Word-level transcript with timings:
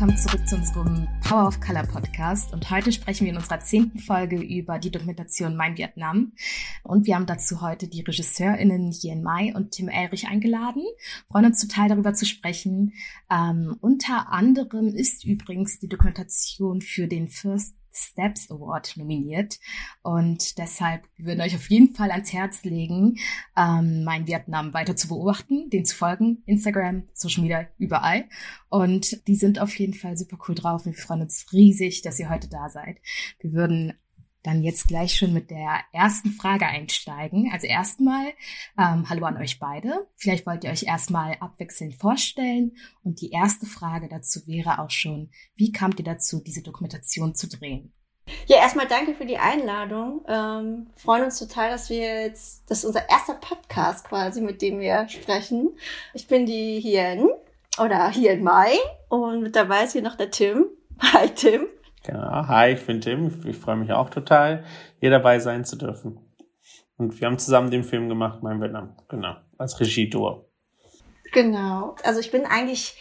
Willkommen 0.00 0.16
zurück 0.16 0.48
zu 0.48 0.56
unserem 0.56 1.08
Power 1.28 1.48
of 1.48 1.60
Color 1.60 1.82
Podcast. 1.82 2.54
Und 2.54 2.70
heute 2.70 2.90
sprechen 2.90 3.26
wir 3.26 3.32
in 3.32 3.36
unserer 3.36 3.60
zehnten 3.60 3.98
Folge 3.98 4.40
über 4.40 4.78
die 4.78 4.90
Dokumentation 4.90 5.56
Mein 5.56 5.76
Vietnam. 5.76 6.32
Und 6.84 7.06
wir 7.06 7.16
haben 7.16 7.26
dazu 7.26 7.60
heute 7.60 7.86
die 7.86 8.00
RegisseurInnen 8.00 8.92
Yen 8.92 9.22
Mai 9.22 9.52
und 9.54 9.72
Tim 9.72 9.90
Elrich 9.90 10.26
eingeladen. 10.26 10.82
Freuen 11.30 11.44
uns 11.44 11.60
total 11.60 11.90
darüber 11.90 12.14
zu 12.14 12.24
sprechen. 12.24 12.94
Ähm, 13.30 13.76
unter 13.82 14.32
anderem 14.32 14.88
ist 14.88 15.26
übrigens 15.26 15.80
die 15.80 15.88
Dokumentation 15.90 16.80
für 16.80 17.06
den 17.06 17.28
First 17.28 17.76
Steps 17.92 18.50
Award 18.50 18.96
nominiert. 18.96 19.58
Und 20.02 20.58
deshalb 20.58 21.04
würden 21.16 21.40
euch 21.40 21.54
auf 21.54 21.70
jeden 21.70 21.94
Fall 21.94 22.10
ans 22.10 22.32
Herz 22.32 22.64
legen, 22.64 23.18
ähm, 23.56 24.04
mein 24.04 24.26
Vietnam 24.26 24.74
weiter 24.74 24.96
zu 24.96 25.08
beobachten, 25.08 25.70
den 25.70 25.84
zu 25.84 25.96
folgen, 25.96 26.42
Instagram, 26.46 27.08
Social 27.14 27.42
Media, 27.42 27.66
überall. 27.78 28.24
Und 28.68 29.26
die 29.26 29.36
sind 29.36 29.58
auf 29.58 29.76
jeden 29.78 29.94
Fall 29.94 30.16
super 30.16 30.38
cool 30.46 30.54
drauf 30.54 30.86
wir 30.90 30.94
freuen 30.94 31.22
uns 31.22 31.46
riesig, 31.52 32.02
dass 32.02 32.18
ihr 32.18 32.30
heute 32.30 32.48
da 32.48 32.68
seid. 32.68 32.98
Wir 33.40 33.52
würden 33.52 33.94
dann 34.42 34.62
jetzt 34.62 34.88
gleich 34.88 35.16
schon 35.16 35.32
mit 35.32 35.50
der 35.50 35.80
ersten 35.92 36.30
Frage 36.30 36.66
einsteigen. 36.66 37.50
Also 37.52 37.66
erstmal, 37.66 38.26
ähm, 38.78 39.08
hallo 39.08 39.26
an 39.26 39.36
euch 39.36 39.58
beide. 39.58 40.06
Vielleicht 40.16 40.46
wollt 40.46 40.64
ihr 40.64 40.70
euch 40.70 40.84
erstmal 40.84 41.36
abwechselnd 41.40 41.94
vorstellen. 41.94 42.72
Und 43.02 43.20
die 43.20 43.30
erste 43.30 43.66
Frage 43.66 44.08
dazu 44.08 44.46
wäre 44.46 44.78
auch 44.78 44.90
schon, 44.90 45.30
wie 45.56 45.72
kamt 45.72 45.98
ihr 45.98 46.04
dazu, 46.04 46.42
diese 46.42 46.62
Dokumentation 46.62 47.34
zu 47.34 47.48
drehen? 47.48 47.92
Ja, 48.46 48.56
erstmal 48.58 48.86
danke 48.86 49.14
für 49.14 49.26
die 49.26 49.38
Einladung. 49.38 50.24
Ähm, 50.28 50.86
freuen 50.96 51.24
uns 51.24 51.38
total, 51.38 51.70
dass 51.70 51.90
wir 51.90 52.22
jetzt, 52.24 52.70
das 52.70 52.78
ist 52.78 52.84
unser 52.84 53.08
erster 53.08 53.34
Podcast 53.34 54.04
quasi, 54.06 54.40
mit 54.40 54.62
dem 54.62 54.80
wir 54.80 55.08
sprechen. 55.08 55.70
Ich 56.14 56.28
bin 56.28 56.46
die 56.46 56.80
Hien 56.80 57.28
oder 57.78 58.08
Hien 58.10 58.42
Mai 58.42 58.72
und 59.08 59.42
mit 59.42 59.56
dabei 59.56 59.84
ist 59.84 59.92
hier 59.92 60.02
noch 60.02 60.16
der 60.16 60.30
Tim. 60.30 60.66
Hi 61.00 61.28
Tim. 61.30 61.66
Genau. 62.04 62.48
Hi, 62.48 62.72
ich 62.72 62.86
bin 62.86 63.00
Tim. 63.00 63.30
Ich 63.46 63.56
freue 63.56 63.76
mich 63.76 63.92
auch 63.92 64.10
total, 64.10 64.64
hier 65.00 65.10
dabei 65.10 65.38
sein 65.38 65.64
zu 65.64 65.76
dürfen. 65.76 66.18
Und 66.96 67.20
wir 67.20 67.26
haben 67.26 67.38
zusammen 67.38 67.70
den 67.70 67.84
Film 67.84 68.08
gemacht, 68.08 68.42
Mein 68.42 68.60
Vietnam. 68.60 68.96
Genau. 69.08 69.36
Als 69.58 69.80
Regie-Duo. 69.80 70.46
Genau. 71.32 71.96
Also 72.04 72.20
ich 72.20 72.30
bin 72.30 72.44
eigentlich 72.46 72.96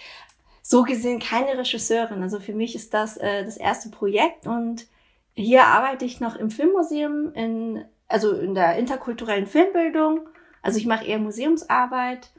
so 0.62 0.84
gesehen 0.84 1.20
keine 1.20 1.58
Regisseurin. 1.58 2.22
Also 2.22 2.40
für 2.40 2.54
mich 2.54 2.76
ist 2.76 2.94
das 2.94 3.18
äh, 3.18 3.44
das 3.44 3.58
erste 3.58 3.90
Projekt 3.90 4.46
und 4.46 4.86
hier 5.34 5.66
arbeite 5.66 6.06
ich 6.06 6.20
noch 6.20 6.36
im 6.36 6.52
Filmmuseum 6.52 7.34
in, 7.34 7.86
also 8.08 8.34
in 8.34 8.54
der 8.54 8.78
interkulturellen 8.78 9.48
Filmbildung. 9.48 10.28
Also 10.62 10.78
ich 10.78 10.86
mache 10.86 11.06
eher 11.06 11.20
Museumsarbeit 11.20 12.32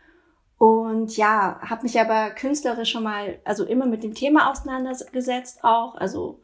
und 0.59 1.17
ja, 1.17 1.59
habe 1.63 1.85
mich 1.85 1.99
aber 1.99 2.31
künstlerisch 2.31 2.91
schon 2.91 3.03
mal, 3.03 3.41
also 3.45 3.65
immer 3.65 3.87
mit 3.87 4.03
dem 4.03 4.15
Thema 4.15 4.51
auseinandergesetzt 4.51 5.65
auch. 5.65 5.95
Also 5.95 6.41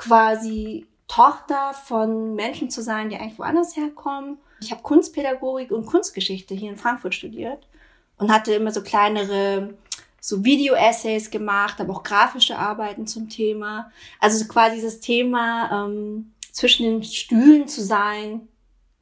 quasi 0.00 0.86
Tochter 1.08 1.74
von 1.74 2.34
Menschen 2.34 2.70
zu 2.70 2.82
sein, 2.82 3.10
die 3.10 3.16
eigentlich 3.16 3.38
woanders 3.38 3.76
herkommen. 3.76 4.38
Ich 4.62 4.70
habe 4.70 4.82
Kunstpädagogik 4.82 5.70
und 5.70 5.84
Kunstgeschichte 5.84 6.54
hier 6.54 6.70
in 6.70 6.78
Frankfurt 6.78 7.14
studiert 7.14 7.66
und 8.16 8.32
hatte 8.32 8.54
immer 8.54 8.70
so 8.70 8.82
kleinere 8.82 9.74
so 10.18 10.44
Video-Essays 10.44 11.30
gemacht, 11.30 11.80
aber 11.80 11.94
auch 11.94 12.02
grafische 12.02 12.58
Arbeiten 12.58 13.06
zum 13.06 13.28
Thema. 13.28 13.90
Also 14.20 14.42
quasi 14.46 14.76
dieses 14.76 15.00
Thema 15.00 15.86
ähm, 15.86 16.32
zwischen 16.52 16.84
den 16.84 17.02
Stühlen 17.02 17.68
zu 17.68 17.82
sein, 17.82 18.48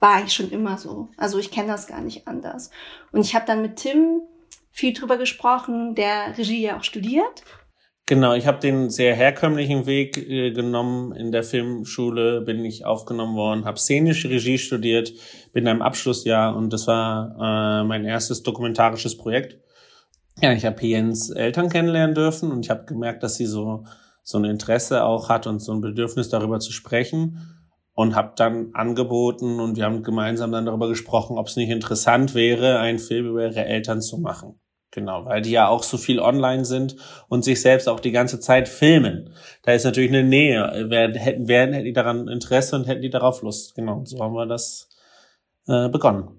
war 0.00 0.14
eigentlich 0.14 0.34
schon 0.34 0.50
immer 0.50 0.78
so. 0.78 1.08
Also 1.16 1.38
ich 1.38 1.50
kenne 1.50 1.68
das 1.68 1.86
gar 1.86 2.00
nicht 2.00 2.26
anders. 2.26 2.70
Und 3.12 3.20
ich 3.20 3.34
habe 3.34 3.46
dann 3.46 3.62
mit 3.62 3.76
Tim 3.76 4.22
viel 4.72 4.92
drüber 4.92 5.16
gesprochen, 5.16 5.94
der 5.94 6.36
Regie 6.38 6.62
ja 6.62 6.76
auch 6.76 6.84
studiert 6.84 7.44
Genau, 8.08 8.32
ich 8.32 8.46
habe 8.46 8.58
den 8.58 8.88
sehr 8.88 9.14
herkömmlichen 9.14 9.84
Weg 9.84 10.16
äh, 10.16 10.50
genommen. 10.52 11.12
In 11.12 11.30
der 11.30 11.42
Filmschule 11.42 12.40
bin 12.40 12.64
ich 12.64 12.86
aufgenommen 12.86 13.36
worden, 13.36 13.66
habe 13.66 13.78
szenische 13.78 14.30
Regie 14.30 14.56
studiert, 14.56 15.12
bin 15.52 15.64
in 15.64 15.68
einem 15.68 15.82
Abschlussjahr 15.82 16.56
und 16.56 16.72
das 16.72 16.86
war 16.86 17.34
äh, 17.36 17.84
mein 17.84 18.06
erstes 18.06 18.42
dokumentarisches 18.42 19.18
Projekt. 19.18 19.58
Ja, 20.40 20.54
ich 20.54 20.64
habe 20.64 20.86
Jens 20.86 21.28
Eltern 21.28 21.68
kennenlernen 21.68 22.14
dürfen 22.14 22.50
und 22.50 22.64
ich 22.64 22.70
habe 22.70 22.86
gemerkt, 22.86 23.22
dass 23.22 23.36
sie 23.36 23.44
so 23.44 23.84
so 24.22 24.38
ein 24.38 24.44
Interesse 24.44 25.04
auch 25.04 25.28
hat 25.28 25.46
und 25.46 25.60
so 25.60 25.72
ein 25.72 25.82
Bedürfnis 25.82 26.30
darüber 26.30 26.60
zu 26.60 26.72
sprechen 26.72 27.58
und 27.92 28.14
habe 28.14 28.32
dann 28.36 28.70
angeboten 28.72 29.60
und 29.60 29.76
wir 29.76 29.84
haben 29.84 30.02
gemeinsam 30.02 30.50
dann 30.50 30.64
darüber 30.64 30.88
gesprochen, 30.88 31.36
ob 31.36 31.48
es 31.48 31.56
nicht 31.56 31.68
interessant 31.68 32.34
wäre, 32.34 32.78
einen 32.78 33.00
Film 33.00 33.26
über 33.26 33.44
ihre 33.44 33.66
Eltern 33.66 34.00
zu 34.00 34.16
machen. 34.16 34.58
Genau, 34.98 35.24
weil 35.26 35.42
die 35.42 35.52
ja 35.52 35.68
auch 35.68 35.84
so 35.84 35.96
viel 35.96 36.18
online 36.18 36.64
sind 36.64 36.96
und 37.28 37.44
sich 37.44 37.62
selbst 37.62 37.88
auch 37.88 38.00
die 38.00 38.10
ganze 38.10 38.40
Zeit 38.40 38.68
filmen. 38.68 39.32
Da 39.62 39.70
ist 39.70 39.84
natürlich 39.84 40.10
eine 40.10 40.24
Nähe. 40.24 40.86
Wer, 40.88 41.12
hätten, 41.14 41.46
wer 41.46 41.72
hätten 41.72 41.84
die 41.84 41.92
daran 41.92 42.26
Interesse 42.26 42.74
und 42.74 42.88
hätten 42.88 43.02
die 43.02 43.10
darauf 43.10 43.42
Lust. 43.42 43.76
Genau, 43.76 44.04
so 44.04 44.18
haben 44.18 44.34
wir 44.34 44.46
das 44.46 44.88
äh, 45.68 45.88
begonnen. 45.88 46.37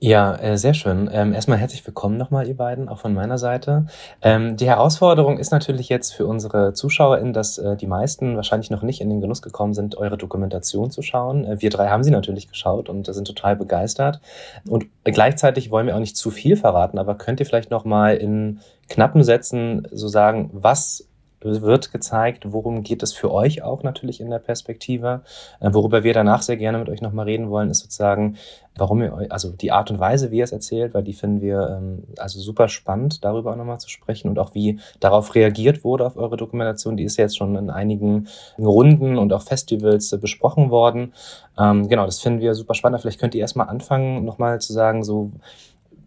Ja, 0.00 0.34
äh, 0.36 0.58
sehr 0.58 0.74
schön. 0.74 1.08
Ähm, 1.10 1.32
erstmal 1.32 1.56
herzlich 1.56 1.86
willkommen 1.86 2.18
nochmal, 2.18 2.46
ihr 2.46 2.56
beiden, 2.56 2.88
auch 2.90 2.98
von 2.98 3.14
meiner 3.14 3.38
Seite. 3.38 3.86
Ähm, 4.20 4.56
die 4.56 4.66
Herausforderung 4.66 5.38
ist 5.38 5.50
natürlich 5.50 5.88
jetzt 5.88 6.12
für 6.12 6.26
unsere 6.26 6.74
ZuschauerInnen, 6.74 7.32
dass 7.32 7.56
äh, 7.56 7.76
die 7.76 7.86
meisten 7.86 8.36
wahrscheinlich 8.36 8.70
noch 8.70 8.82
nicht 8.82 9.00
in 9.00 9.08
den 9.08 9.22
Genuss 9.22 9.40
gekommen 9.40 9.72
sind, 9.72 9.96
eure 9.96 10.18
Dokumentation 10.18 10.90
zu 10.90 11.00
schauen. 11.00 11.46
Äh, 11.46 11.62
wir 11.62 11.70
drei 11.70 11.88
haben 11.88 12.04
sie 12.04 12.10
natürlich 12.10 12.48
geschaut 12.48 12.90
und 12.90 13.06
sind 13.06 13.26
total 13.26 13.56
begeistert. 13.56 14.20
Und 14.68 14.86
gleichzeitig 15.04 15.70
wollen 15.70 15.86
wir 15.86 15.94
auch 15.94 16.00
nicht 16.00 16.18
zu 16.18 16.30
viel 16.30 16.56
verraten, 16.56 16.98
aber 16.98 17.14
könnt 17.14 17.40
ihr 17.40 17.46
vielleicht 17.46 17.70
nochmal 17.70 18.16
in 18.16 18.60
knappen 18.90 19.24
Sätzen 19.24 19.88
so 19.90 20.08
sagen, 20.08 20.50
was 20.52 21.08
wird 21.44 21.92
gezeigt, 21.92 22.52
worum 22.52 22.82
geht 22.82 23.02
es 23.02 23.12
für 23.12 23.32
euch 23.32 23.62
auch 23.62 23.82
natürlich 23.82 24.20
in 24.20 24.30
der 24.30 24.38
Perspektive. 24.38 25.22
Äh, 25.60 25.72
worüber 25.72 26.02
wir 26.02 26.14
danach 26.14 26.42
sehr 26.42 26.56
gerne 26.56 26.78
mit 26.78 26.88
euch 26.88 27.02
nochmal 27.02 27.26
reden 27.26 27.50
wollen, 27.50 27.70
ist 27.70 27.80
sozusagen, 27.80 28.36
warum 28.76 29.02
ihr 29.02 29.12
euch, 29.12 29.30
also 29.30 29.50
die 29.50 29.72
Art 29.72 29.90
und 29.90 29.98
Weise, 29.98 30.30
wie 30.30 30.38
ihr 30.38 30.44
es 30.44 30.52
erzählt, 30.52 30.94
weil 30.94 31.04
die 31.04 31.12
finden 31.12 31.40
wir 31.40 31.78
ähm, 31.78 32.04
also 32.18 32.40
super 32.40 32.68
spannend, 32.68 33.24
darüber 33.24 33.52
auch 33.52 33.56
nochmal 33.56 33.78
zu 33.78 33.88
sprechen 33.88 34.28
und 34.28 34.38
auch 34.38 34.54
wie 34.54 34.80
darauf 35.00 35.34
reagiert 35.34 35.84
wurde 35.84 36.06
auf 36.06 36.16
eure 36.16 36.36
Dokumentation. 36.36 36.96
Die 36.96 37.04
ist 37.04 37.16
ja 37.16 37.24
jetzt 37.24 37.36
schon 37.36 37.56
in 37.56 37.70
einigen 37.70 38.28
Runden 38.58 39.18
und 39.18 39.32
auch 39.32 39.42
Festivals 39.42 40.12
äh, 40.12 40.18
besprochen 40.18 40.70
worden. 40.70 41.12
Ähm, 41.58 41.88
genau, 41.88 42.06
das 42.06 42.20
finden 42.20 42.40
wir 42.40 42.54
super 42.54 42.74
spannend. 42.74 43.00
Vielleicht 43.02 43.20
könnt 43.20 43.34
ihr 43.34 43.40
erstmal 43.40 43.68
anfangen, 43.68 44.24
nochmal 44.24 44.60
zu 44.60 44.72
sagen, 44.72 45.04
so, 45.04 45.30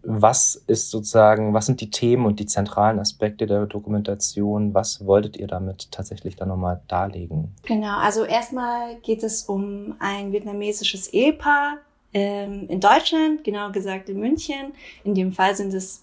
was 0.09 0.55
ist 0.67 0.89
sozusagen, 0.89 1.53
was 1.53 1.65
sind 1.65 1.81
die 1.81 1.91
Themen 1.91 2.25
und 2.25 2.39
die 2.39 2.45
zentralen 2.45 2.97
Aspekte 2.97 3.45
der 3.45 3.65
Dokumentation? 3.65 4.73
Was 4.73 5.05
wolltet 5.05 5.35
ihr 5.35 5.47
damit 5.47 5.91
tatsächlich 5.91 6.37
dann 6.37 6.47
nochmal 6.47 6.81
darlegen? 6.87 7.53
Genau, 7.63 7.97
also 7.97 8.23
erstmal 8.23 8.95
geht 9.01 9.21
es 9.21 9.43
um 9.43 9.95
ein 9.99 10.31
vietnamesisches 10.31 11.09
Ehepaar 11.09 11.79
ähm, 12.13 12.67
in 12.69 12.79
Deutschland, 12.79 13.43
genau 13.43 13.69
gesagt 13.71 14.07
in 14.07 14.21
München. 14.21 14.71
In 15.03 15.13
dem 15.13 15.33
Fall 15.33 15.57
sind 15.57 15.73
es 15.73 16.01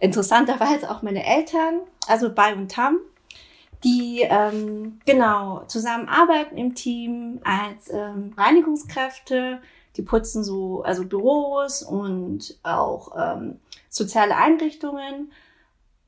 interessanterweise 0.00 0.90
auch 0.90 1.00
meine 1.00 1.24
Eltern, 1.24 1.80
also 2.06 2.30
Bai 2.30 2.54
und 2.54 2.70
Tam, 2.70 2.98
die 3.82 4.20
ähm, 4.28 5.00
genau 5.06 5.62
zusammenarbeiten 5.66 6.58
im 6.58 6.74
Team 6.74 7.40
als 7.42 7.90
ähm, 7.90 8.34
Reinigungskräfte 8.36 9.60
die 9.96 10.02
putzen 10.02 10.44
so, 10.44 10.82
also 10.82 11.04
Büros 11.04 11.82
und 11.82 12.58
auch 12.62 13.12
ähm, 13.18 13.60
soziale 13.88 14.36
Einrichtungen 14.36 15.32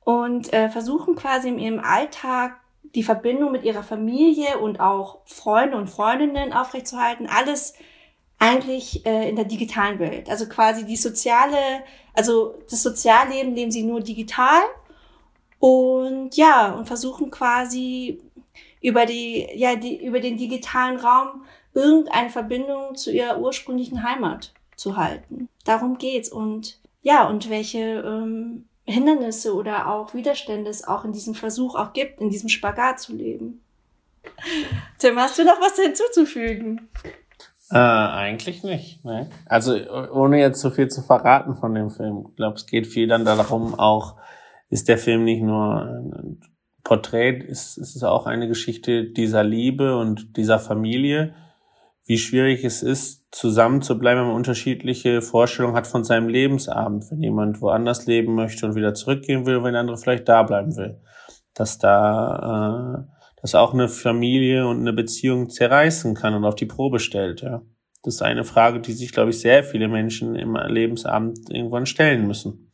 und 0.05 0.53
äh, 0.53 0.69
versuchen 0.69 1.17
quasi 1.17 1.49
in 1.49 1.59
ihrem 1.59 1.81
Alltag 1.81 2.61
die 2.95 3.03
Verbindung 3.03 3.53
mit 3.53 3.65
ihrer 3.65 3.83
Familie 3.83 4.59
und 4.59 4.81
auch 4.81 5.19
Freunde 5.27 5.77
und 5.77 5.89
Freundinnen 5.89 6.53
aufrechtzuerhalten. 6.53 7.29
Alles 7.29 7.75
eigentlich 8.39 9.05
äh, 9.05 9.29
in 9.29 9.37
der 9.37 9.45
digitalen 9.45 9.99
Welt. 9.99 10.31
Also 10.31 10.49
quasi 10.49 10.87
die 10.87 10.97
soziale, 10.97 11.59
also 12.15 12.55
das 12.71 12.83
Sozialleben 12.83 13.55
leben 13.55 13.71
sie 13.71 13.83
nur 13.83 14.01
digital 14.01 14.63
und 15.59 16.37
ja, 16.37 16.73
und 16.73 16.87
versuchen 16.87 17.31
quasi 17.31 18.21
über 18.81 19.07
die, 19.07 19.49
ja, 19.55 19.75
die, 19.75 20.05
über 20.05 20.21
den 20.21 20.37
digitalen 20.37 20.99
Raum 20.99 21.43
irgendeine 21.79 22.31
Verbindung 22.31 22.97
zu 22.97 23.13
ihrer 23.13 23.39
ursprünglichen 23.39 24.03
Heimat 24.03 24.53
zu 24.77 24.97
halten. 24.97 25.49
Darum 25.65 25.99
geht's. 25.99 26.31
Und 26.31 26.81
ja, 27.03 27.29
und 27.29 27.49
welche 27.49 27.79
ähm, 27.79 28.67
Hindernisse 28.85 29.55
oder 29.55 29.89
auch 29.89 30.13
Widerstände 30.15 30.69
es 30.69 30.87
auch 30.87 31.05
in 31.05 31.13
diesem 31.13 31.35
Versuch 31.35 31.77
auch 31.77 31.93
gibt, 31.93 32.21
in 32.21 32.31
diesem 32.31 32.49
Spagat 32.49 32.99
zu 33.01 33.15
leben. 33.15 33.61
Tim, 34.99 35.17
hast 35.17 35.39
du 35.39 35.45
noch 35.45 35.61
was 35.61 35.79
hinzuzufügen? 35.79 36.89
Äh, 37.71 37.77
eigentlich 37.77 38.65
nicht. 38.65 39.05
Ne? 39.05 39.29
Also 39.47 39.75
ohne 40.13 40.41
jetzt 40.41 40.61
so 40.61 40.71
viel 40.71 40.89
zu 40.89 41.03
verraten 41.03 41.55
von 41.55 41.75
dem 41.75 41.91
Film. 41.91 42.27
Ich 42.31 42.37
glaube, 42.37 42.57
es 42.57 42.67
geht 42.67 42.87
viel 42.87 43.07
dann 43.07 43.25
darum, 43.25 43.79
auch 43.79 44.17
ist 44.71 44.89
der 44.89 44.99
Film 44.99 45.25
nicht 45.25 45.43
nur 45.43 45.83
ein 45.83 46.41
Porträt, 46.83 47.39
ist, 47.39 47.77
ist 47.77 47.95
es 47.95 48.03
auch 48.03 48.27
eine 48.27 48.49
Geschichte 48.49 49.05
dieser 49.05 49.45
Liebe 49.45 49.99
und 49.99 50.37
dieser 50.37 50.59
Familie 50.59 51.35
wie 52.09 52.17
schwierig 52.17 52.65
es 52.65 52.83
ist, 52.83 53.27
zusammen 53.31 53.83
zu 53.83 53.99
bleiben, 53.99 54.21
wenn 54.21 54.29
man 54.29 54.37
unterschiedliche 54.37 55.21
Vorstellungen 55.21 55.77
hat 55.77 55.87
von 55.87 56.05
seinem 56.05 56.29
Lebensabend. 56.29 57.05
Wenn 57.11 57.23
jemand 57.23 57.61
woanders 57.61 58.07
leben 58.07 58.35
möchte 58.35 58.65
und 58.65 58.75
wieder 58.75 58.95
zurückgehen 58.95 59.45
will, 59.45 59.63
wenn 59.63 59.73
der 59.73 59.83
andere 59.83 59.99
vielleicht 59.99 60.27
da 60.29 60.43
bleiben 60.43 60.75
will. 60.77 61.01
dass 61.55 61.79
da 61.79 63.05
äh, 63.07 63.19
dass 63.41 63.55
auch 63.55 63.73
eine 63.73 63.89
Familie 63.89 64.67
und 64.67 64.81
eine 64.81 64.93
Beziehung 64.93 65.51
zerreißen 65.51 66.15
kann 66.15 66.35
und 66.35 66.45
auf 66.45 66.57
die 66.57 66.67
Probe 66.67 66.99
stellt, 66.99 67.43
ja. 67.43 67.63
Das 68.03 68.15
ist 68.15 68.23
eine 68.23 68.45
Frage, 68.45 68.81
die 68.81 68.93
sich, 68.93 69.13
glaube 69.13 69.31
ich, 69.31 69.41
sehr 69.41 69.63
viele 69.65 69.89
Menschen 69.89 70.35
im 70.35 70.57
Lebensabend 70.57 71.51
irgendwann 71.51 71.85
stellen 71.85 72.27
müssen. 72.27 72.68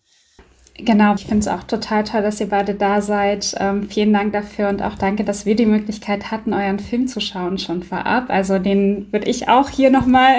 Genau, 0.76 1.14
ich 1.14 1.26
finde 1.26 1.38
es 1.38 1.46
auch 1.46 1.62
total 1.62 2.02
toll, 2.02 2.22
dass 2.22 2.40
ihr 2.40 2.48
beide 2.48 2.74
da 2.74 3.00
seid. 3.00 3.54
Ähm, 3.60 3.88
vielen 3.88 4.12
Dank 4.12 4.32
dafür 4.32 4.68
und 4.68 4.82
auch 4.82 4.96
danke, 4.96 5.22
dass 5.22 5.46
wir 5.46 5.54
die 5.54 5.66
Möglichkeit 5.66 6.32
hatten, 6.32 6.52
euren 6.52 6.80
Film 6.80 7.06
zu 7.06 7.20
schauen 7.20 7.58
schon 7.58 7.84
vorab. 7.84 8.24
Also 8.28 8.58
den 8.58 9.06
würde 9.12 9.30
ich 9.30 9.48
auch 9.48 9.70
hier 9.70 9.90
nochmal 9.90 10.34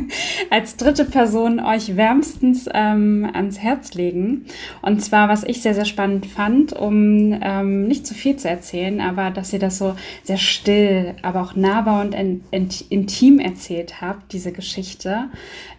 als 0.50 0.76
dritte 0.76 1.04
Person 1.04 1.58
euch 1.58 1.96
wärmstens 1.96 2.68
ähm, 2.72 3.28
ans 3.32 3.58
Herz 3.58 3.94
legen. 3.94 4.46
Und 4.80 5.02
zwar, 5.02 5.28
was 5.28 5.42
ich 5.42 5.60
sehr, 5.60 5.74
sehr 5.74 5.86
spannend 5.86 6.26
fand, 6.26 6.72
um 6.72 7.36
ähm, 7.42 7.88
nicht 7.88 8.06
zu 8.06 8.14
viel 8.14 8.36
zu 8.36 8.48
erzählen, 8.48 9.00
aber 9.00 9.30
dass 9.30 9.52
ihr 9.52 9.58
das 9.58 9.78
so 9.78 9.96
sehr 10.22 10.38
still, 10.38 11.16
aber 11.22 11.42
auch 11.42 11.56
nahbar 11.56 12.02
und 12.02 12.14
in, 12.14 12.44
in, 12.52 12.68
intim 12.90 13.40
erzählt 13.40 14.00
habt, 14.00 14.32
diese 14.32 14.52
Geschichte, 14.52 15.24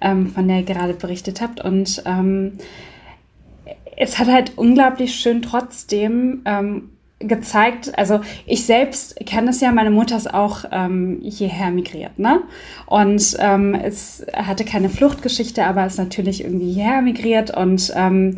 ähm, 0.01 0.27
von 0.27 0.49
der 0.49 0.57
ihr 0.57 0.65
gerade 0.65 0.95
berichtet 0.95 1.39
habt. 1.39 1.63
Und 1.63 2.03
ähm, 2.05 2.57
es 4.01 4.17
hat 4.17 4.27
halt 4.27 4.53
unglaublich 4.57 5.13
schön 5.13 5.43
trotzdem 5.43 6.41
ähm, 6.45 6.89
gezeigt, 7.19 7.95
also 7.99 8.21
ich 8.47 8.65
selbst 8.65 9.15
kenne 9.27 9.51
es 9.51 9.61
ja, 9.61 9.71
meine 9.71 9.91
Mutter 9.91 10.17
ist 10.17 10.33
auch 10.33 10.65
ähm, 10.71 11.19
hierher 11.23 11.69
migriert, 11.69 12.17
ne? 12.17 12.41
Und 12.87 13.37
ähm, 13.39 13.75
es 13.75 14.25
hatte 14.33 14.65
keine 14.65 14.89
Fluchtgeschichte, 14.89 15.63
aber 15.65 15.85
ist 15.85 15.99
natürlich 15.99 16.43
irgendwie 16.43 16.73
hierher 16.73 17.03
migriert 17.03 17.55
und 17.55 17.93
ähm, 17.95 18.37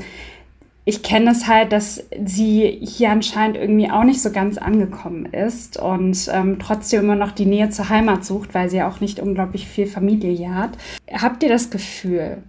ich 0.83 1.01
kenne 1.01 1.31
es 1.31 1.47
halt, 1.47 1.71
dass 1.71 2.03
sie 2.25 2.79
hier 2.81 3.11
anscheinend 3.11 3.55
irgendwie 3.55 3.89
auch 3.89 4.03
nicht 4.03 4.21
so 4.21 4.31
ganz 4.31 4.57
angekommen 4.57 5.27
ist 5.27 5.77
und 5.77 6.29
ähm, 6.33 6.59
trotzdem 6.59 7.05
immer 7.05 7.15
noch 7.15 7.31
die 7.31 7.45
Nähe 7.45 7.69
zur 7.69 7.87
Heimat 7.87 8.25
sucht, 8.25 8.53
weil 8.53 8.69
sie 8.69 8.77
ja 8.77 8.89
auch 8.89 8.99
nicht 8.99 9.21
unglaublich 9.21 9.65
viel 9.65 9.87
Familie 9.87 10.33
hier 10.33 10.55
hat. 10.55 10.71
Habt 11.09 11.41
ihr 11.41 11.47
das 11.47 11.69
Gefühl, 11.69 12.39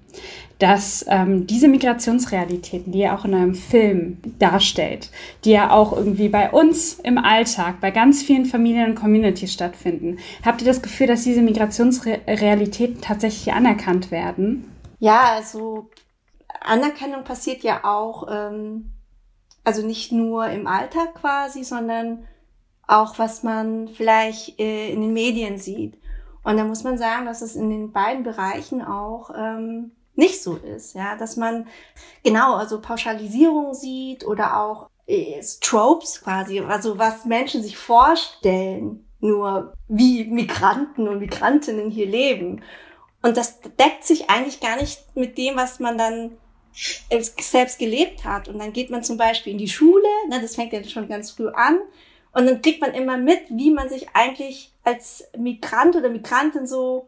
dass 0.59 1.05
ähm, 1.09 1.47
diese 1.47 1.69
Migrationsrealitäten, 1.69 2.93
die 2.93 3.03
er 3.03 3.19
auch 3.19 3.25
in 3.25 3.35
einem 3.35 3.55
Film 3.55 4.19
darstellt, 4.39 5.11
die 5.45 5.51
ja 5.51 5.71
auch 5.71 5.97
irgendwie 5.97 6.29
bei 6.29 6.51
uns 6.51 6.95
im 6.95 7.19
Alltag, 7.19 7.81
bei 7.81 7.91
ganz 7.91 8.23
vielen 8.23 8.47
Familien 8.47 8.91
und 8.91 8.95
Communities 8.95 9.53
stattfinden, 9.53 10.19
habt 10.45 10.63
ihr 10.63 10.67
das 10.67 10.83
Gefühl, 10.83 11.09
dass 11.09 11.25
diese 11.25 11.43
Migrationsrealitäten 11.43 13.01
tatsächlich 13.01 13.53
anerkannt 13.53 14.11
werden? 14.11 14.71
Ja, 15.01 15.35
also 15.35 15.91
Anerkennung 16.61 17.25
passiert 17.25 17.63
ja 17.63 17.85
auch, 17.85 18.29
ähm, 18.31 18.93
also 19.65 19.85
nicht 19.85 20.13
nur 20.13 20.47
im 20.49 20.67
Alltag 20.67 21.15
quasi, 21.15 21.65
sondern 21.65 22.27
auch 22.87 23.19
was 23.19 23.43
man 23.43 23.89
vielleicht 23.89 24.61
äh, 24.61 24.91
in 24.93 25.01
den 25.01 25.13
Medien 25.13 25.59
sieht. 25.59 25.99
Und 26.43 26.59
da 26.59 26.65
muss 26.65 26.85
man 26.85 26.99
sagen, 26.99 27.25
dass 27.25 27.43
es 27.43 27.57
in 27.57 27.71
den 27.71 27.93
beiden 27.93 28.23
Bereichen 28.23 28.83
auch 28.83 29.31
ähm, 29.37 29.93
nicht 30.17 30.43
so 30.43 30.57
ist, 30.57 30.95
ja, 30.95 31.17
dass 31.17 31.37
man 31.37 31.67
genau 32.23 32.55
also 32.55 32.81
Pauschalisierung 32.81 33.75
sieht 33.75 34.25
oder 34.25 34.61
auch 34.61 34.89
äh, 35.07 35.41
Tropes 35.61 36.23
quasi, 36.23 36.61
also 36.61 36.99
was 36.99 37.25
Menschen 37.25 37.63
sich 37.63 37.77
vorstellen, 37.77 39.07
nur 39.21 39.75
wie 39.89 40.25
Migranten 40.25 41.09
und 41.09 41.19
Migrantinnen 41.19 41.91
hier 41.91 42.07
leben. 42.07 42.63
Und 43.23 43.37
das 43.37 43.61
deckt 43.61 44.05
sich 44.05 44.29
eigentlich 44.29 44.61
gar 44.61 44.77
nicht 44.77 45.17
mit 45.17 45.39
dem, 45.39 45.57
was 45.57 45.81
man 45.81 45.97
dann 45.97 46.33
selbst 46.73 47.79
gelebt 47.79 48.25
hat. 48.25 48.49
Und 48.49 48.59
dann 48.59 48.73
geht 48.73 48.91
man 48.91 49.03
zum 49.03 49.17
Beispiel 49.17 49.53
in 49.53 49.59
die 49.59 49.69
Schule, 49.69 50.09
ne, 50.29 50.41
das 50.41 50.57
fängt 50.57 50.73
ja 50.73 50.85
schon 50.85 51.09
ganz 51.09 51.31
früh 51.31 51.49
an, 51.49 51.79
und 52.35 52.47
dann 52.47 52.61
kriegt 52.61 52.81
man 52.81 52.93
immer 52.93 53.17
mit, 53.17 53.43
wie 53.49 53.71
man 53.71 53.89
sich 53.89 54.09
eigentlich 54.13 54.73
als 54.83 55.25
Migrant 55.39 55.95
oder 55.95 56.11
Migrantin 56.11 56.67
so 56.67 57.07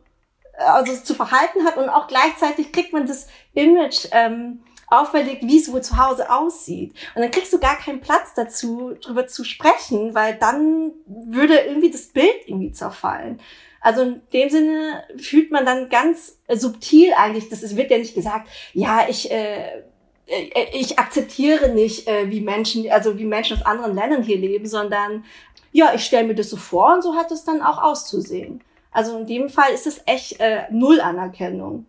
also 0.59 0.95
zu 0.97 1.15
verhalten 1.15 1.65
hat 1.65 1.77
und 1.77 1.89
auch 1.89 2.07
gleichzeitig 2.09 2.73
kriegt 2.73 2.93
man 2.93 3.07
das 3.07 3.29
Image 3.55 4.07
ähm, 4.13 4.61
auferlegt, 4.89 5.43
wie 5.43 5.59
es 5.59 5.73
wohl 5.73 5.83
zu 5.83 5.97
Hause 5.97 6.31
aussieht. 6.31 6.95
Und 7.15 7.23
dann 7.23 7.31
kriegst 7.31 7.53
du 7.53 7.59
gar 7.59 7.77
keinen 7.77 8.01
Platz 8.01 8.35
dazu, 8.35 8.95
drüber 9.01 9.27
zu 9.27 9.45
sprechen, 9.45 10.15
weil 10.15 10.37
dann 10.37 10.93
würde 11.07 11.57
irgendwie 11.59 11.91
das 11.91 12.07
Bild 12.07 12.47
irgendwie 12.47 12.73
zerfallen. 12.73 13.41
Also 13.81 14.03
in 14.03 14.21
dem 14.33 14.51
Sinne 14.51 15.05
fühlt 15.17 15.51
man 15.51 15.65
dann 15.65 15.89
ganz 15.89 16.39
subtil 16.49 17.13
eigentlich, 17.17 17.49
das 17.49 17.77
wird 17.77 17.91
ja 17.91 17.99
nicht 17.99 18.15
gesagt, 18.15 18.49
ja, 18.73 19.07
ich, 19.09 19.31
äh, 19.31 19.83
äh, 20.27 20.67
ich 20.73 20.99
akzeptiere 20.99 21.69
nicht, 21.69 22.09
äh, 22.09 22.31
wie 22.31 22.41
Menschen, 22.41 22.91
also 22.91 23.19
wie 23.19 23.25
Menschen 23.25 23.57
aus 23.57 23.67
anderen 23.67 23.95
Ländern 23.95 24.23
hier 24.23 24.39
leben, 24.39 24.67
sondern 24.67 25.25
ja, 25.73 25.95
ich 25.95 26.05
stelle 26.05 26.27
mir 26.27 26.35
das 26.35 26.51
so 26.51 26.57
vor 26.57 26.95
und 26.95 27.03
so 27.03 27.15
hat 27.15 27.31
es 27.31 27.45
dann 27.45 27.63
auch 27.63 27.81
auszusehen. 27.81 28.63
Also 28.97 29.19
in 29.19 29.27
dem 29.27 29.51
Fall 29.51 29.73
ist 29.75 29.87
es 29.87 30.01
echt 30.07 30.41
äh, 30.41 30.63
null 30.71 31.03
Anerkennung. 31.03 31.85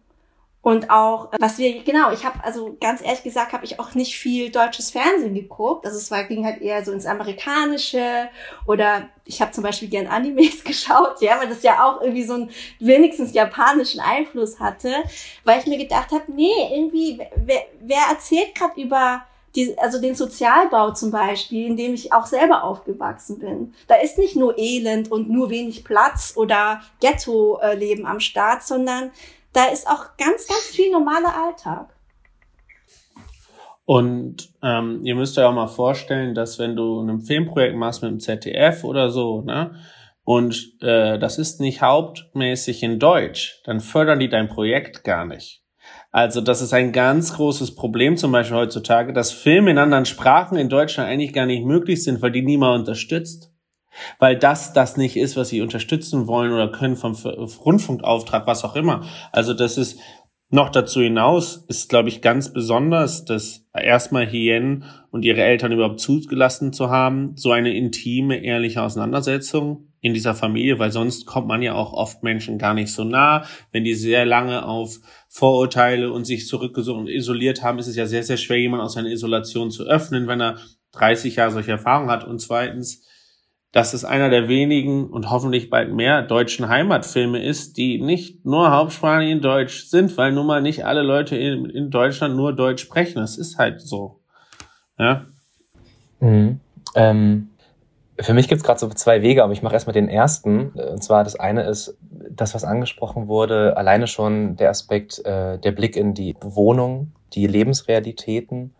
Und 0.61 0.89
auch, 0.89 1.31
was 1.39 1.57
wir, 1.57 1.81
genau, 1.83 2.11
ich 2.11 2.25
habe, 2.25 2.43
also 2.43 2.75
ganz 2.81 3.01
ehrlich 3.01 3.23
gesagt, 3.23 3.53
habe 3.53 3.63
ich 3.63 3.79
auch 3.79 3.95
nicht 3.95 4.17
viel 4.17 4.51
deutsches 4.51 4.91
Fernsehen 4.91 5.33
geguckt. 5.33 5.85
Also 5.85 5.97
es 5.97 6.11
war, 6.11 6.25
ging 6.25 6.43
halt 6.43 6.61
eher 6.61 6.83
so 6.83 6.91
ins 6.91 7.05
Amerikanische 7.05 8.27
oder 8.65 9.07
ich 9.23 9.41
habe 9.41 9.53
zum 9.53 9.63
Beispiel 9.63 9.87
gern 9.87 10.07
Animes 10.07 10.61
geschaut, 10.65 11.21
ja, 11.21 11.39
weil 11.39 11.47
das 11.47 11.63
ja 11.63 11.85
auch 11.85 12.01
irgendwie 12.01 12.25
so 12.25 12.33
einen 12.33 12.51
wenigstens 12.79 13.33
japanischen 13.33 14.01
Einfluss 14.01 14.59
hatte, 14.59 14.91
weil 15.45 15.61
ich 15.61 15.67
mir 15.67 15.77
gedacht 15.77 16.11
habe, 16.11 16.25
nee, 16.27 16.51
irgendwie, 16.73 17.21
wer, 17.37 17.61
wer 17.79 18.01
erzählt 18.09 18.53
gerade 18.53 18.81
über 18.81 19.23
die, 19.57 19.77
also 19.79 19.99
den 19.99 20.15
Sozialbau 20.15 20.91
zum 20.91 21.09
Beispiel, 21.09 21.65
in 21.65 21.75
dem 21.75 21.93
ich 21.95 22.13
auch 22.13 22.27
selber 22.27 22.63
aufgewachsen 22.63 23.39
bin. 23.39 23.73
Da 23.87 23.95
ist 23.95 24.19
nicht 24.19 24.35
nur 24.35 24.57
Elend 24.57 25.11
und 25.11 25.29
nur 25.29 25.49
wenig 25.49 25.83
Platz 25.83 26.33
oder 26.37 26.81
Ghetto-Leben 27.01 28.05
am 28.05 28.19
Start, 28.19 28.61
sondern 28.63 29.11
da 29.53 29.65
ist 29.65 29.87
auch 29.87 30.15
ganz, 30.17 30.47
ganz 30.47 30.67
viel 30.67 30.91
normaler 30.91 31.35
Alltag. 31.35 31.89
Und 33.85 34.49
ähm, 34.61 34.99
ihr 35.03 35.15
müsst 35.15 35.37
euch 35.39 35.45
auch 35.45 35.53
mal 35.53 35.67
vorstellen, 35.67 36.35
dass 36.35 36.59
wenn 36.59 36.75
du 36.75 37.01
ein 37.01 37.21
Filmprojekt 37.21 37.75
machst 37.75 38.03
mit 38.03 38.11
dem 38.11 38.19
ZDF 38.19 38.83
oder 38.83 39.09
so, 39.09 39.41
ne, 39.41 39.75
und 40.23 40.73
äh, 40.81 41.17
das 41.17 41.39
ist 41.39 41.61
nicht 41.61 41.81
hauptmäßig 41.81 42.83
in 42.83 42.99
Deutsch, 42.99 43.61
dann 43.63 43.79
fördern 43.79 44.19
die 44.19 44.27
dein 44.29 44.49
Projekt 44.49 45.05
gar 45.05 45.25
nicht. 45.25 45.63
Also 46.11 46.41
das 46.41 46.61
ist 46.61 46.73
ein 46.73 46.93
ganz 46.93 47.33
großes 47.35 47.75
Problem 47.75 48.17
zum 48.17 48.31
Beispiel 48.31 48.57
heutzutage, 48.57 49.13
dass 49.13 49.31
Filme 49.31 49.71
in 49.71 49.77
anderen 49.77 50.05
Sprachen 50.05 50.57
in 50.57 50.69
Deutschland 50.69 51.09
eigentlich 51.09 51.33
gar 51.33 51.45
nicht 51.45 51.65
möglich 51.65 52.03
sind, 52.03 52.21
weil 52.21 52.31
die 52.31 52.41
niemand 52.41 52.79
unterstützt. 52.79 53.51
Weil 54.19 54.37
das 54.37 54.73
das 54.73 54.95
nicht 54.95 55.17
ist, 55.17 55.35
was 55.37 55.49
sie 55.49 55.61
unterstützen 55.61 56.27
wollen 56.27 56.51
oder 56.51 56.71
können 56.71 56.95
vom 56.95 57.13
Rundfunkauftrag, 57.13 58.45
was 58.45 58.63
auch 58.63 58.75
immer. 58.75 59.03
Also 59.31 59.53
das 59.53 59.77
ist 59.77 59.99
noch 60.49 60.69
dazu 60.69 61.01
hinaus 61.01 61.65
ist, 61.67 61.89
glaube 61.89 62.09
ich, 62.09 62.21
ganz 62.21 62.53
besonders, 62.53 63.25
dass 63.25 63.65
erstmal 63.73 64.25
Hien 64.25 64.85
und 65.11 65.25
ihre 65.25 65.41
Eltern 65.41 65.73
überhaupt 65.73 65.99
zugelassen 65.99 66.71
zu 66.71 66.89
haben, 66.89 67.35
so 67.35 67.51
eine 67.51 67.75
intime, 67.75 68.43
ehrliche 68.43 68.81
Auseinandersetzung 68.81 69.91
in 70.07 70.13
dieser 70.13 70.33
Familie, 70.33 70.79
weil 70.79 70.91
sonst 70.91 71.25
kommt 71.25 71.47
man 71.47 71.61
ja 71.61 71.73
auch 71.73 71.93
oft 71.93 72.23
Menschen 72.23 72.57
gar 72.57 72.73
nicht 72.73 72.91
so 72.91 73.03
nah. 73.03 73.45
Wenn 73.71 73.83
die 73.83 73.93
sehr 73.93 74.25
lange 74.25 74.65
auf 74.65 74.99
Vorurteile 75.27 76.11
und 76.11 76.25
sich 76.25 76.47
zurückgesucht 76.47 76.97
und 76.97 77.09
isoliert 77.09 77.61
haben, 77.61 77.77
ist 77.77 77.87
es 77.87 77.95
ja 77.95 78.05
sehr, 78.05 78.23
sehr 78.23 78.37
schwer, 78.37 78.57
jemand 78.57 78.81
aus 78.81 78.93
seiner 78.93 79.09
Isolation 79.09 79.69
zu 79.69 79.83
öffnen, 79.83 80.27
wenn 80.27 80.41
er 80.41 80.57
30 80.93 81.35
Jahre 81.35 81.51
solche 81.51 81.71
Erfahrungen 81.71 82.09
hat. 82.09 82.25
Und 82.25 82.39
zweitens, 82.39 83.05
dass 83.73 83.93
es 83.93 84.05
einer 84.05 84.29
der 84.29 84.47
wenigen 84.47 85.09
und 85.09 85.29
hoffentlich 85.29 85.69
bald 85.69 85.93
mehr 85.93 86.21
deutschen 86.21 86.69
Heimatfilme 86.69 87.43
ist, 87.43 87.77
die 87.77 87.99
nicht 87.99 88.45
nur 88.45 88.71
hauptsprachig 88.71 89.29
in 89.29 89.41
Deutsch 89.41 89.85
sind, 89.87 90.17
weil 90.17 90.31
nun 90.31 90.47
mal 90.47 90.61
nicht 90.61 90.85
alle 90.85 91.03
Leute 91.03 91.35
in, 91.35 91.65
in 91.65 91.91
Deutschland 91.91 92.35
nur 92.35 92.53
Deutsch 92.53 92.81
sprechen. 92.81 93.19
Das 93.19 93.37
ist 93.37 93.57
halt 93.57 93.81
so. 93.81 94.21
Ja. 94.97 95.25
Mhm. 96.21 96.61
Ähm, 96.95 97.49
für 98.19 98.33
mich 98.33 98.47
gibt 98.47 98.59
es 98.59 98.65
gerade 98.65 98.79
so 98.79 98.89
zwei 98.89 99.21
Wege, 99.21 99.43
aber 99.43 99.53
ich 99.53 99.61
mache 99.61 99.73
erstmal 99.73 99.93
den 99.93 100.09
ersten. 100.09 100.69
Und 100.71 101.03
zwar 101.03 101.23
das 101.23 101.39
eine 101.39 101.63
ist 101.63 101.97
das, 102.29 102.55
was 102.55 102.63
angesprochen 102.63 103.27
wurde, 103.27 103.77
alleine 103.77 104.07
schon 104.07 104.55
der 104.55 104.69
Aspekt, 104.69 105.23
äh, 105.25 105.57
der 105.59 105.71
Blick 105.71 105.95
in 105.95 106.13
die 106.13 106.35
Wohnung, 106.41 107.11
die 107.33 107.47
Lebensrealitäten. 107.47 108.73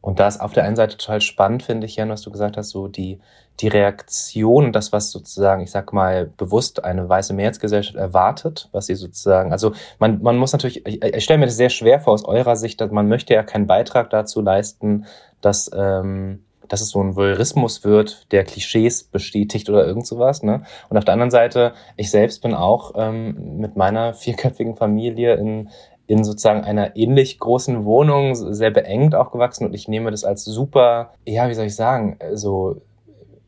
Und 0.00 0.18
da 0.18 0.26
ist 0.26 0.40
auf 0.40 0.54
der 0.54 0.64
einen 0.64 0.76
Seite 0.76 0.96
total 0.96 1.20
spannend, 1.20 1.62
finde 1.62 1.86
ich, 1.86 1.96
Jan, 1.96 2.08
was 2.08 2.22
du 2.22 2.30
gesagt 2.30 2.56
hast, 2.56 2.70
so 2.70 2.88
die, 2.88 3.20
die 3.60 3.68
Reaktion, 3.68 4.72
das, 4.72 4.92
was 4.92 5.10
sozusagen, 5.10 5.62
ich 5.62 5.70
sag 5.70 5.92
mal, 5.92 6.26
bewusst 6.38 6.82
eine 6.82 7.06
weiße 7.06 7.34
Mehrheitsgesellschaft 7.34 7.96
erwartet, 7.96 8.70
was 8.72 8.86
sie 8.86 8.94
sozusagen, 8.94 9.52
also 9.52 9.72
man, 9.98 10.22
man 10.22 10.38
muss 10.38 10.52
natürlich, 10.52 10.86
ich, 10.86 11.04
ich 11.04 11.22
stelle 11.22 11.38
mir 11.38 11.46
das 11.46 11.56
sehr 11.56 11.68
schwer 11.68 12.00
vor 12.00 12.14
aus 12.14 12.24
eurer 12.24 12.56
Sicht, 12.56 12.80
dass 12.80 12.90
man 12.90 13.08
möchte 13.08 13.34
ja 13.34 13.42
keinen 13.42 13.66
Beitrag 13.66 14.08
dazu 14.08 14.40
leisten, 14.40 15.04
dass 15.42 15.70
ähm, 15.74 16.44
dass 16.70 16.80
es 16.80 16.90
so 16.90 17.02
ein 17.02 17.16
Voyeurismus 17.16 17.84
wird, 17.84 18.32
der 18.32 18.44
Klischees 18.44 19.04
bestätigt 19.04 19.68
oder 19.68 19.86
irgend 19.86 20.06
sowas. 20.06 20.42
Ne? 20.42 20.62
Und 20.88 20.96
auf 20.96 21.04
der 21.04 21.12
anderen 21.12 21.30
Seite, 21.30 21.74
ich 21.96 22.10
selbst 22.10 22.42
bin 22.42 22.54
auch 22.54 22.92
ähm, 22.96 23.58
mit 23.58 23.76
meiner 23.76 24.14
vierköpfigen 24.14 24.76
Familie 24.76 25.34
in, 25.34 25.68
in 26.06 26.24
sozusagen 26.24 26.62
einer 26.62 26.96
ähnlich 26.96 27.38
großen 27.38 27.84
Wohnung, 27.84 28.34
sehr 28.34 28.70
beengt 28.70 29.14
aufgewachsen 29.14 29.66
und 29.66 29.74
ich 29.74 29.88
nehme 29.88 30.10
das 30.10 30.24
als 30.24 30.44
super, 30.44 31.12
ja, 31.26 31.48
wie 31.48 31.54
soll 31.54 31.66
ich 31.66 31.76
sagen, 31.76 32.18
so 32.32 32.80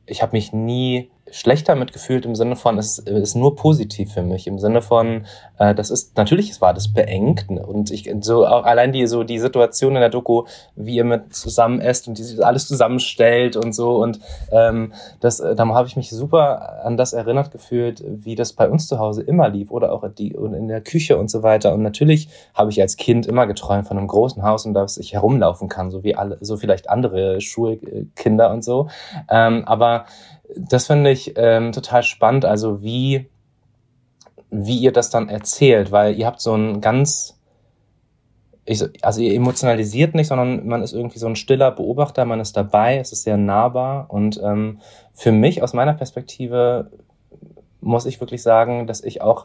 ich 0.04 0.22
habe 0.22 0.32
mich 0.32 0.52
nie 0.52 1.10
schlechter 1.32 1.74
mitgefühlt 1.74 2.24
im 2.24 2.34
Sinne 2.34 2.56
von, 2.56 2.78
es 2.78 2.98
ist 2.98 3.34
nur 3.34 3.56
positiv 3.56 4.12
für 4.12 4.22
mich, 4.22 4.46
im 4.46 4.58
Sinne 4.58 4.82
von, 4.82 5.26
äh, 5.58 5.74
das 5.74 5.90
ist, 5.90 6.16
natürlich 6.16 6.50
es 6.50 6.60
war 6.60 6.74
das 6.74 6.92
beengt 6.92 7.46
und 7.48 7.90
ich, 7.90 8.12
so 8.20 8.46
auch 8.46 8.64
allein 8.64 8.92
die, 8.92 9.06
so 9.06 9.24
die 9.24 9.38
Situation 9.38 9.94
in 9.96 10.00
der 10.00 10.10
Doku, 10.10 10.44
wie 10.76 10.96
ihr 10.96 11.04
mit 11.04 11.34
zusammen 11.34 11.80
esst 11.80 12.06
und 12.06 12.18
die 12.18 12.42
alles 12.42 12.68
zusammenstellt 12.68 13.56
und 13.56 13.74
so 13.74 13.96
und 13.96 14.20
ähm, 14.50 14.92
das, 15.20 15.40
äh, 15.40 15.54
da 15.54 15.66
habe 15.66 15.88
ich 15.88 15.96
mich 15.96 16.10
super 16.10 16.84
an 16.84 16.96
das 16.96 17.12
erinnert 17.12 17.50
gefühlt, 17.50 18.04
wie 18.06 18.34
das 18.34 18.52
bei 18.52 18.68
uns 18.68 18.86
zu 18.86 18.98
Hause 18.98 19.22
immer 19.22 19.48
lief 19.48 19.70
oder 19.70 19.92
auch 19.92 20.04
die, 20.08 20.36
und 20.36 20.54
in 20.54 20.68
der 20.68 20.80
Küche 20.80 21.16
und 21.16 21.30
so 21.30 21.42
weiter. 21.42 21.72
Und 21.72 21.82
natürlich 21.82 22.28
habe 22.54 22.70
ich 22.70 22.80
als 22.80 22.96
Kind 22.96 23.26
immer 23.26 23.46
geträumt 23.46 23.86
von 23.86 23.98
einem 23.98 24.08
großen 24.08 24.42
Haus 24.42 24.66
und 24.66 24.74
dass 24.74 24.98
ich 24.98 25.12
herumlaufen 25.12 25.68
kann, 25.68 25.90
so 25.90 26.04
wie 26.04 26.14
alle, 26.14 26.38
so 26.40 26.56
vielleicht 26.56 26.90
andere 26.90 27.40
Schulkinder 27.40 28.50
und 28.50 28.62
so, 28.64 28.88
ähm, 29.28 29.64
aber 29.66 30.06
das 30.56 30.86
finde 30.86 31.10
ich 31.10 31.34
ähm, 31.36 31.72
total 31.72 32.02
spannend, 32.02 32.44
also 32.44 32.82
wie, 32.82 33.30
wie 34.50 34.78
ihr 34.78 34.92
das 34.92 35.10
dann 35.10 35.28
erzählt, 35.28 35.92
weil 35.92 36.16
ihr 36.16 36.26
habt 36.26 36.40
so 36.40 36.54
ein 36.54 36.80
ganz, 36.80 37.38
ich, 38.64 38.82
also 39.04 39.20
ihr 39.20 39.34
emotionalisiert 39.34 40.14
nicht, 40.14 40.28
sondern 40.28 40.66
man 40.66 40.82
ist 40.82 40.92
irgendwie 40.92 41.18
so 41.18 41.26
ein 41.26 41.36
stiller 41.36 41.70
Beobachter, 41.70 42.24
man 42.24 42.40
ist 42.40 42.56
dabei, 42.56 42.98
es 42.98 43.12
ist 43.12 43.24
sehr 43.24 43.36
nahbar 43.36 44.06
und 44.08 44.40
ähm, 44.42 44.80
für 45.12 45.32
mich 45.32 45.62
aus 45.62 45.72
meiner 45.72 45.94
Perspektive 45.94 46.90
muss 47.80 48.06
ich 48.06 48.20
wirklich 48.20 48.42
sagen, 48.42 48.86
dass 48.86 49.02
ich 49.02 49.20
auch 49.22 49.44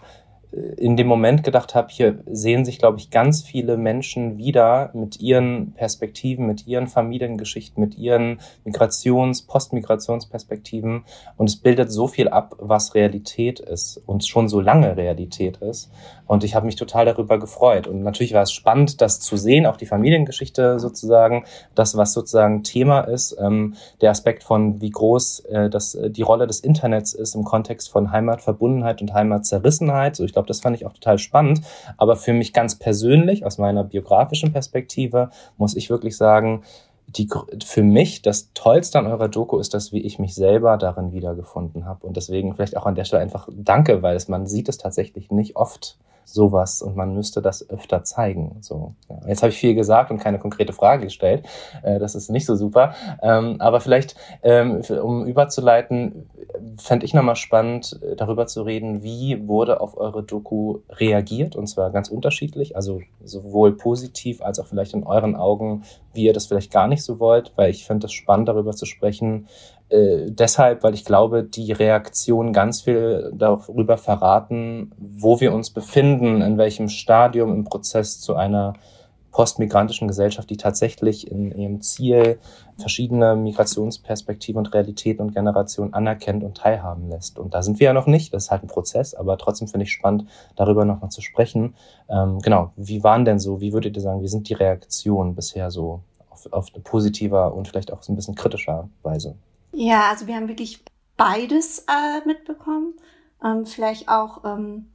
in 0.51 0.96
dem 0.96 1.08
Moment 1.08 1.44
gedacht 1.44 1.75
habe, 1.75 1.89
hier 1.92 2.20
sehen 2.25 2.63
sich, 2.63 2.80
glaube 2.80 3.00
ich, 3.00 3.10
ganz 3.10 3.44
viele 3.44 3.75
Menschen 3.75 4.38
wieder 4.38 4.92
mit 4.94 5.20
ihren 5.20 5.74
Perspektiven, 5.74 6.48
mit 6.48 6.66
ihren 6.68 6.88
Familiengeschichten, 6.88 7.82
mit 7.84 7.98
ihren 7.98 8.39
Migrations-, 8.63 9.46
Postmigrationsperspektiven. 9.46 11.04
Und 11.36 11.50
es 11.50 11.58
bildet 11.58 11.92
so 11.92 12.08
viel 12.08 12.30
ab, 12.30 12.56
was 12.60 12.96
Realität 12.96 13.60
ist 13.60 14.01
und 14.06 14.25
schon 14.25 14.48
so 14.48 14.62
lange 14.62 14.96
Realität 14.96 15.58
ist. 15.58 15.92
Und 16.27 16.44
ich 16.44 16.56
habe 16.56 16.66
mich 16.66 16.75
total 16.75 17.06
darüber 17.06 17.39
gefreut. 17.39 17.88
Und 17.88 18.04
natürlich 18.04 18.34
war 18.34 18.44
es 18.44 18.51
spannend, 18.51 19.01
das 19.01 19.20
zu 19.20 19.38
sehen, 19.38 19.66
auch 19.66 19.77
die 19.77 19.86
Familiengeschichte 19.86 20.80
sozusagen, 20.80 21.46
das, 21.75 21.96
was 21.98 22.13
sozusagen 22.13 22.63
Thema 22.63 23.01
ist, 23.01 23.38
ähm, 23.39 23.75
der 24.01 24.12
Aspekt 24.12 24.44
von, 24.44 24.82
wie 24.82 24.89
groß 24.89 25.42
äh, 25.46 25.70
das, 25.70 25.96
äh, 25.96 26.10
die 26.10 26.22
Rolle 26.22 26.48
des 26.48 26.62
Internets 26.62 27.13
ist 27.13 27.36
im 27.36 27.44
Kontext 27.44 27.89
von 27.89 28.12
Heimatverbundenheit 28.12 29.01
und 29.01 29.13
Heimatzerrissenheit. 29.13 30.16
So, 30.16 30.24
ich 30.24 30.34
glaube, 30.38 30.48
das 30.48 30.60
fand 30.60 30.75
ich 30.75 30.86
auch 30.86 30.94
total 30.94 31.17
spannend. 31.17 31.62
Aber 31.98 32.15
für 32.15 32.34
mich 32.34 32.53
ganz 32.53 32.75
persönlich, 32.75 33.44
aus 33.46 33.58
meiner 33.58 33.84
biografischen 33.84 34.53
Perspektive, 34.53 35.32
muss 35.58 35.75
ich 35.75 35.89
wirklich 35.89 36.15
sagen, 36.15 36.63
die, 37.08 37.27
für 37.65 37.84
mich 37.84 38.22
das 38.22 38.51
Tollste 38.53 39.00
an 39.00 39.08
eurer 39.08 39.29
Doku 39.29 39.58
ist 39.60 39.74
das, 39.74 39.91
wie 39.91 40.01
ich 40.01 40.20
mich 40.20 40.36
selber 40.36 40.77
darin 40.77 41.13
wiedergefunden 41.13 41.86
habe. 41.86 42.06
Und 42.06 42.17
deswegen 42.17 42.53
vielleicht 42.53 42.77
auch 42.77 42.86
an 42.86 42.96
der 42.96 43.06
Stelle 43.06 43.24
einfach 43.24 43.48
danke, 43.51 44.01
weil 44.03 44.15
es, 44.15 44.27
man 44.27 44.46
sieht 44.46 44.70
es 44.70 44.77
tatsächlich 44.77 45.32
nicht 45.32 45.56
oft 45.56 45.98
sowas 46.27 46.81
und 46.81 46.96
man 46.96 47.13
müsste 47.13 47.41
das 47.41 47.69
öfter 47.69 48.03
zeigen. 48.03 48.57
So, 48.60 48.93
ja. 49.10 49.19
Jetzt 49.27 49.43
habe 49.43 49.51
ich 49.51 49.57
viel 49.57 49.75
gesagt 49.75 50.12
und 50.12 50.17
keine 50.17 50.39
konkrete 50.39 50.74
Frage 50.74 51.05
gestellt. 51.05 51.46
Äh, 51.84 52.00
das 52.00 52.15
ist 52.15 52.29
nicht 52.29 52.46
so 52.46 52.55
super. 52.55 52.93
Ähm, 53.22 53.55
aber 53.60 53.79
vielleicht, 53.79 54.15
ähm, 54.43 54.81
um 55.01 55.25
überzuleiten, 55.25 56.29
fände 56.77 57.05
ich 57.05 57.13
nochmal 57.13 57.38
spannend, 57.38 58.00
äh, 58.03 58.15
darüber 58.15 58.46
zu 58.46 58.63
reden, 58.63 59.03
wie 59.03 59.48
wurde 59.48 59.79
auf 59.79 59.98
eure 59.98 60.22
Doku 60.22 60.79
reagiert 60.89 61.55
und 61.55 61.67
zwar 61.67 61.91
ganz 61.91 62.10
unterschiedlich, 62.10 62.75
also 62.75 63.01
sowohl 63.24 63.77
positiv 63.77 64.41
als 64.41 64.60
auch 64.60 64.67
vielleicht 64.67 64.93
in 64.93 65.03
euren 65.03 65.36
Augen, 65.36 65.84
wie 66.13 66.25
ihr 66.25 66.34
das 66.34 66.48
vielleicht 66.48 66.72
gar 66.72 66.88
nicht 66.88 67.03
so 67.03 67.19
wollt, 67.19 67.53
weil 67.55 67.69
ich 67.69 67.86
finde 67.86 68.07
es 68.07 68.13
spannend, 68.13 68.50
darüber 68.50 68.74
zu 68.74 68.86
sprechen, 68.86 69.48
äh, 69.89 70.25
deshalb, 70.29 70.84
weil 70.84 70.94
ich 70.94 71.06
glaube, 71.06 71.44
die 71.44 71.72
Reaktionen 71.72 72.51
ganz 72.51 72.82
viel 72.82 73.32
darüber 73.34 73.98
verraten, 73.98 74.91
wo 74.98 75.39
wir 75.39 75.53
uns 75.53 75.70
befinden, 75.70 76.41
in 76.41 76.58
welchem 76.58 76.89
Stadium 76.89 77.53
im 77.53 77.63
Prozess 77.63 78.20
zu 78.20 78.36
einer 78.36 78.74
postmigrantischen 79.32 80.08
Gesellschaft, 80.08 80.50
die 80.50 80.58
tatsächlich 80.58 81.29
in 81.32 81.51
ihrem 81.51 81.82
Ziel 81.82 82.39
verschiedene 82.79 83.36
Migrationsperspektiven 83.36 84.58
und 84.58 84.74
Realitäten 84.74 85.22
und 85.22 85.36
Generationen 85.36 85.94
anerkennt 85.94 86.44
und 86.44 86.58
teilhaben 86.58 87.08
lässt. 87.10 87.38
Und 87.38 87.53
da 87.53 87.62
sind 87.62 87.79
wir 87.79 87.86
ja 87.86 87.94
noch 87.94 88.08
nicht, 88.08 88.34
das 88.34 88.46
ist 88.46 88.51
halt 88.51 88.63
ein 88.63 88.67
Prozess, 88.67 89.13
aber 89.13 89.38
trotzdem 89.38 89.67
finde 89.67 89.84
ich 89.84 89.91
spannend, 89.91 90.25
darüber 90.56 90.86
nochmal 90.86 91.12
zu 91.12 91.22
sprechen. 91.22 91.75
Ähm, 92.10 92.39
genau, 92.39 92.72
wie 92.77 93.03
waren 93.03 93.25
denn 93.25 93.39
so, 93.39 93.62
wie 93.62 93.74
würdet 93.74 93.96
ihr 93.96 94.01
sagen, 94.01 94.24
wie 94.24 94.27
sind 94.27 94.50
die 94.50 94.56
Reaktionen 94.56 95.36
bisher 95.36 95.70
so 95.70 96.01
auf, 96.32 96.51
auf 96.51 96.67
eine 96.74 96.82
positiver 96.82 97.53
und 97.53 97.67
vielleicht 97.67 97.94
auch 97.94 98.01
so 98.01 98.12
ein 98.12 98.15
bisschen 98.15 98.36
kritischer 98.36 98.89
Weise? 99.03 99.36
Ja, 99.72 100.10
also 100.10 100.28
wir 100.28 100.36
haben 100.36 100.48
wirklich 100.48 100.84
beides 101.18 101.86
äh, 101.88 102.26
mitbekommen. 102.26 102.94
Ähm, 103.44 103.66
vielleicht 103.66 104.10
auch, 104.10 104.44
ähm, 104.46 104.90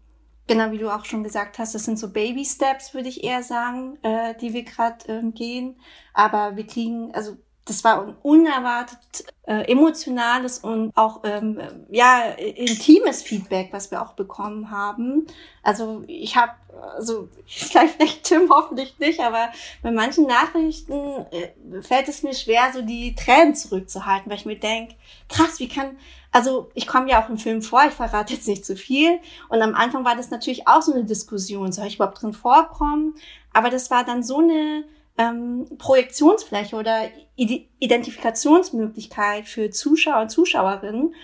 genau 0.47 0.73
wie 0.73 0.79
du 0.79 0.91
auch 0.91 1.05
schon 1.05 1.23
gesagt 1.23 1.59
hast, 1.59 1.75
das 1.75 1.85
sind 1.85 1.99
so 1.99 2.13
Baby 2.13 2.45
Steps, 2.45 2.95
würde 2.95 3.09
ich 3.09 3.23
eher 3.25 3.43
sagen, 3.43 3.99
äh, 4.03 4.35
die 4.37 4.53
wir 4.53 4.65
gerade 4.65 5.05
ähm, 5.09 5.35
gehen. 5.35 5.77
Aber 6.15 6.57
wir 6.57 6.67
kriegen, 6.67 7.15
also 7.15 7.37
das 7.65 7.85
war 7.85 8.03
ein 8.03 8.17
unerwartet 8.23 9.25
äh, 9.47 9.71
emotionales 9.71 10.59
und 10.59 10.91
auch 10.97 11.21
ähm, 11.25 11.61
ja 11.91 12.23
intimes 12.37 13.23
Feedback, 13.23 13.69
was 13.73 13.91
wir 13.91 14.03
auch 14.03 14.15
bekommen 14.15 14.71
haben. 14.71 15.27
Also 15.63 16.03
ich 16.09 16.37
habe, 16.37 16.53
also 16.97 17.29
vielleicht 17.47 18.01
nicht 18.01 18.25
Tim 18.25 18.51
hoffentlich 18.51 18.99
nicht, 18.99 19.21
aber 19.21 19.49
bei 19.83 19.93
manchen 19.93 20.27
Nachrichten 20.27 21.27
äh, 21.31 21.83
fällt 21.83 22.09
es 22.09 22.25
mir 22.25 22.35
schwer, 22.35 22.73
so 22.73 22.83
die 22.83 23.15
Tränen 23.15 23.55
zurückzuhalten, 23.55 24.31
weil 24.31 24.39
ich 24.39 24.47
mir 24.47 24.59
denk, 24.59 24.93
krass, 25.29 25.61
wie 25.61 25.69
kann 25.69 25.97
also 26.35 26.71
ich 26.73 26.87
komme 26.87 27.11
ja 27.11 27.23
auch 27.23 27.29
im 27.29 27.37
Film 27.37 27.61
vor, 27.61 27.83
ich 27.87 27.93
verrate 27.93 28.33
jetzt 28.33 28.49
nicht 28.49 28.65
zu 28.65 28.75
viel. 28.75 29.21
Und 29.51 29.61
am 29.61 29.75
Anfang 29.75 30.05
war 30.07 30.17
das 30.17 30.31
natürlich 30.31 30.67
auch 30.67 30.81
so 30.81 30.93
eine 30.95 31.05
Diskussion, 31.05 31.73
soll 31.73 31.87
ich 31.87 31.97
überhaupt 31.97 32.23
drin 32.23 32.33
vorkommen? 32.33 33.15
Aber 33.53 33.69
das 33.69 33.91
war 33.91 34.03
dann 34.03 34.23
so 34.23 34.39
eine 34.39 34.85
ähm, 35.23 35.67
Projektionsfläche 35.79 36.77
oder 36.77 37.09
Identifikationsmöglichkeit 37.37 39.47
für 39.47 39.71
Zuschauer 39.71 40.23
und 40.23 40.31
Zuschauerinnen, 40.31 41.15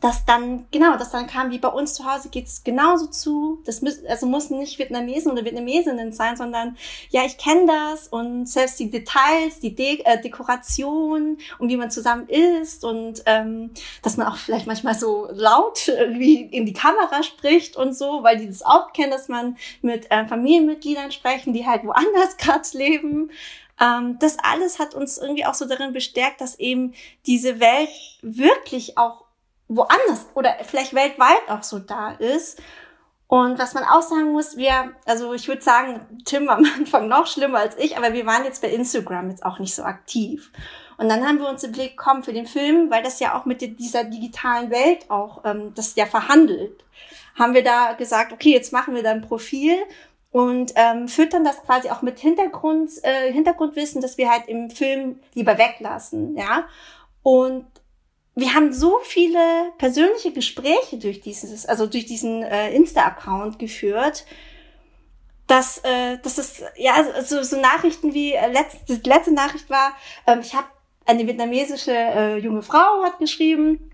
dass 0.00 0.24
dann, 0.24 0.66
genau, 0.70 0.96
dass 0.96 1.10
dann 1.10 1.26
kam, 1.26 1.50
wie 1.50 1.58
bei 1.58 1.68
uns 1.68 1.94
zu 1.94 2.04
Hause 2.04 2.28
geht's 2.28 2.62
genauso 2.62 3.06
zu. 3.06 3.62
Das 3.64 3.82
müssen, 3.82 4.06
also 4.06 4.26
mussten 4.26 4.58
nicht 4.58 4.78
Vietnamesen 4.78 5.32
oder 5.32 5.44
Vietnamesinnen 5.44 6.12
sein, 6.12 6.36
sondern 6.36 6.76
ja, 7.10 7.24
ich 7.24 7.38
kenne 7.38 7.66
das 7.66 8.08
und 8.08 8.46
selbst 8.46 8.78
die 8.78 8.90
Details, 8.90 9.60
die 9.60 9.74
De 9.74 10.02
äh, 10.04 10.20
Dekoration 10.20 11.38
und 11.58 11.68
wie 11.68 11.76
man 11.76 11.90
zusammen 11.90 12.28
isst 12.28 12.84
und 12.84 13.22
ähm, 13.26 13.70
dass 14.02 14.16
man 14.16 14.28
auch 14.28 14.36
vielleicht 14.36 14.66
manchmal 14.66 14.94
so 14.94 15.28
laut 15.32 15.88
irgendwie 15.88 16.42
in 16.42 16.66
die 16.66 16.72
Kamera 16.72 17.22
spricht 17.22 17.76
und 17.76 17.96
so, 17.96 18.22
weil 18.22 18.38
die 18.38 18.46
das 18.46 18.62
auch 18.62 18.92
kennen, 18.92 19.10
dass 19.10 19.28
man 19.28 19.56
mit 19.82 20.10
äh, 20.10 20.26
Familienmitgliedern 20.26 21.12
sprechen, 21.12 21.52
die 21.52 21.66
halt 21.66 21.84
woanders 21.84 22.36
gerade 22.38 22.68
leben. 22.72 23.30
Ähm, 23.80 24.16
das 24.20 24.38
alles 24.42 24.78
hat 24.78 24.94
uns 24.94 25.18
irgendwie 25.18 25.46
auch 25.46 25.54
so 25.54 25.66
darin 25.66 25.92
bestärkt, 25.92 26.40
dass 26.40 26.58
eben 26.58 26.94
diese 27.26 27.60
Welt 27.60 27.90
wirklich 28.22 28.98
auch 28.98 29.27
woanders 29.68 30.26
oder 30.34 30.56
vielleicht 30.64 30.94
weltweit 30.94 31.48
auch 31.48 31.62
so 31.62 31.78
da 31.78 32.12
ist. 32.12 32.60
Und 33.28 33.58
was 33.58 33.74
man 33.74 33.84
auch 33.84 34.00
sagen 34.00 34.32
muss, 34.32 34.56
wir, 34.56 34.92
also 35.04 35.34
ich 35.34 35.46
würde 35.48 35.60
sagen, 35.60 36.00
Tim 36.24 36.46
war 36.46 36.56
am 36.56 36.64
Anfang 36.78 37.08
noch 37.08 37.26
schlimmer 37.26 37.58
als 37.58 37.76
ich, 37.76 37.96
aber 37.96 38.14
wir 38.14 38.26
waren 38.26 38.44
jetzt 38.44 38.62
bei 38.62 38.70
Instagram 38.70 39.30
jetzt 39.30 39.44
auch 39.44 39.58
nicht 39.58 39.74
so 39.74 39.82
aktiv. 39.82 40.50
Und 40.96 41.08
dann 41.08 41.26
haben 41.26 41.38
wir 41.38 41.48
uns 41.48 41.62
im 41.62 41.72
Blick 41.72 41.96
gekommen 41.96 42.24
für 42.24 42.32
den 42.32 42.46
Film, 42.46 42.90
weil 42.90 43.02
das 43.02 43.20
ja 43.20 43.38
auch 43.38 43.44
mit 43.44 43.60
dieser 43.78 44.04
digitalen 44.04 44.70
Welt 44.70 45.10
auch, 45.10 45.44
ähm, 45.44 45.72
das 45.74 45.94
ja 45.94 46.06
verhandelt, 46.06 46.84
haben 47.38 47.54
wir 47.54 47.62
da 47.62 47.92
gesagt, 47.92 48.32
okay, 48.32 48.50
jetzt 48.50 48.72
machen 48.72 48.94
wir 48.94 49.02
da 49.02 49.10
ein 49.10 49.22
Profil 49.22 49.76
und 50.32 50.72
ähm, 50.74 51.06
füttern 51.06 51.44
das 51.44 51.62
quasi 51.62 51.90
auch 51.90 52.02
mit 52.02 52.18
Hintergrund, 52.18 52.90
äh, 53.02 53.32
Hintergrundwissen, 53.32 54.00
dass 54.00 54.18
wir 54.18 54.30
halt 54.30 54.48
im 54.48 54.70
Film 54.70 55.20
lieber 55.34 55.56
weglassen, 55.56 56.36
ja. 56.36 56.66
Und 57.22 57.66
wir 58.38 58.54
haben 58.54 58.72
so 58.72 59.00
viele 59.02 59.72
persönliche 59.78 60.32
Gespräche 60.32 60.98
durch 60.98 61.20
dieses, 61.20 61.66
also 61.66 61.88
durch 61.88 62.06
diesen 62.06 62.44
äh, 62.44 62.72
Insta-Account 62.72 63.58
geführt, 63.58 64.26
dass, 65.48 65.78
äh, 65.78 66.18
dass 66.22 66.38
es, 66.38 66.62
ja, 66.76 67.04
so, 67.24 67.42
so 67.42 67.60
Nachrichten 67.60 68.14
wie, 68.14 68.34
äh, 68.34 68.46
letzte, 68.52 68.96
die 68.96 69.08
letzte 69.08 69.32
Nachricht 69.32 69.68
war, 69.68 69.92
ähm, 70.28 70.38
ich 70.40 70.54
habe 70.54 70.68
eine 71.04 71.26
vietnamesische 71.26 71.90
äh, 71.90 72.36
junge 72.36 72.62
Frau 72.62 73.02
hat 73.02 73.18
geschrieben, 73.18 73.90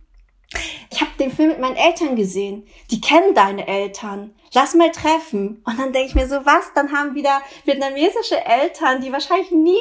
ich 0.91 1.01
habe 1.01 1.13
den 1.19 1.33
Film 1.33 1.49
mit 1.49 1.61
meinen 1.61 1.77
Eltern 1.77 2.15
gesehen. 2.15 2.67
Die 2.91 3.01
kennen 3.01 3.35
deine 3.35 3.67
Eltern. 3.67 4.35
Lass 4.53 4.75
mal 4.75 4.93
treffen. 4.93 5.63
Und 5.65 5.81
dann 5.81 5.93
denke 5.93 6.09
ich 6.09 6.15
mir 6.15 6.29
so, 6.29 6.45
was? 6.45 6.73
Dann 6.75 6.93
haben 6.93 7.15
wieder 7.15 7.41
vietnamesische 7.65 8.45
Eltern, 8.45 9.01
die 9.01 9.11
wahrscheinlich 9.11 9.51
nie 9.51 9.79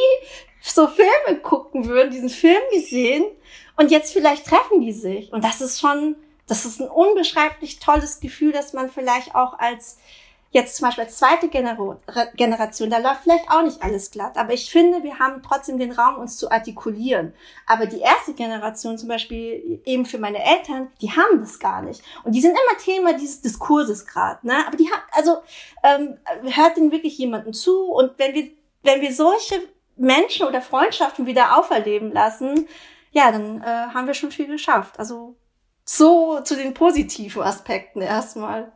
so 0.62 0.88
Filme 0.88 1.42
gucken 1.42 1.86
würden, 1.86 2.12
diesen 2.12 2.30
Film 2.30 2.62
gesehen 2.72 3.26
und 3.76 3.92
jetzt 3.92 4.14
vielleicht 4.14 4.46
treffen 4.46 4.82
die 4.82 4.94
sich. 4.94 5.32
Und 5.32 5.44
das 5.44 5.62
ist 5.62 5.80
schon, 5.80 6.16
das 6.48 6.66
ist 6.66 6.80
ein 6.80 6.90
unbeschreiblich 6.90 7.80
tolles 7.80 8.20
Gefühl, 8.20 8.52
dass 8.52 8.74
man 8.74 8.90
vielleicht 8.90 9.36
auch 9.36 9.58
als, 9.58 9.98
jetzt 10.52 10.76
zum 10.76 10.88
Beispiel 10.88 11.06
als 11.06 11.18
zweite 11.18 11.48
Generation, 11.50 12.90
da 12.90 13.00
läuft 13.00 13.24
vielleicht 13.24 13.50
auch 13.50 13.64
nicht 13.64 13.82
alles 13.82 14.12
glatt, 14.12 14.38
aber 14.38 14.54
ich 14.54 14.70
finde, 14.70 15.02
wir 15.02 15.18
haben 15.18 15.42
trotzdem 15.42 15.80
den 15.80 15.92
Raum, 15.92 16.18
uns 16.20 16.38
zu 16.38 16.52
artikulieren. 16.52 17.34
Aber 17.66 17.88
die 17.88 18.02
erste 18.02 18.34
Generation, 18.34 18.98
zum 18.98 19.10
Beispiel 19.10 19.82
eben 19.86 20.06
für 20.06 20.20
meine 20.20 20.44
Eltern, 20.44 20.92
die 21.02 21.12
haben 21.12 21.40
das 21.40 21.60
gar 21.60 21.82
nicht. 21.82 22.04
Und 22.24 22.34
die 22.34 22.42
sind 22.42 22.52
immer 22.52 22.80
Thema 22.80 23.14
dieses 23.14 23.42
Diskurses 23.42 24.06
gerade. 24.06 24.46
Ne? 24.46 24.64
Aber 24.68 24.78
die 24.78 24.92
haben, 24.92 25.02
also 25.12 25.38
ähm, 25.84 26.18
hört 26.54 26.78
denn 26.78 26.92
wirklich 26.92 27.18
jemanden 27.18 27.54
zu? 27.54 27.86
Und 27.86 28.12
wenn 28.20 28.36
wir, 28.36 28.52
wenn 28.84 29.02
wir 29.02 29.14
solche 29.14 29.56
Menschen 29.96 30.48
oder 30.48 30.62
Freundschaften 30.62 31.26
wieder 31.26 31.58
auferleben 31.58 32.12
lassen, 32.12 32.68
ja, 33.14 33.32
dann 33.32 33.62
äh, 33.62 33.66
haben 33.94 34.08
wir 34.08 34.14
schon 34.14 34.32
viel 34.32 34.48
geschafft. 34.48 35.00
Also 35.00 35.38
so 35.86 36.40
zu 36.44 36.56
den 36.56 36.74
positiven 36.74 37.42
Aspekten 37.42 38.02
erstmal. 38.02 38.72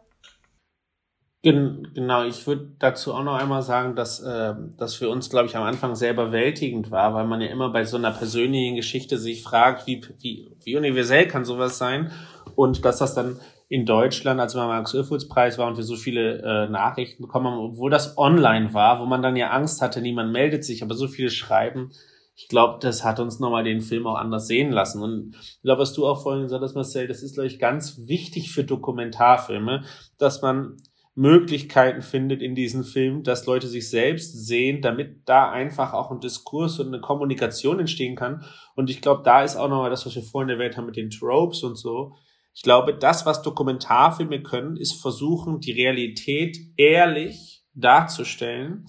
Genau, 1.44 2.25
ich 2.25 2.46
würde 2.46 2.74
dazu 2.79 3.13
auch 3.13 3.24
noch 3.24 3.36
einmal 3.36 3.62
sagen, 3.62 3.96
dass 3.96 4.20
äh, 4.20 4.53
das 4.77 4.96
für 4.96 5.10
uns, 5.10 5.29
glaube 5.29 5.46
ich, 5.46 5.56
am 5.56 5.63
Anfang 5.63 5.96
sehr 5.96 6.12
überwältigend 6.12 6.91
war, 6.91 7.13
weil 7.13 7.25
man 7.25 7.41
ja 7.41 7.48
immer 7.48 7.70
bei 7.70 7.86
so 7.86 7.96
einer 7.96 8.12
persönlichen 8.12 8.75
Geschichte 8.75 9.17
sich 9.17 9.44
fragt, 9.44 9.88
wie, 9.88 10.01
wie, 10.20 10.51
wie 10.63 10.75
universell 10.75 11.27
kann 11.27 11.46
sowas 11.46 11.77
sein? 11.77 12.12
Und 12.56 12.84
dass 12.86 12.98
das 12.98 13.13
dann 13.13 13.39
in 13.70 13.86
Deutschland, 13.86 14.39
als 14.39 14.56
man 14.56 14.67
Max 14.67 14.94
Ophüls 14.96 15.27
Preis 15.27 15.58
war 15.58 15.67
und 15.67 15.77
wir 15.77 15.84
so 15.84 15.96
viele 15.96 16.41
äh, 16.41 16.70
Nachrichten 16.70 17.24
bekommen 17.24 17.48
haben, 17.48 17.60
obwohl 17.60 17.91
das 17.91 18.17
online 18.17 18.74
war, 18.74 19.00
wo 19.00 19.06
man 19.06 19.22
dann 19.22 19.36
ja 19.36 19.50
Angst 19.51 19.82
hatte, 19.82 20.01
niemand 20.01 20.32
meldet 20.32 20.65
sich, 20.65 20.84
aber 20.84 20.96
so 20.96 21.08
viele 21.08 21.29
schreiben, 21.29 21.91
ich 22.39 22.50
glaube, 22.50 22.77
das 22.79 23.03
hat 23.03 23.20
uns 23.20 23.39
nochmal 23.39 23.63
den 23.63 23.82
Film 23.82 24.06
auch 24.06 24.15
anders 24.15 24.46
sehen 24.46 24.72
lassen. 24.72 25.01
Und 25.01 25.36
ich 25.36 25.62
glaube, 25.63 25.82
was 25.82 25.94
du 25.94 26.06
auch 26.06 26.22
vorhin 26.22 26.44
gesagt 26.44 26.62
hast, 26.62 26.75
Marcel, 26.75 27.08
das 27.08 27.24
ist, 27.24 27.34
glaube 27.34 27.48
ich, 27.48 27.58
ganz 27.58 27.98
wichtig 28.06 28.51
für 28.51 28.63
Dokumentarfilme, 28.63 29.84
dass 30.20 30.44
man 30.44 30.77
Möglichkeiten 31.15 32.03
findet 32.03 32.44
in 32.44 32.53
diesen 32.53 32.84
Filmen, 32.84 33.24
dass 33.24 33.48
Leute 33.48 33.65
sich 33.67 33.89
selbst 33.89 34.46
sehen, 34.46 34.84
damit 34.84 35.27
da 35.27 35.50
einfach 35.50 35.94
auch 35.94 36.12
ein 36.12 36.20
Diskurs 36.20 36.79
und 36.79 36.89
eine 36.89 37.01
Kommunikation 37.01 37.79
entstehen 37.79 38.15
kann. 38.15 38.46
Und 38.75 38.91
ich 38.91 39.01
glaube, 39.01 39.24
da 39.24 39.41
ist 39.41 39.56
auch 39.56 39.67
nochmal 39.67 39.89
das, 39.89 40.06
was 40.06 40.13
wir 40.13 40.22
vorhin 40.22 40.51
erwähnt 40.51 40.77
haben 40.77 40.86
mit 40.86 40.96
den 40.96 41.10
Tropes 41.10 41.63
und 41.63 41.75
so. 41.75 42.13
Ich 42.53 42.62
glaube, 42.62 42.94
das, 42.94 43.25
was 43.25 43.41
Dokumentarfilme 43.41 44.44
können, 44.44 44.77
ist 44.77 45.01
versuchen, 45.01 45.60
die 45.60 45.72
Realität 45.72 46.56
ehrlich 46.77 47.63
darzustellen, 47.74 48.86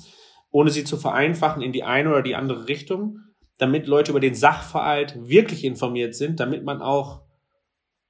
ohne 0.50 0.68
sie 0.68 0.84
zu 0.84 0.98
vereinfachen 0.98 1.62
in 1.62 1.72
die 1.72 1.84
eine 1.84 2.10
oder 2.10 2.22
die 2.22 2.34
andere 2.34 2.68
Richtung 2.68 3.20
damit 3.58 3.86
Leute 3.86 4.12
über 4.12 4.20
den 4.20 4.34
Sachverhalt 4.34 5.28
wirklich 5.28 5.64
informiert 5.64 6.14
sind, 6.14 6.40
damit 6.40 6.64
man 6.64 6.80
auch 6.80 7.22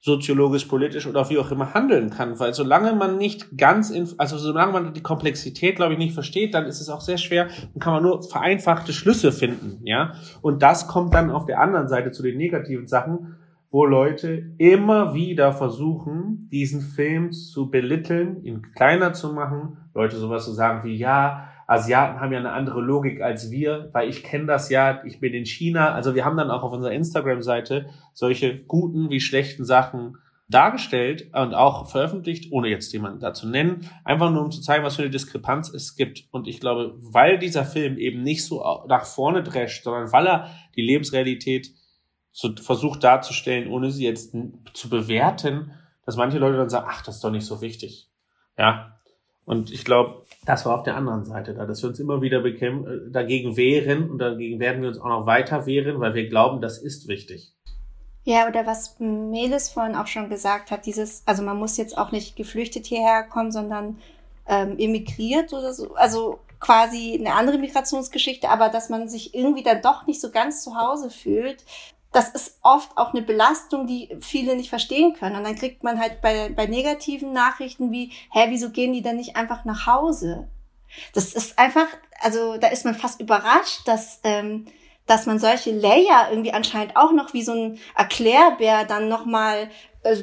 soziologisch, 0.00 0.66
politisch 0.66 1.06
oder 1.06 1.28
wie 1.28 1.38
auch 1.38 1.50
immer 1.50 1.74
handeln 1.74 2.10
kann. 2.10 2.38
Weil 2.38 2.54
solange 2.54 2.92
man 2.92 3.18
nicht 3.18 3.58
ganz, 3.58 3.92
also 4.16 4.38
solange 4.38 4.72
man 4.72 4.94
die 4.94 5.02
Komplexität, 5.02 5.76
glaube 5.76 5.94
ich, 5.94 5.98
nicht 5.98 6.14
versteht, 6.14 6.54
dann 6.54 6.66
ist 6.66 6.80
es 6.80 6.88
auch 6.88 7.00
sehr 7.00 7.18
schwer 7.18 7.48
und 7.74 7.80
kann 7.80 7.94
man 7.94 8.02
nur 8.02 8.22
vereinfachte 8.22 8.92
Schlüsse 8.92 9.32
finden, 9.32 9.80
ja. 9.84 10.12
Und 10.40 10.62
das 10.62 10.86
kommt 10.86 11.14
dann 11.14 11.30
auf 11.30 11.46
der 11.46 11.60
anderen 11.60 11.88
Seite 11.88 12.12
zu 12.12 12.22
den 12.22 12.36
negativen 12.36 12.86
Sachen, 12.86 13.36
wo 13.70 13.84
Leute 13.84 14.52
immer 14.58 15.14
wieder 15.14 15.52
versuchen, 15.52 16.48
diesen 16.50 16.80
Film 16.80 17.32
zu 17.32 17.70
belitteln, 17.70 18.42
ihn 18.44 18.62
kleiner 18.74 19.12
zu 19.12 19.32
machen, 19.32 19.76
Leute 19.94 20.16
sowas 20.16 20.44
zu 20.44 20.52
sagen 20.52 20.84
wie, 20.84 20.96
ja, 20.96 21.48
Asiaten 21.68 22.18
haben 22.18 22.32
ja 22.32 22.38
eine 22.38 22.52
andere 22.52 22.80
Logik 22.80 23.20
als 23.20 23.50
wir, 23.50 23.90
weil 23.92 24.08
ich 24.08 24.24
kenne 24.24 24.46
das 24.46 24.70
ja, 24.70 25.04
ich 25.04 25.20
bin 25.20 25.34
in 25.34 25.44
China. 25.44 25.92
Also 25.92 26.14
wir 26.14 26.24
haben 26.24 26.38
dann 26.38 26.50
auch 26.50 26.62
auf 26.62 26.72
unserer 26.72 26.92
Instagram-Seite 26.92 27.90
solche 28.14 28.58
guten 28.64 29.10
wie 29.10 29.20
schlechten 29.20 29.66
Sachen 29.66 30.16
dargestellt 30.48 31.28
und 31.34 31.52
auch 31.52 31.90
veröffentlicht, 31.90 32.50
ohne 32.52 32.68
jetzt 32.68 32.90
jemanden 32.94 33.20
dazu 33.20 33.46
nennen, 33.46 33.86
einfach 34.02 34.30
nur 34.30 34.44
um 34.44 34.50
zu 34.50 34.62
zeigen, 34.62 34.82
was 34.82 34.96
für 34.96 35.02
eine 35.02 35.10
Diskrepanz 35.10 35.68
es 35.68 35.94
gibt. 35.94 36.24
Und 36.30 36.48
ich 36.48 36.58
glaube, 36.58 36.94
weil 36.96 37.38
dieser 37.38 37.66
Film 37.66 37.98
eben 37.98 38.22
nicht 38.22 38.46
so 38.46 38.64
nach 38.88 39.04
vorne 39.04 39.42
drescht, 39.42 39.84
sondern 39.84 40.10
weil 40.10 40.26
er 40.26 40.50
die 40.74 40.80
Lebensrealität 40.82 41.70
so 42.32 42.56
versucht 42.56 43.04
darzustellen, 43.04 43.68
ohne 43.68 43.90
sie 43.90 44.06
jetzt 44.06 44.34
zu 44.72 44.88
bewerten, 44.88 45.72
dass 46.06 46.16
manche 46.16 46.38
Leute 46.38 46.56
dann 46.56 46.70
sagen, 46.70 46.86
ach, 46.88 47.02
das 47.02 47.16
ist 47.16 47.24
doch 47.24 47.30
nicht 47.30 47.44
so 47.44 47.60
wichtig. 47.60 48.08
Ja, 48.56 48.97
und 49.48 49.72
ich 49.72 49.84
glaube, 49.86 50.26
das 50.44 50.66
war 50.66 50.78
auf 50.78 50.82
der 50.82 50.94
anderen 50.94 51.24
Seite 51.24 51.54
da, 51.54 51.64
dass 51.64 51.82
wir 51.82 51.88
uns 51.88 51.98
immer 51.98 52.20
wieder 52.20 52.40
bekämpfen, 52.40 53.08
äh, 53.08 53.10
dagegen 53.10 53.56
wehren 53.56 54.10
und 54.10 54.18
dagegen 54.18 54.60
werden 54.60 54.82
wir 54.82 54.90
uns 54.90 55.00
auch 55.00 55.08
noch 55.08 55.26
weiter 55.26 55.64
wehren, 55.64 56.00
weil 56.00 56.14
wir 56.14 56.28
glauben, 56.28 56.60
das 56.60 56.76
ist 56.76 57.08
wichtig. 57.08 57.54
Ja, 58.24 58.46
oder 58.46 58.66
was 58.66 59.00
Melis 59.00 59.70
vorhin 59.70 59.96
auch 59.96 60.06
schon 60.06 60.28
gesagt 60.28 60.70
hat, 60.70 60.84
dieses, 60.84 61.22
also 61.24 61.42
man 61.42 61.56
muss 61.56 61.78
jetzt 61.78 61.96
auch 61.96 62.12
nicht 62.12 62.36
geflüchtet 62.36 62.84
hierher 62.84 63.22
kommen, 63.22 63.50
sondern 63.50 63.96
ähm, 64.46 64.78
emigriert 64.78 65.54
oder 65.54 65.72
so, 65.72 65.94
also 65.94 66.40
quasi 66.60 67.16
eine 67.18 67.32
andere 67.32 67.56
Migrationsgeschichte, 67.56 68.50
aber 68.50 68.68
dass 68.68 68.90
man 68.90 69.08
sich 69.08 69.34
irgendwie 69.34 69.62
dann 69.62 69.80
doch 69.80 70.06
nicht 70.06 70.20
so 70.20 70.30
ganz 70.30 70.62
zu 70.62 70.76
Hause 70.76 71.08
fühlt, 71.08 71.64
das 72.12 72.30
ist 72.30 72.58
oft 72.62 72.96
auch 72.96 73.12
eine 73.12 73.22
Belastung, 73.22 73.86
die 73.86 74.16
viele 74.20 74.56
nicht 74.56 74.70
verstehen 74.70 75.14
können. 75.14 75.36
Und 75.36 75.44
dann 75.44 75.56
kriegt 75.56 75.84
man 75.84 76.00
halt 76.00 76.20
bei, 76.22 76.48
bei 76.48 76.66
negativen 76.66 77.32
Nachrichten 77.32 77.92
wie, 77.92 78.12
hä, 78.32 78.46
wieso 78.48 78.70
gehen 78.70 78.92
die 78.92 79.02
denn 79.02 79.16
nicht 79.16 79.36
einfach 79.36 79.64
nach 79.64 79.86
Hause? 79.86 80.48
Das 81.12 81.34
ist 81.34 81.58
einfach, 81.58 81.86
also 82.20 82.56
da 82.56 82.68
ist 82.68 82.84
man 82.84 82.94
fast 82.94 83.20
überrascht, 83.20 83.86
dass, 83.86 84.20
ähm, 84.24 84.66
dass 85.06 85.26
man 85.26 85.38
solche 85.38 85.70
Layer 85.70 86.28
irgendwie 86.30 86.52
anscheinend 86.52 86.96
auch 86.96 87.12
noch 87.12 87.34
wie 87.34 87.42
so 87.42 87.52
ein 87.52 87.78
Erklärbär 87.94 88.84
dann 88.84 89.08
nochmal 89.08 89.70
äh, 90.02 90.16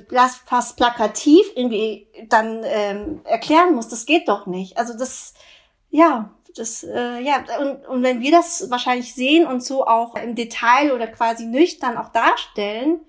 fast 0.46 0.78
plakativ 0.78 1.46
irgendwie 1.56 2.08
dann 2.30 2.62
ähm, 2.64 3.22
erklären 3.26 3.76
muss. 3.76 3.90
Das 3.90 4.08
geht 4.08 4.28
doch 4.28 4.48
nicht. 4.48 4.78
Also 4.78 4.98
das, 4.98 5.36
ja, 5.92 6.32
das, 6.56 6.84
äh, 6.84 7.20
ja, 7.22 7.44
und, 7.60 7.86
und 7.88 8.04
wenn 8.04 8.22
wir 8.22 8.32
das 8.32 8.70
wahrscheinlich 8.70 9.14
sehen 9.14 9.46
und 9.46 9.64
so 9.64 9.86
auch 9.86 10.16
im 10.16 10.36
Detail 10.36 10.94
oder 10.94 11.08
quasi 11.08 11.46
nüchtern 11.46 11.98
auch 11.98 12.10
darstellen, 12.10 13.02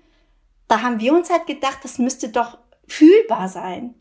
da 0.67 0.81
haben 0.81 0.99
wir 0.99 1.13
uns 1.13 1.29
halt 1.29 1.47
gedacht, 1.47 1.79
das 1.83 1.97
müsste 1.97 2.29
doch 2.29 2.57
fühlbar 2.87 3.47
sein. 3.47 3.95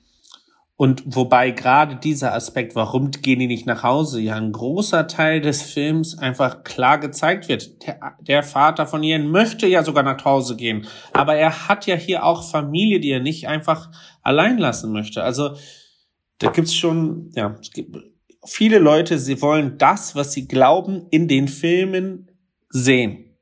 Und 0.78 1.02
wobei 1.06 1.52
gerade 1.52 1.96
dieser 1.96 2.34
Aspekt, 2.34 2.74
warum 2.74 3.10
gehen 3.10 3.38
die 3.38 3.46
nicht 3.46 3.66
nach 3.66 3.82
Hause, 3.82 4.20
ja 4.20 4.34
ein 4.34 4.52
großer 4.52 5.06
Teil 5.06 5.40
des 5.40 5.62
Films 5.62 6.18
einfach 6.18 6.64
klar 6.64 6.98
gezeigt 6.98 7.48
wird. 7.48 7.86
Der, 7.86 8.16
der, 8.20 8.42
Vater 8.42 8.86
von 8.86 9.02
Ian 9.02 9.30
möchte 9.30 9.66
ja 9.66 9.82
sogar 9.82 10.02
nach 10.02 10.22
Hause 10.22 10.54
gehen, 10.54 10.86
aber 11.14 11.34
er 11.34 11.68
hat 11.68 11.86
ja 11.86 11.94
hier 11.94 12.24
auch 12.24 12.42
Familie, 12.44 13.00
die 13.00 13.10
er 13.10 13.20
nicht 13.20 13.48
einfach 13.48 13.90
allein 14.22 14.58
lassen 14.58 14.92
möchte. 14.92 15.22
Also 15.22 15.56
da 16.40 16.50
gibt's 16.50 16.74
schon, 16.74 17.30
ja, 17.34 17.56
es 17.58 17.70
gibt 17.70 17.96
viele 18.46 18.78
Leute, 18.78 19.18
sie 19.18 19.40
wollen 19.42 19.78
das, 19.78 20.14
was 20.14 20.32
sie 20.32 20.48
glauben, 20.48 21.06
in 21.10 21.28
den 21.28 21.48
Filmen 21.48 22.30
sehen. 22.70 23.38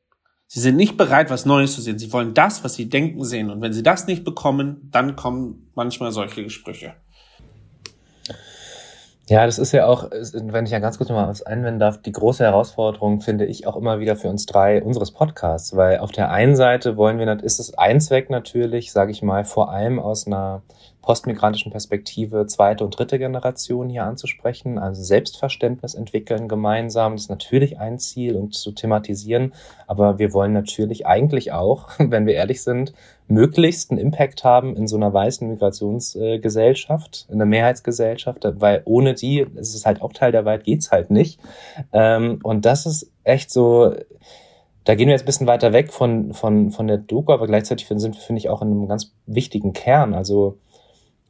Sie 0.47 0.61
sind 0.61 0.77
nicht 0.77 0.97
bereit, 0.97 1.31
was 1.31 1.47
Neues 1.47 1.75
zu 1.75 1.81
sehen. 1.81 1.99
Sie 1.99 2.12
wollen 2.12 2.35
das, 2.35 2.62
was 2.62 2.75
sie 2.75 2.88
denken, 2.88 3.25
sehen. 3.25 3.51
Und 3.51 3.61
wenn 3.61 3.73
sie 3.73 3.83
das 3.83 4.07
nicht 4.07 4.25
bekommen, 4.25 4.88
dann 4.90 5.17
kommen 5.17 5.73
manchmal 5.75 6.12
solche 6.12 6.45
Gespräche. 6.45 6.95
Ja, 9.26 9.46
das 9.46 9.58
ist 9.58 9.72
ja 9.72 9.87
auch, 9.87 10.10
wenn 10.10 10.66
ich 10.66 10.70
ja 10.70 10.80
ganz 10.80 10.98
kurz 10.98 11.08
noch 11.08 11.16
mal 11.16 11.28
was 11.28 11.42
einwenden 11.42 11.80
darf, 11.80 11.96
die 11.96 12.12
große 12.12 12.44
Herausforderung 12.44 13.22
finde 13.22 13.46
ich 13.46 13.66
auch 13.66 13.74
immer 13.74 13.98
wieder 13.98 14.16
für 14.16 14.28
uns 14.28 14.44
drei 14.44 14.82
unseres 14.82 15.12
Podcasts, 15.12 15.74
weil 15.74 15.98
auf 15.98 16.12
der 16.12 16.30
einen 16.30 16.56
Seite 16.56 16.98
wollen 16.98 17.18
wir, 17.18 17.42
ist 17.42 17.58
es 17.58 17.72
ein 17.78 18.02
Zweck 18.02 18.28
natürlich, 18.28 18.92
sage 18.92 19.12
ich 19.12 19.22
mal, 19.22 19.46
vor 19.46 19.70
allem 19.70 19.98
aus 19.98 20.26
einer 20.26 20.60
postmigrantischen 21.00 21.72
Perspektive 21.72 22.46
zweite 22.46 22.84
und 22.84 22.98
dritte 22.98 23.18
Generation 23.18 23.88
hier 23.88 24.04
anzusprechen, 24.04 24.78
also 24.78 25.02
Selbstverständnis 25.02 25.94
entwickeln 25.94 26.46
gemeinsam, 26.46 27.12
das 27.12 27.22
ist 27.22 27.30
natürlich 27.30 27.78
ein 27.78 27.98
Ziel 27.98 28.37
und 28.37 28.54
zu 28.54 28.72
thematisieren, 28.72 29.54
aber 29.87 30.18
wir 30.18 30.34
wollen 30.34 30.52
natürlich 30.52 31.06
eigentlich 31.06 31.52
auch, 31.52 31.88
wenn 31.98 32.26
wir 32.26 32.34
ehrlich 32.34 32.62
sind, 32.62 32.92
möglichst 33.26 33.90
einen 33.90 34.00
Impact 34.00 34.44
haben 34.44 34.76
in 34.76 34.87
so 34.87 34.96
einer 34.96 35.12
weißen 35.12 35.48
Migrationsgesellschaft, 35.48 37.26
in 37.28 37.37
einer 37.37 37.46
Mehrheitsgesellschaft, 37.46 38.46
weil 38.60 38.82
ohne 38.84 39.14
die, 39.14 39.46
es 39.56 39.74
ist 39.74 39.87
halt 39.87 40.02
auch 40.02 40.12
Teil 40.12 40.32
der 40.32 40.44
Welt, 40.44 40.64
geht's 40.64 40.90
halt 40.90 41.10
nicht. 41.10 41.40
Ähm, 41.92 42.40
und 42.42 42.64
das 42.66 42.87
ist 42.87 43.10
echt 43.24 43.50
so, 43.50 43.94
da 44.84 44.94
gehen 44.94 45.08
wir 45.08 45.12
jetzt 45.12 45.22
ein 45.22 45.26
bisschen 45.26 45.46
weiter 45.46 45.72
weg 45.72 45.92
von, 45.92 46.34
von, 46.34 46.70
von 46.70 46.87
der 46.87 46.98
Doku, 46.98 47.32
aber 47.32 47.46
gleichzeitig 47.46 47.87
sind 47.88 48.14
wir, 48.14 48.20
finde 48.20 48.40
ich, 48.40 48.50
auch 48.50 48.60
in 48.60 48.68
einem 48.68 48.88
ganz 48.88 49.12
wichtigen 49.26 49.72
Kern. 49.72 50.12
Also 50.12 50.58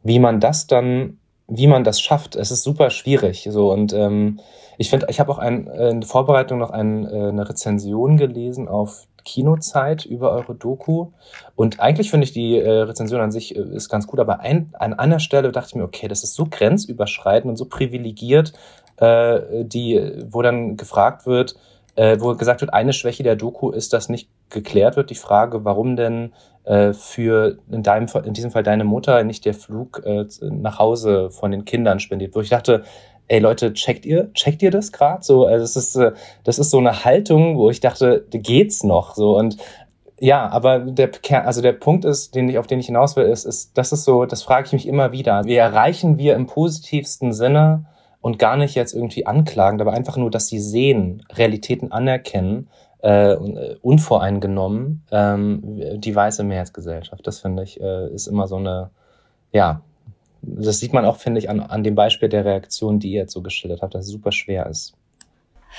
wie 0.02 0.18
man 0.18 0.40
das 0.40 0.66
dann, 0.66 1.18
wie 1.46 1.68
man 1.68 1.84
das 1.84 2.00
schafft, 2.00 2.34
es 2.34 2.50
ist 2.50 2.64
super 2.64 2.90
schwierig. 2.90 3.48
So 3.50 3.72
und 3.72 3.92
ähm, 3.92 4.40
ich 4.78 4.90
finde, 4.90 5.06
ich 5.08 5.20
habe 5.20 5.30
auch 5.30 5.38
ein, 5.38 5.68
äh, 5.68 5.90
in 5.90 6.02
Vorbereitung 6.02 6.58
noch 6.58 6.70
ein, 6.70 7.06
äh, 7.06 7.28
eine 7.28 7.48
Rezension 7.48 8.16
gelesen 8.16 8.66
auf 8.66 9.06
Kinozeit 9.24 10.04
über 10.04 10.32
eure 10.32 10.54
Doku. 10.54 11.08
Und 11.56 11.80
eigentlich 11.80 12.10
finde 12.10 12.24
ich 12.24 12.32
die 12.32 12.58
äh, 12.58 12.82
Rezension 12.82 13.20
an 13.20 13.32
sich 13.32 13.56
äh, 13.56 13.60
ist 13.60 13.88
ganz 13.88 14.06
gut, 14.06 14.20
aber 14.20 14.40
ein, 14.40 14.72
an 14.74 14.94
einer 14.94 15.20
Stelle 15.20 15.50
dachte 15.52 15.68
ich 15.70 15.74
mir, 15.74 15.84
okay, 15.84 16.08
das 16.08 16.22
ist 16.22 16.34
so 16.34 16.46
grenzüberschreitend 16.48 17.50
und 17.50 17.56
so 17.56 17.66
privilegiert, 17.66 18.52
äh, 18.98 19.64
die, 19.64 20.24
wo 20.28 20.42
dann 20.42 20.76
gefragt 20.76 21.26
wird, 21.26 21.56
äh, 21.96 22.18
wo 22.20 22.34
gesagt 22.34 22.60
wird, 22.60 22.72
eine 22.72 22.92
Schwäche 22.92 23.22
der 23.22 23.36
Doku 23.36 23.70
ist, 23.70 23.92
dass 23.92 24.08
nicht 24.08 24.28
geklärt 24.50 24.96
wird, 24.96 25.10
die 25.10 25.14
Frage, 25.14 25.64
warum 25.64 25.96
denn 25.96 26.32
äh, 26.64 26.92
für 26.92 27.58
in, 27.70 27.82
deinem, 27.82 28.08
in 28.24 28.32
diesem 28.32 28.50
Fall 28.50 28.62
deine 28.62 28.84
Mutter 28.84 29.22
nicht 29.24 29.44
der 29.44 29.54
Flug 29.54 30.02
äh, 30.04 30.26
nach 30.40 30.78
Hause 30.78 31.30
von 31.30 31.50
den 31.50 31.64
Kindern 31.64 32.00
spendiert. 32.00 32.34
Wo 32.34 32.40
ich 32.40 32.48
dachte, 32.48 32.84
ey 33.28 33.38
Leute, 33.38 33.72
checkt 33.72 34.06
ihr, 34.06 34.32
checkt 34.34 34.62
ihr 34.62 34.70
das 34.70 34.92
gerade? 34.92 35.24
So, 35.24 35.46
also 35.46 35.64
es 35.64 35.76
ist, 35.76 35.96
äh, 35.96 36.12
das 36.44 36.58
ist 36.58 36.70
so 36.70 36.78
eine 36.78 37.04
Haltung, 37.04 37.56
wo 37.56 37.70
ich 37.70 37.80
dachte, 37.80 38.26
geht's 38.30 38.84
noch? 38.84 39.14
So 39.14 39.36
und 39.36 39.56
ja, 40.20 40.48
aber 40.48 40.78
der 40.78 41.10
also 41.44 41.60
der 41.60 41.72
Punkt 41.72 42.04
ist, 42.04 42.34
den 42.34 42.48
ich, 42.48 42.58
auf 42.58 42.66
den 42.66 42.78
ich 42.78 42.86
hinaus 42.86 43.16
will, 43.16 43.24
ist, 43.24 43.44
ist, 43.44 43.76
das 43.76 43.92
ist 43.92 44.04
so, 44.04 44.24
das 44.26 44.42
frage 44.42 44.66
ich 44.66 44.72
mich 44.72 44.88
immer 44.88 45.12
wieder. 45.12 45.44
Wie 45.44 45.56
erreichen 45.56 46.18
wir 46.18 46.34
im 46.34 46.46
positivsten 46.46 47.32
Sinne 47.32 47.86
und 48.20 48.38
gar 48.38 48.56
nicht 48.56 48.74
jetzt 48.74 48.94
irgendwie 48.94 49.26
anklagen, 49.26 49.80
aber 49.80 49.92
einfach 49.92 50.16
nur, 50.16 50.30
dass 50.30 50.46
sie 50.46 50.60
sehen, 50.60 51.22
Realitäten 51.32 51.92
anerkennen, 51.92 52.68
äh, 53.02 53.32
äh 53.32 53.76
unvoreingenommen, 53.82 55.04
ähm, 55.10 56.00
die 56.00 56.14
weiße 56.14 56.44
Mehrheitsgesellschaft. 56.44 57.26
Das 57.26 57.40
finde 57.40 57.64
ich, 57.64 57.80
äh, 57.80 58.08
ist 58.14 58.28
immer 58.28 58.46
so 58.46 58.56
eine, 58.56 58.90
ja, 59.52 59.82
das 60.46 60.78
sieht 60.78 60.92
man 60.92 61.04
auch, 61.04 61.18
finde 61.18 61.38
ich, 61.40 61.48
an, 61.50 61.60
an 61.60 61.84
dem 61.84 61.94
Beispiel 61.94 62.28
der 62.28 62.44
Reaktion, 62.44 62.98
die 62.98 63.12
ihr 63.12 63.22
jetzt 63.22 63.32
so 63.32 63.42
geschildert 63.42 63.82
habt, 63.82 63.94
dass 63.94 64.06
es 64.06 64.10
super 64.10 64.32
schwer 64.32 64.66
ist. 64.66 64.94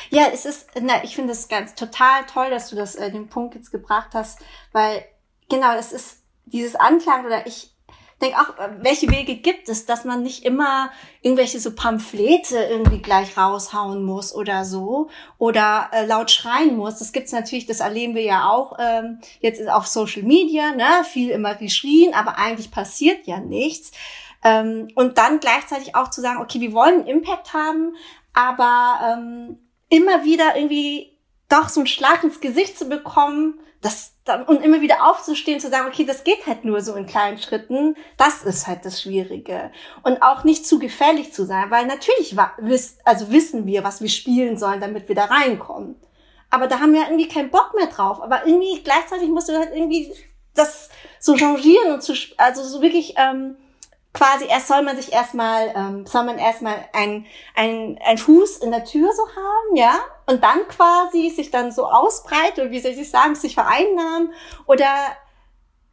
Ja, 0.09 0.23
es 0.33 0.45
ist, 0.45 0.67
na, 0.81 1.03
ich 1.03 1.15
finde 1.15 1.31
es 1.31 1.47
ganz 1.47 1.75
total 1.75 2.25
toll, 2.25 2.49
dass 2.49 2.69
du 2.69 2.75
das 2.75 2.95
äh, 2.95 3.11
den 3.11 3.27
Punkt 3.27 3.55
jetzt 3.55 3.71
gebracht 3.71 4.09
hast, 4.13 4.39
weil 4.71 5.05
genau, 5.49 5.73
es 5.77 5.91
ist 5.91 6.19
dieses 6.45 6.75
Anklang 6.75 7.25
oder 7.25 7.47
ich 7.47 7.71
denke 8.21 8.37
auch, 8.39 8.53
welche 8.79 9.09
Wege 9.09 9.35
gibt 9.35 9.67
es, 9.67 9.85
dass 9.85 10.05
man 10.05 10.23
nicht 10.23 10.45
immer 10.45 10.89
irgendwelche 11.21 11.59
so 11.59 11.75
Pamphlete 11.75 12.57
irgendwie 12.57 13.01
gleich 13.01 13.37
raushauen 13.37 14.03
muss 14.03 14.33
oder 14.33 14.63
so 14.63 15.09
oder 15.37 15.89
äh, 15.91 16.05
laut 16.05 16.31
schreien 16.31 16.77
muss. 16.77 16.99
Das 16.99 17.11
gibt's 17.11 17.33
natürlich, 17.33 17.65
das 17.65 17.81
erleben 17.81 18.15
wir 18.15 18.23
ja 18.23 18.49
auch 18.49 18.77
ähm, 18.79 19.19
jetzt 19.41 19.67
auf 19.67 19.87
Social 19.87 20.23
Media, 20.23 20.71
ne, 20.71 21.03
viel 21.03 21.29
immer 21.29 21.55
geschrien, 21.55 22.13
aber 22.13 22.37
eigentlich 22.37 22.71
passiert 22.71 23.27
ja 23.27 23.39
nichts. 23.39 23.91
Ähm, 24.45 24.89
und 24.93 25.17
dann 25.17 25.39
gleichzeitig 25.39 25.95
auch 25.95 26.11
zu 26.11 26.21
sagen, 26.21 26.39
okay, 26.39 26.61
wir 26.61 26.71
wollen 26.71 27.07
Impact 27.07 27.53
haben, 27.53 27.95
aber 28.31 28.99
ähm, 29.03 29.57
immer 29.89 30.23
wieder 30.23 30.55
irgendwie 30.55 31.17
doch 31.49 31.67
so 31.67 31.79
einen 31.79 31.87
Schlag 31.87 32.23
ins 32.23 32.39
Gesicht 32.39 32.77
zu 32.77 32.85
bekommen, 32.85 33.59
das, 33.81 34.13
und 34.47 34.63
immer 34.63 34.81
wieder 34.81 35.09
aufzustehen, 35.09 35.59
zu 35.59 35.69
sagen, 35.69 35.87
okay, 35.87 36.05
das 36.05 36.23
geht 36.23 36.45
halt 36.45 36.63
nur 36.63 36.81
so 36.81 36.93
in 36.93 37.07
kleinen 37.07 37.39
Schritten, 37.39 37.95
das 38.17 38.43
ist 38.43 38.67
halt 38.67 38.85
das 38.85 39.01
Schwierige. 39.01 39.71
Und 40.03 40.21
auch 40.21 40.43
nicht 40.43 40.67
zu 40.67 40.77
gefährlich 40.77 41.33
zu 41.33 41.45
sein, 41.45 41.71
weil 41.71 41.87
natürlich 41.87 42.35
also 43.03 43.31
wissen 43.31 43.65
wir, 43.65 43.83
was 43.83 44.01
wir 44.01 44.09
spielen 44.09 44.57
sollen, 44.57 44.79
damit 44.79 45.07
wir 45.07 45.15
da 45.15 45.25
reinkommen. 45.25 45.95
Aber 46.51 46.67
da 46.67 46.79
haben 46.79 46.93
wir 46.93 47.01
irgendwie 47.01 47.27
keinen 47.27 47.49
Bock 47.49 47.73
mehr 47.75 47.87
drauf. 47.87 48.21
Aber 48.21 48.45
irgendwie 48.45 48.81
gleichzeitig 48.83 49.29
musst 49.29 49.49
du 49.49 49.57
halt 49.57 49.71
irgendwie 49.73 50.13
das 50.53 50.89
so 51.19 51.35
changieren 51.35 51.93
und 51.93 52.03
zu, 52.03 52.13
also 52.37 52.63
so 52.63 52.81
wirklich 52.81 53.15
ähm, 53.17 53.57
quasi 54.15 54.45
erst 54.47 54.67
soll 54.67 54.81
man 54.81 54.95
sich 54.95 55.11
erstmal, 55.11 55.73
ähm, 55.75 56.05
soll 56.07 56.23
man 56.23 56.39
erstmal 56.39 56.87
ein, 56.93 57.25
ein, 57.53 57.99
ein 58.03 58.17
Fuß 58.17 58.57
in 58.57 58.71
der 58.71 58.85
Tür 58.85 59.11
so 59.13 59.23
haben, 59.27 59.75
ja, 59.75 59.99
und 60.25 60.43
dann 60.43 60.67
quasi 60.67 61.29
sich 61.29 61.51
dann 61.51 61.71
so 61.71 61.85
ausbreiten 61.85 62.65
und 62.65 62.71
wie 62.71 62.79
soll 62.79 62.91
ich 62.91 63.09
sagen, 63.09 63.35
sich 63.35 63.53
vereinnahmen 63.53 64.33
oder 64.65 64.87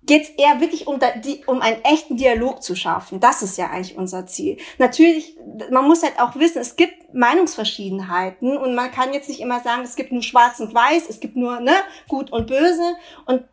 geht 0.05 0.23
es 0.23 0.31
eher 0.31 0.61
wirklich 0.61 0.87
um, 0.87 0.99
da, 0.99 1.13
die, 1.13 1.45
um 1.47 1.61
einen 1.61 1.83
echten 1.85 2.17
Dialog 2.17 2.63
zu 2.63 2.75
schaffen. 2.75 3.21
Das 3.21 3.43
ist 3.43 3.57
ja 3.57 3.71
eigentlich 3.71 3.97
unser 3.97 4.27
Ziel. 4.27 4.57
Natürlich, 4.79 5.37
man 5.71 5.87
muss 5.87 6.03
halt 6.03 6.19
auch 6.19 6.35
wissen, 6.37 6.59
es 6.59 6.75
gibt 6.75 7.15
Meinungsverschiedenheiten 7.15 8.57
und 8.57 8.75
man 8.75 8.91
kann 8.91 9.13
jetzt 9.13 9.29
nicht 9.29 9.41
immer 9.41 9.61
sagen, 9.61 9.83
es 9.83 9.95
gibt 9.95 10.11
nur 10.11 10.23
Schwarz 10.23 10.59
und 10.59 10.75
Weiß, 10.75 11.09
es 11.09 11.21
gibt 11.21 11.37
nur 11.37 11.61
ne, 11.61 11.75
Gut 12.09 12.33
und 12.33 12.49
Böse. 12.49 12.95
Und 13.27 13.45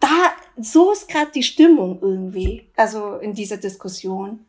da, 0.00 0.32
so 0.60 0.92
ist 0.92 1.08
gerade 1.08 1.30
die 1.34 1.42
Stimmung 1.42 1.98
irgendwie, 2.02 2.68
also 2.76 3.16
in 3.16 3.34
dieser 3.34 3.58
Diskussion. 3.58 4.46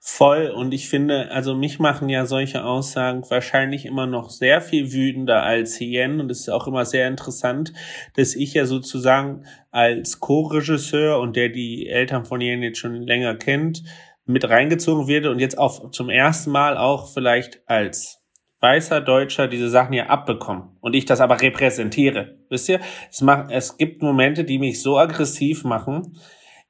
Voll. 0.00 0.52
Und 0.54 0.72
ich 0.72 0.88
finde, 0.88 1.30
also 1.30 1.54
mich 1.54 1.78
machen 1.78 2.08
ja 2.08 2.26
solche 2.26 2.64
Aussagen 2.64 3.24
wahrscheinlich 3.28 3.86
immer 3.86 4.06
noch 4.06 4.30
sehr 4.30 4.60
viel 4.60 4.92
wütender 4.92 5.42
als 5.42 5.76
Hien. 5.76 6.20
Und 6.20 6.30
es 6.30 6.40
ist 6.40 6.48
auch 6.48 6.66
immer 6.66 6.84
sehr 6.84 7.08
interessant, 7.08 7.72
dass 8.14 8.34
ich 8.34 8.54
ja 8.54 8.66
sozusagen 8.66 9.46
als 9.70 10.20
Co-Regisseur 10.20 11.18
und 11.18 11.36
der 11.36 11.48
die 11.48 11.88
Eltern 11.88 12.24
von 12.24 12.40
Hien 12.40 12.62
jetzt 12.62 12.78
schon 12.78 13.02
länger 13.02 13.34
kennt, 13.34 13.82
mit 14.26 14.48
reingezogen 14.48 15.08
werde 15.08 15.30
und 15.30 15.38
jetzt 15.38 15.58
auch 15.58 15.90
zum 15.90 16.08
ersten 16.08 16.50
Mal 16.50 16.76
auch 16.76 17.12
vielleicht 17.12 17.62
als 17.68 18.23
weißer 18.64 19.02
Deutscher 19.02 19.46
diese 19.46 19.68
Sachen 19.68 19.92
ja 19.92 20.06
abbekommen 20.06 20.70
und 20.80 20.94
ich 20.94 21.04
das 21.04 21.20
aber 21.20 21.42
repräsentiere. 21.42 22.38
Wisst 22.48 22.70
ihr? 22.70 22.80
Es, 23.10 23.20
macht, 23.20 23.50
es 23.50 23.76
gibt 23.76 24.02
Momente, 24.02 24.44
die 24.44 24.58
mich 24.58 24.80
so 24.80 24.96
aggressiv 24.96 25.64
machen, 25.64 26.16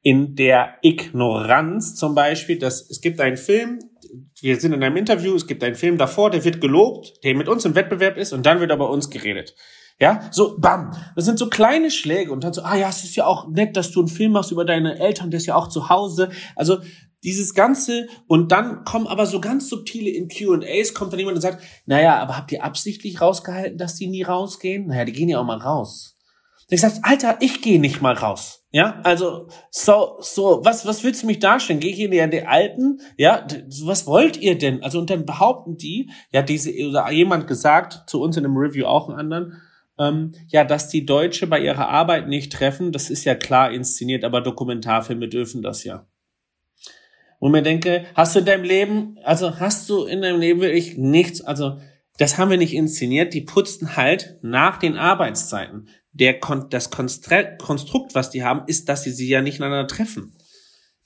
in 0.02 0.34
der 0.34 0.74
Ignoranz 0.82 1.94
zum 1.94 2.16
Beispiel, 2.16 2.58
dass 2.58 2.90
es 2.90 3.00
gibt 3.00 3.20
einen 3.20 3.36
Film, 3.36 3.78
wir 4.40 4.58
sind 4.58 4.72
in 4.72 4.82
einem 4.82 4.96
Interview, 4.96 5.36
es 5.36 5.46
gibt 5.46 5.62
einen 5.62 5.76
Film 5.76 5.96
davor, 5.96 6.30
der 6.30 6.44
wird 6.44 6.60
gelobt, 6.60 7.12
der 7.22 7.36
mit 7.36 7.48
uns 7.48 7.64
im 7.64 7.76
Wettbewerb 7.76 8.16
ist 8.16 8.32
und 8.32 8.44
dann 8.44 8.58
wird 8.58 8.72
aber 8.72 8.90
uns 8.90 9.08
geredet. 9.08 9.54
Ja, 10.00 10.28
so 10.32 10.58
bam. 10.58 10.90
Das 11.14 11.24
sind 11.24 11.38
so 11.38 11.48
kleine 11.48 11.92
Schläge 11.92 12.32
und 12.32 12.42
dann 12.42 12.52
so, 12.52 12.62
ah 12.62 12.76
ja, 12.76 12.88
es 12.88 13.04
ist 13.04 13.14
ja 13.14 13.26
auch 13.26 13.48
nett, 13.48 13.76
dass 13.76 13.92
du 13.92 14.00
einen 14.00 14.08
Film 14.08 14.32
machst 14.32 14.50
über 14.50 14.64
deine 14.64 14.98
Eltern, 14.98 15.30
der 15.30 15.38
ist 15.38 15.46
ja 15.46 15.54
auch 15.54 15.68
zu 15.68 15.88
Hause. 15.88 16.30
Also 16.56 16.78
dieses 17.24 17.54
Ganze 17.54 18.06
und 18.26 18.52
dann 18.52 18.84
kommen 18.84 19.06
aber 19.06 19.26
so 19.26 19.40
ganz 19.40 19.68
subtile 19.68 20.10
in 20.10 20.28
Q&As, 20.28 20.94
kommt 20.94 21.12
dann 21.12 21.18
jemand 21.18 21.36
und 21.36 21.42
sagt, 21.42 21.62
naja, 21.86 22.18
aber 22.18 22.36
habt 22.36 22.52
ihr 22.52 22.62
absichtlich 22.62 23.20
rausgehalten, 23.20 23.78
dass 23.78 23.96
die 23.96 24.06
nie 24.06 24.22
rausgehen? 24.22 24.86
Naja, 24.86 25.04
die 25.04 25.12
gehen 25.12 25.28
ja 25.28 25.40
auch 25.40 25.44
mal 25.44 25.58
raus. 25.58 26.16
ich 26.68 26.80
sag, 26.80 26.92
Alter, 27.02 27.38
ich 27.40 27.62
gehe 27.62 27.80
nicht 27.80 28.02
mal 28.02 28.14
raus. 28.14 28.64
Ja, 28.70 29.00
also 29.04 29.46
so, 29.70 30.16
so, 30.20 30.60
was, 30.64 30.84
was 30.84 31.04
willst 31.04 31.22
du 31.22 31.26
mich 31.26 31.38
darstellen? 31.38 31.78
Gehe 31.78 31.92
ich 31.92 32.00
in 32.00 32.10
die, 32.10 32.28
die 32.30 32.46
Alten? 32.46 33.00
Ja, 33.16 33.46
was 33.84 34.06
wollt 34.06 34.36
ihr 34.36 34.58
denn? 34.58 34.82
Also 34.82 34.98
und 34.98 35.08
dann 35.10 35.24
behaupten 35.24 35.76
die, 35.76 36.10
ja, 36.32 36.42
diese 36.42 36.70
oder 36.88 37.10
jemand 37.12 37.46
gesagt 37.46 38.10
zu 38.10 38.20
uns 38.20 38.36
in 38.36 38.44
einem 38.44 38.56
Review 38.56 38.86
auch 38.86 39.08
einen 39.08 39.18
anderen, 39.18 39.62
ähm, 39.98 40.32
ja, 40.48 40.64
dass 40.64 40.88
die 40.88 41.06
Deutsche 41.06 41.46
bei 41.46 41.60
ihrer 41.60 41.88
Arbeit 41.88 42.28
nicht 42.28 42.52
treffen. 42.52 42.90
Das 42.90 43.10
ist 43.10 43.24
ja 43.24 43.36
klar 43.36 43.70
inszeniert, 43.70 44.24
aber 44.24 44.40
Dokumentarfilme 44.40 45.28
dürfen 45.28 45.62
das 45.62 45.84
ja. 45.84 46.06
Und 47.44 47.52
mir 47.52 47.60
denke, 47.60 48.06
hast 48.14 48.34
du 48.34 48.38
in 48.38 48.46
deinem 48.46 48.64
Leben, 48.64 49.18
also 49.22 49.60
hast 49.60 49.90
du 49.90 50.06
in 50.06 50.22
deinem 50.22 50.40
Leben 50.40 50.62
wirklich 50.62 50.96
nichts, 50.96 51.42
also 51.42 51.76
das 52.16 52.38
haben 52.38 52.50
wir 52.50 52.56
nicht 52.56 52.72
inszeniert, 52.72 53.34
die 53.34 53.42
putzten 53.42 53.96
halt 53.96 54.38
nach 54.40 54.78
den 54.78 54.96
Arbeitszeiten. 54.96 55.90
Der, 56.12 56.40
das 56.70 56.90
Konstrukt, 56.90 58.14
was 58.14 58.30
die 58.30 58.44
haben, 58.44 58.62
ist, 58.66 58.88
dass 58.88 59.02
sie 59.02 59.10
sich 59.10 59.28
ja 59.28 59.42
nicht 59.42 59.60
einander 59.60 59.86
treffen. 59.86 60.34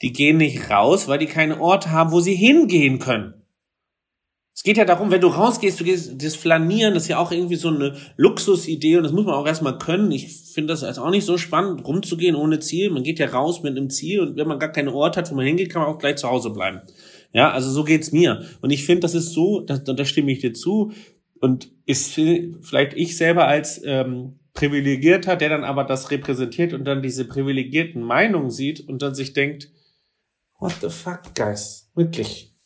Die 0.01 0.13
gehen 0.13 0.37
nicht 0.37 0.71
raus, 0.71 1.09
weil 1.09 1.19
die 1.19 1.27
keine 1.27 1.61
Orte 1.61 1.91
haben, 1.91 2.13
wo 2.13 2.21
sie 2.21 2.37
hingehen 2.37 3.01
können. 3.01 3.35
Es 4.59 4.65
geht 4.65 4.77
ja 4.77 4.85
darum, 4.85 5.13
wenn 5.13 5.21
du 5.21 5.29
rausgehst, 5.29 5.79
du 5.79 5.85
gehst, 5.85 6.21
das 6.21 6.35
Flanieren, 6.35 6.95
das 6.95 7.05
ist 7.05 7.09
ja 7.11 7.19
auch 7.19 7.31
irgendwie 7.31 7.55
so 7.55 7.69
eine 7.69 7.95
Luxusidee 8.17 8.97
und 8.97 9.05
das 9.05 9.13
muss 9.13 9.25
man 9.25 9.37
auch 9.37 9.47
erstmal 9.47 9.79
können. 9.79 10.11
Ich 10.11 10.51
finde 10.53 10.73
das 10.73 10.83
als 10.83 10.99
auch 10.99 11.11
nicht 11.11 11.25
so 11.25 11.39
spannend, 11.39 11.87
rumzugehen 11.87 12.35
ohne 12.35 12.59
Ziel. 12.59 12.91
Man 12.91 13.05
geht 13.05 13.21
ja 13.21 13.29
raus 13.29 13.63
mit 13.63 13.77
einem 13.77 13.89
Ziel 13.89 14.19
und 14.19 14.37
wenn 14.37 14.49
man 14.49 14.59
gar 14.59 14.73
keinen 14.73 14.89
Ort 14.89 15.17
hat, 15.17 15.31
wo 15.31 15.37
man 15.37 15.47
hingeht, 15.47 15.71
kann 15.71 15.83
man 15.83 15.89
auch 15.93 15.99
gleich 16.01 16.17
zu 16.17 16.29
Hause 16.29 16.51
bleiben. 16.51 16.81
Ja, 17.33 17.53
also 17.53 17.71
so 17.71 17.85
geht's 17.85 18.11
mir. 18.11 18.47
Und 18.61 18.71
ich 18.71 18.85
finde, 18.85 19.03
das 19.03 19.15
ist 19.15 19.31
so, 19.31 19.61
da, 19.61 19.79
da 19.79 20.05
stimme 20.05 20.33
ich 20.33 20.41
dir 20.41 20.55
zu 20.55 20.91
und 21.39 21.71
ist 21.87 22.15
vielleicht 22.15 22.95
ich 22.95 23.17
selber 23.17 23.47
als 23.47 23.81
ähm, 23.85 24.41
Privilegierter, 24.55 25.37
der 25.37 25.51
dann 25.51 25.63
aber 25.63 25.85
das 25.85 26.11
repräsentiert 26.11 26.73
und 26.73 26.85
dann 26.85 27.01
diese 27.01 27.27
privilegierten 27.27 28.03
Meinungen 28.03 28.51
sieht 28.51 28.89
und 28.89 29.03
dann 29.03 29.15
sich 29.15 29.35
denkt, 29.35 29.71
what 30.59 30.75
the 30.81 30.89
fuck, 30.89 31.33
guys, 31.37 31.93
wirklich 31.95 32.58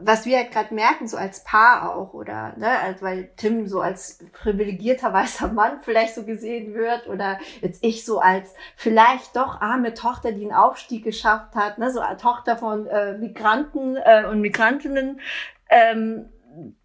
was 0.00 0.26
wir 0.26 0.38
halt 0.38 0.50
gerade 0.50 0.74
merken, 0.74 1.06
so 1.06 1.16
als 1.16 1.44
Paar 1.44 1.94
auch, 1.96 2.14
oder, 2.14 2.54
ne, 2.56 2.78
also 2.80 3.02
weil 3.02 3.30
Tim 3.36 3.66
so 3.66 3.80
als 3.80 4.18
privilegierter 4.32 5.12
weißer 5.12 5.48
Mann 5.48 5.80
vielleicht 5.82 6.14
so 6.14 6.24
gesehen 6.24 6.74
wird, 6.74 7.08
oder 7.08 7.38
jetzt 7.60 7.84
ich 7.84 8.04
so 8.04 8.20
als 8.20 8.54
vielleicht 8.76 9.36
doch 9.36 9.60
arme 9.60 9.94
Tochter, 9.94 10.32
die 10.32 10.42
einen 10.42 10.52
Aufstieg 10.52 11.04
geschafft 11.04 11.54
hat, 11.54 11.78
ne, 11.78 11.90
so 11.90 12.00
eine 12.00 12.16
Tochter 12.16 12.56
von 12.56 12.86
äh, 12.86 13.16
Migranten 13.18 13.96
äh, 13.96 14.26
und 14.30 14.40
Migrantinnen, 14.40 15.20
ähm, 15.68 16.28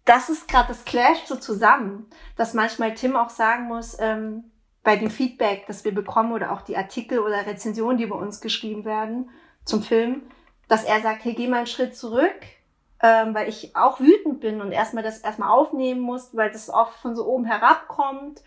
das 0.04 0.28
ist 0.28 0.48
gerade 0.48 0.68
das 0.68 0.84
Clash 0.84 1.24
so 1.26 1.36
zusammen, 1.36 2.08
dass 2.36 2.54
manchmal 2.54 2.94
Tim 2.94 3.16
auch 3.16 3.30
sagen 3.30 3.64
muss, 3.64 3.96
ähm, 4.00 4.44
bei 4.82 4.96
dem 4.96 5.10
Feedback, 5.10 5.66
das 5.66 5.84
wir 5.84 5.94
bekommen 5.94 6.32
oder 6.32 6.52
auch 6.52 6.62
die 6.62 6.76
Artikel 6.76 7.18
oder 7.18 7.46
Rezensionen, 7.46 7.98
die 7.98 8.06
bei 8.06 8.16
uns 8.16 8.40
geschrieben 8.40 8.84
werden 8.84 9.30
zum 9.64 9.82
Film, 9.82 10.22
dass 10.68 10.84
er 10.84 11.00
sagt, 11.00 11.24
hey, 11.24 11.34
geh 11.34 11.48
mal 11.48 11.58
einen 11.58 11.66
Schritt 11.66 11.96
zurück, 11.96 12.34
ähm, 13.02 13.34
weil 13.34 13.48
ich 13.48 13.74
auch 13.74 13.98
wütend 13.98 14.40
bin 14.40 14.60
und 14.60 14.72
erstmal 14.72 15.02
das 15.02 15.20
erstmal 15.20 15.50
aufnehmen 15.50 16.00
muss, 16.00 16.36
weil 16.36 16.50
das 16.50 16.68
oft 16.68 16.98
von 17.00 17.16
so 17.16 17.26
oben 17.26 17.46
herabkommt, 17.46 18.42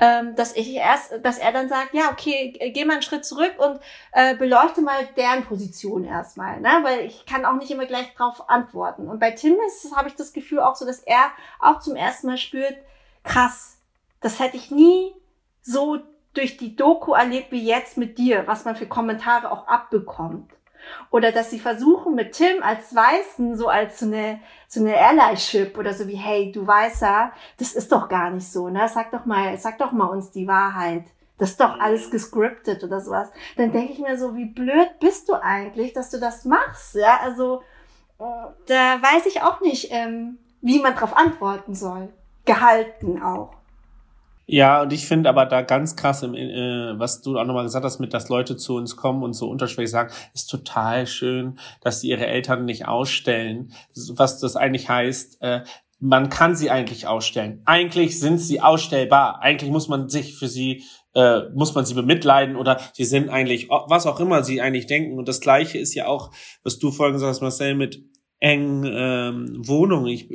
ähm, 0.00 0.36
dass 0.36 0.54
ich 0.54 0.74
erst, 0.74 1.12
dass 1.24 1.38
er 1.38 1.52
dann 1.52 1.68
sagt, 1.68 1.92
ja, 1.92 2.10
okay, 2.12 2.52
geh 2.72 2.84
mal 2.84 2.94
einen 2.94 3.02
Schritt 3.02 3.24
zurück 3.24 3.54
und 3.58 3.80
äh, 4.12 4.36
beleuchte 4.36 4.80
mal 4.80 5.08
deren 5.16 5.44
Position 5.44 6.04
erstmal, 6.04 6.60
ne? 6.60 6.80
weil 6.82 7.00
ich 7.00 7.26
kann 7.26 7.44
auch 7.44 7.54
nicht 7.54 7.70
immer 7.70 7.86
gleich 7.86 8.14
drauf 8.14 8.48
antworten. 8.48 9.08
Und 9.08 9.18
bei 9.18 9.32
Tim 9.32 9.56
ist, 9.66 9.96
habe 9.96 10.08
ich 10.08 10.14
das 10.14 10.32
Gefühl 10.32 10.60
auch 10.60 10.76
so, 10.76 10.86
dass 10.86 11.00
er 11.00 11.30
auch 11.58 11.80
zum 11.80 11.96
ersten 11.96 12.28
Mal 12.28 12.38
spürt, 12.38 12.76
krass, 13.24 13.78
das 14.20 14.38
hätte 14.38 14.56
ich 14.56 14.70
nie 14.70 15.12
so 15.62 15.98
durch 16.32 16.56
die 16.56 16.76
Doku 16.76 17.14
erlebt 17.14 17.50
wie 17.50 17.66
jetzt 17.66 17.96
mit 17.96 18.18
dir, 18.18 18.46
was 18.46 18.64
man 18.64 18.76
für 18.76 18.86
Kommentare 18.86 19.50
auch 19.50 19.66
abbekommt. 19.66 20.52
Oder 21.10 21.32
dass 21.32 21.50
sie 21.50 21.58
versuchen 21.58 22.14
mit 22.14 22.32
Tim 22.32 22.62
als 22.62 22.94
Weißen 22.94 23.56
so 23.56 23.68
als 23.68 24.00
so 24.00 24.06
eine, 24.06 24.40
so 24.68 24.80
eine 24.80 24.96
Allyship 24.96 25.78
oder 25.78 25.92
so 25.92 26.06
wie, 26.08 26.16
hey, 26.16 26.52
du 26.52 26.66
Weißer, 26.66 27.32
das 27.58 27.72
ist 27.72 27.92
doch 27.92 28.08
gar 28.08 28.30
nicht 28.30 28.50
so, 28.50 28.68
ne? 28.68 28.88
Sag 28.88 29.10
doch 29.10 29.24
mal, 29.24 29.56
sag 29.58 29.78
doch 29.78 29.92
mal 29.92 30.06
uns 30.06 30.30
die 30.30 30.46
Wahrheit. 30.46 31.04
Das 31.38 31.50
ist 31.50 31.60
doch 31.60 31.78
alles 31.78 32.10
gescriptet 32.10 32.82
oder 32.82 33.00
sowas. 33.00 33.30
Dann 33.56 33.72
denke 33.72 33.92
ich 33.92 33.98
mir 33.98 34.18
so, 34.18 34.34
wie 34.36 34.46
blöd 34.46 34.98
bist 35.00 35.28
du 35.28 35.34
eigentlich, 35.34 35.92
dass 35.92 36.10
du 36.10 36.18
das 36.18 36.44
machst, 36.44 36.94
ja? 36.94 37.20
Also, 37.22 37.62
da 38.18 39.02
weiß 39.02 39.26
ich 39.26 39.42
auch 39.42 39.60
nicht, 39.60 39.88
ähm, 39.90 40.38
wie 40.62 40.80
man 40.80 40.94
darauf 40.94 41.14
antworten 41.16 41.74
soll. 41.74 42.08
Gehalten 42.46 43.22
auch. 43.22 43.50
Ja, 44.48 44.82
und 44.82 44.92
ich 44.92 45.06
finde 45.06 45.28
aber 45.28 45.44
da 45.44 45.62
ganz 45.62 45.96
krass, 45.96 46.22
im, 46.22 46.34
äh, 46.34 46.98
was 46.98 47.20
du 47.20 47.36
auch 47.36 47.44
nochmal 47.44 47.64
gesagt 47.64 47.84
hast, 47.84 47.98
mit, 47.98 48.14
dass 48.14 48.28
Leute 48.28 48.56
zu 48.56 48.76
uns 48.76 48.96
kommen 48.96 49.24
und 49.24 49.32
so 49.32 49.48
unterschwellig 49.50 49.90
sagen, 49.90 50.12
ist 50.34 50.46
total 50.46 51.08
schön, 51.08 51.58
dass 51.80 52.00
sie 52.00 52.10
ihre 52.10 52.26
Eltern 52.26 52.64
nicht 52.64 52.86
ausstellen. 52.86 53.72
Was 54.10 54.38
das 54.38 54.54
eigentlich 54.54 54.88
heißt, 54.88 55.38
äh, 55.42 55.62
man 55.98 56.28
kann 56.28 56.54
sie 56.54 56.70
eigentlich 56.70 57.08
ausstellen. 57.08 57.62
Eigentlich 57.64 58.20
sind 58.20 58.38
sie 58.38 58.60
ausstellbar. 58.60 59.40
Eigentlich 59.40 59.70
muss 59.70 59.88
man 59.88 60.08
sich 60.08 60.36
für 60.36 60.46
sie, 60.46 60.84
äh, 61.14 61.40
muss 61.54 61.74
man 61.74 61.84
sie 61.84 61.94
bemitleiden 61.94 62.54
oder 62.54 62.80
sie 62.92 63.04
sind 63.04 63.30
eigentlich, 63.30 63.68
was 63.68 64.06
auch 64.06 64.20
immer 64.20 64.44
sie 64.44 64.60
eigentlich 64.60 64.86
denken. 64.86 65.18
Und 65.18 65.26
das 65.26 65.40
Gleiche 65.40 65.78
ist 65.78 65.94
ja 65.94 66.06
auch, 66.06 66.30
was 66.62 66.78
du 66.78 66.92
vorhin 66.92 67.14
gesagt 67.14 67.30
hast, 67.30 67.40
Marcel, 67.40 67.74
mit 67.74 68.00
engen 68.38 68.84
ähm, 68.86 69.66
Wohnungen. 69.66 70.06
Ich, 70.06 70.28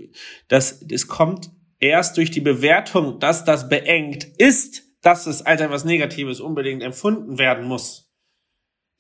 das, 0.50 0.80
das 0.86 1.08
kommt 1.08 1.52
erst 1.82 2.16
durch 2.16 2.32
die 2.32 2.42
Bewertung, 2.42 3.20
dass 3.20 3.44
das 3.44 3.68
beengt 3.68 4.24
ist, 4.24 4.84
dass 5.02 5.26
es 5.26 5.42
als 5.42 5.62
etwas 5.62 5.84
Negatives 5.84 6.40
unbedingt 6.40 6.84
empfunden 6.84 7.38
werden 7.38 7.66
muss. 7.66 8.10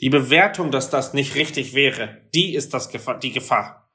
Die 0.01 0.09
Bewertung, 0.09 0.71
dass 0.71 0.89
das 0.89 1.13
nicht 1.13 1.35
richtig 1.35 1.75
wäre, 1.75 2.17
die 2.33 2.55
ist 2.55 2.73
das 2.73 2.89
Gefahr, 2.89 3.19
die 3.19 3.31
Gefahr. 3.31 3.89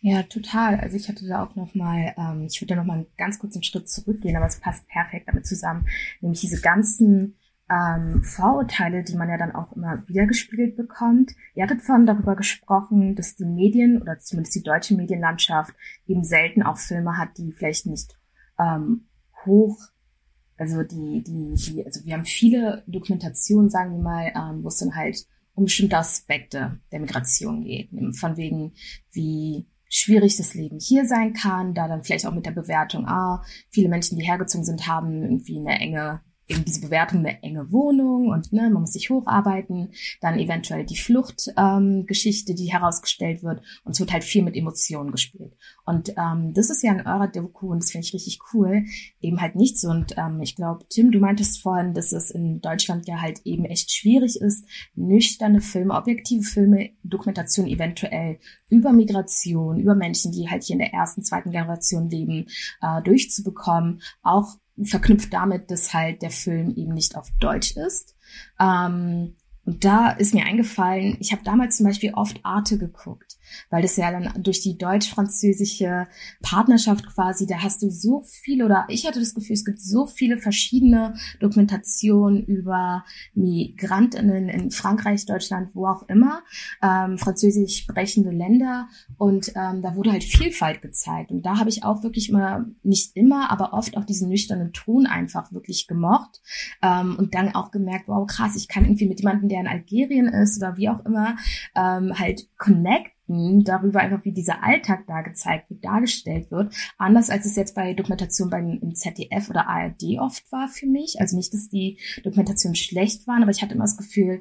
Ja, 0.00 0.22
total. 0.24 0.80
Also 0.80 0.96
ich 0.96 1.08
hatte 1.08 1.26
da 1.28 1.44
auch 1.44 1.54
noch 1.54 1.74
mal, 1.74 2.14
ähm, 2.16 2.46
ich 2.50 2.60
würde 2.60 2.74
da 2.74 2.80
noch 2.80 2.86
mal 2.86 2.94
einen 2.94 3.06
ganz 3.16 3.38
kurzen 3.38 3.62
Schritt 3.62 3.88
zurückgehen, 3.88 4.36
aber 4.36 4.46
es 4.46 4.58
passt 4.58 4.86
perfekt 4.88 5.28
damit 5.28 5.46
zusammen, 5.46 5.86
nämlich 6.20 6.40
diese 6.40 6.60
ganzen 6.60 7.38
ähm, 7.72 8.22
Vorurteile, 8.22 9.02
die 9.02 9.16
man 9.16 9.30
ja 9.30 9.38
dann 9.38 9.54
auch 9.54 9.72
immer 9.72 10.06
wieder 10.06 10.26
gespiegelt 10.26 10.76
bekommt. 10.76 11.32
Ihr 11.54 11.64
hattet 11.64 11.80
vorhin 11.80 12.06
darüber 12.06 12.36
gesprochen, 12.36 13.14
dass 13.14 13.36
die 13.36 13.46
Medien 13.46 14.02
oder 14.02 14.18
zumindest 14.18 14.56
die 14.56 14.62
deutsche 14.62 14.94
Medienlandschaft 14.94 15.74
eben 16.06 16.24
selten 16.24 16.62
auch 16.62 16.76
Filme 16.76 17.16
hat, 17.16 17.38
die 17.38 17.52
vielleicht 17.52 17.86
nicht 17.86 18.18
ähm, 18.58 19.06
hoch, 19.46 19.78
also 20.58 20.82
die, 20.82 21.22
die, 21.24 21.54
die, 21.54 21.84
also 21.84 22.04
wir 22.04 22.14
haben 22.14 22.26
viele 22.26 22.84
Dokumentationen, 22.86 23.70
sagen 23.70 23.96
wir 23.96 24.02
mal, 24.02 24.32
ähm, 24.36 24.62
wo 24.62 24.68
es 24.68 24.76
dann 24.76 24.94
halt 24.94 25.26
um 25.54 25.64
bestimmte 25.64 25.96
Aspekte 25.96 26.78
der 26.92 27.00
Migration 27.00 27.64
geht. 27.64 27.90
Von 28.16 28.36
wegen, 28.36 28.72
wie 29.12 29.66
schwierig 29.88 30.36
das 30.36 30.54
Leben 30.54 30.78
hier 30.78 31.06
sein 31.06 31.34
kann, 31.34 31.74
da 31.74 31.88
dann 31.88 32.02
vielleicht 32.02 32.26
auch 32.26 32.34
mit 32.34 32.46
der 32.46 32.52
Bewertung, 32.52 33.06
ah, 33.06 33.42
viele 33.70 33.88
Menschen, 33.88 34.18
die 34.18 34.24
hergezogen 34.24 34.64
sind, 34.64 34.86
haben 34.86 35.22
irgendwie 35.22 35.58
eine 35.58 35.78
enge 35.78 36.20
eben 36.52 36.64
diese 36.64 36.80
Bewertung 36.80 37.20
eine 37.20 37.42
enge 37.42 37.72
Wohnung 37.72 38.28
und 38.28 38.52
ne, 38.52 38.70
man 38.70 38.82
muss 38.82 38.92
sich 38.92 39.10
hocharbeiten, 39.10 39.92
dann 40.20 40.38
eventuell 40.38 40.84
die 40.84 40.96
Fluchtgeschichte, 40.96 42.52
ähm, 42.52 42.56
die 42.56 42.72
herausgestellt 42.72 43.42
wird 43.42 43.62
und 43.84 43.92
es 43.92 44.00
wird 44.00 44.12
halt 44.12 44.24
viel 44.24 44.42
mit 44.42 44.56
Emotionen 44.56 45.10
gespielt. 45.10 45.56
Und 45.84 46.10
ähm, 46.16 46.52
das 46.54 46.70
ist 46.70 46.82
ja 46.82 46.92
in 46.92 47.06
eurer 47.06 47.28
Doku 47.28 47.70
und 47.70 47.82
das 47.82 47.90
finde 47.90 48.06
ich 48.06 48.14
richtig 48.14 48.38
cool, 48.52 48.84
eben 49.20 49.40
halt 49.40 49.56
nicht 49.56 49.78
so. 49.78 49.90
Und 49.90 50.14
ähm, 50.16 50.40
ich 50.40 50.54
glaube, 50.54 50.86
Tim, 50.88 51.10
du 51.10 51.18
meintest 51.18 51.60
vorhin, 51.60 51.94
dass 51.94 52.12
es 52.12 52.30
in 52.30 52.60
Deutschland 52.60 53.08
ja 53.08 53.20
halt 53.20 53.40
eben 53.44 53.64
echt 53.64 53.90
schwierig 53.90 54.36
ist, 54.40 54.66
nüchterne 54.94 55.60
Filme, 55.60 55.94
objektive 55.94 56.42
Filme, 56.42 56.90
Dokumentation 57.02 57.66
eventuell 57.66 58.38
über 58.68 58.92
Migration, 58.92 59.78
über 59.78 59.94
Menschen, 59.94 60.32
die 60.32 60.48
halt 60.48 60.64
hier 60.64 60.74
in 60.74 60.80
der 60.80 60.92
ersten, 60.92 61.22
zweiten 61.22 61.50
Generation 61.50 62.08
leben, 62.08 62.46
äh, 62.80 63.02
durchzubekommen, 63.02 64.02
auch 64.22 64.56
verknüpft 64.84 65.32
damit, 65.32 65.70
dass 65.70 65.94
halt 65.94 66.22
der 66.22 66.30
Film 66.30 66.74
eben 66.76 66.94
nicht 66.94 67.16
auf 67.16 67.30
Deutsch 67.40 67.76
ist. 67.76 68.16
Ähm, 68.60 69.36
und 69.64 69.84
da 69.84 70.10
ist 70.10 70.34
mir 70.34 70.44
eingefallen, 70.44 71.16
ich 71.20 71.32
habe 71.32 71.44
damals 71.44 71.76
zum 71.76 71.86
Beispiel 71.86 72.14
oft 72.14 72.40
Arte 72.44 72.78
geguckt 72.78 73.36
weil 73.70 73.82
das 73.82 73.96
ja 73.96 74.10
dann 74.10 74.42
durch 74.42 74.60
die 74.60 74.78
deutsch-französische 74.78 76.06
Partnerschaft 76.42 77.06
quasi, 77.06 77.46
da 77.46 77.62
hast 77.62 77.82
du 77.82 77.90
so 77.90 78.22
viele 78.26 78.64
oder 78.64 78.86
ich 78.88 79.06
hatte 79.06 79.20
das 79.20 79.34
Gefühl, 79.34 79.54
es 79.54 79.64
gibt 79.64 79.80
so 79.80 80.06
viele 80.06 80.38
verschiedene 80.38 81.14
Dokumentationen 81.40 82.44
über 82.44 83.04
Migrantinnen 83.34 84.48
in 84.48 84.70
Frankreich, 84.70 85.26
Deutschland, 85.26 85.70
wo 85.74 85.86
auch 85.86 86.08
immer, 86.08 86.42
ähm, 86.82 87.18
französisch 87.18 87.78
sprechende 87.78 88.30
Länder. 88.30 88.88
Und 89.18 89.52
ähm, 89.54 89.82
da 89.82 89.94
wurde 89.96 90.12
halt 90.12 90.24
Vielfalt 90.24 90.82
gezeigt. 90.82 91.30
Und 91.30 91.44
da 91.44 91.58
habe 91.58 91.70
ich 91.70 91.84
auch 91.84 92.02
wirklich 92.02 92.28
immer, 92.28 92.66
nicht 92.82 93.16
immer, 93.16 93.50
aber 93.50 93.72
oft 93.72 93.96
auch 93.96 94.04
diesen 94.04 94.28
nüchternen 94.28 94.72
Ton 94.72 95.06
einfach 95.06 95.52
wirklich 95.52 95.86
gemocht 95.86 96.40
ähm, 96.82 97.16
und 97.18 97.34
dann 97.34 97.54
auch 97.54 97.70
gemerkt, 97.70 98.08
wow 98.08 98.26
krass, 98.26 98.56
ich 98.56 98.68
kann 98.68 98.84
irgendwie 98.84 99.08
mit 99.08 99.20
jemandem, 99.20 99.48
der 99.48 99.60
in 99.60 99.68
Algerien 99.68 100.28
ist 100.28 100.58
oder 100.58 100.76
wie 100.76 100.88
auch 100.88 101.04
immer, 101.04 101.36
ähm, 101.74 102.18
halt 102.18 102.48
connect 102.58 103.12
darüber 103.26 104.00
einfach, 104.00 104.24
wie 104.24 104.32
dieser 104.32 104.62
Alltag 104.62 105.04
da 105.06 105.22
gezeigt 105.22 105.70
wird, 105.70 105.84
dargestellt 105.84 106.50
wird. 106.50 106.74
Anders 106.98 107.30
als 107.30 107.46
es 107.46 107.56
jetzt 107.56 107.74
bei 107.74 107.94
Dokumentation 107.94 108.50
beim 108.50 108.78
im 108.82 108.94
ZDF 108.94 109.48
oder 109.48 109.68
ARD 109.68 110.18
oft 110.18 110.50
war 110.52 110.68
für 110.68 110.86
mich. 110.86 111.20
Also 111.20 111.36
nicht, 111.36 111.54
dass 111.54 111.68
die 111.68 111.98
Dokumentationen 112.24 112.74
schlecht 112.74 113.26
waren, 113.26 113.42
aber 113.42 113.52
ich 113.52 113.62
hatte 113.62 113.74
immer 113.74 113.84
das 113.84 113.96
Gefühl, 113.96 114.40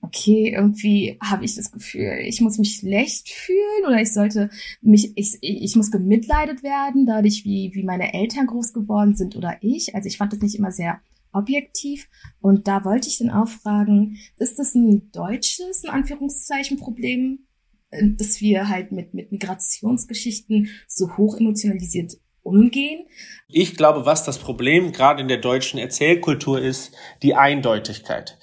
okay, 0.00 0.52
irgendwie 0.54 1.18
habe 1.20 1.44
ich 1.44 1.56
das 1.56 1.72
Gefühl, 1.72 2.20
ich 2.24 2.40
muss 2.40 2.58
mich 2.58 2.76
schlecht 2.76 3.28
fühlen 3.28 3.86
oder 3.86 4.00
ich 4.00 4.12
sollte 4.12 4.50
mich, 4.80 5.12
ich, 5.16 5.38
ich 5.40 5.74
muss 5.74 5.90
bemitleidet 5.90 6.62
werden, 6.62 7.06
dadurch, 7.06 7.44
wie, 7.44 7.72
wie 7.74 7.82
meine 7.82 8.14
Eltern 8.14 8.46
groß 8.46 8.72
geworden 8.72 9.16
sind 9.16 9.34
oder 9.34 9.56
ich. 9.60 9.94
Also 9.94 10.06
ich 10.06 10.18
fand 10.18 10.32
das 10.32 10.40
nicht 10.40 10.54
immer 10.54 10.70
sehr 10.70 11.00
objektiv. 11.32 12.08
Und 12.40 12.68
da 12.68 12.84
wollte 12.84 13.08
ich 13.08 13.18
dann 13.18 13.30
auch 13.30 13.48
fragen, 13.48 14.18
ist 14.38 14.58
das 14.58 14.74
ein 14.74 15.10
deutsches, 15.12 15.84
in 15.84 15.90
Anführungszeichen, 15.90 16.78
Problem 16.78 17.40
dass 17.90 18.40
wir 18.40 18.68
halt 18.68 18.92
mit, 18.92 19.14
mit 19.14 19.32
Migrationsgeschichten 19.32 20.68
so 20.86 21.16
hoch 21.16 21.38
emotionalisiert 21.38 22.14
umgehen. 22.42 23.06
Ich 23.48 23.76
glaube, 23.76 24.06
was 24.06 24.24
das 24.24 24.38
Problem 24.38 24.92
gerade 24.92 25.20
in 25.20 25.28
der 25.28 25.38
deutschen 25.38 25.78
Erzählkultur 25.78 26.60
ist, 26.60 26.94
die 27.22 27.34
Eindeutigkeit. 27.34 28.38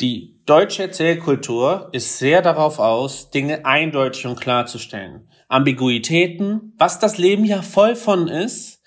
Die 0.00 0.40
deutsche 0.46 0.82
Erzählkultur 0.82 1.90
ist 1.92 2.18
sehr 2.18 2.42
darauf 2.42 2.78
aus, 2.78 3.30
Dinge 3.30 3.66
eindeutig 3.66 4.26
und 4.26 4.40
klarzustellen. 4.40 5.28
Ambiguitäten, 5.48 6.74
was 6.78 6.98
das 6.98 7.18
Leben 7.18 7.44
ja 7.44 7.60
voll 7.60 7.96
von 7.96 8.28
ist, 8.28 8.80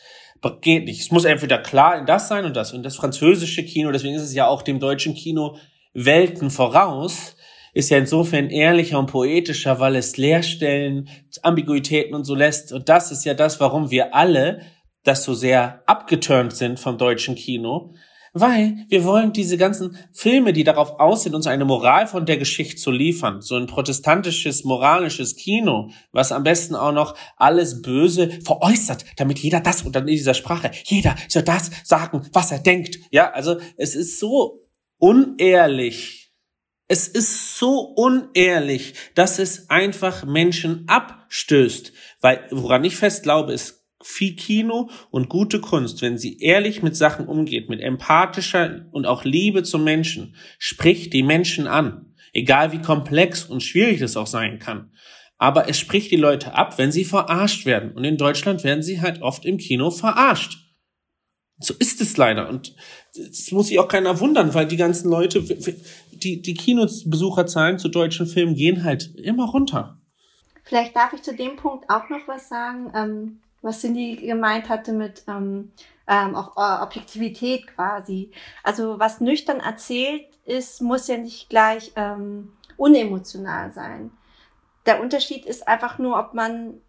geht 0.61 0.85
nicht. 0.85 1.01
Es 1.01 1.11
muss 1.11 1.25
entweder 1.25 1.57
klar 1.57 1.97
in 1.97 2.05
das 2.05 2.27
sein 2.27 2.45
und 2.45 2.55
das. 2.55 2.73
Und 2.73 2.83
das 2.83 2.95
französische 2.95 3.63
Kino, 3.63 3.91
deswegen 3.91 4.15
ist 4.15 4.23
es 4.23 4.33
ja 4.33 4.47
auch 4.47 4.61
dem 4.61 4.79
deutschen 4.79 5.13
Kino 5.13 5.57
Welten 5.93 6.49
voraus, 6.49 7.32
ist 7.73 7.89
ja 7.89 7.97
insofern 7.97 8.49
ehrlicher 8.49 8.99
und 8.99 9.07
poetischer, 9.07 9.79
weil 9.79 9.95
es 9.95 10.17
Leerstellen, 10.17 11.09
Ambiguitäten 11.41 12.15
und 12.15 12.23
so 12.23 12.35
lässt. 12.35 12.71
Und 12.71 12.89
das 12.89 13.11
ist 13.11 13.25
ja 13.25 13.33
das, 13.33 13.59
warum 13.59 13.91
wir 13.91 14.15
alle 14.15 14.61
das 15.03 15.23
so 15.23 15.33
sehr 15.33 15.83
abgeturnt 15.85 16.53
sind 16.53 16.79
vom 16.79 16.97
deutschen 16.97 17.35
Kino, 17.35 17.93
weil 18.33 18.85
wir 18.89 19.03
wollen 19.03 19.31
diese 19.31 19.57
ganzen 19.57 19.97
Filme, 20.11 20.53
die 20.53 20.63
darauf 20.63 20.99
aus 20.99 21.23
sind, 21.23 21.35
uns 21.35 21.45
eine 21.45 21.65
Moral 21.65 22.07
von 22.07 22.25
der 22.25 22.37
Geschichte 22.37 22.77
zu 22.77 22.89
liefern, 22.89 23.41
so 23.41 23.55
ein 23.55 23.67
protestantisches, 23.67 24.63
moralisches 24.63 25.35
Kino, 25.35 25.91
was 26.11 26.31
am 26.31 26.43
besten 26.43 26.75
auch 26.75 26.93
noch 26.93 27.15
alles 27.37 27.83
Böse 27.83 28.29
veräußert, 28.43 29.05
damit 29.17 29.39
jeder 29.39 29.59
das 29.59 29.83
und 29.83 29.95
dann 29.95 30.07
in 30.07 30.15
dieser 30.15 30.33
Sprache, 30.33 30.71
jeder 30.85 31.15
soll 31.27 31.43
das 31.43 31.69
sagen, 31.83 32.27
was 32.33 32.51
er 32.51 32.59
denkt. 32.59 32.97
Ja, 33.11 33.29
also 33.31 33.57
es 33.77 33.93
ist 33.93 34.19
so 34.19 34.61
unehrlich, 34.97 36.22
es 36.87 37.07
ist 37.07 37.57
so 37.57 37.79
unehrlich, 37.79 38.93
dass 39.15 39.39
es 39.39 39.69
einfach 39.69 40.25
Menschen 40.25 40.83
abstößt. 40.87 41.93
Weil, 42.21 42.47
woran 42.51 42.83
ich 42.83 42.97
fest 42.97 43.23
glaube, 43.23 43.53
ist 43.53 43.85
viel 44.03 44.35
Kino 44.35 44.89
und 45.11 45.29
gute 45.29 45.61
Kunst, 45.61 46.01
wenn 46.01 46.17
sie 46.17 46.39
ehrlich 46.39 46.83
mit 46.83 46.95
Sachen 46.95 47.27
umgeht, 47.27 47.69
mit 47.69 47.79
empathischer 47.79 48.85
und 48.91 49.05
auch 49.05 49.23
Liebe 49.23 49.63
zum 49.63 49.83
Menschen, 49.85 50.35
spricht 50.59 51.13
die 51.13 51.23
Menschen 51.23 51.67
an. 51.67 52.13
Egal 52.33 52.71
wie 52.73 52.81
komplex 52.81 53.45
und 53.45 53.63
schwierig 53.63 54.01
es 54.01 54.17
auch 54.17 54.27
sein 54.27 54.59
kann. 54.59 54.91
aber 55.43 55.67
es 55.67 55.77
spricht 55.77 56.09
die 56.09 56.15
Leute 56.15 56.53
ab, 56.53 56.77
wenn 56.77 56.93
sie 56.93 57.03
verarscht 57.03 57.65
werden. 57.65 57.91
Und 57.91 58.05
in 58.05 58.15
Deutschland 58.15 58.63
werden 58.63 58.81
sie 58.81 59.01
halt 59.01 59.21
oft 59.21 59.45
im 59.45 59.57
Kino 59.57 59.91
verarscht. 59.91 60.57
So 61.59 61.73
ist 61.77 61.99
es 61.99 62.15
leider. 62.15 62.47
Und 62.47 62.75
das 63.13 63.51
muss 63.51 63.67
sich 63.67 63.77
auch 63.79 63.89
keiner 63.89 64.21
wundern, 64.21 64.53
weil 64.53 64.67
die 64.67 64.77
ganzen 64.77 65.09
Leute, 65.09 65.43
die, 66.23 66.41
die 66.41 66.53
Kinobesucherzahlen 66.53 67.79
zu 67.79 67.89
deutschen 67.89 68.27
Filmen 68.27 68.55
gehen 68.55 68.83
halt 68.83 69.15
immer 69.15 69.49
runter. 69.49 69.97
Vielleicht 70.63 70.95
darf 70.95 71.13
ich 71.13 71.21
zu 71.21 71.35
dem 71.35 71.55
Punkt 71.57 71.89
auch 71.89 72.09
noch 72.09 72.27
was 72.27 72.49
sagen, 72.49 72.91
ähm, 72.95 73.39
was 73.61 73.81
Cindy 73.81 74.15
gemeint 74.15 74.69
hatte 74.69 74.93
mit 74.93 75.23
ähm, 75.27 75.71
ähm, 76.07 76.35
auch 76.35 76.57
äh, 76.57 76.83
Objektivität 76.83 77.67
quasi. 77.67 78.31
Also 78.63 78.99
was 78.99 79.21
nüchtern 79.21 79.59
erzählt 79.59 80.25
ist, 80.45 80.81
muss 80.81 81.07
ja 81.07 81.17
nicht 81.17 81.49
gleich 81.49 81.93
ähm, 81.95 82.53
unemotional 82.77 83.71
sein. 83.71 84.11
Der 84.85 85.01
Unterschied 85.01 85.45
ist 85.45 85.67
einfach 85.67 85.97
nur, 85.97 86.19
ob 86.19 86.33
man 86.33 86.81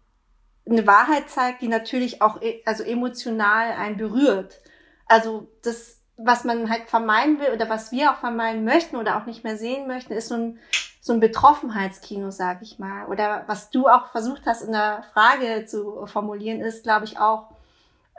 eine 0.67 0.85
Wahrheit 0.87 1.29
zeigt, 1.29 1.61
die 1.61 1.67
natürlich 1.67 2.21
auch 2.21 2.41
e 2.41 2.61
also 2.65 2.83
emotional 2.83 3.71
einen 3.71 3.97
berührt. 3.97 4.59
Also 5.05 5.47
das, 5.61 5.94
was 6.17 6.43
man 6.43 6.69
halt 6.69 6.89
vermeiden 6.89 7.39
will 7.39 7.53
oder 7.53 7.69
was 7.69 7.91
wir 7.91 8.11
auch 8.11 8.17
vermeiden 8.17 8.63
möchten 8.63 8.95
oder 8.95 9.17
auch 9.17 9.25
nicht 9.25 9.43
mehr 9.43 9.57
sehen 9.57 9.87
möchten, 9.87 10.13
ist 10.13 10.29
so 10.29 10.35
ein, 10.35 10.59
so 11.01 11.13
ein 11.13 11.19
Betroffenheitskino, 11.19 12.31
sag 12.31 12.61
ich 12.61 12.79
mal. 12.79 13.07
Oder 13.07 13.43
was 13.47 13.69
du 13.69 13.87
auch 13.87 14.11
versucht 14.11 14.43
hast 14.45 14.61
in 14.61 14.71
der 14.71 15.03
Frage 15.13 15.65
zu 15.65 16.05
formulieren, 16.05 16.61
ist, 16.61 16.83
glaube 16.83 17.05
ich, 17.05 17.19
auch, 17.19 17.49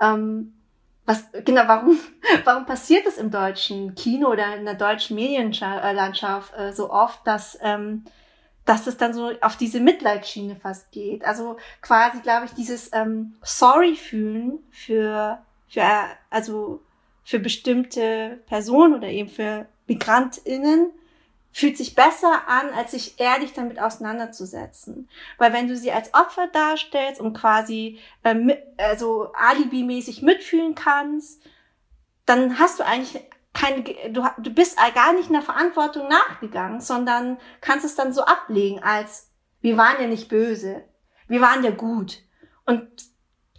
ähm, 0.00 0.52
was, 1.06 1.24
genau, 1.44 1.62
warum, 1.66 1.98
warum 2.44 2.66
passiert 2.66 3.06
es 3.06 3.16
im 3.16 3.30
deutschen 3.30 3.94
Kino 3.94 4.28
oder 4.28 4.56
in 4.56 4.64
der 4.64 4.74
deutschen 4.74 5.16
Medienlandschaft 5.16 6.52
äh, 6.56 6.72
so 6.72 6.90
oft, 6.90 7.26
dass 7.26 7.58
ähm, 7.62 8.04
dass 8.66 8.88
es 8.88 8.96
dann 8.96 9.14
so 9.14 9.30
auf 9.40 9.56
diese 9.56 9.80
Mitleidsschiene 9.80 10.56
fast 10.56 10.90
geht. 10.90 11.24
Also 11.24 11.56
quasi, 11.80 12.20
glaube 12.20 12.46
ich, 12.46 12.52
dieses 12.52 12.92
ähm, 12.92 13.36
Sorry 13.42 13.94
fühlen 13.94 14.58
für, 14.72 15.38
für, 15.68 15.84
also 16.30 16.80
für 17.26 17.40
bestimmte 17.40 18.40
Personen 18.46 18.94
oder 18.94 19.08
eben 19.08 19.28
für 19.28 19.66
MigrantInnen 19.88 20.92
fühlt 21.50 21.76
sich 21.76 21.96
besser 21.96 22.46
an, 22.46 22.70
als 22.70 22.92
sich 22.92 23.18
ehrlich 23.18 23.52
damit 23.52 23.80
auseinanderzusetzen. 23.80 25.08
Weil 25.36 25.52
wenn 25.52 25.66
du 25.66 25.76
sie 25.76 25.90
als 25.90 26.14
Opfer 26.14 26.46
darstellst 26.46 27.20
und 27.20 27.36
quasi 27.36 27.98
ähm, 28.22 28.52
also 28.76 29.32
alibimäßig 29.32 30.22
mitfühlen 30.22 30.76
kannst, 30.76 31.42
dann 32.26 32.60
hast 32.60 32.78
du 32.78 32.86
eigentlich 32.86 33.20
keine, 33.52 33.82
du, 33.82 34.24
du 34.38 34.50
bist 34.50 34.78
gar 34.94 35.12
nicht 35.12 35.26
in 35.26 35.32
der 35.32 35.42
Verantwortung 35.42 36.06
nachgegangen, 36.06 36.80
sondern 36.80 37.38
kannst 37.60 37.84
es 37.84 37.96
dann 37.96 38.12
so 38.12 38.22
ablegen 38.24 38.84
als, 38.84 39.32
wir 39.62 39.76
waren 39.76 40.00
ja 40.00 40.06
nicht 40.06 40.28
böse, 40.28 40.84
wir 41.26 41.40
waren 41.40 41.64
ja 41.64 41.72
gut. 41.72 42.22
Und 42.66 42.86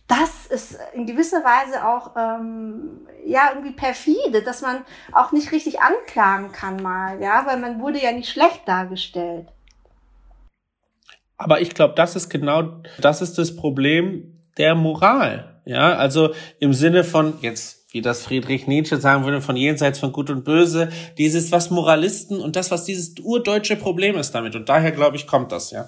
das 0.08 0.48
ist 0.48 0.80
in 0.94 1.06
gewisser 1.06 1.44
Weise 1.44 1.86
auch 1.86 2.16
ähm, 2.16 3.08
ja 3.28 3.50
irgendwie 3.54 3.74
perfide, 3.74 4.42
dass 4.44 4.62
man 4.62 4.84
auch 5.14 5.32
nicht 5.32 5.52
richtig 5.52 5.80
anklagen 5.82 6.52
kann 6.52 6.82
mal, 6.82 7.22
ja, 7.22 7.46
weil 7.46 7.58
man 7.58 7.80
wurde 7.80 8.02
ja 8.02 8.12
nicht 8.12 8.30
schlecht 8.30 8.62
dargestellt. 8.66 9.48
Aber 11.38 11.62
ich 11.62 11.76
glaube, 11.76 11.94
das 11.96 12.16
ist 12.16 12.30
genau, 12.30 12.82
das 13.00 13.22
ist 13.22 13.38
das 13.38 13.56
Problem 13.56 14.42
der 14.58 14.74
Moral, 14.74 15.62
ja, 15.66 15.94
also 15.94 16.34
im 16.60 16.74
Sinne 16.74 17.04
von 17.04 17.36
jetzt 17.42 17.78
wie 17.92 18.02
das 18.02 18.24
Friedrich 18.24 18.68
Nietzsche 18.68 18.98
sagen 18.98 19.24
würde, 19.24 19.42
von 19.42 19.56
jenseits 19.56 20.00
von 20.00 20.12
Gut 20.12 20.30
und 20.30 20.44
Böse, 20.44 20.90
dieses, 21.18 21.52
was 21.52 21.70
Moralisten 21.70 22.42
und 22.42 22.56
das, 22.56 22.70
was 22.70 22.84
dieses 22.84 23.16
urdeutsche 23.24 23.78
Problem 23.78 24.18
ist 24.18 24.32
damit. 24.32 24.56
Und 24.56 24.68
daher, 24.68 24.92
glaube 24.92 25.16
ich, 25.16 25.26
kommt 25.26 25.52
das, 25.54 25.72
ja. 25.72 25.88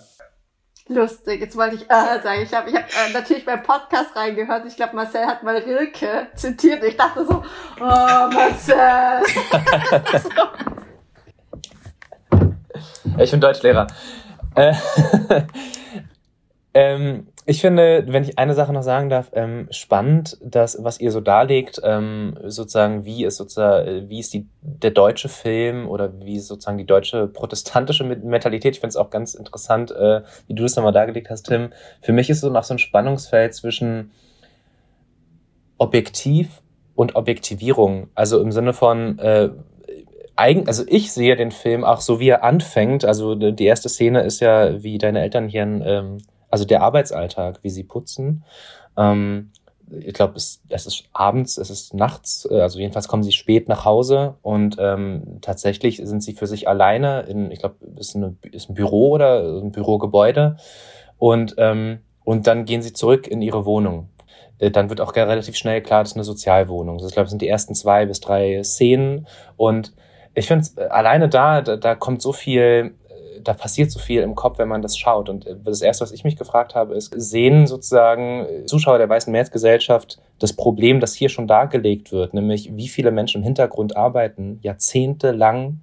Lustig, 0.92 1.40
jetzt 1.40 1.56
wollte 1.56 1.76
ich 1.76 1.84
äh, 1.84 2.20
sagen, 2.24 2.42
ich 2.42 2.52
habe 2.52 2.68
ich 2.68 2.76
hab, 2.76 2.86
äh, 2.86 3.14
natürlich 3.14 3.46
beim 3.46 3.62
Podcast 3.62 4.16
reingehört. 4.16 4.66
Ich 4.66 4.76
glaube, 4.76 4.96
Marcel 4.96 5.24
hat 5.28 5.44
mal 5.44 5.56
Rilke 5.56 6.30
zitiert. 6.34 6.84
Ich 6.84 6.98
dachte 6.98 7.28
so, 7.28 7.44
oh, 7.80 7.84
Marcel. 8.34 9.22
ich 13.20 13.30
bin 13.30 13.40
Deutschlehrer. 13.40 13.86
Äh, 14.56 14.74
ähm, 16.74 17.28
ich 17.50 17.62
finde, 17.62 18.06
wenn 18.08 18.24
ich 18.24 18.38
eine 18.38 18.54
Sache 18.54 18.72
noch 18.72 18.84
sagen 18.84 19.10
darf, 19.10 19.32
ähm, 19.34 19.68
spannend, 19.72 20.38
dass 20.40 20.84
was 20.84 21.00
ihr 21.00 21.12
so 21.12 21.20
darlegt, 21.20 21.82
ähm, 21.84 22.38
sozusagen, 22.46 23.06
wie 23.06 23.26
ist 23.26 23.38
sozusagen, 23.38 24.08
wie 24.08 24.20
ist 24.20 24.36
die 24.36 24.48
der 24.62 24.92
deutsche 24.92 25.30
Film 25.30 25.88
oder 25.88 26.14
wie 26.22 26.36
ist 26.36 26.48
sozusagen 26.48 26.78
die 26.78 26.86
deutsche 26.86 27.26
protestantische 27.26 28.04
Mentalität. 28.04 28.76
Ich 28.76 28.80
finde 28.82 28.90
es 28.90 28.98
auch 28.98 29.10
ganz 29.10 29.34
interessant, 29.34 29.90
äh, 29.90 30.22
wie 30.46 30.54
du 30.54 30.62
das 30.62 30.76
nochmal 30.76 30.92
dargelegt 30.92 31.32
hast, 31.32 31.48
Tim. 31.48 31.74
Für 32.02 32.14
mich 32.14 32.30
ist 32.30 32.42
so 32.42 32.52
noch 32.52 32.64
so 32.64 32.76
ein 32.76 32.80
Spannungsfeld 32.80 33.56
zwischen 33.56 34.12
Objektiv 35.80 36.62
und 36.94 37.16
Objektivierung. 37.16 38.10
Also 38.14 38.42
im 38.42 38.52
Sinne 38.52 38.74
von 38.74 39.18
äh, 39.18 39.50
also 40.36 40.84
ich 40.88 41.12
sehe 41.12 41.36
den 41.36 41.52
Film 41.52 41.84
auch 41.84 42.00
so, 42.00 42.20
wie 42.20 42.30
er 42.30 42.44
anfängt. 42.44 43.06
Also 43.06 43.34
die 43.36 43.66
erste 43.66 43.90
Szene 43.90 44.22
ist 44.22 44.40
ja, 44.40 44.84
wie 44.84 45.00
deine 45.00 45.22
Eltern 45.22 45.50
hier 45.50 45.64
ein 45.64 45.84
ähm, 45.86 46.18
also 46.50 46.66
der 46.66 46.82
Arbeitsalltag, 46.82 47.60
wie 47.62 47.70
sie 47.70 47.84
putzen. 47.84 48.44
Ähm, 48.98 49.52
ich 49.92 50.14
glaube, 50.14 50.36
es, 50.36 50.62
es 50.70 50.86
ist 50.86 51.04
abends, 51.14 51.58
es 51.58 51.70
ist 51.70 51.94
nachts, 51.94 52.48
äh, 52.50 52.62
also 52.62 52.80
jedenfalls 52.80 53.08
kommen 53.08 53.24
sie 53.24 53.32
spät 53.32 53.68
nach 53.68 53.86
Hause 53.86 54.36
und 54.42 54.78
ähm, 54.80 55.40
tatsächlich 55.42 55.98
sind 55.98 56.22
sie 56.22 56.34
für 56.34 56.48
sich 56.48 56.68
alleine 56.68 57.22
in, 57.22 57.52
ich 57.52 57.60
glaube, 57.60 57.76
ist, 57.98 58.16
eine, 58.16 58.36
ist 58.52 58.70
ein 58.70 58.76
Büro 58.76 59.12
oder 59.12 59.62
ein 59.62 59.72
Bürogebäude 59.72 60.58
und, 61.18 61.56
ähm, 61.58 62.00
und 62.24 62.48
dann 62.48 62.66
gehen 62.66 62.82
sie 62.82 62.94
zurück 62.94 63.28
in 63.28 63.42
ihre 63.42 63.66
Wohnung. 63.66 64.10
Äh, 64.60 64.72
dann 64.72 64.90
wird 64.90 65.02
auch 65.02 65.16
relativ 65.16 65.56
schnell 65.56 65.82
klar, 65.82 66.04
das 66.04 66.12
ist 66.12 66.18
eine 66.18 66.24
Sozialwohnung. 66.24 66.98
Das, 66.98 67.08
ich 67.08 67.14
glaube, 67.14 67.30
sind 67.30 67.42
die 67.42 67.48
ersten 67.48 67.74
zwei 67.74 68.06
bis 68.06 68.20
drei 68.20 68.64
Szenen 68.64 69.28
und 69.58 69.94
ich 70.36 70.48
finde, 70.48 70.68
äh, 70.78 70.84
alleine 70.84 71.30
da, 71.30 71.62
da, 71.62 71.78
da 71.78 71.96
kommt 71.96 72.22
so 72.22 72.34
viel 72.34 72.96
da 73.44 73.54
passiert 73.54 73.92
so 73.92 74.00
viel 74.00 74.22
im 74.22 74.36
Kopf, 74.36 74.58
wenn 74.58 74.68
man 74.68 74.82
das 74.82 74.98
schaut. 74.98 75.30
Und 75.30 75.46
äh, 75.46 75.56
das 75.64 75.82
Erste, 75.82 76.04
was 76.04 76.12
ich 76.12 76.24
mich 76.24 76.36
gefragt 76.36 76.76
habe, 76.76 76.96
ist, 76.96 77.14
sehen 77.16 77.68
sozusagen 77.68 78.46
Zuschauer 78.66 78.98
der 78.98 79.10
Weißen 79.10 79.32
Mehrheitsgesellschaft 79.32 80.20
das 80.40 80.54
Problem, 80.54 81.00
das 81.00 81.14
hier 81.14 81.30
schon 81.30 81.48
dargelegt 81.48 82.12
wird, 82.12 82.34
nämlich 82.34 82.76
wie 82.76 82.88
viele 82.88 83.12
Menschen 83.12 83.42
im 83.42 83.44
Hintergrund 83.44 83.98
arbeiten, 83.98 84.60
jahrzehntelang 84.62 85.82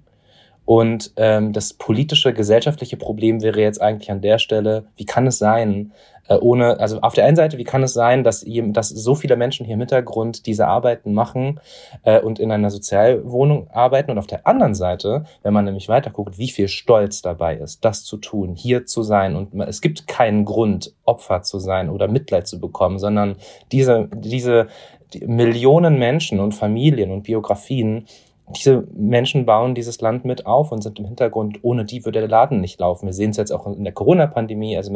und 0.67 1.13
ähm, 1.15 1.53
das 1.53 1.71
politische, 1.71 2.33
gesellschaftliche 2.33 2.97
Problem 2.97 3.41
wäre 3.41 3.61
jetzt 3.61 3.81
eigentlich 3.81 4.11
an 4.11 4.19
der 4.19 4.37
Stelle, 4.37 4.83
wie 4.97 5.05
kann 5.05 5.25
es 5.25 5.37
sein, 5.37 5.93
äh, 6.27 6.35
ohne, 6.35 6.77
also 6.81 6.99
auf 6.99 7.13
der 7.13 7.23
einen 7.23 7.37
Seite, 7.37 7.57
wie 7.57 7.63
kann 7.63 7.83
es 7.83 7.93
sein, 7.93 8.25
dass, 8.25 8.45
dass 8.45 8.89
so 8.89 9.15
viele 9.15 9.37
Menschen 9.37 9.65
hier 9.65 9.75
im 9.75 9.79
Hintergrund 9.79 10.45
diese 10.45 10.67
Arbeiten 10.67 11.13
machen 11.13 11.61
äh, 12.03 12.19
und 12.19 12.39
in 12.39 12.51
einer 12.51 12.69
Sozialwohnung 12.69 13.69
arbeiten? 13.71 14.11
Und 14.11 14.17
auf 14.17 14.27
der 14.27 14.45
anderen 14.45 14.75
Seite, 14.75 15.23
wenn 15.41 15.53
man 15.53 15.63
nämlich 15.63 15.87
weiterguckt, 15.87 16.37
wie 16.37 16.49
viel 16.49 16.67
Stolz 16.67 17.21
dabei 17.21 17.55
ist, 17.55 17.85
das 17.85 18.03
zu 18.03 18.17
tun, 18.17 18.53
hier 18.53 18.85
zu 18.85 19.03
sein 19.03 19.37
und 19.37 19.57
es 19.61 19.79
gibt 19.79 20.05
keinen 20.05 20.43
Grund, 20.43 20.93
Opfer 21.05 21.43
zu 21.43 21.59
sein 21.59 21.89
oder 21.89 22.09
Mitleid 22.09 22.45
zu 22.45 22.59
bekommen, 22.59 22.99
sondern 22.99 23.37
diese, 23.71 24.09
diese 24.13 24.67
die 25.13 25.25
Millionen 25.25 25.97
Menschen 25.97 26.41
und 26.41 26.53
Familien 26.53 27.11
und 27.11 27.23
Biografien 27.23 28.05
diese 28.55 28.87
Menschen 28.93 29.45
bauen 29.45 29.75
dieses 29.75 29.99
Land 29.99 30.23
mit 30.23 30.45
auf 30.45 30.71
und 30.71 30.81
sind 30.81 30.99
im 30.99 31.05
Hintergrund. 31.05 31.59
Ohne 31.63 31.83
die 31.83 32.05
würde 32.05 32.19
der 32.19 32.29
Laden 32.29 32.61
nicht 32.61 32.79
laufen. 32.79 33.05
Wir 33.05 33.13
sehen 33.13 33.31
es 33.31 33.37
jetzt 33.37 33.51
auch 33.51 33.67
in 33.67 33.83
der 33.83 33.93
Corona-Pandemie. 33.93 34.77
Also, 34.77 34.93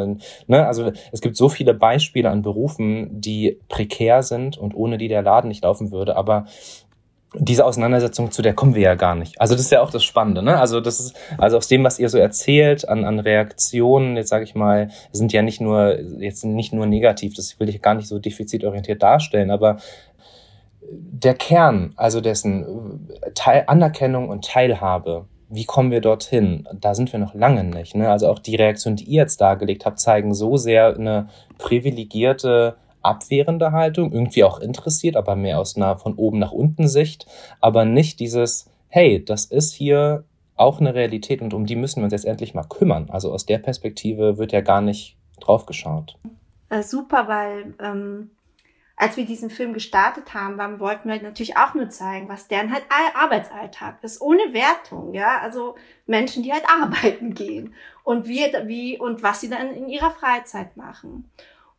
ne, 0.48 0.66
also 0.66 0.92
es 1.12 1.22
gibt 1.22 1.36
so 1.36 1.50
viele 1.50 1.74
Beispiele 1.74 2.30
an 2.30 2.44
Berufen, 2.44 3.20
die 3.20 3.60
prekär 3.68 4.24
sind 4.24 4.58
und 4.58 4.74
ohne 4.74 4.98
die 4.98 5.10
der 5.10 5.22
Laden 5.22 5.50
nicht 5.50 5.64
laufen 5.64 5.92
würde. 5.92 6.16
Aber 6.16 6.46
diese 7.34 7.66
Auseinandersetzung, 7.66 8.32
zu 8.32 8.42
der 8.42 8.54
kommen 8.54 8.76
wir 8.76 8.82
ja 8.82 8.96
gar 8.96 9.16
nicht. 9.16 9.40
Also 9.40 9.54
das 9.54 9.64
ist 9.64 9.72
ja 9.72 9.82
auch 9.82 9.90
das 9.90 10.04
Spannende, 10.04 10.44
ne? 10.44 10.60
Also 10.60 10.82
das 10.82 11.00
ist, 11.00 11.16
also 11.38 11.58
aus 11.58 11.70
dem, 11.70 11.84
was 11.84 11.98
ihr 11.98 12.10
so 12.10 12.18
erzählt 12.18 12.88
an, 12.88 13.06
an 13.06 13.20
Reaktionen, 13.20 14.18
jetzt 14.18 14.30
sage 14.30 14.44
ich 14.44 14.54
mal, 14.54 14.90
sind 15.14 15.32
ja 15.32 15.42
nicht 15.42 15.62
nur 15.62 15.98
jetzt 16.20 16.44
nicht 16.44 16.74
nur 16.74 16.86
negativ. 16.88 17.34
Das 17.34 17.58
will 17.60 17.70
ich 17.70 17.82
gar 17.82 17.96
nicht 17.96 18.08
so 18.08 18.20
defizitorientiert 18.20 19.02
darstellen, 19.02 19.50
aber 19.50 19.78
der 20.92 21.34
Kern, 21.34 21.94
also 21.96 22.22
dessen 22.22 23.08
äh, 23.10 23.32
Teil, 23.34 23.64
Anerkennung 23.68 24.30
und 24.30 24.46
Teilhabe, 24.46 25.26
wie 25.50 25.66
kommen 25.66 25.92
wir 25.92 26.02
dorthin? 26.02 26.68
Da 26.74 26.96
sind 26.96 27.12
wir 27.12 27.20
noch 27.20 27.34
lange 27.34 27.64
nicht. 27.64 27.96
Ne? 27.96 28.10
Also 28.10 28.28
auch 28.30 28.40
die 28.40 28.56
Reaktionen, 28.56 28.96
die 28.96 29.06
ihr 29.06 29.22
jetzt 29.22 29.42
dargelegt 29.42 29.86
habt, 29.86 30.00
zeigen 30.00 30.34
so 30.34 30.56
sehr 30.58 30.96
eine 30.96 31.28
privilegierte, 31.58 32.78
abwehrende 33.02 33.72
Haltung, 33.72 34.14
irgendwie 34.14 34.44
auch 34.44 34.60
interessiert, 34.60 35.18
aber 35.18 35.36
mehr 35.36 35.60
aus 35.60 35.76
einer 35.76 35.98
von 35.98 36.16
oben 36.16 36.40
nach 36.40 36.52
unten 36.52 36.88
Sicht, 36.88 37.26
aber 37.60 37.84
nicht 37.84 38.20
dieses, 38.20 38.70
hey, 38.88 39.24
das 39.24 39.46
ist 39.46 39.74
hier 39.74 40.24
auch 40.56 40.80
eine 40.80 40.94
Realität 40.94 41.42
und 41.42 41.54
um 41.54 41.66
die 41.66 41.76
müssen 41.76 41.98
wir 41.98 42.06
uns 42.06 42.14
jetzt 42.14 42.26
endlich 42.26 42.54
mal 42.54 42.64
kümmern. 42.64 43.10
Also 43.10 43.34
aus 43.34 43.46
der 43.46 43.58
Perspektive 43.58 44.38
wird 44.38 44.52
ja 44.52 44.62
gar 44.62 44.82
nicht 44.82 45.18
drauf 45.40 45.66
geschaut. 45.66 46.18
Äh, 46.70 46.84
super, 46.84 47.28
weil 47.28 47.74
ähm, 47.84 48.30
als 49.02 49.18
wir 49.18 49.26
diesen 49.26 49.50
Film 49.50 49.74
gestartet 49.74 50.36
haben, 50.36 50.60
waren, 50.60 50.80
wollten 50.80 51.10
wir 51.10 51.20
natürlich 51.20 51.58
auch 51.58 51.74
nur 51.74 51.90
zeigen, 51.90 52.30
was 52.30 52.48
deren 52.48 52.72
halt 52.72 52.84
Arbeitsalltag 53.16 53.98
ist, 54.04 54.22
ohne 54.22 54.54
Wertung, 54.54 55.16
ja, 55.16 55.40
also 55.40 55.74
Menschen, 56.06 56.44
die 56.44 56.54
halt 56.54 56.66
arbeiten 56.70 57.34
gehen. 57.34 57.74
Und 58.04 58.28
wir, 58.28 58.68
wie 58.68 59.00
und 59.00 59.24
was 59.24 59.42
sie 59.42 59.50
dann 59.50 59.74
in 59.74 59.90
ihrer 59.90 60.12
Freizeit 60.12 60.78
machen. 60.78 61.32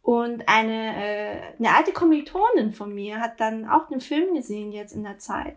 Und 0.03 0.49
eine, 0.49 0.97
äh, 0.97 1.41
eine 1.61 1.77
alte 1.77 1.93
Kommilitonin 1.93 2.73
von 2.73 2.93
mir 2.93 3.21
hat 3.21 3.39
dann 3.39 3.69
auch 3.69 3.87
den 3.87 4.01
Film 4.01 4.35
gesehen 4.35 4.73
jetzt 4.73 4.93
in 4.93 5.05
der 5.05 5.19
Zeit. 5.19 5.57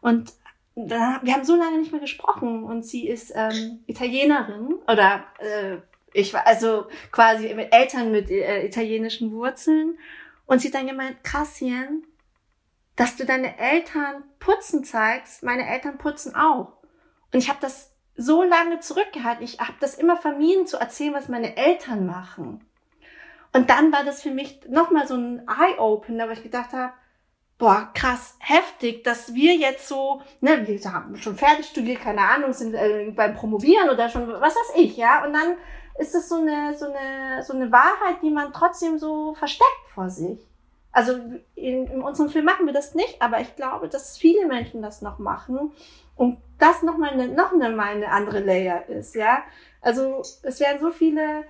Und 0.00 0.32
da, 0.74 1.20
wir 1.22 1.32
haben 1.32 1.44
so 1.44 1.54
lange 1.54 1.78
nicht 1.78 1.92
mehr 1.92 2.00
gesprochen. 2.00 2.64
Und 2.64 2.84
sie 2.84 3.06
ist 3.06 3.32
ähm, 3.36 3.84
Italienerin 3.86 4.74
oder 4.88 5.24
äh, 5.38 5.76
ich 6.12 6.34
war 6.34 6.44
also 6.44 6.86
quasi 7.12 7.54
mit 7.54 7.72
Eltern 7.72 8.10
mit 8.10 8.32
äh, 8.32 8.66
italienischen 8.66 9.30
Wurzeln 9.30 9.96
und 10.46 10.60
sie 10.60 10.70
dann 10.70 10.86
gemeint, 10.86 11.24
Kassien, 11.24 12.06
dass 12.96 13.16
du 13.16 13.24
deine 13.24 13.58
Eltern 13.58 14.24
putzen 14.38 14.84
zeigst, 14.84 15.42
meine 15.42 15.68
Eltern 15.68 15.98
putzen 15.98 16.34
auch. 16.34 16.78
Und 17.32 17.38
ich 17.38 17.48
habe 17.48 17.58
das 17.60 17.92
so 18.16 18.42
lange 18.42 18.80
zurückgehalten. 18.80 19.44
Ich 19.44 19.58
habe 19.58 19.74
das 19.80 19.96
immer 19.96 20.16
vermieden 20.16 20.66
zu 20.66 20.76
erzählen, 20.76 21.14
was 21.14 21.28
meine 21.28 21.56
Eltern 21.56 22.06
machen. 22.06 22.64
Und 23.52 23.70
dann 23.70 23.92
war 23.92 24.04
das 24.04 24.22
für 24.22 24.30
mich 24.30 24.60
nochmal 24.68 25.06
so 25.06 25.14
ein 25.14 25.46
Eye-Opener, 25.48 26.26
weil 26.26 26.34
ich 26.34 26.42
gedacht 26.42 26.72
habe, 26.72 26.92
boah, 27.58 27.90
krass, 27.94 28.36
heftig, 28.40 29.04
dass 29.04 29.34
wir 29.34 29.54
jetzt 29.54 29.88
so, 29.88 30.22
ne, 30.40 30.66
wir 30.66 30.92
haben 30.92 31.16
schon 31.16 31.36
fertig 31.36 31.66
studiert, 31.66 32.00
keine 32.00 32.20
Ahnung, 32.20 32.52
sind 32.52 32.74
äh, 32.74 33.12
beim 33.14 33.34
Promovieren 33.34 33.90
oder 33.90 34.08
schon, 34.08 34.28
was 34.28 34.56
weiß 34.56 34.72
ich, 34.76 34.96
ja, 34.96 35.24
und 35.24 35.32
dann 35.32 35.56
ist 35.98 36.14
es 36.14 36.28
so 36.28 36.36
eine, 36.36 36.76
so 36.76 36.86
eine, 36.86 37.42
so 37.42 37.52
eine 37.52 37.70
Wahrheit, 37.70 38.22
die 38.22 38.30
man 38.30 38.52
trotzdem 38.52 38.98
so 38.98 39.34
versteckt 39.34 39.88
vor 39.94 40.10
sich. 40.10 40.38
Also 40.92 41.12
in, 41.54 41.86
in 41.86 42.02
unserem 42.02 42.30
Film 42.30 42.44
machen 42.44 42.66
wir 42.66 42.72
das 42.72 42.94
nicht, 42.94 43.20
aber 43.20 43.40
ich 43.40 43.56
glaube, 43.56 43.88
dass 43.88 44.16
viele 44.16 44.46
Menschen 44.46 44.82
das 44.82 45.02
noch 45.02 45.18
machen 45.18 45.72
und 46.16 46.38
das 46.58 46.82
noch 46.82 46.96
mal 46.96 47.10
eine, 47.10 47.28
noch 47.28 47.52
eine, 47.52 47.70
mal 47.70 47.94
eine 47.94 48.10
andere 48.10 48.40
Layer 48.40 48.88
ist, 48.88 49.14
ja. 49.14 49.42
Also 49.80 50.22
es 50.42 50.60
werden 50.60 50.80
so 50.80 50.90
viele 50.90 51.44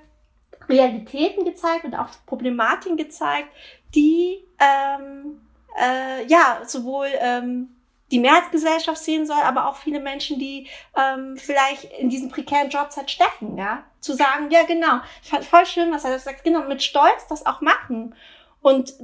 Realitäten 0.68 1.44
gezeigt 1.44 1.84
und 1.84 1.94
auch 1.94 2.08
Problematiken 2.26 2.96
gezeigt, 2.96 3.48
die 3.94 4.44
ähm, 4.58 5.40
äh, 5.78 6.26
ja 6.26 6.62
sowohl 6.64 7.08
ähm, 7.18 7.73
die 8.14 8.20
Mehrheitsgesellschaft 8.20 9.02
sehen 9.02 9.26
soll, 9.26 9.42
aber 9.42 9.68
auch 9.68 9.74
viele 9.74 9.98
Menschen, 9.98 10.38
die 10.38 10.68
ähm, 10.96 11.36
vielleicht 11.36 11.84
in 11.98 12.10
diesen 12.10 12.30
prekären 12.30 12.70
Jobs 12.70 12.96
halt 12.96 13.10
stecken, 13.10 13.58
ja, 13.58 13.82
zu 13.98 14.14
sagen, 14.14 14.50
ja 14.50 14.62
genau, 14.62 15.00
ich 15.20 15.30
fand 15.30 15.44
voll 15.44 15.66
schön, 15.66 15.92
was 15.92 16.04
er 16.04 16.16
sagt, 16.20 16.44
genau, 16.44 16.62
mit 16.62 16.80
Stolz 16.80 17.26
das 17.28 17.44
auch 17.44 17.60
machen. 17.60 18.14
Und 18.62 18.94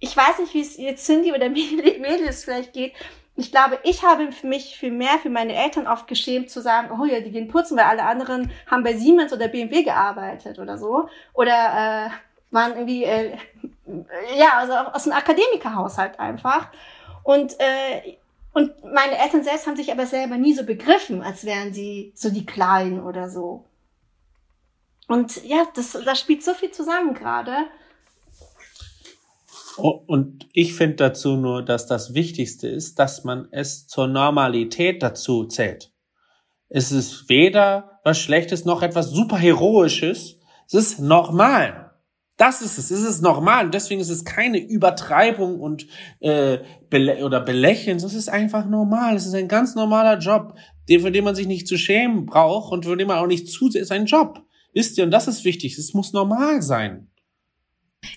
ich 0.00 0.16
weiß 0.16 0.40
nicht, 0.40 0.54
wie 0.54 0.60
es 0.60 0.76
jetzt 0.76 1.06
Cindy 1.06 1.32
oder 1.32 1.48
Mädels 1.50 2.42
vielleicht 2.42 2.72
geht. 2.72 2.94
Ich 3.36 3.52
glaube, 3.52 3.78
ich 3.84 4.02
habe 4.02 4.32
für 4.32 4.48
mich 4.48 4.76
viel 4.76 4.90
mehr 4.90 5.20
für 5.22 5.30
meine 5.30 5.54
Eltern 5.54 5.86
oft 5.86 6.08
geschämt 6.08 6.50
zu 6.50 6.60
sagen, 6.60 6.90
oh 7.00 7.04
ja, 7.04 7.20
die 7.20 7.30
gehen 7.30 7.46
putzen, 7.46 7.78
weil 7.78 7.84
alle 7.84 8.02
anderen 8.02 8.50
haben 8.68 8.82
bei 8.82 8.94
Siemens 8.94 9.32
oder 9.32 9.46
BMW 9.46 9.84
gearbeitet 9.84 10.58
oder 10.58 10.78
so. 10.78 11.08
Oder 11.32 12.08
äh, 12.08 12.10
waren 12.50 12.72
irgendwie, 12.72 13.04
äh, 13.04 13.36
ja, 14.36 14.58
also 14.58 14.72
aus 14.72 15.06
einem 15.06 15.16
Akademikerhaushalt 15.16 16.18
einfach. 16.18 16.66
Und 17.22 17.54
äh, 17.60 18.16
und 18.52 18.72
meine 18.84 19.18
Eltern 19.18 19.42
selbst 19.42 19.66
haben 19.66 19.76
sich 19.76 19.90
aber 19.90 20.06
selber 20.06 20.36
nie 20.36 20.52
so 20.52 20.64
begriffen, 20.64 21.22
als 21.22 21.44
wären 21.44 21.72
sie 21.72 22.12
so 22.14 22.30
die 22.30 22.44
Kleinen 22.44 23.00
oder 23.00 23.30
so. 23.30 23.64
Und 25.08 25.44
ja, 25.44 25.66
das, 25.74 25.92
das 26.04 26.20
spielt 26.20 26.42
so 26.42 26.54
viel 26.54 26.70
zusammen 26.70 27.14
gerade. 27.14 27.54
Oh, 29.78 30.02
und 30.06 30.46
ich 30.52 30.74
finde 30.74 30.96
dazu 30.96 31.36
nur, 31.36 31.64
dass 31.64 31.86
das 31.86 32.12
Wichtigste 32.12 32.68
ist, 32.68 32.98
dass 32.98 33.24
man 33.24 33.48
es 33.52 33.86
zur 33.86 34.06
Normalität 34.06 35.02
dazu 35.02 35.44
zählt. 35.44 35.92
Es 36.68 36.92
ist 36.92 37.28
weder 37.28 38.00
was 38.04 38.18
Schlechtes 38.18 38.64
noch 38.64 38.82
etwas 38.82 39.10
superheroisches. 39.10 40.38
Es 40.66 40.74
ist 40.74 40.98
normal. 41.00 41.81
Das 42.42 42.60
ist 42.60 42.76
es. 42.76 42.90
Es 42.90 43.04
ist 43.04 43.22
normal. 43.22 43.66
Und 43.66 43.74
deswegen 43.74 44.00
ist 44.00 44.08
es 44.08 44.24
keine 44.24 44.58
Übertreibung 44.58 45.60
und 45.60 45.86
äh, 46.18 46.58
bele 46.90 47.24
oder 47.24 47.40
Belächeln. 47.40 47.98
Es 47.98 48.14
ist 48.14 48.28
einfach 48.28 48.66
normal. 48.66 49.14
Es 49.14 49.26
ist 49.26 49.34
ein 49.34 49.46
ganz 49.46 49.76
normaler 49.76 50.18
Job, 50.18 50.56
den, 50.88 51.02
für 51.02 51.12
den 51.12 51.22
man 51.22 51.36
sich 51.36 51.46
nicht 51.46 51.68
zu 51.68 51.78
schämen 51.78 52.26
braucht 52.26 52.72
und 52.72 52.84
für 52.84 52.96
den 52.96 53.06
man 53.06 53.18
auch 53.18 53.28
nicht 53.28 53.46
zu 53.48 53.68
ist 53.68 53.92
ein 53.92 54.06
Job. 54.06 54.44
Wisst 54.74 54.98
ihr? 54.98 55.04
Und 55.04 55.12
das 55.12 55.28
ist 55.28 55.44
wichtig. 55.44 55.78
Es 55.78 55.94
muss 55.94 56.12
normal 56.12 56.62
sein. 56.62 57.12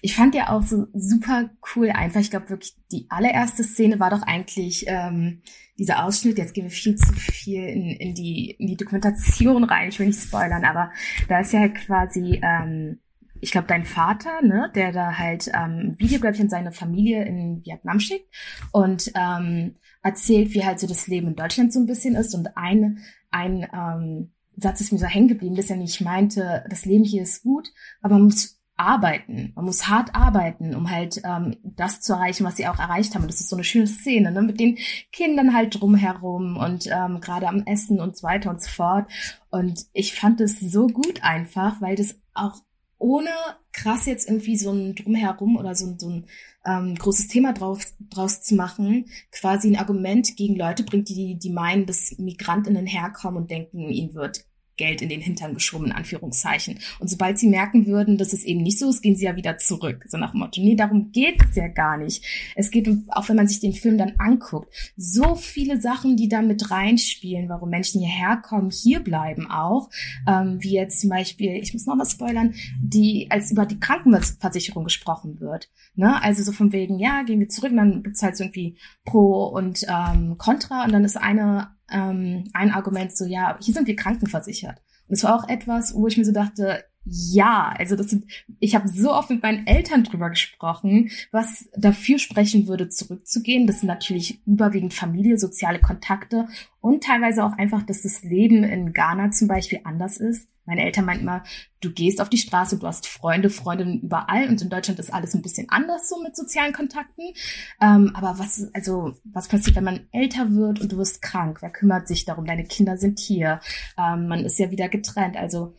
Ich 0.01 0.15
fand 0.15 0.33
ja 0.33 0.49
auch 0.49 0.63
so 0.63 0.87
super 0.93 1.51
cool 1.75 1.91
einfach. 1.91 2.19
Ich 2.19 2.31
glaube 2.31 2.49
wirklich, 2.49 2.73
die 2.91 3.05
allererste 3.09 3.63
Szene 3.63 3.99
war 3.99 4.09
doch 4.09 4.23
eigentlich 4.23 4.85
ähm, 4.87 5.43
dieser 5.77 6.03
Ausschnitt. 6.03 6.39
Jetzt 6.39 6.55
gehen 6.55 6.63
wir 6.63 6.71
viel 6.71 6.95
zu 6.95 7.13
viel 7.13 7.63
in, 7.63 7.91
in, 7.91 8.15
die, 8.15 8.55
in 8.57 8.65
die 8.65 8.77
Dokumentation 8.77 9.65
rein. 9.65 9.89
Ich 9.89 9.99
will 9.99 10.07
nicht 10.07 10.19
spoilern, 10.19 10.65
aber 10.65 10.91
da 11.29 11.41
ist 11.41 11.53
ja 11.53 11.67
quasi 11.67 12.41
ähm, 12.41 13.01
ich 13.41 13.51
glaube, 13.51 13.67
dein 13.67 13.85
Vater, 13.85 14.41
ne, 14.41 14.71
der 14.75 14.91
da 14.91 15.17
halt 15.17 15.49
ähm, 15.53 15.95
Video, 15.97 16.19
glaube 16.19 16.35
ich, 16.35 16.41
an 16.41 16.49
seine 16.49 16.71
Familie 16.71 17.23
in 17.25 17.63
Vietnam 17.63 17.99
schickt 17.99 18.33
und 18.71 19.11
ähm, 19.15 19.75
erzählt, 20.03 20.53
wie 20.53 20.65
halt 20.65 20.79
so 20.79 20.87
das 20.87 21.07
Leben 21.07 21.27
in 21.27 21.35
Deutschland 21.35 21.73
so 21.73 21.79
ein 21.79 21.87
bisschen 21.87 22.15
ist. 22.15 22.33
Und 22.35 22.55
ein, 22.57 22.99
ein 23.31 23.67
ähm, 23.73 24.31
Satz 24.57 24.81
ist 24.81 24.91
mir 24.91 24.99
so 24.99 25.05
hängen 25.05 25.27
geblieben, 25.27 25.55
dass 25.55 25.69
er 25.69 25.77
nicht 25.77 26.01
meinte, 26.01 26.63
das 26.69 26.85
Leben 26.85 27.03
hier 27.03 27.23
ist 27.23 27.43
gut, 27.43 27.69
aber 28.01 28.15
man 28.15 28.25
muss 28.25 28.55
arbeiten. 28.77 29.53
Man 29.55 29.65
muss 29.65 29.87
hart 29.87 30.13
arbeiten, 30.13 30.75
um 30.75 30.89
halt 30.89 31.21
ähm, 31.23 31.55
das 31.63 32.01
zu 32.01 32.13
erreichen, 32.13 32.45
was 32.45 32.57
sie 32.57 32.67
auch 32.67 32.77
erreicht 32.77 33.15
haben. 33.15 33.23
Und 33.23 33.31
das 33.31 33.39
ist 33.39 33.49
so 33.49 33.55
eine 33.55 33.63
schöne 33.63 33.87
Szene, 33.87 34.31
ne? 34.31 34.41
mit 34.41 34.59
den 34.59 34.77
Kindern 35.11 35.53
halt 35.53 35.79
drumherum 35.79 36.57
und 36.57 36.87
ähm, 36.87 37.21
gerade 37.21 37.47
am 37.47 37.63
Essen 37.65 37.99
und 37.99 38.17
so 38.17 38.27
weiter 38.27 38.49
und 38.49 38.61
so 38.61 38.69
fort. 38.69 39.09
Und 39.49 39.85
ich 39.93 40.13
fand 40.13 40.41
es 40.41 40.59
so 40.59 40.87
gut 40.87 41.23
einfach, 41.23 41.81
weil 41.81 41.95
das 41.95 42.19
auch 42.33 42.57
ohne 42.97 43.29
krass 43.71 44.05
jetzt 44.05 44.27
irgendwie 44.27 44.57
so 44.57 44.71
ein 44.71 44.95
Drumherum 44.95 45.57
oder 45.57 45.75
so, 45.75 45.95
so 45.97 46.09
ein 46.09 46.25
ähm, 46.65 46.95
großes 46.95 47.27
Thema 47.27 47.53
drauf, 47.53 47.85
draus 48.09 48.41
zu 48.41 48.55
machen, 48.55 49.05
quasi 49.31 49.69
ein 49.69 49.77
Argument 49.77 50.35
gegen 50.37 50.55
Leute 50.55 50.83
bringt, 50.83 51.09
die, 51.09 51.37
die 51.37 51.49
meinen, 51.49 51.85
dass 51.85 52.17
Migrantinnen 52.17 52.85
herkommen 52.85 53.43
und 53.43 53.51
denken, 53.51 53.89
ihnen 53.89 54.13
wird 54.13 54.45
Geld 54.77 55.01
in 55.01 55.09
den 55.09 55.21
Hintern 55.21 55.53
geschoben, 55.53 55.87
in 55.87 55.91
Anführungszeichen. 55.91 56.79
Und 56.99 57.09
sobald 57.09 57.39
sie 57.39 57.47
merken 57.47 57.85
würden, 57.85 58.17
dass 58.17 58.33
es 58.33 58.43
eben 58.43 58.61
nicht 58.61 58.79
so 58.79 58.89
ist, 58.89 59.01
gehen 59.01 59.15
sie 59.15 59.25
ja 59.25 59.35
wieder 59.35 59.57
zurück. 59.57 60.05
So 60.07 60.17
nach 60.17 60.31
dem 60.31 60.39
Motto, 60.39 60.61
nee, 60.61 60.75
darum 60.75 61.11
geht 61.11 61.41
es 61.49 61.55
ja 61.55 61.67
gar 61.67 61.97
nicht. 61.97 62.23
Es 62.55 62.71
geht, 62.71 62.89
auch 63.09 63.29
wenn 63.29 63.35
man 63.35 63.47
sich 63.47 63.59
den 63.59 63.73
Film 63.73 63.97
dann 63.97 64.13
anguckt, 64.17 64.73
so 64.97 65.35
viele 65.35 65.79
Sachen, 65.79 66.17
die 66.17 66.27
da 66.27 66.41
mit 66.41 66.71
reinspielen, 66.71 67.49
warum 67.49 67.69
Menschen 67.69 68.01
hierher 68.01 68.37
kommen, 68.37 68.71
hier 68.71 68.99
bleiben 68.99 69.49
auch. 69.49 69.89
Ähm, 70.27 70.57
wie 70.59 70.73
jetzt 70.73 70.99
zum 70.99 71.09
Beispiel, 71.09 71.51
ich 71.51 71.73
muss 71.73 71.85
noch 71.85 71.95
mal 71.95 72.05
spoilern, 72.05 72.53
die, 72.81 73.27
als 73.29 73.51
über 73.51 73.65
die 73.65 73.79
Krankenversicherung 73.79 74.83
gesprochen 74.83 75.39
wird. 75.39 75.69
Ne? 75.95 76.21
Also 76.21 76.43
so 76.43 76.51
von 76.51 76.71
wegen, 76.71 76.99
ja, 76.99 77.23
gehen 77.23 77.39
wir 77.39 77.49
zurück, 77.49 77.71
dann 77.75 78.03
halt 78.21 78.37
so 78.37 78.43
irgendwie 78.43 78.77
Pro 79.05 79.45
und 79.45 79.85
ähm, 79.87 80.37
Contra 80.37 80.83
und 80.83 80.91
dann 80.91 81.05
ist 81.05 81.17
eine 81.17 81.75
ähm, 81.91 82.45
ein 82.53 82.71
Argument 82.71 83.15
so, 83.15 83.25
ja, 83.25 83.57
hier 83.61 83.73
sind 83.73 83.87
wir 83.87 83.95
krankenversichert. 83.95 84.81
Und 85.07 85.15
es 85.15 85.23
war 85.23 85.35
auch 85.35 85.47
etwas, 85.47 85.93
wo 85.93 86.07
ich 86.07 86.17
mir 86.17 86.25
so 86.25 86.31
dachte, 86.31 86.83
ja, 87.05 87.73
also 87.77 87.95
das 87.95 88.09
sind, 88.09 88.25
ich 88.59 88.73
habe 88.73 88.87
so 88.87 89.13
oft 89.13 89.29
mit 89.29 89.43
meinen 89.43 89.67
Eltern 89.67 90.03
drüber 90.03 90.29
gesprochen, 90.29 91.11
was 91.31 91.69
dafür 91.77 92.17
sprechen 92.17 92.67
würde, 92.67 92.89
zurückzugehen. 92.89 93.67
Das 93.67 93.79
sind 93.79 93.87
natürlich 93.87 94.41
überwiegend 94.47 94.93
Familie, 94.93 95.37
soziale 95.37 95.79
Kontakte 95.79 96.47
und 96.81 97.03
teilweise 97.03 97.43
auch 97.43 97.53
einfach, 97.53 97.83
dass 97.83 98.01
das 98.01 98.23
Leben 98.23 98.63
in 98.63 98.93
Ghana 98.93 99.29
zum 99.31 99.47
Beispiel 99.47 99.81
anders 99.83 100.17
ist. 100.17 100.49
Meine 100.65 100.83
Eltern 100.83 101.05
meinten 101.05 101.23
immer, 101.23 101.43
du 101.81 101.91
gehst 101.91 102.21
auf 102.21 102.29
die 102.29 102.37
Straße, 102.37 102.79
du 102.79 102.87
hast 102.87 103.07
Freunde, 103.07 103.49
Freundinnen 103.49 104.01
überall 104.01 104.47
und 104.49 104.61
in 104.61 104.69
Deutschland 104.69 104.99
ist 104.99 105.13
alles 105.13 105.33
ein 105.35 105.41
bisschen 105.41 105.69
anders 105.69 106.09
so 106.09 106.21
mit 106.21 106.35
sozialen 106.35 106.73
Kontakten. 106.73 107.33
Ähm, 107.81 108.11
aber 108.15 108.39
was, 108.39 108.69
also, 108.73 109.13
was 109.23 109.47
passiert, 109.47 109.75
wenn 109.75 109.83
man 109.83 110.07
älter 110.11 110.51
wird 110.51 110.81
und 110.81 110.91
du 110.91 110.97
wirst 110.97 111.21
krank? 111.21 111.61
Wer 111.61 111.69
kümmert 111.69 112.07
sich 112.07 112.25
darum? 112.25 112.45
Deine 112.45 112.65
Kinder 112.65 112.97
sind 112.97 113.19
hier. 113.19 113.59
Ähm, 113.97 114.27
man 114.27 114.45
ist 114.45 114.59
ja 114.59 114.71
wieder 114.71 114.89
getrennt. 114.89 115.37
Also, 115.37 115.75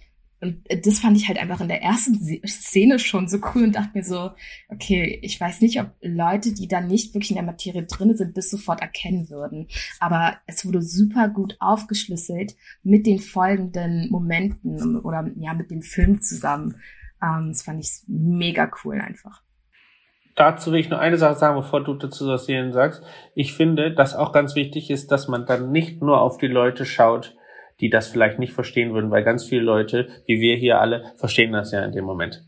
und 0.47 0.87
das 0.87 1.01
fand 1.01 1.17
ich 1.17 1.27
halt 1.27 1.39
einfach 1.39 1.61
in 1.61 1.69
der 1.69 1.83
ersten 1.83 2.15
Szene 2.47 2.99
schon 3.01 3.27
so 3.27 3.39
cool 3.55 3.65
und 3.65 3.75
dachte 3.75 3.91
mir 3.95 4.05
so, 4.05 4.31
okay, 4.69 5.19
ich 5.23 5.41
weiß 5.41 5.61
nicht, 5.61 5.81
ob 5.81 5.91
Leute, 6.01 6.55
die 6.55 6.69
da 6.69 6.81
nicht 6.81 7.15
wirklich 7.15 7.31
in 7.31 7.37
der 7.37 7.45
Materie 7.45 7.83
drin 7.83 8.17
sind, 8.17 8.37
das 8.37 8.49
sofort 8.49 8.81
erkennen 8.81 9.29
würden. 9.29 9.67
Aber 9.99 10.37
es 10.47 10.65
wurde 10.65 10.83
super 10.83 11.29
gut 11.29 11.57
aufgeschlüsselt 11.59 12.55
mit 12.85 13.07
den 13.07 13.19
folgenden 13.19 14.09
Momenten 14.11 15.01
oder 15.01 15.29
ja, 15.37 15.53
mit 15.53 15.73
dem 15.73 15.83
Film 15.83 16.23
zusammen. 16.23 16.77
Ähm, 17.21 17.49
das 17.49 17.63
fand 17.63 17.85
ich 17.85 17.91
mega 18.07 18.71
cool 18.85 19.01
einfach. 19.01 19.43
Dazu 20.37 20.71
will 20.71 20.81
ich 20.81 20.91
nur 20.91 21.01
eine 21.01 21.17
Sache 21.17 21.35
sagen, 21.35 21.57
bevor 21.57 21.83
du 21.83 21.95
dazu 21.95 22.29
was 22.29 22.47
sagst. 22.47 23.03
Ich 23.35 23.55
finde, 23.55 23.93
dass 23.93 24.15
auch 24.15 24.33
ganz 24.33 24.55
wichtig 24.55 24.91
ist, 24.91 25.11
dass 25.11 25.29
man 25.29 25.47
dann 25.47 25.73
nicht 25.73 26.03
nur 26.03 26.21
auf 26.21 26.37
die 26.37 26.47
Leute 26.47 26.85
schaut, 26.85 27.35
die 27.81 27.91
das 27.91 28.09
vielleicht 28.09 28.39
nicht 28.39 28.53
verstehen 28.53 28.93
würden, 28.95 29.11
weil 29.11 29.23
ganz 29.23 29.45
viele 29.45 29.63
Leute, 29.63 30.09
wie 30.27 30.41
wir 30.41 30.57
hier 30.57 30.81
alle, 30.81 31.13
verstehen 31.17 31.53
das 31.53 31.73
ja 31.73 31.85
in 31.85 31.93
dem 31.93 32.05
Moment. 32.05 32.45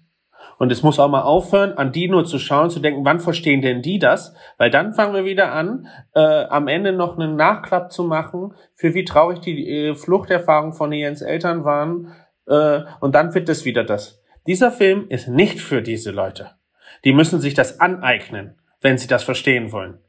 Und 0.58 0.72
es 0.72 0.82
muss 0.82 0.98
auch 0.98 1.08
mal 1.08 1.22
aufhören, 1.22 1.74
an 1.74 1.92
die 1.92 2.08
nur 2.08 2.24
zu 2.24 2.38
schauen, 2.38 2.70
zu 2.70 2.80
denken, 2.80 3.04
wann 3.04 3.20
verstehen 3.20 3.62
denn 3.62 3.80
die 3.80 3.98
das? 3.98 4.34
Weil 4.56 4.70
dann 4.70 4.92
fangen 4.92 5.14
wir 5.14 5.24
wieder 5.24 5.52
an, 5.52 5.86
äh, 6.14 6.20
am 6.20 6.66
Ende 6.66 6.92
noch 6.92 7.16
einen 7.16 7.36
Nachklapp 7.36 7.92
zu 7.92 8.04
machen, 8.04 8.54
für 8.74 8.94
wie 8.94 9.04
traurig 9.04 9.40
die 9.40 9.68
äh, 9.68 9.94
Fluchterfahrung 9.94 10.72
von 10.72 10.92
Jens 10.92 11.22
Eltern 11.22 11.64
waren. 11.64 12.12
Äh, 12.46 12.80
und 13.00 13.14
dann 13.14 13.34
wird 13.34 13.48
es 13.48 13.64
wieder 13.64 13.84
das. 13.84 14.20
Dieser 14.46 14.72
Film 14.72 15.06
ist 15.08 15.28
nicht 15.28 15.60
für 15.60 15.80
diese 15.80 16.10
Leute. 16.10 16.52
Die 17.04 17.12
müssen 17.12 17.40
sich 17.40 17.54
das 17.54 17.78
aneignen, 17.78 18.58
wenn 18.80 18.98
sie 18.98 19.06
das 19.06 19.22
verstehen 19.22 19.70
wollen. 19.70 20.00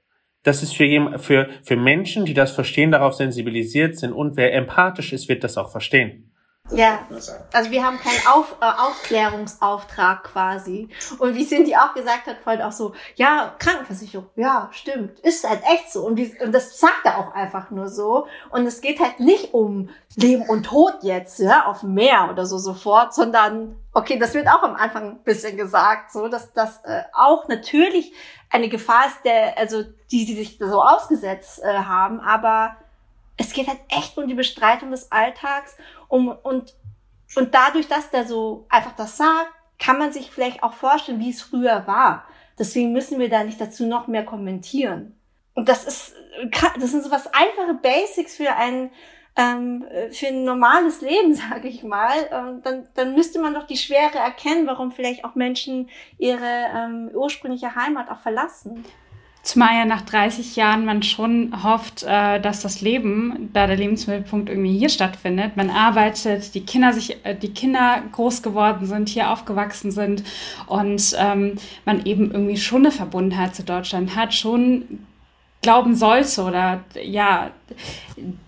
Das 0.43 0.63
ist 0.63 0.75
für, 0.75 1.19
für, 1.19 1.49
für 1.63 1.75
Menschen, 1.75 2.25
die 2.25 2.33
das 2.33 2.51
verstehen, 2.51 2.91
darauf 2.91 3.13
sensibilisiert 3.13 3.97
sind 3.97 4.13
und 4.13 4.37
wer 4.37 4.53
empathisch 4.53 5.11
ist, 5.11 5.27
wird 5.27 5.43
das 5.43 5.57
auch 5.57 5.71
verstehen. 5.71 6.28
Ja, 6.71 7.07
also 7.53 7.71
wir 7.71 7.83
haben 7.83 7.99
keinen 7.99 8.25
Auf, 8.27 8.55
äh, 8.61 8.65
Aufklärungsauftrag 8.65 10.23
quasi. 10.23 10.89
Und 11.17 11.35
wie 11.35 11.47
Cindy 11.47 11.75
auch 11.75 11.93
gesagt 11.93 12.27
hat, 12.27 12.37
vorhin 12.43 12.61
auch 12.61 12.71
so, 12.71 12.93
ja, 13.15 13.55
Krankenversicherung, 13.57 14.29
ja, 14.35 14.69
stimmt, 14.71 15.19
ist 15.19 15.47
halt 15.47 15.61
echt 15.63 15.91
so. 15.91 16.05
Und, 16.05 16.17
wie, 16.17 16.35
und 16.41 16.51
das 16.51 16.79
sagt 16.79 17.05
er 17.05 17.17
auch 17.17 17.33
einfach 17.33 17.71
nur 17.71 17.87
so. 17.87 18.27
Und 18.51 18.65
es 18.67 18.81
geht 18.81 18.99
halt 18.99 19.19
nicht 19.19 19.53
um 19.53 19.89
Leben 20.15 20.47
und 20.47 20.63
Tod 20.63 20.95
jetzt, 21.01 21.39
ja, 21.39 21.65
auf 21.65 21.81
dem 21.81 21.93
Meer 21.93 22.29
oder 22.31 22.45
so 22.45 22.57
sofort, 22.57 23.13
sondern, 23.13 23.75
okay, 23.93 24.19
das 24.19 24.33
wird 24.33 24.47
auch 24.47 24.63
am 24.63 24.75
Anfang 24.75 25.11
ein 25.11 25.23
bisschen 25.23 25.57
gesagt, 25.57 26.11
so, 26.11 26.27
dass 26.27 26.53
das 26.53 26.83
äh, 26.83 27.03
auch 27.13 27.47
natürlich 27.47 28.13
eine 28.49 28.69
Gefahr 28.69 29.07
ist, 29.07 29.23
der, 29.23 29.57
also 29.57 29.83
die, 30.11 30.25
die 30.25 30.35
sich 30.35 30.57
so 30.59 30.81
ausgesetzt 30.81 31.61
äh, 31.63 31.73
haben, 31.79 32.19
aber 32.19 32.75
es 33.39 33.53
geht 33.53 33.67
halt 33.67 33.79
echt 33.89 34.17
um 34.17 34.27
die 34.27 34.33
Bestreitung 34.33 34.91
des 34.91 35.11
Alltags 35.11 35.77
um, 36.09 36.27
und, 36.27 36.75
und 37.35 37.53
dadurch, 37.53 37.87
dass 37.87 38.09
der 38.09 38.25
so 38.25 38.65
einfach 38.67 38.95
das 38.97 39.15
sagt, 39.15 39.53
kann 39.77 39.97
man 39.97 40.11
sich 40.11 40.29
vielleicht 40.29 40.61
auch 40.61 40.73
vorstellen, 40.73 41.21
wie 41.21 41.29
es 41.29 41.41
früher 41.41 41.87
war. 41.87 42.25
Deswegen 42.57 42.91
müssen 42.91 43.19
wir 43.19 43.29
da 43.29 43.45
nicht 43.45 43.61
dazu 43.61 43.85
noch 43.85 44.07
mehr 44.07 44.25
kommentieren. 44.25 45.15
Und 45.53 45.69
das 45.69 45.85
ist, 45.85 46.15
das 46.51 46.91
sind 46.91 47.03
so 47.03 47.11
was 47.11 47.27
einfache 47.27 47.75
Basics 47.81 48.35
für 48.35 48.53
ein, 48.53 48.91
ähm, 49.37 49.85
für 50.11 50.27
ein 50.27 50.43
normales 50.43 50.99
Leben, 51.01 51.33
sage 51.49 51.69
ich 51.69 51.83
mal. 51.83 52.17
Ähm, 52.31 52.61
dann, 52.63 52.87
dann 52.95 53.15
müsste 53.15 53.39
man 53.39 53.53
doch 53.53 53.65
die 53.65 53.77
Schwere 53.77 54.17
erkennen, 54.17 54.67
warum 54.67 54.91
vielleicht 54.91 55.23
auch 55.23 55.35
Menschen 55.35 55.89
ihre 56.17 56.65
ähm, 56.75 57.09
ursprüngliche 57.13 57.75
Heimat 57.75 58.09
auch 58.09 58.19
verlassen. 58.19 58.83
Zumal 59.41 59.75
ja 59.77 59.85
nach 59.85 60.01
30 60.01 60.57
Jahren 60.57 60.85
man 60.85 61.01
schon 61.01 61.63
hofft, 61.63 62.03
äh, 62.03 62.41
dass 62.41 62.61
das 62.61 62.81
Leben, 62.81 63.49
da 63.53 63.67
der 63.67 63.77
Lebensmittelpunkt 63.77 64.49
irgendwie 64.49 64.77
hier 64.77 64.89
stattfindet, 64.89 65.55
man 65.55 65.69
arbeitet, 65.69 66.53
die 66.53 66.65
Kinder 66.65 66.91
sich, 66.91 67.25
äh, 67.25 67.35
die 67.35 67.53
Kinder 67.53 68.03
groß 68.11 68.43
geworden 68.43 68.85
sind, 68.85 69.07
hier 69.07 69.31
aufgewachsen 69.31 69.91
sind 69.91 70.23
und 70.67 71.15
ähm, 71.17 71.55
man 71.85 72.05
eben 72.05 72.31
irgendwie 72.31 72.57
schon 72.57 72.81
eine 72.81 72.91
Verbundenheit 72.91 73.55
zu 73.55 73.63
Deutschland 73.63 74.15
hat, 74.15 74.33
schon 74.33 74.99
glauben 75.61 75.95
sollte 75.95 76.43
oder 76.43 76.83
ja 77.01 77.51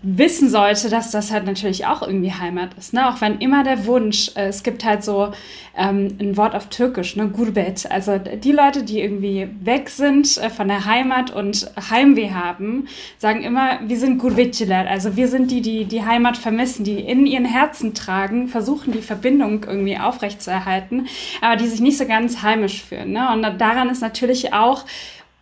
wissen 0.02 0.48
sollte, 0.50 0.90
dass 0.90 1.10
das 1.10 1.30
halt 1.30 1.46
natürlich 1.46 1.86
auch 1.86 2.02
irgendwie 2.02 2.32
Heimat 2.32 2.70
ist. 2.76 2.92
Ne? 2.92 3.08
Auch 3.08 3.20
wenn 3.20 3.38
immer 3.38 3.64
der 3.64 3.86
Wunsch, 3.86 4.30
äh, 4.34 4.46
es 4.46 4.62
gibt 4.62 4.84
halt 4.84 5.04
so 5.04 5.32
ähm, 5.76 6.16
ein 6.20 6.36
Wort 6.36 6.54
auf 6.54 6.66
Türkisch, 6.66 7.16
ne, 7.16 7.28
Gurbet. 7.28 7.90
Also 7.90 8.18
die 8.18 8.52
Leute, 8.52 8.82
die 8.82 9.00
irgendwie 9.00 9.48
weg 9.60 9.88
sind 9.88 10.36
äh, 10.38 10.50
von 10.50 10.68
der 10.68 10.84
Heimat 10.84 11.30
und 11.30 11.70
Heimweh 11.90 12.30
haben, 12.30 12.88
sagen 13.18 13.42
immer, 13.42 13.78
wir 13.86 13.98
sind 13.98 14.20
Gurbetçiler. 14.20 14.86
Also 14.86 15.16
wir 15.16 15.28
sind 15.28 15.50
die, 15.50 15.60
die 15.60 15.84
die 15.84 16.04
Heimat 16.04 16.36
vermissen, 16.36 16.84
die 16.84 16.98
in 17.00 17.26
ihren 17.26 17.46
Herzen 17.46 17.94
tragen, 17.94 18.48
versuchen 18.48 18.92
die 18.92 19.02
Verbindung 19.02 19.64
irgendwie 19.64 19.98
aufrechtzuerhalten, 19.98 21.06
aber 21.40 21.56
die 21.56 21.68
sich 21.68 21.80
nicht 21.80 21.98
so 21.98 22.06
ganz 22.06 22.42
heimisch 22.42 22.82
fühlen. 22.82 23.12
Ne? 23.12 23.32
Und 23.32 23.42
daran 23.60 23.88
ist 23.88 24.02
natürlich 24.02 24.52
auch 24.52 24.84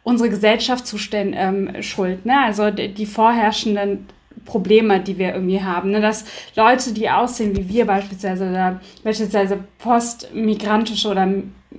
unsere 0.02 0.30
Gesellschaft 0.30 0.92
ähm, 1.12 1.82
schuld. 1.82 2.24
Ne? 2.26 2.40
Also 2.44 2.70
die, 2.70 2.92
die 2.92 3.06
vorherrschenden 3.06 4.06
Probleme, 4.44 5.00
die 5.00 5.18
wir 5.18 5.34
irgendwie 5.34 5.62
haben. 5.62 5.90
Ne? 5.90 6.00
Dass 6.00 6.24
Leute, 6.56 6.92
die 6.92 7.10
aussehen 7.10 7.56
wie 7.56 7.68
wir 7.68 7.86
beispielsweise, 7.86 8.48
oder 8.48 8.80
beispielsweise 9.04 9.58
postmigrantische 9.78 11.08
oder 11.08 11.28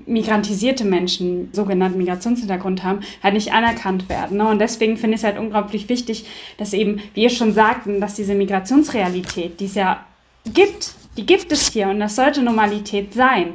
migrantisierte 0.06 0.86
Menschen, 0.86 1.50
sogenannten 1.52 1.98
Migrationshintergrund 1.98 2.84
haben, 2.84 3.02
halt 3.22 3.34
nicht 3.34 3.54
anerkannt 3.54 4.08
werden. 4.10 4.38
Ne? 4.38 4.48
Und 4.48 4.60
deswegen 4.60 4.98
finde 4.98 5.16
ich 5.16 5.22
es 5.22 5.26
halt 5.26 5.38
unglaublich 5.38 5.90
wichtig, 5.90 6.26
dass 6.58 6.74
eben, 6.74 7.02
wie 7.14 7.24
ihr 7.24 7.30
schon 7.30 7.54
sagten, 7.54 8.00
dass 8.00 8.16
diese 8.16 8.36
Migrationsrealität, 8.36 9.60
die 9.60 9.66
es 9.66 9.76
ja 9.76 10.06
gibt, 10.54 10.94
die 11.18 11.26
gibt 11.26 11.52
es 11.52 11.72
hier 11.72 11.90
und 11.90 12.00
das 12.00 12.16
sollte 12.16 12.42
Normalität 12.42 13.14
sein 13.14 13.54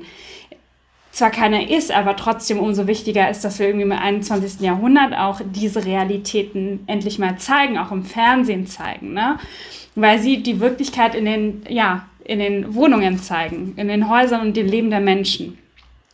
zwar 1.16 1.30
keiner 1.30 1.70
ist, 1.70 1.90
aber 1.90 2.14
trotzdem 2.14 2.58
umso 2.58 2.86
wichtiger 2.86 3.30
ist, 3.30 3.42
dass 3.42 3.58
wir 3.58 3.68
irgendwie 3.68 3.86
im 3.86 3.92
21. 3.92 4.60
Jahrhundert 4.60 5.14
auch 5.14 5.40
diese 5.42 5.86
Realitäten 5.86 6.80
endlich 6.86 7.18
mal 7.18 7.38
zeigen, 7.38 7.78
auch 7.78 7.90
im 7.90 8.04
Fernsehen 8.04 8.66
zeigen, 8.66 9.14
ne? 9.14 9.38
Weil 9.94 10.18
sie 10.18 10.42
die 10.42 10.60
Wirklichkeit 10.60 11.14
in 11.14 11.24
den, 11.24 11.62
ja, 11.70 12.06
in 12.22 12.38
den 12.38 12.74
Wohnungen 12.74 13.18
zeigen, 13.18 13.72
in 13.78 13.88
den 13.88 14.10
Häusern 14.10 14.42
und 14.42 14.58
dem 14.58 14.66
Leben 14.66 14.90
der 14.90 15.00
Menschen. 15.00 15.56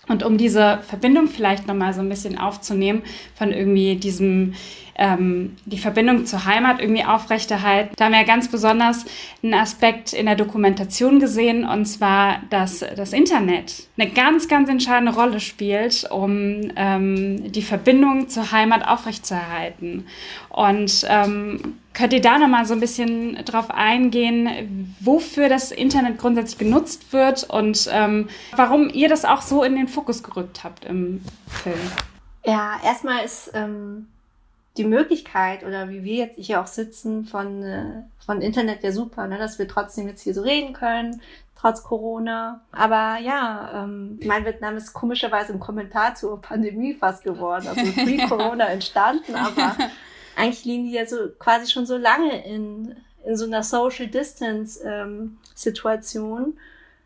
Und 0.06 0.22
um 0.22 0.38
diese 0.38 0.78
Verbindung 0.86 1.26
vielleicht 1.26 1.66
nochmal 1.66 1.94
so 1.94 2.00
ein 2.00 2.08
bisschen 2.08 2.38
aufzunehmen 2.38 3.02
von 3.34 3.52
irgendwie 3.52 3.96
diesem 3.96 4.54
ähm, 5.02 5.56
die 5.66 5.78
Verbindung 5.78 6.26
zur 6.26 6.44
Heimat 6.44 6.80
irgendwie 6.80 7.04
aufrechterhalten. 7.04 7.92
Da 7.96 8.04
haben 8.04 8.12
wir 8.12 8.22
ganz 8.22 8.46
besonders 8.46 9.04
einen 9.42 9.54
Aspekt 9.54 10.12
in 10.12 10.26
der 10.26 10.36
Dokumentation 10.36 11.18
gesehen, 11.18 11.64
und 11.66 11.86
zwar, 11.86 12.38
dass 12.50 12.84
das 12.96 13.12
Internet 13.12 13.88
eine 13.98 14.08
ganz, 14.08 14.46
ganz 14.46 14.68
entscheidende 14.68 15.12
Rolle 15.12 15.40
spielt, 15.40 16.08
um 16.08 16.70
ähm, 16.76 17.50
die 17.50 17.62
Verbindung 17.62 18.28
zur 18.28 18.52
Heimat 18.52 18.86
aufrechtzuerhalten. 18.86 20.06
Und 20.50 21.04
ähm, 21.08 21.78
könnt 21.94 22.12
ihr 22.12 22.22
da 22.22 22.38
nochmal 22.38 22.64
so 22.64 22.74
ein 22.74 22.80
bisschen 22.80 23.44
drauf 23.44 23.72
eingehen, 23.72 24.94
wofür 25.00 25.48
das 25.48 25.72
Internet 25.72 26.18
grundsätzlich 26.18 26.58
genutzt 26.58 27.12
wird 27.12 27.42
und 27.50 27.90
ähm, 27.92 28.28
warum 28.54 28.88
ihr 28.88 29.08
das 29.08 29.24
auch 29.24 29.42
so 29.42 29.64
in 29.64 29.74
den 29.74 29.88
Fokus 29.88 30.22
gerückt 30.22 30.62
habt 30.62 30.84
im 30.84 31.22
Film? 31.48 31.74
Ja, 32.44 32.80
erstmal 32.84 33.24
ist 33.24 33.50
ähm, 33.54 34.06
die 34.76 34.84
Möglichkeit 34.84 35.64
oder 35.64 35.90
wie 35.90 36.02
wir 36.02 36.14
jetzt 36.16 36.36
hier 36.38 36.60
auch 36.60 36.66
sitzen 36.66 37.24
von, 37.24 37.62
äh, 37.62 38.02
von 38.24 38.40
Internet 38.40 38.82
ja 38.82 38.92
super, 38.92 39.26
ne? 39.26 39.38
dass 39.38 39.58
wir 39.58 39.68
trotzdem 39.68 40.08
jetzt 40.08 40.22
hier 40.22 40.34
so 40.34 40.42
reden 40.42 40.72
können, 40.72 41.20
trotz 41.58 41.82
Corona. 41.82 42.62
Aber 42.72 43.18
ja, 43.20 43.84
ähm, 43.84 44.18
mein 44.24 44.44
Vietnam 44.44 44.76
ist 44.76 44.94
komischerweise 44.94 45.52
ein 45.52 45.60
Kommentar 45.60 46.14
zur 46.14 46.40
Pandemie 46.40 46.94
fast 46.94 47.22
geworden, 47.22 47.68
also 47.68 47.82
pre-Corona 47.92 48.66
entstanden, 48.66 49.34
aber 49.34 49.76
eigentlich 50.36 50.64
liegen 50.64 50.84
die 50.84 50.92
ja 50.92 51.06
so 51.06 51.28
quasi 51.38 51.70
schon 51.70 51.84
so 51.84 51.98
lange 51.98 52.44
in, 52.46 52.96
in 53.24 53.36
so 53.36 53.44
einer 53.44 53.62
Social 53.62 54.06
Distance 54.06 54.82
ähm, 54.84 55.38
Situation. 55.54 56.58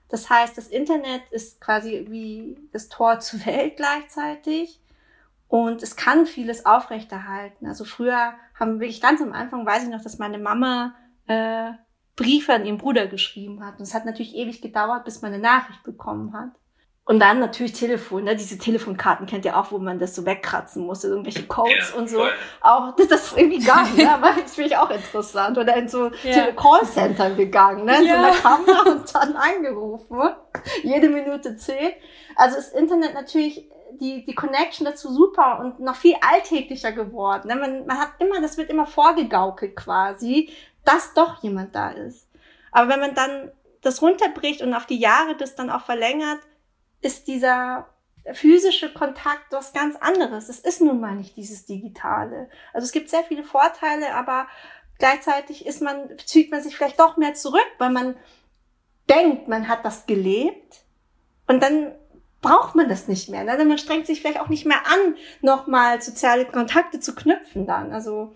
Das 0.09 0.31
heißt, 0.31 0.57
das 0.57 0.69
Internet 0.69 1.23
ist 1.31 1.61
quasi 1.61 2.07
wie 2.09 2.57
das 2.73 2.89
Tor 2.89 3.19
zur 3.19 3.45
Welt 3.45 3.77
gleichzeitig. 3.77 4.79
Und 5.49 5.83
es 5.83 5.97
kann 5.97 6.27
vieles 6.27 6.67
aufrechterhalten. 6.67 7.67
Also 7.67 7.85
früher 7.85 8.35
haben 8.59 8.81
wirklich 8.81 9.01
ganz 9.01 9.21
am 9.23 9.33
Anfang, 9.33 9.65
weiß 9.65 9.85
ich 9.85 9.91
noch, 9.91 10.03
dass 10.03 10.19
meine 10.19 10.39
Mama 10.39 10.95
äh, 11.27 11.73
Briefe 12.17 12.55
an 12.55 12.65
ihren 12.65 12.79
Bruder 12.79 13.07
geschrieben 13.07 13.65
hat. 13.65 13.79
Und 13.79 13.83
es 13.83 13.95
hat 13.95 14.07
natürlich 14.07 14.35
ewig 14.35 14.61
gedauert, 14.61 15.05
bis 15.05 15.23
man 15.23 15.33
eine 15.33 15.43
Nachricht 15.43 15.83
bekommen 15.85 16.33
hat. 16.33 16.51
Und 17.09 17.21
dann 17.21 17.39
natürlich 17.39 17.73
Telefon, 17.73 18.25
ne? 18.25 18.35
diese 18.35 18.59
Telefonkarten 18.59 19.27
kennt 19.27 19.45
ihr 19.45 19.57
auch, 19.57 19.71
wo 19.71 19.79
man 19.79 20.01
das 20.01 20.17
so 20.17 20.27
wegkratzen 20.27 20.85
musste, 20.85 21.07
irgendwelche 21.07 21.45
Codes 21.45 21.93
ja, 21.93 21.99
und 22.01 22.11
so. 22.11 22.19
Voll. 22.19 22.33
Auch 22.63 22.97
das, 22.97 23.07
das 23.07 23.27
ist 23.29 23.39
irgendwie 23.39 23.65
geil, 23.65 23.87
ne? 23.97 24.11
aber 24.13 24.33
das 24.43 24.57
finde 24.57 24.71
ich 24.71 24.77
auch 24.77 24.91
interessant. 24.91 25.57
Oder 25.57 25.77
in 25.77 25.89
so 25.89 26.11
ja. 26.25 26.51
Callcenter 26.51 27.31
gegangen, 27.37 27.85
ne? 27.85 27.99
in 27.99 28.07
ja. 28.07 28.15
so 28.15 28.27
einer 28.27 28.37
Kamera 28.37 28.91
und 28.91 29.15
dann 29.15 29.37
angerufen. 29.37 30.19
Jede 30.83 31.09
Minute 31.09 31.57
zählt. 31.57 31.95
Also 32.35 32.59
ist 32.59 32.75
Internet 32.75 33.15
natürlich 33.15 33.71
die, 33.93 34.25
die 34.25 34.35
Connection 34.35 34.85
dazu 34.85 35.13
super 35.13 35.59
und 35.61 35.81
noch 35.81 35.97
viel 35.97 36.17
alltäglicher 36.21 36.93
geworden. 36.93 37.49
Ne? 37.49 37.57
Man, 37.57 37.87
man 37.87 37.99
hat 37.99 38.13
immer, 38.19 38.41
das 38.41 38.57
wird 38.57 38.71
immer 38.71 38.87
vorgegaukelt 38.87 39.77
quasi, 39.77 40.51
dass 40.85 41.15
doch 41.15 41.43
jemand 41.43 41.75
da 41.75 41.91
ist. 41.91 42.29
Aber 42.73 42.89
wenn 42.91 43.01
man 43.01 43.15
dann 43.15 43.51
das 43.83 44.03
runterbricht 44.03 44.63
und 44.63 44.75
auf 44.75 44.87
die 44.87 44.99
Jahre 44.99 45.37
das 45.37 45.55
dann 45.55 45.71
auch 45.71 45.83
verlängert, 45.83 46.41
ist 47.01 47.29
dieser 47.29 47.89
physische 48.33 48.93
Kontakt 48.93 49.53
was 49.53 49.73
ganz 49.73 49.97
anderes. 49.97 50.49
Es 50.49 50.59
ist 50.59 50.81
nun 50.81 51.01
mal 51.01 51.15
nicht 51.15 51.37
dieses 51.37 51.67
Digitale. 51.67 52.49
Also 52.73 52.85
es 52.85 52.93
gibt 52.93 53.09
sehr 53.09 53.23
viele 53.23 53.45
Vorteile, 53.45 54.15
aber 54.15 54.49
gleichzeitig 54.99 55.67
ist 55.67 55.81
man, 55.81 56.19
zieht 56.25 56.51
man 56.51 56.63
sich 56.63 56.77
vielleicht 56.77 56.99
doch 56.99 57.17
mehr 57.17 57.35
zurück, 57.35 57.67
weil 57.79 57.91
man 57.91 58.17
denkt, 59.09 59.49
man 59.49 59.69
hat 59.69 59.85
das 59.85 60.07
gelebt. 60.07 60.83
Und 61.47 61.63
dann 61.63 61.95
braucht 62.43 62.75
man 62.75 62.89
das 62.89 63.09
nicht 63.09 63.29
mehr. 63.29 63.45
Ne? 63.45 63.65
Man 63.65 63.79
strengt 63.79 64.07
sich 64.07 64.21
vielleicht 64.21 64.41
auch 64.41 64.49
nicht 64.49 64.67
mehr 64.67 64.87
an, 64.87 65.17
nochmal 65.41 66.01
soziale 66.01 66.45
Kontakte 66.45 67.01
zu 67.01 67.15
knüpfen 67.15 67.67
dann. 67.67 67.93
Also 67.93 68.35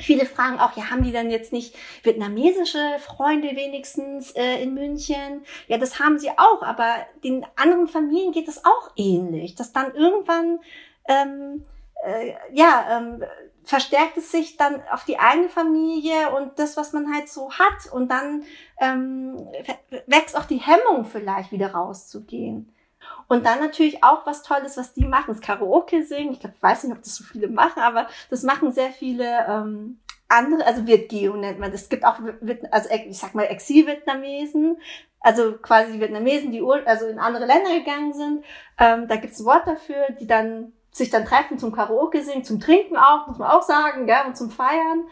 Viele 0.00 0.24
fragen 0.24 0.58
auch, 0.58 0.76
ja, 0.76 0.90
haben 0.90 1.02
die 1.02 1.12
dann 1.12 1.30
jetzt 1.30 1.52
nicht 1.52 1.76
vietnamesische 2.02 2.96
Freunde 3.00 3.54
wenigstens 3.54 4.32
äh, 4.32 4.62
in 4.62 4.74
München? 4.74 5.44
Ja, 5.68 5.78
das 5.78 6.00
haben 6.00 6.18
sie 6.18 6.30
auch, 6.30 6.62
aber 6.62 6.96
den 7.22 7.46
anderen 7.56 7.86
Familien 7.86 8.32
geht 8.32 8.48
es 8.48 8.64
auch 8.64 8.90
ähnlich, 8.96 9.54
dass 9.54 9.72
dann 9.72 9.94
irgendwann 9.94 10.58
ähm, 11.06 11.64
äh, 12.02 12.32
ja 12.52 12.98
ähm, 12.98 13.22
verstärkt 13.64 14.16
es 14.16 14.32
sich 14.32 14.56
dann 14.56 14.82
auf 14.90 15.04
die 15.04 15.18
eigene 15.18 15.50
Familie 15.50 16.30
und 16.34 16.58
das, 16.58 16.76
was 16.76 16.92
man 16.92 17.12
halt 17.12 17.28
so 17.28 17.52
hat, 17.52 17.92
und 17.92 18.10
dann 18.10 18.44
ähm, 18.80 19.36
wächst 20.06 20.36
auch 20.36 20.44
die 20.44 20.56
Hemmung 20.60 21.04
vielleicht 21.04 21.52
wieder 21.52 21.72
rauszugehen. 21.72 22.72
Und 23.30 23.46
dann 23.46 23.60
natürlich 23.60 24.02
auch 24.02 24.26
was 24.26 24.42
Tolles, 24.42 24.76
was 24.76 24.92
die 24.92 25.06
machen, 25.06 25.30
ist 25.30 25.40
Karaoke 25.40 26.04
singen. 26.04 26.32
Ich 26.32 26.40
glaube, 26.40 26.56
ich 26.56 26.62
weiß 26.64 26.82
nicht, 26.82 26.96
ob 26.96 27.00
das 27.00 27.14
so 27.14 27.22
viele 27.22 27.46
machen, 27.46 27.80
aber 27.80 28.08
das 28.28 28.42
machen 28.42 28.72
sehr 28.72 28.90
viele 28.90 29.46
ähm, 29.48 30.00
andere, 30.26 30.66
also 30.66 30.84
Vietgeo 30.84 31.36
nennt 31.36 31.60
man 31.60 31.70
das. 31.70 31.82
Es 31.82 31.88
gibt 31.88 32.04
auch, 32.04 32.18
also 32.72 32.88
ich 32.90 33.18
sag 33.18 33.36
mal 33.36 33.44
Exil-Vietnamesen, 33.44 34.78
also 35.20 35.52
quasi 35.58 36.00
Vietnamesen, 36.00 36.50
die 36.50 36.60
also 36.84 37.06
in 37.06 37.20
andere 37.20 37.46
Länder 37.46 37.70
gegangen 37.78 38.14
sind. 38.14 38.44
Ähm, 38.80 39.06
da 39.06 39.14
gibt 39.14 39.32
es 39.32 39.38
ein 39.38 39.46
Wort 39.46 39.64
dafür, 39.64 40.08
die 40.18 40.26
dann 40.26 40.72
sich 40.90 41.10
dann 41.10 41.24
treffen 41.24 41.56
zum 41.56 41.70
Karaoke 41.70 42.24
singen, 42.24 42.42
zum 42.42 42.58
Trinken 42.58 42.96
auch, 42.96 43.28
muss 43.28 43.38
man 43.38 43.52
auch 43.52 43.62
sagen, 43.62 44.06
gell, 44.06 44.26
und 44.26 44.36
zum 44.36 44.50
Feiern. 44.50 45.04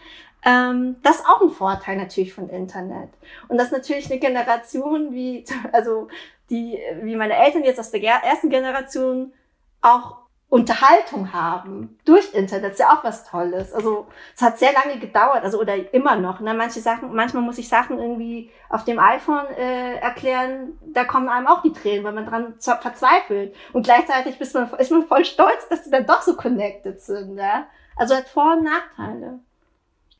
Ähm, 0.44 0.96
das 1.02 1.16
ist 1.16 1.26
auch 1.26 1.42
ein 1.42 1.50
Vorteil 1.50 1.96
natürlich 1.96 2.32
von 2.32 2.48
Internet. 2.48 3.10
Und 3.48 3.58
das 3.58 3.66
ist 3.66 3.72
natürlich 3.72 4.10
eine 4.10 4.20
Generation 4.20 5.12
wie, 5.12 5.44
also 5.72 6.08
die, 6.50 6.78
wie 7.02 7.16
meine 7.16 7.36
Eltern 7.36 7.64
jetzt 7.64 7.80
aus 7.80 7.90
der 7.90 8.02
ersten 8.02 8.50
Generation 8.50 9.32
auch 9.80 10.28
Unterhaltung 10.50 11.34
haben 11.34 11.98
durch 12.06 12.32
Internet. 12.32 12.72
Ist 12.72 12.80
ja 12.80 12.90
auch 12.90 13.04
was 13.04 13.28
Tolles. 13.28 13.74
Also 13.74 14.06
es 14.34 14.40
hat 14.40 14.58
sehr 14.58 14.72
lange 14.72 14.98
gedauert, 14.98 15.44
also 15.44 15.60
oder 15.60 15.92
immer 15.92 16.16
noch. 16.16 16.40
Ne? 16.40 16.54
Manche 16.54 16.80
Sachen, 16.80 17.14
manchmal 17.14 17.42
muss 17.42 17.58
ich 17.58 17.68
Sachen 17.68 17.98
irgendwie 17.98 18.50
auf 18.70 18.84
dem 18.84 18.98
iPhone 18.98 19.46
äh, 19.58 19.96
erklären, 19.96 20.78
da 20.86 21.04
kommen 21.04 21.28
einem 21.28 21.46
auch 21.46 21.60
die 21.60 21.72
Tränen, 21.72 22.02
weil 22.04 22.14
man 22.14 22.26
dran 22.26 22.54
verzweifelt. 22.58 23.54
Und 23.74 23.82
gleichzeitig 23.82 24.40
ist 24.40 24.54
man, 24.54 24.72
ist 24.78 24.90
man 24.90 25.06
voll 25.06 25.26
stolz, 25.26 25.68
dass 25.68 25.84
die 25.84 25.90
dann 25.90 26.06
doch 26.06 26.22
so 26.22 26.34
connected 26.34 26.98
sind. 27.02 27.36
Ja? 27.36 27.66
Also 27.96 28.14
hat 28.14 28.28
Vor- 28.28 28.56
und 28.56 28.64
Nachteile. 28.64 29.40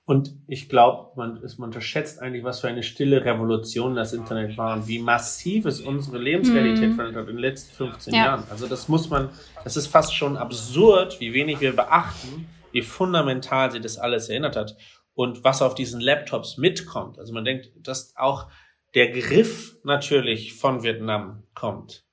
Und 0.08 0.32
ich 0.46 0.70
glaube, 0.70 1.10
man, 1.16 1.38
man 1.58 1.68
unterschätzt 1.68 2.22
eigentlich, 2.22 2.42
was 2.42 2.60
für 2.60 2.68
eine 2.68 2.82
stille 2.82 3.26
Revolution 3.26 3.94
das 3.94 4.14
Internet 4.14 4.56
war 4.56 4.74
und 4.74 4.88
wie 4.88 5.00
massiv 5.00 5.66
es 5.66 5.82
unsere 5.82 6.16
Lebensrealität 6.16 6.92
mm. 6.92 6.94
verändert 6.94 7.22
hat 7.24 7.28
in 7.28 7.36
den 7.36 7.42
letzten 7.42 7.74
15 7.74 8.14
ja. 8.14 8.24
Jahren. 8.24 8.44
Also 8.48 8.66
das 8.66 8.88
muss 8.88 9.10
man, 9.10 9.28
das 9.64 9.76
ist 9.76 9.88
fast 9.88 10.14
schon 10.14 10.38
absurd, 10.38 11.20
wie 11.20 11.34
wenig 11.34 11.60
wir 11.60 11.76
beachten, 11.76 12.48
wie 12.72 12.80
fundamental 12.80 13.70
sie 13.70 13.82
das 13.82 13.98
alles 13.98 14.30
erinnert 14.30 14.56
hat 14.56 14.78
und 15.12 15.44
was 15.44 15.60
auf 15.60 15.74
diesen 15.74 16.00
Laptops 16.00 16.56
mitkommt. 16.56 17.18
Also 17.18 17.34
man 17.34 17.44
denkt, 17.44 17.70
dass 17.76 18.16
auch 18.16 18.46
der 18.94 19.10
Griff 19.10 19.76
natürlich 19.84 20.54
von 20.54 20.82
Vietnam 20.82 21.42
kommt. 21.52 22.06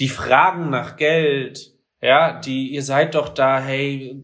Die 0.00 0.08
Fragen 0.08 0.70
nach 0.70 0.96
Geld, 0.96 1.74
ja, 2.00 2.40
die, 2.40 2.68
ihr 2.68 2.82
seid 2.82 3.16
doch 3.16 3.28
da, 3.28 3.60
hey, 3.60 4.16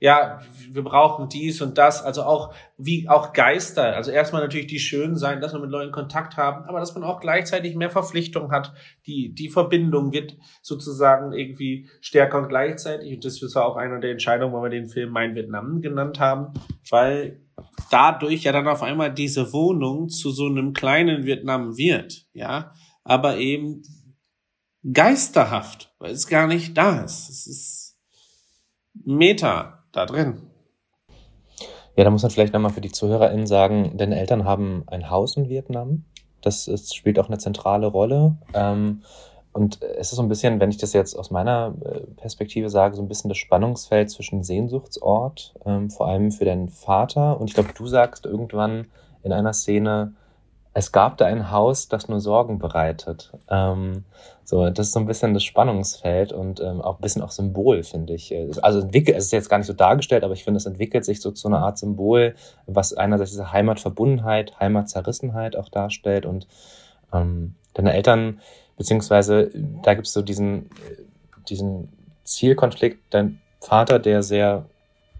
ja, 0.00 0.40
wir 0.70 0.84
brauchen 0.84 1.28
dies 1.28 1.60
und 1.60 1.76
das, 1.76 2.04
also 2.04 2.22
auch 2.22 2.54
wie 2.76 3.08
auch 3.08 3.32
Geister, 3.32 3.96
also 3.96 4.12
erstmal 4.12 4.42
natürlich 4.42 4.68
die 4.68 4.78
schön 4.78 5.16
sein, 5.16 5.40
dass 5.40 5.52
wir 5.52 5.58
mit 5.58 5.70
Leuten 5.70 5.90
Kontakt 5.90 6.36
haben, 6.36 6.64
aber 6.68 6.78
dass 6.78 6.94
man 6.94 7.02
auch 7.02 7.20
gleichzeitig 7.20 7.74
mehr 7.74 7.90
Verpflichtung 7.90 8.52
hat, 8.52 8.72
die 9.06 9.34
die 9.34 9.48
Verbindung 9.48 10.12
wird 10.12 10.36
sozusagen 10.62 11.32
irgendwie 11.32 11.88
stärker 12.00 12.38
und 12.38 12.48
gleichzeitig. 12.48 13.14
Und 13.14 13.24
das 13.24 13.42
ist 13.42 13.56
auch 13.56 13.76
einer 13.76 13.98
der 13.98 14.12
Entscheidungen, 14.12 14.52
warum 14.52 14.66
wir 14.66 14.70
den 14.70 14.88
Film 14.88 15.10
Mein 15.10 15.34
Vietnam 15.34 15.80
genannt 15.80 16.20
haben, 16.20 16.54
weil 16.90 17.40
dadurch 17.90 18.44
ja 18.44 18.52
dann 18.52 18.68
auf 18.68 18.84
einmal 18.84 19.12
diese 19.12 19.52
Wohnung 19.52 20.10
zu 20.10 20.30
so 20.30 20.46
einem 20.46 20.74
kleinen 20.74 21.24
Vietnam 21.24 21.76
wird, 21.76 22.26
ja, 22.32 22.72
aber 23.02 23.38
eben 23.38 23.82
geisterhaft, 24.92 25.92
weil 25.98 26.12
es 26.12 26.28
gar 26.28 26.46
nicht 26.46 26.78
da 26.78 27.00
ist. 27.00 27.28
Es 27.28 27.46
ist 27.48 27.98
Meta 29.04 29.77
da 29.98 30.06
drin. 30.06 30.42
Ja, 31.96 32.04
da 32.04 32.10
muss 32.10 32.22
man 32.22 32.30
vielleicht 32.30 32.52
nochmal 32.52 32.72
für 32.72 32.80
die 32.80 32.92
ZuhörerInnen 32.92 33.46
sagen, 33.46 33.96
deine 33.96 34.18
Eltern 34.18 34.44
haben 34.44 34.84
ein 34.86 35.10
Haus 35.10 35.36
in 35.36 35.48
Vietnam. 35.48 36.04
Das 36.40 36.68
ist, 36.68 36.94
spielt 36.94 37.18
auch 37.18 37.26
eine 37.26 37.38
zentrale 37.38 37.88
Rolle. 37.88 38.36
Ähm, 38.54 39.02
und 39.52 39.82
es 39.82 40.12
ist 40.12 40.16
so 40.16 40.22
ein 40.22 40.28
bisschen, 40.28 40.60
wenn 40.60 40.70
ich 40.70 40.76
das 40.76 40.92
jetzt 40.92 41.18
aus 41.18 41.32
meiner 41.32 41.74
äh, 41.84 42.00
Perspektive 42.16 42.70
sage, 42.70 42.94
so 42.94 43.02
ein 43.02 43.08
bisschen 43.08 43.28
das 43.28 43.38
Spannungsfeld 43.38 44.10
zwischen 44.10 44.44
Sehnsuchtsort, 44.44 45.54
ähm, 45.66 45.90
vor 45.90 46.06
allem 46.06 46.30
für 46.30 46.44
deinen 46.44 46.68
Vater. 46.68 47.40
Und 47.40 47.48
ich 47.48 47.54
glaube, 47.54 47.70
du 47.76 47.86
sagst 47.88 48.24
irgendwann 48.24 48.86
in 49.24 49.32
einer 49.32 49.52
Szene, 49.52 50.14
es 50.78 50.92
gab 50.92 51.16
da 51.16 51.26
ein 51.26 51.50
Haus, 51.50 51.88
das 51.88 52.08
nur 52.08 52.20
Sorgen 52.20 52.60
bereitet. 52.60 53.32
Ähm, 53.50 54.04
so, 54.44 54.70
das 54.70 54.86
ist 54.86 54.92
so 54.92 55.00
ein 55.00 55.06
bisschen 55.06 55.34
das 55.34 55.42
Spannungsfeld 55.42 56.32
und 56.32 56.60
ähm, 56.60 56.80
auch 56.80 56.98
ein 56.98 57.00
bisschen 57.00 57.20
auch 57.20 57.32
Symbol, 57.32 57.82
finde 57.82 58.14
ich. 58.14 58.32
Also 58.62 58.82
entwickelt, 58.82 59.16
es 59.16 59.24
ist 59.24 59.32
jetzt 59.32 59.48
gar 59.48 59.58
nicht 59.58 59.66
so 59.66 59.72
dargestellt, 59.72 60.22
aber 60.22 60.34
ich 60.34 60.44
finde, 60.44 60.58
es 60.58 60.66
entwickelt 60.66 61.04
sich 61.04 61.20
so 61.20 61.32
zu 61.32 61.48
einer 61.48 61.58
Art 61.58 61.78
Symbol, 61.78 62.36
was 62.66 62.94
einerseits 62.94 63.32
diese 63.32 63.52
Heimatverbundenheit, 63.52 64.60
Heimatzerrissenheit 64.60 65.56
auch 65.56 65.68
darstellt 65.68 66.24
und 66.24 66.46
ähm, 67.12 67.56
deine 67.74 67.92
Eltern, 67.92 68.38
beziehungsweise 68.76 69.50
da 69.82 69.94
gibt 69.94 70.06
es 70.06 70.12
so 70.12 70.22
diesen, 70.22 70.70
diesen 71.48 71.88
Zielkonflikt, 72.22 73.00
dein 73.10 73.40
Vater, 73.58 73.98
der 73.98 74.22
sehr 74.22 74.66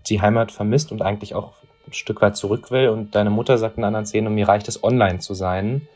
die 0.07 0.23
Heimat 0.23 0.53
vermisst 0.53 0.93
und 0.93 1.03
eigentlich 1.03 1.35
auch 1.35 1.55
ein 1.89 1.93
Stück 1.93 2.21
weit 2.23 2.37
zurück 2.37 2.71
will 2.71 2.89
und 2.89 3.15
deine 3.15 3.31
Mutter 3.31 3.59
sagt 3.59 3.77
in 3.77 3.83
einer 3.83 3.89
anderen 3.89 4.07
Szene, 4.07 4.31
mir 4.31 4.49
reicht 4.49 4.69
es 4.69 4.83
online 4.83 5.19
zu 5.19 5.35
sein 5.35 5.89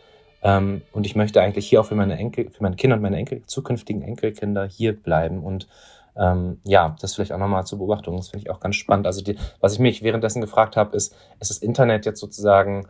ähm, 0.43 0.82
und 0.93 1.07
ich 1.07 1.16
möchte 1.16 1.40
eigentlich 1.40 1.68
hier 1.68 1.80
auch 1.80 1.86
für 1.86 1.95
meine 1.95 2.16
Enkel, 2.16 2.51
für 2.51 2.62
meine 2.62 2.76
Kinder 2.76 2.97
und 2.97 3.03
meine 3.03 3.16
Enkel, 3.16 3.43
zukünftigen 3.47 4.03
Enkelkinder 4.03 4.66
hier 4.66 5.01
bleiben 5.01 5.43
und 5.43 5.68
ähm, 6.16 6.61
ja, 6.64 6.95
das 7.01 7.14
vielleicht 7.14 7.32
auch 7.32 7.38
nochmal 7.38 7.64
zur 7.64 7.78
Beobachtung. 7.78 8.16
Das 8.16 8.28
finde 8.28 8.45
ich 8.45 8.51
auch 8.51 8.61
ganz 8.61 8.76
spannend. 8.76 9.07
Also 9.07 9.22
die, 9.22 9.36
was 9.61 9.74
ich 9.74 9.78
mich 9.78 10.03
währenddessen 10.03 10.43
gefragt 10.43 10.76
habe, 10.76 10.95
ist, 10.97 11.14
ist 11.40 11.51
das 11.51 11.59
Internet 11.59 12.05
jetzt 12.05 12.20
sozusagen 12.20 12.86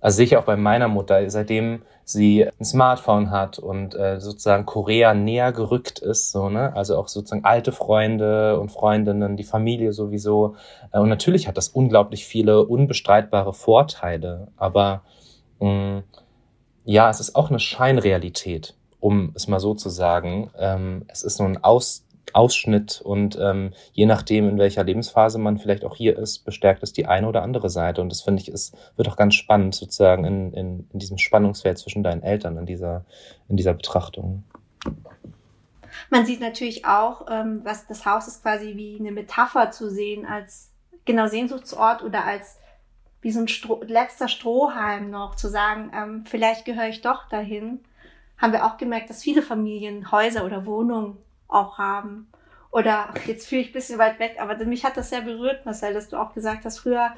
also 0.00 0.16
sehe 0.16 0.26
ich 0.26 0.36
auch 0.36 0.44
bei 0.44 0.56
meiner 0.56 0.88
Mutter, 0.88 1.28
seitdem 1.30 1.82
sie 2.04 2.46
ein 2.46 2.64
Smartphone 2.64 3.30
hat 3.30 3.58
und 3.58 3.94
äh, 3.94 4.20
sozusagen 4.20 4.64
Korea 4.64 5.12
näher 5.12 5.52
gerückt 5.52 5.98
ist, 5.98 6.30
so, 6.30 6.48
ne? 6.48 6.74
Also 6.74 6.96
auch 6.96 7.08
sozusagen 7.08 7.44
alte 7.44 7.72
Freunde 7.72 8.58
und 8.58 8.70
Freundinnen, 8.70 9.36
die 9.36 9.44
Familie 9.44 9.92
sowieso. 9.92 10.56
Äh, 10.92 11.00
und 11.00 11.08
natürlich 11.08 11.48
hat 11.48 11.56
das 11.56 11.68
unglaublich 11.68 12.24
viele 12.24 12.64
unbestreitbare 12.64 13.52
Vorteile, 13.52 14.48
aber 14.56 15.02
mh, 15.60 16.02
ja, 16.84 17.10
es 17.10 17.20
ist 17.20 17.36
auch 17.36 17.50
eine 17.50 17.60
Scheinrealität, 17.60 18.74
um 19.00 19.32
es 19.34 19.48
mal 19.48 19.60
so 19.60 19.74
zu 19.74 19.90
sagen. 19.90 20.50
Ähm, 20.58 21.04
es 21.08 21.22
ist 21.22 21.36
so 21.36 21.44
ein 21.44 21.62
Aus 21.62 22.04
Ausschnitt 22.34 23.00
und 23.02 23.38
ähm, 23.40 23.72
je 23.92 24.06
nachdem, 24.06 24.48
in 24.48 24.58
welcher 24.58 24.84
Lebensphase 24.84 25.38
man 25.38 25.58
vielleicht 25.58 25.84
auch 25.84 25.96
hier 25.96 26.18
ist, 26.18 26.44
bestärkt 26.44 26.82
es 26.82 26.92
die 26.92 27.06
eine 27.06 27.28
oder 27.28 27.42
andere 27.42 27.70
Seite. 27.70 28.00
Und 28.00 28.10
das 28.10 28.22
finde 28.22 28.42
ich, 28.42 28.48
ist, 28.48 28.76
wird 28.96 29.08
auch 29.08 29.16
ganz 29.16 29.34
spannend 29.34 29.74
sozusagen 29.74 30.24
in, 30.24 30.52
in, 30.52 30.88
in 30.92 30.98
diesem 30.98 31.18
Spannungsfeld 31.18 31.78
zwischen 31.78 32.02
deinen 32.02 32.22
Eltern 32.22 32.56
in 32.56 32.66
dieser, 32.66 33.04
in 33.48 33.56
dieser 33.56 33.74
Betrachtung. 33.74 34.44
Man 36.10 36.26
sieht 36.26 36.40
natürlich 36.40 36.84
auch, 36.84 37.26
ähm, 37.30 37.60
was 37.64 37.86
das 37.86 38.06
Haus 38.06 38.28
ist 38.28 38.42
quasi 38.42 38.76
wie 38.76 38.98
eine 38.98 39.12
Metapher 39.12 39.70
zu 39.70 39.90
sehen 39.90 40.26
als 40.26 40.70
genau 41.04 41.26
Sehnsuchtsort 41.26 42.02
oder 42.02 42.24
als 42.24 42.58
wie 43.20 43.32
so 43.32 43.40
ein 43.40 43.48
Stroh, 43.48 43.80
letzter 43.84 44.28
Strohhalm 44.28 45.10
noch 45.10 45.34
zu 45.34 45.48
sagen, 45.48 45.90
ähm, 45.94 46.24
vielleicht 46.24 46.64
gehöre 46.64 46.88
ich 46.88 47.00
doch 47.00 47.28
dahin. 47.28 47.80
Haben 48.36 48.52
wir 48.52 48.64
auch 48.64 48.76
gemerkt, 48.76 49.10
dass 49.10 49.22
viele 49.22 49.42
Familien 49.42 50.12
Häuser 50.12 50.44
oder 50.44 50.64
Wohnungen 50.64 51.18
auch 51.48 51.78
haben. 51.78 52.30
Oder 52.70 53.14
jetzt 53.26 53.48
fühle 53.48 53.62
ich 53.62 53.70
ein 53.70 53.72
bisschen 53.72 53.98
weit 53.98 54.18
weg, 54.18 54.36
aber 54.38 54.62
mich 54.64 54.84
hat 54.84 54.96
das 54.96 55.10
sehr 55.10 55.22
berührt, 55.22 55.64
Marcel, 55.64 55.94
dass 55.94 56.08
du 56.08 56.16
auch 56.16 56.34
gesagt 56.34 56.64
hast, 56.64 56.80
früher 56.80 57.14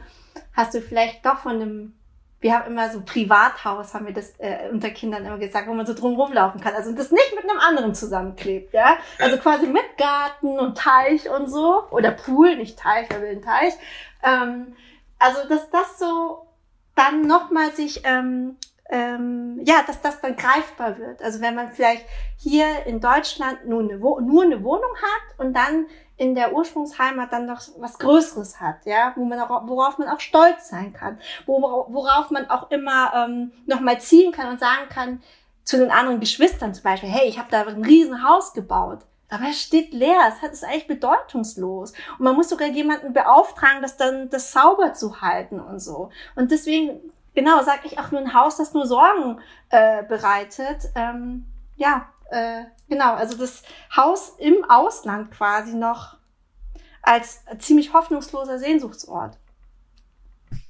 hast 0.55 0.75
du 0.75 0.81
vielleicht 0.81 1.27
doch 1.27 1.39
von 1.39 1.57
einem, 1.57 1.95
wir 2.41 2.55
haben 2.55 2.71
immer 2.71 2.89
so 2.91 3.03
Privathaus, 3.03 3.93
haben 3.93 4.07
wir 4.07 4.15
das 4.15 4.35
äh, 4.39 4.69
unter 4.71 4.91
Kindern 4.91 5.27
immer 5.27 5.39
gesagt, 5.39 5.67
wo 5.67 5.75
man 5.75 5.87
so 5.87 5.95
drum 5.95 6.15
rumlaufen 6.15 6.61
kann. 6.61 6.75
Also 6.75 6.93
das 6.93 7.11
nicht 7.11 7.35
mit 7.35 7.51
einem 7.51 7.59
anderen 7.59 7.95
zusammenklebt, 7.95 8.73
ja. 8.73 8.97
Also 9.19 9.39
quasi 9.39 9.67
mit 9.67 9.99
Garten 9.99 10.59
und 10.59 10.79
Teich 10.79 11.29
und 11.29 11.49
so. 11.49 11.83
Oder 11.91 12.13
Pool, 12.13 12.57
nicht 12.57 12.79
Teich, 12.79 13.09
wer 13.11 13.21
will 13.21 13.31
einen 13.31 13.43
Teich. 13.43 13.75
Ähm, 14.23 14.77
also 15.19 15.49
dass 15.49 15.69
das 15.71 15.99
so 15.99 16.47
dann 16.95 17.23
nochmal 17.23 17.73
sich 17.73 18.03
ähm, 18.05 18.57
ähm, 18.91 19.61
ja, 19.65 19.83
dass 19.87 20.01
das 20.01 20.21
dann 20.21 20.37
greifbar 20.37 20.99
wird. 20.99 21.23
Also 21.23 21.41
wenn 21.41 21.55
man 21.55 21.73
vielleicht 21.73 22.05
hier 22.37 22.87
in 22.87 23.01
Deutschland 23.01 23.67
nur 23.67 23.81
eine, 23.81 23.97
nur 23.97 24.43
eine 24.43 24.63
Wohnung 24.65 24.91
hat 24.97 25.39
und 25.39 25.55
dann 25.55 25.87
in 26.17 26.35
der 26.35 26.53
Ursprungsheimat 26.53 27.33
dann 27.33 27.47
noch 27.47 27.63
was 27.79 27.99
Größeres 27.99 28.61
hat, 28.61 28.85
ja, 28.85 29.13
wo 29.17 29.25
man 29.25 29.41
auch, 29.41 29.67
worauf 29.67 29.97
man 29.97 30.09
auch 30.09 30.21
stolz 30.21 30.69
sein 30.69 30.93
kann, 30.93 31.19
worauf 31.47 32.31
man 32.31 32.51
auch 32.51 32.71
immer 32.71 33.13
ähm, 33.15 33.53
nochmal 33.67 34.01
ziehen 34.01 34.33
kann 34.33 34.51
und 34.51 34.61
sagen 34.61 34.89
kann 34.91 35.23
zu 35.65 35.79
den 35.79 35.91
anderen 35.91 36.21
Geschwistern 36.21 36.75
zum 36.75 36.83
Beispiel, 36.83 37.09
hey, 37.09 37.29
ich 37.29 37.39
habe 37.39 37.49
da 37.51 37.63
ein 37.63 37.85
Riesenhaus 37.85 38.53
gebaut. 38.53 38.99
aber 39.31 39.45
es 39.49 39.63
steht 39.63 39.95
leer, 39.95 40.21
es 40.29 40.53
ist 40.53 40.65
eigentlich 40.65 40.89
bedeutungslos. 40.89 41.93
Und 42.19 42.21
man 42.25 42.35
muss 42.35 42.49
sogar 42.49 42.69
jemanden 42.69 43.13
beauftragen, 43.13 43.81
das 43.81 43.97
dann 43.97 44.29
das 44.29 44.53
sauber 44.53 44.93
zu 44.93 45.21
halten 45.21 45.61
und 45.61 45.79
so. 45.79 46.11
Und 46.35 46.51
deswegen, 46.51 47.10
genau, 47.35 47.63
sage 47.63 47.83
ich 47.85 47.99
auch 47.99 48.11
nur 48.11 48.21
ein 48.21 48.35
Haus, 48.35 48.57
das 48.57 48.75
nur 48.75 48.87
Sorgen 48.87 49.41
äh, 49.71 50.03
bereitet. 50.05 50.91
Ähm, 50.95 51.47
ja, 51.77 52.09
äh, 52.31 52.65
genau, 52.89 53.15
also 53.15 53.37
das 53.37 53.63
Haus 53.97 54.37
im 54.39 54.65
Ausland 54.69 55.31
quasi 55.31 55.75
noch 55.75 56.19
als 57.03 57.43
ziemlich 57.59 57.93
hoffnungsloser 57.93 58.59
Sehnsuchtsort. 58.59 59.39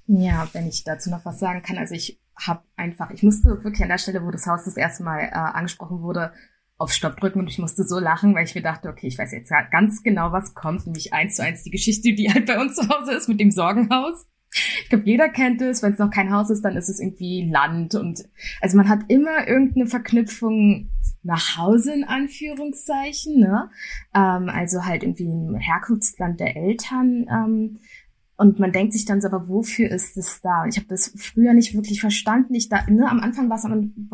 Ja, 0.07 0.49
wenn 0.53 0.67
ich 0.67 0.85
dazu 0.85 1.11
noch 1.11 1.25
was 1.25 1.39
sagen 1.39 1.63
kann, 1.63 1.79
also 1.79 1.95
ich 1.95 2.21
habe 2.37 2.63
einfach, 2.77 3.11
ich 3.11 3.23
musste 3.23 3.63
wirklich 3.63 3.83
an 3.83 3.91
der 3.91 3.99
Stelle, 3.99 4.25
wo 4.25 4.31
das 4.31 4.47
Haus 4.47 4.65
das 4.65 4.77
erste 4.77 5.03
Mal 5.03 5.21
äh, 5.21 5.33
angesprochen 5.33 6.03
wurde, 6.03 6.33
auf 6.79 6.93
Stopp 6.93 7.21
drücken 7.21 7.41
und 7.41 7.49
ich 7.49 7.59
musste 7.59 7.85
so 7.85 7.99
lachen, 7.99 8.35
weil 8.35 8.45
ich 8.45 8.55
mir 8.55 8.63
dachte, 8.63 8.89
okay, 8.89 9.07
ich 9.07 9.19
weiß 9.19 9.33
jetzt 9.33 9.53
ganz 9.71 10.03
genau, 10.03 10.33
was 10.33 10.55
kommt, 10.55 10.87
nämlich 10.87 11.13
eins 11.13 11.37
zu 11.37 11.43
eins 11.43 11.63
die 11.63 11.71
Geschichte, 11.71 12.15
die 12.15 12.33
halt 12.33 12.47
bei 12.47 12.59
uns 12.59 12.75
zu 12.77 12.89
Hause 12.89 13.13
ist 13.13 13.29
mit 13.29 13.39
dem 13.39 13.51
Sorgenhaus. 13.51 14.27
Ich 14.53 14.89
glaube, 14.89 15.05
jeder 15.05 15.29
kennt 15.29 15.63
es, 15.63 15.83
wenn 15.83 15.93
es 15.93 15.99
noch 15.99 16.11
kein 16.11 16.33
Haus 16.33 16.51
ist, 16.51 16.65
dann 16.65 16.77
ist 16.77 16.89
es 16.89 17.01
irgendwie 17.01 17.49
Land 17.51 17.95
und 17.95 18.29
also 18.61 18.77
man 18.77 18.89
hat 18.89 19.01
immer 19.09 19.47
irgendeine 19.47 19.87
Verknüpfung 19.87 20.91
nach 21.23 21.57
Hause 21.57 21.93
in 21.93 22.05
Anführungszeichen, 22.05 23.39
ne? 23.39 23.71
Ähm, 24.15 24.49
also 24.49 24.85
halt 24.85 25.03
irgendwie 25.03 25.25
im 25.25 25.55
Herkunftsland 25.55 26.41
der 26.41 26.57
Eltern. 26.57 27.27
Ähm, 27.31 27.79
und 28.41 28.59
man 28.59 28.73
denkt 28.73 28.95
sich 28.95 29.05
dann 29.05 29.21
so, 29.21 29.29
aber 29.29 29.49
wofür 29.49 29.91
ist 29.91 30.17
es 30.17 30.41
da? 30.41 30.65
Ich 30.65 30.79
habe 30.79 30.87
das 30.89 31.13
früher 31.15 31.53
nicht 31.53 31.75
wirklich 31.75 32.01
verstanden. 32.01 32.55
Ich 32.55 32.71
da, 32.71 32.87
ne, 32.89 33.07
am 33.07 33.21
Anfang 33.21 33.51
war 33.51 33.59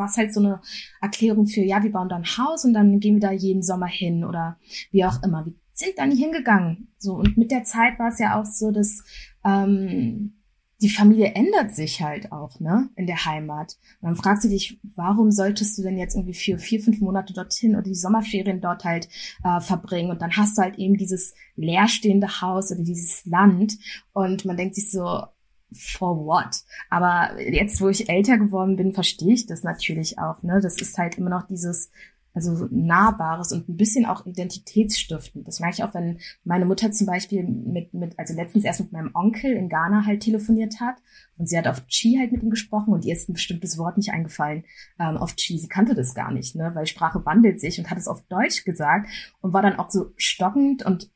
es 0.06 0.16
halt 0.16 0.34
so 0.34 0.40
eine 0.40 0.60
Erklärung 1.00 1.46
für, 1.46 1.60
ja, 1.60 1.84
wir 1.84 1.92
bauen 1.92 2.08
da 2.08 2.16
ein 2.16 2.24
Haus 2.24 2.64
und 2.64 2.74
dann 2.74 2.98
gehen 2.98 3.14
wir 3.14 3.20
da 3.20 3.30
jeden 3.30 3.62
Sommer 3.62 3.86
hin 3.86 4.24
oder 4.24 4.58
wie 4.90 5.04
auch 5.04 5.22
immer. 5.22 5.46
Wir 5.46 5.54
sind 5.74 5.92
da 5.96 6.06
nie 6.06 6.16
hingegangen. 6.16 6.88
So 6.98 7.14
und 7.14 7.36
mit 7.36 7.52
der 7.52 7.62
Zeit 7.62 8.00
war 8.00 8.08
es 8.08 8.18
ja 8.18 8.40
auch 8.40 8.46
so, 8.46 8.72
dass 8.72 9.04
ähm, 9.46 10.32
die 10.82 10.90
Familie 10.90 11.32
ändert 11.34 11.74
sich 11.74 12.02
halt 12.02 12.32
auch, 12.32 12.60
ne, 12.60 12.90
in 12.96 13.06
der 13.06 13.24
Heimat. 13.24 13.78
Und 14.00 14.08
dann 14.08 14.16
fragst 14.16 14.44
du 14.44 14.48
dich, 14.48 14.78
warum 14.94 15.30
solltest 15.30 15.78
du 15.78 15.82
denn 15.82 15.96
jetzt 15.96 16.16
irgendwie 16.16 16.34
für 16.34 16.58
vier, 16.58 16.80
fünf 16.80 17.00
Monate 17.00 17.32
dorthin 17.32 17.72
oder 17.72 17.82
die 17.82 17.94
Sommerferien 17.94 18.60
dort 18.60 18.84
halt 18.84 19.08
äh, 19.42 19.60
verbringen? 19.60 20.10
Und 20.10 20.20
dann 20.20 20.36
hast 20.36 20.58
du 20.58 20.62
halt 20.62 20.78
eben 20.78 20.98
dieses 20.98 21.34
leerstehende 21.54 22.42
Haus 22.42 22.70
oder 22.70 22.82
dieses 22.82 23.24
Land 23.24 23.78
und 24.12 24.44
man 24.44 24.58
denkt 24.58 24.74
sich 24.74 24.90
so, 24.90 25.22
for 25.72 26.24
what? 26.24 26.62
Aber 26.90 27.40
jetzt, 27.40 27.80
wo 27.80 27.88
ich 27.88 28.08
älter 28.08 28.38
geworden 28.38 28.76
bin, 28.76 28.92
verstehe 28.92 29.32
ich 29.32 29.46
das 29.46 29.62
natürlich 29.62 30.18
auch, 30.18 30.42
ne? 30.42 30.60
Das 30.62 30.76
ist 30.80 30.96
halt 30.98 31.16
immer 31.16 31.30
noch 31.30 31.46
dieses, 31.46 31.90
also 32.36 32.68
Nahbares 32.70 33.50
und 33.50 33.66
ein 33.66 33.78
bisschen 33.78 34.04
auch 34.04 34.26
identitätsstiftend. 34.26 35.48
Das 35.48 35.58
merke 35.58 35.76
ich 35.76 35.84
auch, 35.84 35.94
wenn 35.94 36.18
meine 36.44 36.66
Mutter 36.66 36.92
zum 36.92 37.06
Beispiel 37.06 37.42
mit, 37.44 37.94
mit, 37.94 38.18
also 38.18 38.34
letztens 38.34 38.64
erst 38.64 38.80
mit 38.80 38.92
meinem 38.92 39.10
Onkel 39.14 39.52
in 39.52 39.70
Ghana 39.70 40.04
halt 40.04 40.20
telefoniert 40.20 40.78
hat 40.78 40.96
und 41.38 41.48
sie 41.48 41.56
hat 41.56 41.66
auf 41.66 41.86
Chi 41.86 42.18
halt 42.18 42.32
mit 42.32 42.42
ihm 42.42 42.50
gesprochen 42.50 42.92
und 42.92 43.06
ihr 43.06 43.14
ist 43.14 43.30
ein 43.30 43.32
bestimmtes 43.32 43.78
Wort 43.78 43.96
nicht 43.96 44.12
eingefallen 44.12 44.64
ähm, 45.00 45.16
auf 45.16 45.34
Chi. 45.34 45.58
Sie 45.58 45.68
kannte 45.68 45.94
das 45.94 46.14
gar 46.14 46.30
nicht, 46.30 46.54
ne, 46.54 46.72
weil 46.74 46.86
Sprache 46.86 47.24
wandelt 47.24 47.58
sich 47.58 47.78
und 47.78 47.90
hat 47.90 47.96
es 47.96 48.06
auf 48.06 48.20
Deutsch 48.28 48.64
gesagt 48.64 49.08
und 49.40 49.54
war 49.54 49.62
dann 49.62 49.78
auch 49.78 49.90
so 49.90 50.12
stockend 50.16 50.84
und 50.84 51.10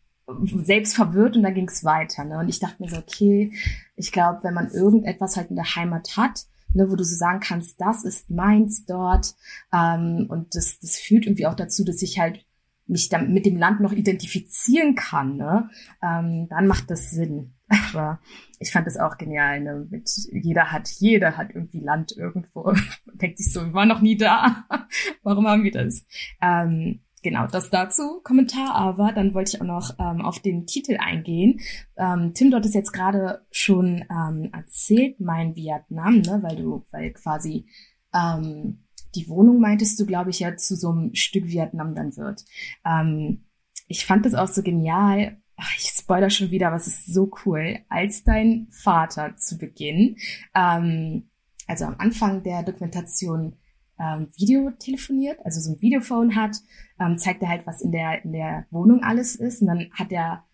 selbst 0.63 0.95
verwirrt 0.95 1.37
und 1.37 1.43
dann 1.43 1.55
ging 1.55 1.69
es 1.69 1.85
weiter. 1.85 2.25
Ne? 2.25 2.39
Und 2.39 2.49
ich 2.49 2.61
dachte 2.61 2.83
mir 2.83 2.89
so, 2.89 2.97
okay, 2.97 3.53
ich 3.97 4.13
glaube, 4.13 4.41
wenn 4.43 4.55
man 4.55 4.71
irgendetwas 4.71 5.37
halt 5.37 5.51
in 5.51 5.57
der 5.57 5.77
Heimat 5.77 6.17
hat, 6.17 6.47
ne, 6.75 6.91
wo 6.91 6.97
du 6.97 7.05
so 7.05 7.17
sagen 7.17 7.41
kannst, 7.41 7.81
das 7.81 8.05
ist 8.05 8.31
meins 8.31 8.85
dort. 8.87 9.35
Ähm, 9.73 10.27
und 10.29 10.55
das, 10.55 10.81
das 10.81 10.97
führt 10.97 11.27
irgendwie 11.27 11.47
auch 11.47 11.55
dazu, 11.55 11.85
dass 11.85 12.03
ich 12.03 12.19
halt 12.19 12.45
mich 12.91 13.09
dann 13.09 13.33
mit 13.33 13.47
dem 13.47 13.57
Land 13.57 13.81
noch 13.81 13.93
identifizieren 13.93 14.97
kann, 14.97 15.37
ne? 15.37 15.71
ähm, 16.03 16.49
dann 16.51 16.67
macht 16.67 16.91
das 16.91 17.11
Sinn. 17.11 17.55
Aber 17.95 18.21
ich 18.59 18.73
fand 18.73 18.87
das 18.87 18.99
auch 18.99 19.17
genial. 19.17 19.61
Ne? 19.61 19.87
Mit 19.91 20.11
jeder 20.33 20.73
hat, 20.73 20.89
jeder 20.99 21.37
hat 21.37 21.55
irgendwie 21.55 21.81
Land 21.81 22.13
irgendwo. 22.17 22.75
Denkt 23.15 23.39
sich 23.39 23.53
so, 23.53 23.65
wir 23.65 23.73
waren 23.73 23.89
noch 23.89 24.01
nie 24.01 24.17
da. 24.17 24.67
Warum 25.23 25.47
haben 25.47 25.63
wir 25.63 25.71
das? 25.71 26.05
Ähm, 26.43 27.01
genau, 27.23 27.47
das 27.47 27.71
dazu 27.71 28.21
Kommentar, 28.23 28.75
aber 28.75 29.13
dann 29.13 29.35
wollte 29.35 29.55
ich 29.55 29.61
auch 29.61 29.67
noch 29.67 29.99
ähm, 29.99 30.21
auf 30.21 30.39
den 30.39 30.67
Titel 30.67 30.97
eingehen. 30.99 31.61
Ähm, 31.97 32.33
Tim, 32.35 32.51
dort 32.51 32.67
ist 32.67 32.75
jetzt 32.75 32.93
gerade 32.93 33.47
schon 33.51 34.05
ähm, 34.11 34.51
erzählt, 34.53 35.21
mein 35.21 35.57
Vietnam, 35.57 36.21
ne, 36.21 36.41
weil 36.43 36.57
du, 36.57 36.87
weil 36.91 37.13
quasi 37.13 37.67
ähm, 38.15 38.85
die 39.15 39.29
Wohnung 39.29 39.61
meintest 39.61 39.99
du, 40.01 40.07
glaube 40.07 40.31
ich, 40.31 40.41
ja 40.41 40.57
zu 40.57 40.77
so 40.77 40.91
einem 40.91 41.15
Stück 41.15 41.47
Vietnam 41.47 41.95
dann 41.95 42.17
wird. 42.17 42.45
Ähm, 42.85 43.45
ich 43.89 44.07
fand 44.07 44.25
das 44.25 44.35
auch 44.35 44.49
so 44.49 44.63
genial. 44.63 45.39
Ach, 45.57 45.77
ich 45.77 45.89
spoiler 45.89 46.31
schon 46.31 46.51
wieder, 46.51 46.69
aber 46.69 46.77
es 46.77 46.87
ist 46.87 47.13
so 47.13 47.31
cool. 47.45 47.79
Als 47.89 48.25
dein 48.25 48.69
Vater 48.71 49.37
zu 49.37 49.59
Beginn, 49.59 50.17
ähm, 50.55 51.31
also 51.67 51.85
am 51.85 51.97
Anfang 51.99 52.43
der 52.43 52.63
Dokumentation 52.63 53.57
ähm, 54.01 54.29
Video 54.37 54.71
telefoniert, 54.79 55.39
also 55.45 55.61
so 55.61 55.73
ein 55.73 55.81
Videophone 55.81 56.35
hat, 56.35 56.57
ähm, 56.99 57.19
zeigt 57.19 57.43
er 57.43 57.49
halt, 57.49 57.67
was 57.67 57.83
in 57.83 57.93
der, 57.93 58.25
in 58.25 58.33
der 58.33 58.67
Wohnung 58.71 59.03
alles 59.03 59.37
ist. 59.37 59.61
Und 59.61 59.69
dann 59.69 59.91
hat 59.93 60.11
er 60.11 60.45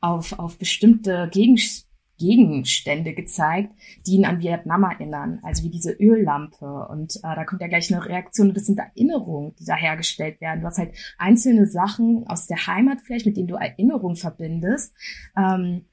auf, 0.00 0.38
auf 0.38 0.58
bestimmte 0.58 1.28
Gegenstände 1.32 1.90
Gegenstände 2.20 3.14
gezeigt, 3.14 3.72
die 4.06 4.16
ihn 4.16 4.26
an 4.26 4.40
Vietnam 4.40 4.84
erinnern, 4.84 5.40
also 5.42 5.64
wie 5.64 5.70
diese 5.70 5.92
Öllampe. 5.92 6.86
Und 6.88 7.16
äh, 7.16 7.34
da 7.34 7.44
kommt 7.44 7.62
ja 7.62 7.66
gleich 7.66 7.92
eine 7.92 8.04
Reaktion, 8.04 8.52
das 8.52 8.66
sind 8.66 8.78
Erinnerungen, 8.78 9.54
die 9.58 9.64
da 9.64 9.74
hergestellt 9.74 10.40
werden. 10.40 10.60
Du 10.60 10.66
hast 10.66 10.78
halt 10.78 10.94
einzelne 11.16 11.66
Sachen 11.66 12.26
aus 12.28 12.46
der 12.46 12.66
Heimat 12.66 12.98
vielleicht, 13.00 13.24
mit 13.24 13.38
denen 13.38 13.48
du 13.48 13.54
Erinnerungen 13.54 14.16
verbindest. 14.16 14.94
Ähm, 15.34 15.86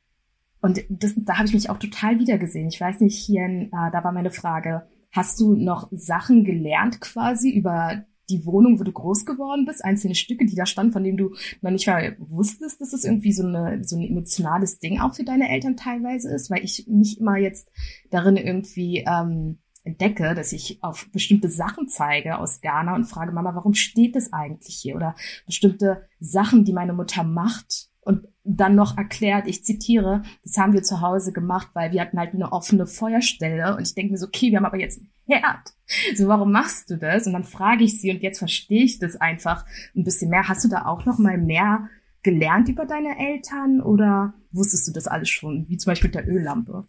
und 0.62 0.84
das, 0.90 1.14
da 1.16 1.38
habe 1.38 1.48
ich 1.48 1.54
mich 1.54 1.70
auch 1.70 1.80
total 1.80 2.20
wiedergesehen. 2.20 2.68
Ich 2.68 2.82
weiß 2.82 3.00
nicht, 3.00 3.16
hier, 3.18 3.44
äh, 3.46 3.70
da 3.72 4.04
war 4.04 4.12
meine 4.12 4.32
Frage, 4.32 4.86
Hast 5.12 5.40
du 5.40 5.56
noch 5.56 5.90
Sachen 5.92 6.44
gelernt 6.44 7.02
quasi 7.02 7.50
über 7.50 8.06
die 8.30 8.46
Wohnung, 8.46 8.80
wo 8.80 8.84
du 8.84 8.92
groß 8.92 9.26
geworden 9.26 9.66
bist, 9.66 9.84
einzelne 9.84 10.16
Stücke, 10.16 10.46
die 10.46 10.56
da 10.56 10.66
standen, 10.66 10.92
von 10.92 11.04
denen 11.04 11.18
du 11.18 11.34
noch 11.62 11.72
nicht 11.72 11.88
mal 11.88 12.18
wusstest, 12.20 12.82
dass 12.82 12.94
es 12.94 13.06
irgendwie 13.06 13.32
so, 13.32 13.46
eine, 13.46 13.84
so 13.84 13.96
ein 13.96 14.04
emotionales 14.04 14.80
Ding 14.80 15.00
auch 15.00 15.16
für 15.16 15.24
deine 15.24 15.50
Eltern 15.50 15.78
teilweise 15.78 16.34
ist, 16.34 16.50
weil 16.50 16.64
ich 16.64 16.86
mich 16.88 17.20
immer 17.20 17.38
jetzt 17.38 17.72
darin 18.10 18.36
irgendwie 18.36 19.06
ähm, 19.08 19.60
entdecke, 19.84 20.36
dass 20.36 20.52
ich 20.52 20.84
auf 20.84 21.10
bestimmte 21.12 21.50
Sachen 21.50 21.88
zeige 21.88 22.38
aus 22.38 22.60
Ghana 22.62 22.96
und 22.96 23.06
frage 23.06 23.32
Mama, 23.32 23.56
warum 23.56 23.74
steht 23.74 24.16
das 24.16 24.34
eigentlich 24.34 24.76
hier? 24.76 24.96
Oder 24.96 25.16
bestimmte 25.46 26.08
Sachen, 26.20 26.66
die 26.66 26.74
meine 26.74 26.94
Mutter 26.94 27.24
macht, 27.24 27.90
und 28.08 28.26
dann 28.46 28.76
noch 28.76 28.98
erklärt, 28.98 29.48
ich 29.48 29.66
zitiere, 29.66 30.24
das 30.42 30.58
haben 30.58 30.72
wir 30.72 30.82
zu 30.82 31.02
Hause 31.02 31.34
gemacht, 31.34 31.68
weil 31.74 31.92
wir 31.92 32.00
hatten 32.00 32.18
halt 32.18 32.34
eine 32.34 32.54
offene 32.54 32.88
Feuerstelle 32.88 33.76
und 33.76 33.86
ich 33.86 33.96
denke 33.96 34.14
mir 34.14 34.18
so, 34.18 34.28
okay, 34.28 34.50
wir 34.50 34.58
haben 34.58 34.66
aber 34.66 34.80
jetzt 34.80 35.00
einen 35.00 35.12
Herd. 35.28 35.74
So, 36.16 36.30
warum 36.30 36.54
machst 36.54 36.90
du 36.90 36.98
das? 36.98 37.28
Und 37.28 37.34
dann 37.34 37.44
frage 37.44 37.84
ich 37.84 38.00
sie 38.00 38.10
und 38.10 38.24
jetzt 38.24 38.40
verstehe 38.40 38.86
ich 38.86 39.00
das 39.00 39.18
einfach 39.18 39.66
ein 39.94 40.06
bisschen 40.06 40.30
mehr. 40.30 40.48
Hast 40.48 40.64
du 40.64 40.70
da 40.70 40.86
auch 40.86 41.04
noch 41.04 41.18
mal 41.18 41.38
mehr 41.38 41.90
gelernt 42.24 42.70
über 42.70 42.86
deine 42.86 43.20
Eltern 43.20 43.82
oder 43.82 44.34
wusstest 44.52 44.88
du 44.88 44.94
das 44.94 45.08
alles 45.08 45.30
schon, 45.30 45.68
wie 45.68 45.76
zum 45.76 45.92
Beispiel 45.92 46.08
mit 46.08 46.16
der 46.16 46.30
Öllampe? 46.30 46.88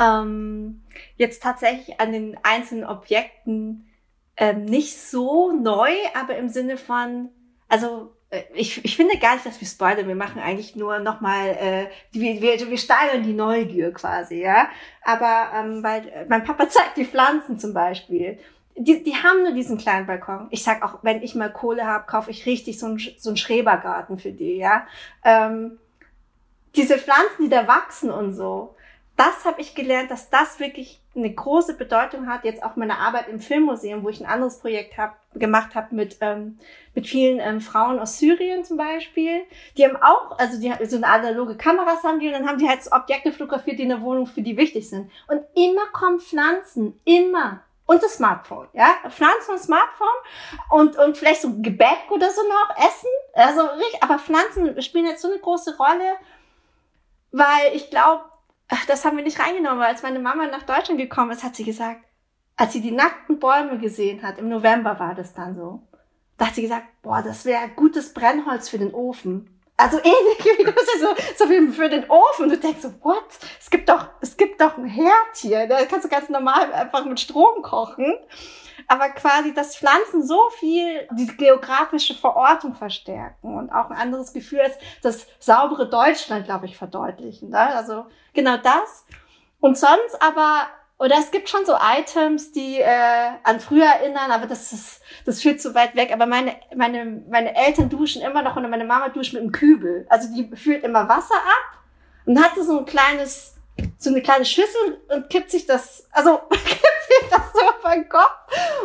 Ähm, 0.00 0.82
jetzt 1.16 1.42
tatsächlich 1.42 1.98
an 1.98 2.12
den 2.12 2.36
einzelnen 2.44 2.84
Objekten 2.84 3.86
ähm, 4.36 4.64
nicht 4.64 4.96
so 4.96 5.50
neu, 5.50 5.90
aber 6.14 6.36
im 6.36 6.48
Sinne 6.48 6.76
von, 6.76 7.30
also 7.68 8.12
ich, 8.54 8.84
ich 8.84 8.96
finde 8.96 9.18
gar 9.18 9.34
nicht, 9.34 9.46
dass 9.46 9.60
wir 9.60 9.66
spoilern. 9.66 10.06
Wir 10.06 10.14
machen 10.14 10.40
eigentlich 10.40 10.76
nur 10.76 11.00
nochmal, 11.00 11.48
äh, 11.48 11.86
wir, 12.12 12.40
wir, 12.40 12.70
wir 12.70 12.78
steigern 12.78 13.22
die 13.22 13.32
Neugier 13.32 13.92
quasi, 13.92 14.42
ja. 14.42 14.68
Aber 15.02 15.50
ähm, 15.54 15.82
weil 15.82 16.08
äh, 16.08 16.26
mein 16.28 16.44
Papa 16.44 16.68
zeigt 16.68 16.96
die 16.96 17.04
Pflanzen 17.04 17.58
zum 17.58 17.74
Beispiel. 17.74 18.38
Die, 18.76 19.02
die 19.02 19.16
haben 19.16 19.42
nur 19.42 19.52
diesen 19.52 19.78
kleinen 19.78 20.06
Balkon. 20.06 20.46
Ich 20.50 20.62
sag 20.62 20.82
auch, 20.82 21.00
wenn 21.02 21.22
ich 21.22 21.34
mal 21.34 21.52
Kohle 21.52 21.86
habe, 21.86 22.06
kaufe 22.06 22.30
ich 22.30 22.46
richtig 22.46 22.78
so 22.78 22.86
einen 22.86 23.00
so 23.18 23.30
einen 23.30 23.36
Schrebergarten 23.36 24.18
für 24.18 24.32
die, 24.32 24.56
ja. 24.56 24.86
Ähm, 25.24 25.78
diese 26.76 26.98
Pflanzen, 26.98 27.44
die 27.44 27.48
da 27.48 27.66
wachsen 27.66 28.12
und 28.12 28.32
so 28.32 28.76
das 29.20 29.44
habe 29.44 29.60
ich 29.60 29.74
gelernt, 29.74 30.10
dass 30.10 30.30
das 30.30 30.60
wirklich 30.60 30.98
eine 31.14 31.30
große 31.30 31.74
Bedeutung 31.74 32.26
hat. 32.26 32.42
Jetzt 32.44 32.62
auch 32.62 32.76
meine 32.76 32.96
Arbeit 32.96 33.28
im 33.28 33.38
Filmmuseum, 33.38 34.02
wo 34.02 34.08
ich 34.08 34.18
ein 34.18 34.26
anderes 34.26 34.60
Projekt 34.60 34.96
hab, 34.96 35.18
gemacht 35.34 35.74
habe 35.74 35.94
mit 35.94 36.16
ähm, 36.22 36.58
mit 36.94 37.06
vielen 37.06 37.38
ähm, 37.38 37.60
Frauen 37.60 37.98
aus 37.98 38.18
Syrien 38.18 38.64
zum 38.64 38.78
Beispiel. 38.78 39.42
Die 39.76 39.84
haben 39.84 39.96
auch, 39.96 40.38
also 40.38 40.58
die 40.58 40.72
so 40.86 40.96
eine 40.96 41.06
analoge 41.06 41.58
Kameras 41.58 42.02
haben 42.02 42.18
die 42.18 42.28
und 42.28 42.32
dann 42.32 42.48
haben 42.48 42.56
die 42.56 42.66
halt 42.66 42.80
Objekte 42.90 43.30
fotografiert, 43.30 43.78
die 43.78 43.82
in 43.82 43.90
der 43.90 44.00
Wohnung 44.00 44.26
für 44.26 44.40
die 44.40 44.56
wichtig 44.56 44.88
sind. 44.88 45.10
Und 45.28 45.42
immer 45.54 45.86
kommen 45.92 46.18
Pflanzen, 46.18 46.98
immer 47.04 47.60
und 47.84 48.02
das 48.02 48.14
Smartphone, 48.14 48.68
ja, 48.72 48.94
Pflanzen 49.10 49.50
und 49.50 49.58
Smartphone 49.58 50.08
und 50.70 50.96
und 50.96 51.18
vielleicht 51.18 51.42
so 51.42 51.60
Gebäck 51.60 52.10
oder 52.10 52.30
so 52.30 52.40
noch 52.42 52.76
Essen, 52.78 53.10
also 53.34 53.60
richtig, 53.66 54.02
aber 54.02 54.18
Pflanzen 54.18 54.80
spielen 54.80 55.06
jetzt 55.06 55.20
so 55.20 55.28
eine 55.28 55.40
große 55.40 55.76
Rolle, 55.76 56.14
weil 57.32 57.74
ich 57.74 57.90
glaube 57.90 58.29
das 58.86 59.04
haben 59.04 59.16
wir 59.16 59.24
nicht 59.24 59.40
reingenommen, 59.40 59.80
weil 59.80 59.88
als 59.88 60.02
meine 60.02 60.18
Mama 60.18 60.46
nach 60.46 60.62
Deutschland 60.62 61.00
gekommen 61.00 61.32
ist, 61.32 61.42
hat 61.42 61.56
sie 61.56 61.64
gesagt, 61.64 62.04
als 62.56 62.72
sie 62.72 62.80
die 62.80 62.90
nackten 62.90 63.38
Bäume 63.38 63.78
gesehen 63.78 64.22
hat, 64.22 64.38
im 64.38 64.48
November 64.48 64.98
war 64.98 65.14
das 65.14 65.32
dann 65.34 65.56
so, 65.56 65.82
da 66.36 66.46
hat 66.46 66.54
sie 66.54 66.62
gesagt, 66.62 66.86
boah, 67.02 67.22
das 67.22 67.44
wäre 67.44 67.68
gutes 67.76 68.14
Brennholz 68.14 68.68
für 68.68 68.78
den 68.78 68.94
Ofen. 68.94 69.60
Also 69.76 69.98
ähnlich 70.04 70.58
wie 70.58 70.64
du 70.64 70.72
so, 70.72 71.14
so 71.36 71.50
wie 71.50 71.72
für 71.72 71.88
den 71.88 72.08
Ofen. 72.10 72.48
Du 72.48 72.58
denkst 72.58 72.82
so, 72.82 72.92
what? 73.02 73.24
Es 73.58 73.70
gibt 73.70 73.88
doch, 73.88 74.08
es 74.20 74.36
gibt 74.36 74.60
doch 74.60 74.76
ein 74.76 74.84
Herd 74.84 75.36
hier. 75.36 75.66
Da 75.66 75.84
kannst 75.86 76.04
du 76.04 76.08
ganz 76.08 76.28
normal 76.28 76.72
einfach 76.72 77.04
mit 77.04 77.18
Strom 77.18 77.62
kochen. 77.62 78.14
Aber 78.88 79.08
quasi, 79.10 79.54
dass 79.54 79.76
Pflanzen 79.76 80.26
so 80.26 80.48
viel 80.58 81.08
die 81.12 81.26
geografische 81.26 82.14
Verortung 82.14 82.74
verstärken 82.74 83.56
und 83.56 83.70
auch 83.70 83.90
ein 83.90 83.96
anderes 83.96 84.32
Gefühl 84.32 84.60
als 84.60 84.74
das 85.02 85.26
saubere 85.38 85.88
Deutschland, 85.88 86.44
glaube 86.44 86.66
ich, 86.66 86.76
verdeutlichen. 86.76 87.50
Ne? 87.50 87.58
Also 87.58 88.06
genau 88.32 88.56
das. 88.56 89.04
Und 89.60 89.78
sonst 89.78 90.20
aber 90.20 90.68
oder 90.98 91.16
es 91.18 91.30
gibt 91.30 91.48
schon 91.48 91.64
so 91.64 91.72
Items, 91.74 92.52
die 92.52 92.78
äh, 92.78 93.30
an 93.42 93.58
früher 93.58 93.86
erinnern, 93.86 94.30
aber 94.30 94.46
das 94.46 94.70
ist 94.72 95.00
das 95.24 95.40
führt 95.40 95.60
zu 95.60 95.74
weit 95.74 95.96
weg. 95.96 96.12
Aber 96.12 96.26
meine 96.26 96.56
meine 96.76 97.22
meine 97.30 97.56
Eltern 97.56 97.88
duschen 97.88 98.20
immer 98.20 98.42
noch 98.42 98.56
und 98.56 98.68
meine 98.68 98.84
Mama 98.84 99.08
duscht 99.08 99.32
mit 99.32 99.40
einem 99.40 99.50
Kübel. 99.52 100.06
Also 100.10 100.28
die 100.34 100.54
führt 100.54 100.84
immer 100.84 101.08
Wasser 101.08 101.36
ab 101.36 101.78
und 102.26 102.42
hatte 102.42 102.62
so 102.62 102.80
ein 102.80 102.84
kleines 102.84 103.56
so 103.98 104.10
eine 104.10 104.22
kleine 104.22 104.44
Schüssel 104.44 105.00
und 105.08 105.30
kippt 105.30 105.50
sich 105.50 105.66
das 105.66 106.06
also 106.12 106.38
kippt 106.50 107.02
sich 107.08 107.30
das 107.30 107.52
so 107.52 107.60
auf 107.60 107.92
den 107.92 108.08
Kopf. 108.08 108.30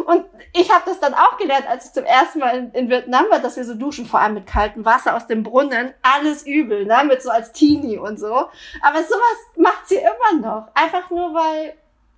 Und 0.05 0.25
ich 0.53 0.71
habe 0.71 0.83
das 0.85 0.99
dann 0.99 1.13
auch 1.13 1.37
gelernt, 1.37 1.67
als 1.67 1.85
ich 1.85 1.91
zum 1.93 2.03
ersten 2.03 2.39
Mal 2.39 2.57
in, 2.57 2.71
in, 2.71 2.89
Vietnam 2.89 3.25
war, 3.29 3.39
dass 3.39 3.57
wir 3.57 3.65
so 3.65 3.75
duschen, 3.75 4.05
vor 4.05 4.19
allem 4.19 4.35
mit 4.35 4.47
kaltem 4.47 4.85
Wasser 4.85 5.15
aus 5.15 5.27
dem 5.27 5.43
Brunnen. 5.43 5.93
Alles 6.01 6.45
übel, 6.45 6.85
ne? 6.85 7.03
Mit 7.05 7.21
so 7.21 7.29
als 7.29 7.51
Teenie 7.51 7.97
und 7.97 8.19
so. 8.19 8.33
Aber 8.81 9.03
sowas 9.03 9.37
macht 9.57 9.87
sie 9.87 9.97
immer 9.97 10.41
noch. 10.41 10.67
Einfach 10.73 11.09
nur, 11.09 11.33
weil 11.33 11.75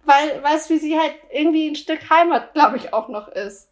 weil, 0.07 0.41
weil 0.41 0.55
es 0.55 0.67
für 0.67 0.80
sie 0.80 0.97
halt 0.97 1.13
irgendwie 1.32 1.69
ein 1.69 1.75
Stück 1.75 2.09
Heimat, 2.09 2.53
glaube 2.53 2.78
ich, 2.78 2.93
auch 2.93 3.09
noch 3.09 3.28
ist. 3.28 3.69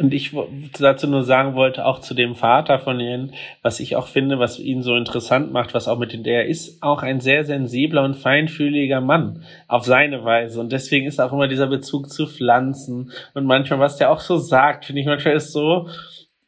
Und 0.00 0.14
ich 0.14 0.32
dazu 0.78 1.06
nur 1.06 1.24
sagen 1.24 1.54
wollte, 1.54 1.84
auch 1.84 2.00
zu 2.00 2.14
dem 2.14 2.34
Vater 2.34 2.78
von 2.78 2.98
ihnen, 3.00 3.34
was 3.62 3.80
ich 3.80 3.96
auch 3.96 4.08
finde, 4.08 4.38
was 4.38 4.58
ihn 4.58 4.82
so 4.82 4.96
interessant 4.96 5.52
macht, 5.52 5.74
was 5.74 5.88
auch 5.88 5.98
mit 5.98 6.12
dem, 6.12 6.22
der 6.22 6.46
ist 6.46 6.82
auch 6.82 7.02
ein 7.02 7.20
sehr 7.20 7.44
sensibler 7.44 8.02
und 8.02 8.14
feinfühliger 8.14 9.00
Mann 9.00 9.44
auf 9.68 9.84
seine 9.84 10.24
Weise. 10.24 10.60
Und 10.60 10.72
deswegen 10.72 11.06
ist 11.06 11.20
auch 11.20 11.32
immer 11.32 11.48
dieser 11.48 11.66
Bezug 11.66 12.10
zu 12.10 12.26
Pflanzen 12.26 13.12
und 13.34 13.44
manchmal, 13.44 13.80
was 13.80 13.98
der 13.98 14.10
auch 14.10 14.20
so 14.20 14.38
sagt, 14.38 14.86
finde 14.86 15.02
ich 15.02 15.06
manchmal 15.06 15.34
ist 15.34 15.52
so, 15.52 15.88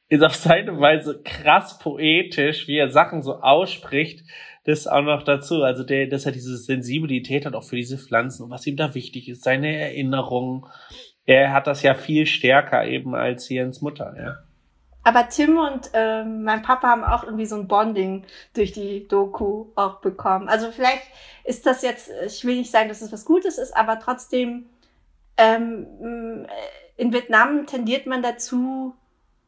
ist 0.08 0.22
auf 0.22 0.34
seine 0.34 0.78
Weise 0.80 1.20
krass 1.22 1.78
poetisch, 1.78 2.68
wie 2.68 2.76
er 2.76 2.90
Sachen 2.90 3.22
so 3.22 3.36
ausspricht, 3.36 4.24
das 4.64 4.86
auch 4.86 5.02
noch 5.02 5.22
dazu. 5.22 5.62
Also 5.62 5.84
der, 5.84 6.06
dass 6.06 6.26
er 6.26 6.32
diese 6.32 6.56
Sensibilität 6.56 7.46
hat 7.46 7.54
auch 7.54 7.64
für 7.64 7.76
diese 7.76 7.98
Pflanzen 7.98 8.44
und 8.44 8.50
was 8.50 8.66
ihm 8.66 8.76
da 8.76 8.94
wichtig 8.94 9.28
ist, 9.28 9.42
seine 9.42 9.76
Erinnerungen. 9.76 10.64
Er 11.24 11.52
hat 11.52 11.66
das 11.66 11.82
ja 11.82 11.94
viel 11.94 12.26
stärker 12.26 12.84
eben 12.86 13.14
als 13.14 13.48
Jens 13.48 13.80
Mutter, 13.80 14.14
ja. 14.18 14.38
Aber 15.04 15.28
Tim 15.28 15.58
und 15.58 15.90
ähm, 15.94 16.44
mein 16.44 16.62
Papa 16.62 16.88
haben 16.88 17.02
auch 17.02 17.24
irgendwie 17.24 17.46
so 17.46 17.56
ein 17.56 17.66
Bonding 17.66 18.24
durch 18.54 18.70
die 18.70 19.08
Doku 19.08 19.66
auch 19.74 20.00
bekommen. 20.00 20.48
Also 20.48 20.70
vielleicht 20.70 21.02
ist 21.44 21.66
das 21.66 21.82
jetzt, 21.82 22.10
ich 22.24 22.44
will 22.44 22.56
nicht 22.56 22.70
sagen, 22.70 22.88
dass 22.88 23.02
es 23.02 23.12
was 23.12 23.24
Gutes 23.24 23.58
ist, 23.58 23.76
aber 23.76 23.98
trotzdem 23.98 24.66
ähm, 25.36 26.46
in 26.96 27.12
Vietnam 27.12 27.66
tendiert 27.66 28.06
man 28.06 28.22
dazu, 28.22 28.94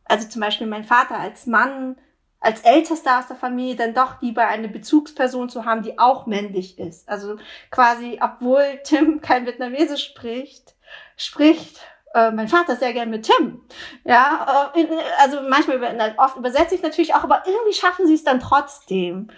also 0.06 0.28
zum 0.28 0.40
Beispiel 0.40 0.66
mein 0.66 0.84
Vater 0.84 1.18
als 1.18 1.46
Mann 1.46 1.96
als 2.44 2.60
Ältester 2.60 3.18
aus 3.18 3.26
der 3.26 3.36
Familie 3.36 3.74
dann 3.74 3.94
doch 3.94 4.20
lieber 4.20 4.46
eine 4.46 4.68
Bezugsperson 4.68 5.48
zu 5.48 5.64
haben, 5.64 5.82
die 5.82 5.98
auch 5.98 6.26
männlich 6.26 6.78
ist. 6.78 7.08
Also 7.08 7.36
quasi, 7.70 8.18
obwohl 8.20 8.62
Tim 8.84 9.22
kein 9.22 9.46
Vietnamesisch 9.46 10.04
spricht, 10.04 10.74
spricht 11.16 11.80
äh, 12.14 12.30
mein 12.30 12.48
Vater 12.48 12.76
sehr 12.76 12.92
gern 12.92 13.10
mit 13.10 13.26
Tim. 13.26 13.60
Ja, 14.04 14.72
äh, 14.74 14.86
also 15.20 15.40
manchmal, 15.48 16.14
oft 16.16 16.36
übersetze 16.36 16.76
ich 16.76 16.82
natürlich 16.82 17.14
auch, 17.14 17.24
aber 17.24 17.42
irgendwie 17.44 17.74
schaffen 17.74 18.06
sie 18.06 18.14
es 18.14 18.24
dann 18.24 18.40
trotzdem. 18.40 19.28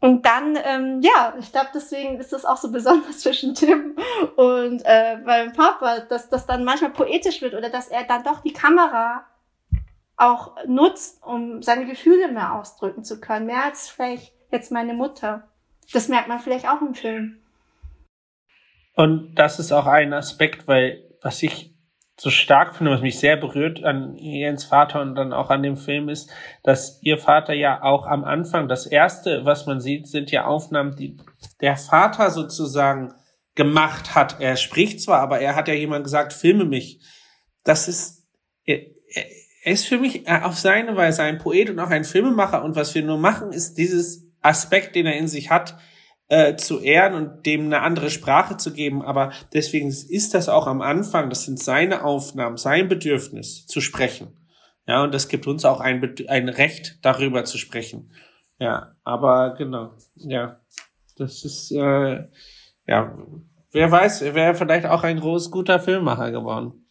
Und 0.00 0.26
dann, 0.26 0.56
ähm, 0.62 1.00
ja, 1.00 1.34
ich 1.40 1.50
glaube, 1.50 1.70
deswegen 1.74 2.20
ist 2.20 2.32
das 2.32 2.44
auch 2.44 2.58
so 2.58 2.70
besonders 2.70 3.18
zwischen 3.20 3.54
Tim 3.54 3.96
und 4.36 4.82
äh, 4.84 5.16
meinem 5.18 5.52
Papa, 5.52 6.00
dass 6.00 6.28
das 6.28 6.46
dann 6.46 6.64
manchmal 6.64 6.90
poetisch 6.90 7.42
wird 7.42 7.54
oder 7.54 7.70
dass 7.70 7.88
er 7.88 8.04
dann 8.04 8.22
doch 8.22 8.42
die 8.42 8.52
Kamera 8.52 9.24
auch 10.16 10.56
nutzt, 10.66 11.24
um 11.24 11.62
seine 11.62 11.86
Gefühle 11.86 12.28
mehr 12.28 12.54
ausdrücken 12.54 13.04
zu 13.04 13.20
können. 13.20 13.46
Mehr 13.46 13.64
als 13.64 13.88
vielleicht 13.88 14.34
jetzt 14.50 14.70
meine 14.70 14.94
Mutter. 14.94 15.48
Das 15.92 16.08
merkt 16.08 16.28
man 16.28 16.40
vielleicht 16.40 16.68
auch 16.68 16.82
im 16.82 16.94
Film. 16.94 17.38
Und 18.94 19.36
das 19.36 19.58
ist 19.58 19.72
auch 19.72 19.86
ein 19.86 20.12
Aspekt, 20.12 20.66
weil 20.68 21.07
was 21.22 21.42
ich 21.42 21.74
so 22.20 22.30
stark 22.30 22.74
finde, 22.74 22.92
was 22.92 23.00
mich 23.00 23.18
sehr 23.18 23.36
berührt 23.36 23.84
an 23.84 24.16
Jens 24.16 24.64
Vater 24.64 25.00
und 25.00 25.14
dann 25.14 25.32
auch 25.32 25.50
an 25.50 25.62
dem 25.62 25.76
Film 25.76 26.08
ist, 26.08 26.30
dass 26.64 26.98
ihr 27.02 27.16
Vater 27.16 27.54
ja 27.54 27.82
auch 27.82 28.06
am 28.06 28.24
Anfang, 28.24 28.66
das 28.66 28.86
erste, 28.86 29.44
was 29.44 29.66
man 29.66 29.80
sieht, 29.80 30.08
sind 30.08 30.32
ja 30.32 30.44
Aufnahmen, 30.44 30.96
die 30.96 31.16
der 31.60 31.76
Vater 31.76 32.30
sozusagen 32.30 33.14
gemacht 33.54 34.16
hat. 34.16 34.40
Er 34.40 34.56
spricht 34.56 35.00
zwar, 35.00 35.20
aber 35.20 35.40
er 35.40 35.54
hat 35.54 35.68
ja 35.68 35.74
jemand 35.74 36.04
gesagt, 36.04 36.32
filme 36.32 36.64
mich. 36.64 37.00
Das 37.62 37.86
ist, 37.86 38.26
er, 38.64 38.80
er 39.62 39.72
ist 39.72 39.86
für 39.86 39.98
mich 39.98 40.26
äh, 40.26 40.40
auf 40.42 40.58
seine 40.58 40.96
Weise 40.96 41.22
ein 41.22 41.38
Poet 41.38 41.70
und 41.70 41.78
auch 41.78 41.90
ein 41.90 42.04
Filmemacher. 42.04 42.64
Und 42.64 42.74
was 42.74 42.94
wir 42.94 43.02
nur 43.02 43.18
machen, 43.18 43.52
ist 43.52 43.78
dieses 43.78 44.26
Aspekt, 44.40 44.96
den 44.96 45.06
er 45.06 45.16
in 45.16 45.28
sich 45.28 45.50
hat, 45.50 45.76
äh, 46.28 46.56
zu 46.56 46.80
ehren 46.80 47.14
und 47.14 47.46
dem 47.46 47.66
eine 47.66 47.80
andere 47.80 48.10
Sprache 48.10 48.56
zu 48.56 48.72
geben. 48.72 49.02
Aber 49.02 49.32
deswegen 49.52 49.88
ist 49.88 50.34
das 50.34 50.48
auch 50.48 50.66
am 50.66 50.82
Anfang, 50.82 51.30
das 51.30 51.44
sind 51.44 51.58
seine 51.58 52.04
Aufnahmen, 52.04 52.56
sein 52.56 52.88
Bedürfnis 52.88 53.66
zu 53.66 53.80
sprechen. 53.80 54.36
Ja, 54.86 55.02
und 55.02 55.12
das 55.12 55.28
gibt 55.28 55.46
uns 55.46 55.64
auch 55.64 55.80
ein, 55.80 56.16
ein 56.28 56.48
Recht, 56.48 56.98
darüber 57.02 57.44
zu 57.44 57.58
sprechen. 57.58 58.12
Ja, 58.58 58.94
aber 59.04 59.54
genau, 59.56 59.92
ja, 60.16 60.60
das 61.16 61.44
ist, 61.44 61.70
äh, 61.72 62.24
ja, 62.86 63.18
wer 63.70 63.90
weiß, 63.90 64.22
er 64.22 64.34
wäre 64.34 64.54
vielleicht 64.54 64.86
auch 64.86 65.04
ein 65.04 65.20
groß 65.20 65.50
guter 65.50 65.78
Filmmacher 65.78 66.30
geworden. 66.30 66.86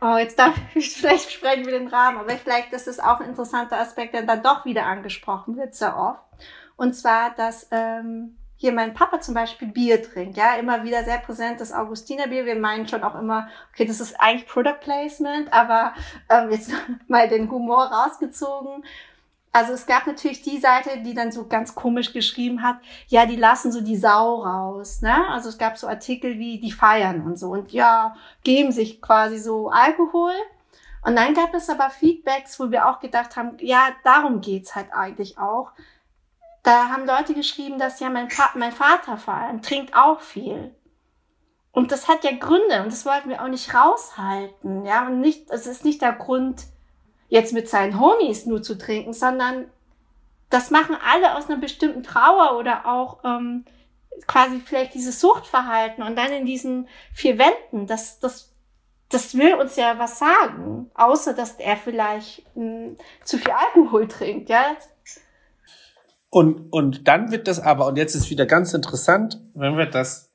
Oh, 0.00 0.16
jetzt 0.16 0.38
darf 0.38 0.54
ich, 0.74 0.90
vielleicht 0.90 1.32
sprechen 1.32 1.66
wir 1.66 1.78
den 1.78 1.88
Rahmen, 1.88 2.18
aber 2.18 2.30
vielleicht 2.30 2.72
ist 2.72 2.88
es 2.88 3.00
auch 3.00 3.20
ein 3.20 3.28
interessanter 3.28 3.80
Aspekt, 3.80 4.14
der 4.14 4.22
dann 4.22 4.42
doch 4.42 4.64
wieder 4.64 4.86
angesprochen 4.86 5.56
wird, 5.56 5.74
sehr 5.74 5.96
oft. 5.96 6.22
Und 6.78 6.94
zwar, 6.94 7.34
dass 7.34 7.66
ähm, 7.72 8.36
hier 8.56 8.72
mein 8.72 8.94
Papa 8.94 9.20
zum 9.20 9.34
Beispiel 9.34 9.68
Bier 9.68 10.00
trinkt, 10.00 10.36
ja, 10.36 10.54
immer 10.54 10.84
wieder 10.84 11.04
sehr 11.04 11.18
präsent 11.18 11.60
das 11.60 11.72
Augustinerbier. 11.72 12.46
Wir 12.46 12.54
meinen 12.54 12.86
schon 12.86 13.02
auch 13.02 13.16
immer, 13.16 13.48
okay, 13.72 13.84
das 13.84 14.00
ist 14.00 14.18
eigentlich 14.20 14.46
Product 14.46 14.78
Placement, 14.80 15.52
aber 15.52 15.92
ähm, 16.30 16.50
jetzt 16.52 16.70
mal 17.08 17.28
den 17.28 17.50
Humor 17.50 17.86
rausgezogen. 17.86 18.84
Also 19.50 19.72
es 19.72 19.86
gab 19.86 20.06
natürlich 20.06 20.42
die 20.42 20.58
Seite, 20.58 21.00
die 21.04 21.14
dann 21.14 21.32
so 21.32 21.48
ganz 21.48 21.74
komisch 21.74 22.12
geschrieben 22.12 22.62
hat, 22.62 22.76
ja, 23.08 23.26
die 23.26 23.36
lassen 23.36 23.72
so 23.72 23.80
die 23.80 23.96
Sau 23.96 24.42
raus, 24.42 25.02
ne? 25.02 25.28
Also 25.30 25.48
es 25.48 25.58
gab 25.58 25.76
so 25.76 25.88
Artikel 25.88 26.38
wie 26.38 26.60
die 26.60 26.70
feiern 26.70 27.22
und 27.22 27.40
so 27.40 27.50
und 27.50 27.72
ja, 27.72 28.14
geben 28.44 28.70
sich 28.70 29.02
quasi 29.02 29.38
so 29.38 29.68
Alkohol. 29.68 30.34
Und 31.04 31.16
dann 31.16 31.34
gab 31.34 31.54
es 31.54 31.68
aber 31.68 31.90
Feedbacks, 31.90 32.60
wo 32.60 32.70
wir 32.70 32.88
auch 32.88 33.00
gedacht 33.00 33.36
haben, 33.36 33.56
ja, 33.58 33.88
darum 34.04 34.40
geht's 34.40 34.76
halt 34.76 34.92
eigentlich 34.92 35.38
auch. 35.38 35.72
Da 36.68 36.90
haben 36.90 37.06
Leute 37.06 37.32
geschrieben, 37.32 37.78
dass 37.78 37.98
ja 37.98 38.10
mein, 38.10 38.28
mein 38.54 38.72
Vater 38.72 39.16
vor 39.16 39.32
allem 39.32 39.62
trinkt 39.62 39.96
auch 39.96 40.20
viel. 40.20 40.76
Und 41.72 41.92
das 41.92 42.08
hat 42.08 42.24
ja 42.24 42.32
Gründe 42.32 42.82
und 42.82 42.92
das 42.92 43.06
wollten 43.06 43.30
wir 43.30 43.42
auch 43.42 43.48
nicht 43.48 43.72
raushalten, 43.72 44.84
ja, 44.84 45.06
und 45.06 45.22
nicht, 45.22 45.50
es 45.50 45.66
ist 45.66 45.86
nicht 45.86 46.02
der 46.02 46.12
Grund, 46.12 46.64
jetzt 47.28 47.54
mit 47.54 47.70
seinen 47.70 47.98
Homies 47.98 48.44
nur 48.44 48.62
zu 48.62 48.76
trinken, 48.76 49.14
sondern 49.14 49.70
das 50.50 50.70
machen 50.70 50.94
alle 51.10 51.38
aus 51.38 51.48
einer 51.48 51.58
bestimmten 51.58 52.02
Trauer 52.02 52.58
oder 52.58 52.84
auch 52.84 53.24
ähm, 53.24 53.64
quasi 54.26 54.60
vielleicht 54.60 54.92
dieses 54.92 55.22
Suchtverhalten 55.22 56.04
und 56.04 56.16
dann 56.16 56.32
in 56.32 56.44
diesen 56.44 56.86
vier 57.14 57.38
Wänden, 57.38 57.86
das, 57.86 58.20
das, 58.20 58.52
das 59.08 59.38
will 59.38 59.54
uns 59.54 59.76
ja 59.76 59.98
was 59.98 60.18
sagen, 60.18 60.90
außer 60.92 61.32
dass 61.32 61.54
er 61.54 61.78
vielleicht 61.78 62.44
mh, 62.54 62.62
hm, 62.62 62.96
zu 63.24 63.38
viel 63.38 63.52
Alkohol 63.52 64.06
trinkt, 64.06 64.50
ja. 64.50 64.76
Und, 66.30 66.72
und 66.72 67.08
dann 67.08 67.30
wird 67.30 67.48
das 67.48 67.60
aber, 67.60 67.86
und 67.86 67.96
jetzt 67.96 68.14
ist 68.14 68.30
wieder 68.30 68.46
ganz 68.46 68.74
interessant, 68.74 69.40
wenn 69.54 69.78
wir 69.78 69.86
das 69.86 70.28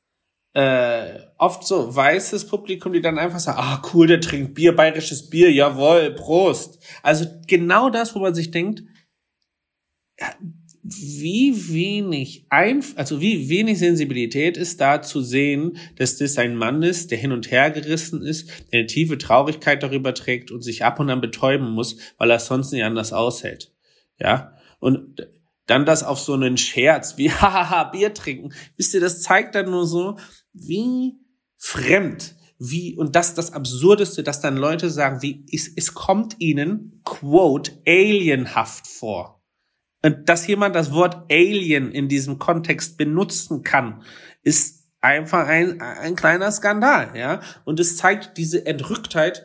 äh, 0.53 1.19
oft 1.37 1.65
so 1.65 1.95
weißes 1.95 2.47
Publikum, 2.47 2.93
die 2.93 3.01
dann 3.01 3.19
einfach 3.19 3.39
sagen, 3.39 3.59
ah 3.59 3.81
cool, 3.93 4.07
der 4.07 4.21
trinkt 4.21 4.53
Bier, 4.53 4.75
bayerisches 4.75 5.29
Bier, 5.29 5.51
jawohl, 5.51 6.11
Prost. 6.11 6.79
Also 7.01 7.25
genau 7.47 7.89
das, 7.89 8.15
wo 8.15 8.19
man 8.19 8.35
sich 8.35 8.51
denkt, 8.51 8.83
wie 10.83 11.73
wenig 11.73 12.45
einf 12.49 12.93
also 12.97 13.21
wie 13.21 13.47
wenig 13.47 13.79
Sensibilität 13.79 14.57
ist 14.57 14.81
da 14.81 15.01
zu 15.01 15.21
sehen, 15.21 15.77
dass 15.95 16.17
das 16.17 16.37
ein 16.37 16.55
Mann 16.55 16.83
ist, 16.83 17.09
der 17.09 17.17
hin 17.17 17.31
und 17.31 17.49
her 17.51 17.71
gerissen 17.71 18.21
ist, 18.21 18.49
der 18.71 18.79
eine 18.79 18.87
tiefe 18.87 19.17
Traurigkeit 19.17 19.81
darüber 19.81 20.13
trägt 20.13 20.51
und 20.51 20.61
sich 20.61 20.83
ab 20.83 20.99
und 20.99 21.09
an 21.09 21.21
betäuben 21.21 21.71
muss, 21.71 21.97
weil 22.17 22.29
er 22.29 22.39
sonst 22.39 22.73
nicht 22.73 22.83
anders 22.83 23.13
aushält. 23.13 23.73
Ja? 24.19 24.57
Und 24.79 25.25
dann 25.65 25.85
das 25.85 26.03
auf 26.03 26.19
so 26.19 26.33
einen 26.33 26.57
Scherz 26.57 27.17
wie 27.17 27.31
hahaha 27.31 27.85
Bier 27.85 28.13
trinken. 28.13 28.53
Wisst 28.77 28.93
ihr, 28.93 29.01
das 29.01 29.21
zeigt 29.21 29.55
dann 29.55 29.69
nur 29.71 29.87
so, 29.87 30.17
wie 30.53 31.13
fremd, 31.57 32.35
wie, 32.59 32.95
und 32.95 33.15
das 33.15 33.33
das 33.33 33.53
Absurdeste, 33.53 34.23
dass 34.23 34.41
dann 34.41 34.57
Leute 34.57 34.89
sagen, 34.89 35.21
wie, 35.21 35.45
es, 35.51 35.71
es 35.75 35.93
kommt 35.93 36.35
ihnen, 36.39 37.01
quote, 37.03 37.81
alienhaft 37.85 38.87
vor. 38.87 39.43
Und 40.01 40.27
dass 40.27 40.47
jemand 40.47 40.75
das 40.75 40.91
Wort 40.91 41.31
Alien 41.31 41.91
in 41.91 42.09
diesem 42.09 42.37
Kontext 42.37 42.97
benutzen 42.97 43.63
kann, 43.63 44.03
ist 44.41 44.83
einfach 44.99 45.47
ein, 45.47 45.81
ein 45.81 46.15
kleiner 46.15 46.51
Skandal, 46.51 47.11
ja. 47.15 47.41
Und 47.63 47.79
es 47.79 47.97
zeigt 47.97 48.37
diese 48.37 48.65
Entrücktheit 48.65 49.43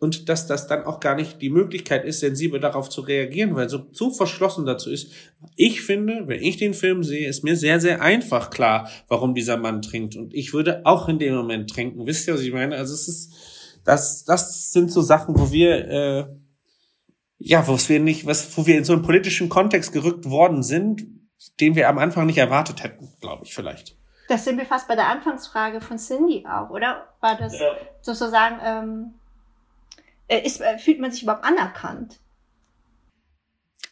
und 0.00 0.28
dass 0.28 0.46
das 0.46 0.66
dann 0.66 0.84
auch 0.84 1.00
gar 1.00 1.14
nicht 1.14 1.40
die 1.40 1.50
Möglichkeit 1.50 2.04
ist, 2.04 2.20
sensibel 2.20 2.60
darauf 2.60 2.88
zu 2.88 3.00
reagieren, 3.00 3.54
weil 3.54 3.68
so, 3.68 3.86
so 3.92 4.10
verschlossen 4.10 4.66
dazu 4.66 4.90
ist. 4.90 5.12
Ich 5.56 5.82
finde, 5.82 6.26
wenn 6.26 6.42
ich 6.42 6.56
den 6.56 6.74
Film 6.74 7.04
sehe, 7.04 7.28
ist 7.28 7.44
mir 7.44 7.56
sehr, 7.56 7.80
sehr 7.80 8.02
einfach 8.02 8.50
klar, 8.50 8.88
warum 9.08 9.34
dieser 9.34 9.56
Mann 9.56 9.82
trinkt. 9.82 10.16
Und 10.16 10.34
ich 10.34 10.52
würde 10.52 10.84
auch 10.84 11.08
in 11.08 11.18
dem 11.18 11.34
Moment 11.34 11.70
trinken. 11.70 12.06
Wisst 12.06 12.28
ihr, 12.28 12.34
was 12.34 12.42
ich 12.42 12.52
meine? 12.52 12.76
Also 12.76 12.92
es 12.92 13.08
ist, 13.08 13.34
das, 13.84 14.24
das 14.24 14.72
sind 14.72 14.90
so 14.90 15.00
Sachen, 15.00 15.38
wo 15.38 15.52
wir, 15.52 15.88
äh, 15.88 16.26
ja, 17.38 17.66
wo 17.68 17.78
wir 17.78 18.00
nicht, 18.00 18.26
was, 18.26 18.56
wo 18.56 18.66
wir 18.66 18.76
in 18.76 18.84
so 18.84 18.92
einen 18.92 19.02
politischen 19.02 19.48
Kontext 19.48 19.92
gerückt 19.92 20.28
worden 20.28 20.62
sind, 20.62 21.06
den 21.60 21.76
wir 21.76 21.88
am 21.88 21.98
Anfang 21.98 22.26
nicht 22.26 22.38
erwartet 22.38 22.82
hätten, 22.82 23.12
glaube 23.20 23.44
ich 23.44 23.54
vielleicht. 23.54 23.96
Das 24.28 24.44
sind 24.44 24.56
wir 24.58 24.64
fast 24.64 24.88
bei 24.88 24.96
der 24.96 25.08
Anfangsfrage 25.08 25.80
von 25.80 25.98
Cindy 25.98 26.46
auch, 26.46 26.70
oder? 26.70 27.08
War 27.20 27.36
das 27.36 27.58
ja. 27.58 27.76
sozusagen, 28.00 28.58
ähm, 28.64 29.14
äh, 29.14 29.23
ist, 30.28 30.60
äh, 30.60 30.78
fühlt 30.78 31.00
man 31.00 31.10
sich 31.10 31.22
überhaupt 31.22 31.44
anerkannt? 31.44 32.20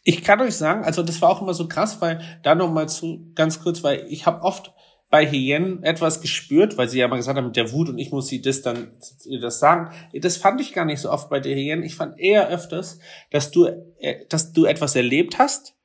Ich 0.03 0.23
kann 0.23 0.41
euch 0.41 0.55
sagen, 0.55 0.83
also 0.83 1.01
das 1.01 1.21
war 1.21 1.29
auch 1.29 1.41
immer 1.41 1.53
so 1.53 1.67
krass, 1.67 2.01
weil 2.01 2.21
da 2.43 2.55
noch 2.55 2.71
mal 2.71 2.89
zu 2.89 3.31
ganz 3.35 3.61
kurz, 3.61 3.83
weil 3.83 4.05
ich 4.09 4.25
habe 4.25 4.41
oft 4.41 4.73
bei 5.09 5.29
Hyänen 5.29 5.83
etwas 5.83 6.21
gespürt, 6.21 6.75
weil 6.75 6.89
sie 6.89 6.97
ja 6.97 7.07
mal 7.07 7.17
gesagt 7.17 7.37
haben 7.37 7.45
mit 7.45 7.55
der 7.55 7.71
Wut 7.71 7.87
und 7.87 7.99
ich 7.99 8.11
muss 8.11 8.27
sie 8.27 8.41
das 8.41 8.63
dann 8.63 8.93
ihr 9.25 9.39
das 9.39 9.59
sagen. 9.59 9.93
Das 10.11 10.37
fand 10.37 10.59
ich 10.59 10.73
gar 10.73 10.85
nicht 10.85 10.99
so 10.99 11.11
oft 11.11 11.29
bei 11.29 11.39
der 11.39 11.55
Hyänen. 11.55 11.85
Ich 11.85 11.95
fand 11.95 12.19
eher 12.19 12.49
öfters, 12.49 12.97
dass 13.29 13.51
du 13.51 13.65
äh, 13.99 14.25
dass 14.27 14.53
du 14.53 14.65
etwas 14.65 14.95
erlebt 14.95 15.37
hast 15.37 15.75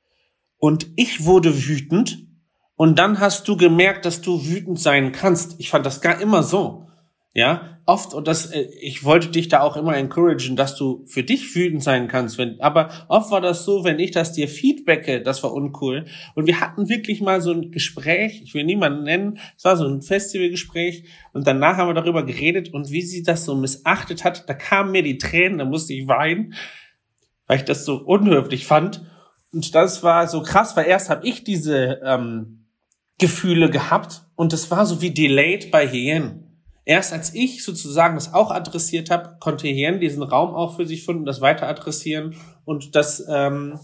und 0.57 0.87
ich 0.97 1.27
wurde 1.27 1.67
wütend 1.69 2.27
und 2.75 2.99
dann 2.99 3.21
hast 3.21 3.47
du 3.47 3.57
gemerkt, 3.57 4.07
dass 4.07 4.23
du 4.23 4.47
wütend 4.47 4.81
sein 4.81 5.13
kannst. 5.13 5.61
Ich 5.61 5.69
fand 5.69 5.85
das 5.85 6.01
gar 6.01 6.21
immer 6.21 6.43
so. 6.43 6.88
Ja, 7.39 7.79
oft, 7.87 8.15
und 8.15 8.27
das, 8.27 8.47
äh, 8.47 8.69
ich 8.81 9.05
wollte 9.05 9.29
dich 9.29 9.47
da 9.47 9.61
auch 9.61 9.77
immer 9.77 9.97
encouragen, 9.97 10.57
dass 10.57 10.75
du 10.75 11.05
für 11.07 11.23
dich 11.23 11.55
wütend 11.55 11.85
sein 11.85 12.09
kannst, 12.09 12.37
wenn, 12.37 12.61
aber 12.61 12.91
oft 13.07 13.31
war 13.31 13.41
das 13.41 13.65
so, 13.65 13.85
wenn 13.85 14.01
ich 14.01 14.11
das 14.11 14.33
dir 14.33 14.49
feedbacke, 14.49 15.23
das 15.23 15.45
war 15.45 15.53
uncool. 15.53 16.07
Und 16.35 16.49
wir 16.49 16.59
hatten 16.59 16.89
wirklich 16.89 17.21
mal 17.21 17.41
so 17.41 17.53
ein 17.53 17.71
Gespräch, 17.71 18.43
ich 18.43 18.55
will 18.55 18.65
niemanden 18.65 19.05
nennen, 19.05 19.39
es 19.57 19.65
war 19.65 19.77
so 19.77 19.87
ein 19.87 20.03
Festivalgespräch, 20.03 21.05
und 21.33 21.47
danach 21.47 21.77
haben 21.77 21.89
wir 21.89 21.95
darüber 21.95 22.27
geredet 22.27 22.75
und 22.75 22.91
wie 22.91 23.03
sie 23.03 23.23
das 23.23 23.45
so 23.45 23.55
missachtet 23.55 24.25
hat, 24.25 24.49
da 24.49 24.55
kamen 24.55 24.91
mir 24.91 25.05
die 25.05 25.19
Tränen, 25.19 25.59
da 25.59 25.65
musste 25.65 25.93
ich 25.93 26.09
weinen, 26.09 26.55
weil 27.47 27.59
ich 27.59 27.65
das 27.65 27.85
so 27.85 27.99
unhöflich 27.99 28.67
fand. 28.67 29.07
Und 29.53 29.77
das 29.77 30.03
war 30.03 30.27
so 30.27 30.43
krass, 30.43 30.77
weil 30.77 30.87
erst 30.87 31.09
habe 31.09 31.25
ich 31.25 31.45
diese 31.45 32.01
ähm, 32.05 32.67
Gefühle 33.17 33.71
gehabt 33.71 34.25
und 34.35 34.53
es 34.53 34.73
war 34.73 34.85
so 34.87 35.01
wie 35.03 35.13
delayed 35.13 35.71
bei 35.71 35.89
Hyänen. 35.89 36.48
Erst 36.89 37.13
als 37.13 37.35
ich 37.35 37.63
sozusagen 37.63 38.15
das 38.15 38.33
auch 38.33 38.51
adressiert 38.51 39.11
habe, 39.11 39.37
konnte 39.41 39.69
Hirn 39.69 40.01
diesen 40.01 40.23
Raum 40.23 40.55
auch 40.55 40.77
für 40.77 40.87
sich 40.87 41.05
finden, 41.05 41.27
das 41.27 41.43
weiter 41.43 41.69
adressieren 41.69 42.35
und 42.65 42.97
das 42.97 43.23
ähm, 43.29 43.79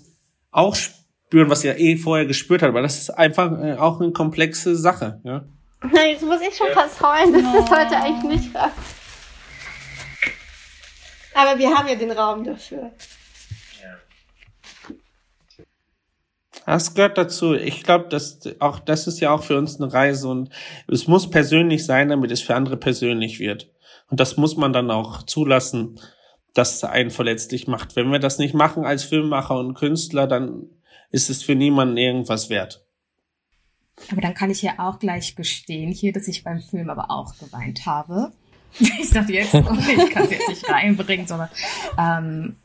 auch 0.51 0.75
spüren, 0.75 1.51
was 1.51 1.65
er 1.65 1.79
eh 1.79 1.99
vorher 1.99 2.25
gespürt 2.25 2.63
hat. 2.63 2.71
Aber 2.71 2.81
das 2.81 2.97
ist 2.97 3.11
einfach 3.11 3.53
äh, 3.61 3.75
auch 3.75 4.01
eine 4.01 4.13
komplexe 4.13 4.75
Sache. 4.75 5.21
Ja? 5.23 5.45
Na, 5.83 6.07
jetzt 6.07 6.23
muss 6.23 6.41
ich 6.41 6.57
schon 6.57 6.69
fast 6.73 6.99
heulen. 7.03 7.35
Das 7.35 7.55
ist 7.55 7.71
heute 7.71 7.95
eigentlich 7.95 8.41
nicht 8.41 8.55
wahr. 8.55 8.73
Aber 11.35 11.59
wir 11.59 11.75
haben 11.75 11.87
ja 11.87 11.97
den 11.97 12.11
Raum 12.11 12.43
dafür. 12.43 12.91
Das 16.67 16.95
gehört 16.95 17.19
dazu. 17.19 17.55
Ich 17.55 17.83
glaube, 17.83 18.09
dass 18.09 18.41
auch 18.59 18.79
das 18.79 19.07
ist 19.07 19.21
ja 19.21 19.33
auch 19.33 19.43
für 19.43 19.59
uns 19.59 19.81
eine 19.81 19.93
Reise 19.93 20.29
und 20.29 20.51
es 20.89 21.07
muss 21.07 21.29
persönlich 21.29 21.85
sein, 21.85 22.09
damit 22.09 22.31
es 22.31 22.41
für 22.41 22.55
andere 22.55 22.77
persönlich 22.77 23.39
wird. 23.39 23.71
Und 24.11 24.21
das 24.21 24.37
muss 24.37 24.57
man 24.57 24.73
dann 24.73 24.91
auch 24.91 25.23
zulassen, 25.25 26.01
dass 26.55 26.77
es 26.77 26.85
einen 26.85 27.11
verletzlich 27.11 27.67
macht. 27.67 27.97
Wenn 27.97 28.13
wir 28.13 28.19
das 28.19 28.39
nicht 28.39 28.55
machen 28.55 28.85
als 28.85 29.05
Filmemacher 29.05 29.59
und 29.59 29.75
Künstler, 29.75 30.27
dann 30.27 30.69
ist 31.11 31.31
es 31.31 31.43
für 31.43 31.55
niemanden 31.55 31.97
irgendwas 31.97 32.49
wert. 32.49 32.85
Aber 34.11 34.21
dann 34.21 34.35
kann 34.35 34.51
ich 34.51 34.63
ja 34.63 34.73
auch 34.79 34.99
gleich 34.99 35.37
gestehen 35.37 35.93
hier, 35.93 36.13
dass 36.13 36.29
ich 36.29 36.45
beim 36.45 36.61
Film 36.61 36.91
aber 36.91 37.11
auch 37.11 37.37
geweint 37.39 37.87
habe. 37.87 38.33
Ich 39.01 39.11
dachte 39.11 39.33
jetzt, 39.33 39.55
oh, 39.55 39.59
ich 39.61 40.11
kann 40.11 40.25
es 40.25 40.31
jetzt 40.31 40.49
nicht 40.49 40.69
reinbringen, 40.69 41.27
sondern 41.27 41.49
ähm, 41.99 42.57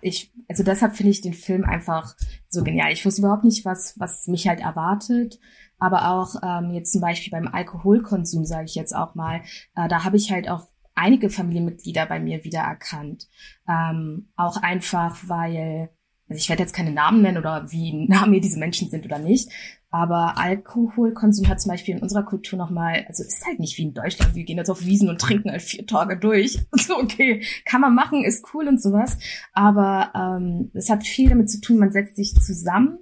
ich, 0.00 0.30
also 0.48 0.62
deshalb 0.62 0.96
finde 0.96 1.10
ich 1.10 1.20
den 1.20 1.34
Film 1.34 1.64
einfach 1.64 2.14
so 2.48 2.62
genial. 2.62 2.92
Ich 2.92 3.04
wusste 3.04 3.22
überhaupt 3.22 3.44
nicht, 3.44 3.64
was, 3.64 3.98
was 3.98 4.26
mich 4.26 4.46
halt 4.46 4.60
erwartet. 4.60 5.38
Aber 5.78 6.10
auch 6.10 6.36
ähm, 6.42 6.70
jetzt 6.70 6.92
zum 6.92 7.00
Beispiel 7.00 7.30
beim 7.30 7.48
Alkoholkonsum, 7.48 8.44
sage 8.44 8.66
ich 8.66 8.74
jetzt 8.74 8.94
auch 8.94 9.14
mal, 9.14 9.42
äh, 9.76 9.88
da 9.88 10.04
habe 10.04 10.16
ich 10.16 10.30
halt 10.30 10.48
auch 10.48 10.68
einige 10.94 11.30
Familienmitglieder 11.30 12.06
bei 12.06 12.20
mir 12.20 12.44
wiedererkannt. 12.44 13.28
Ähm, 13.68 14.28
auch 14.36 14.56
einfach, 14.58 15.16
weil, 15.26 15.90
also 16.28 16.38
ich 16.38 16.48
werde 16.48 16.62
jetzt 16.62 16.74
keine 16.74 16.92
Namen 16.92 17.22
nennen 17.22 17.38
oder 17.38 17.70
wie 17.70 18.06
nah 18.06 18.26
mir 18.26 18.40
diese 18.40 18.58
Menschen 18.58 18.88
sind 18.90 19.04
oder 19.04 19.18
nicht, 19.18 19.50
aber 19.94 20.38
Alkoholkonsum 20.38 21.46
hat 21.46 21.60
zum 21.60 21.70
Beispiel 21.70 21.94
in 21.94 22.02
unserer 22.02 22.24
Kultur 22.24 22.58
nochmal, 22.58 23.04
also 23.06 23.22
ist 23.22 23.46
halt 23.46 23.60
nicht 23.60 23.78
wie 23.78 23.84
in 23.84 23.94
Deutschland, 23.94 24.34
wir 24.34 24.42
gehen 24.42 24.56
jetzt 24.58 24.68
auf 24.68 24.84
Wiesen 24.84 25.08
und 25.08 25.20
trinken 25.20 25.52
halt 25.52 25.62
vier 25.62 25.86
Tage 25.86 26.18
durch. 26.18 26.58
So, 26.84 26.98
okay, 26.98 27.44
kann 27.64 27.80
man 27.80 27.94
machen, 27.94 28.24
ist 28.24 28.44
cool 28.52 28.66
und 28.66 28.82
sowas. 28.82 29.16
Aber 29.52 30.10
ähm, 30.16 30.72
es 30.74 30.90
hat 30.90 31.06
viel 31.06 31.28
damit 31.28 31.48
zu 31.48 31.60
tun, 31.60 31.78
man 31.78 31.92
setzt 31.92 32.16
sich 32.16 32.34
zusammen 32.34 32.98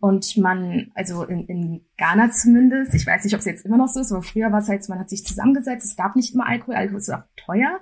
und 0.00 0.36
man, 0.36 0.90
also 0.96 1.22
in, 1.22 1.46
in 1.46 1.86
Ghana 1.96 2.32
zumindest, 2.32 2.92
ich 2.92 3.06
weiß 3.06 3.22
nicht, 3.22 3.34
ob 3.34 3.38
es 3.38 3.46
jetzt 3.46 3.64
immer 3.64 3.76
noch 3.76 3.86
so 3.86 4.00
ist, 4.00 4.10
aber 4.10 4.22
früher 4.22 4.50
war 4.50 4.58
es 4.58 4.68
halt, 4.68 4.86
man 4.88 4.98
hat 4.98 5.10
sich 5.10 5.24
zusammengesetzt, 5.24 5.86
es 5.86 5.96
gab 5.96 6.16
nicht 6.16 6.34
immer 6.34 6.48
Alkohol, 6.48 6.74
Alkohol 6.74 6.98
ist 6.98 7.10
auch 7.10 7.22
teuer 7.36 7.78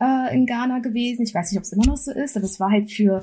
äh, 0.00 0.34
in 0.34 0.46
Ghana 0.46 0.78
gewesen. 0.78 1.24
Ich 1.24 1.34
weiß 1.34 1.52
nicht, 1.52 1.58
ob 1.58 1.64
es 1.64 1.72
immer 1.72 1.86
noch 1.86 1.98
so 1.98 2.10
ist, 2.10 2.38
aber 2.38 2.46
es 2.46 2.58
war 2.58 2.70
halt 2.70 2.90
für 2.90 3.20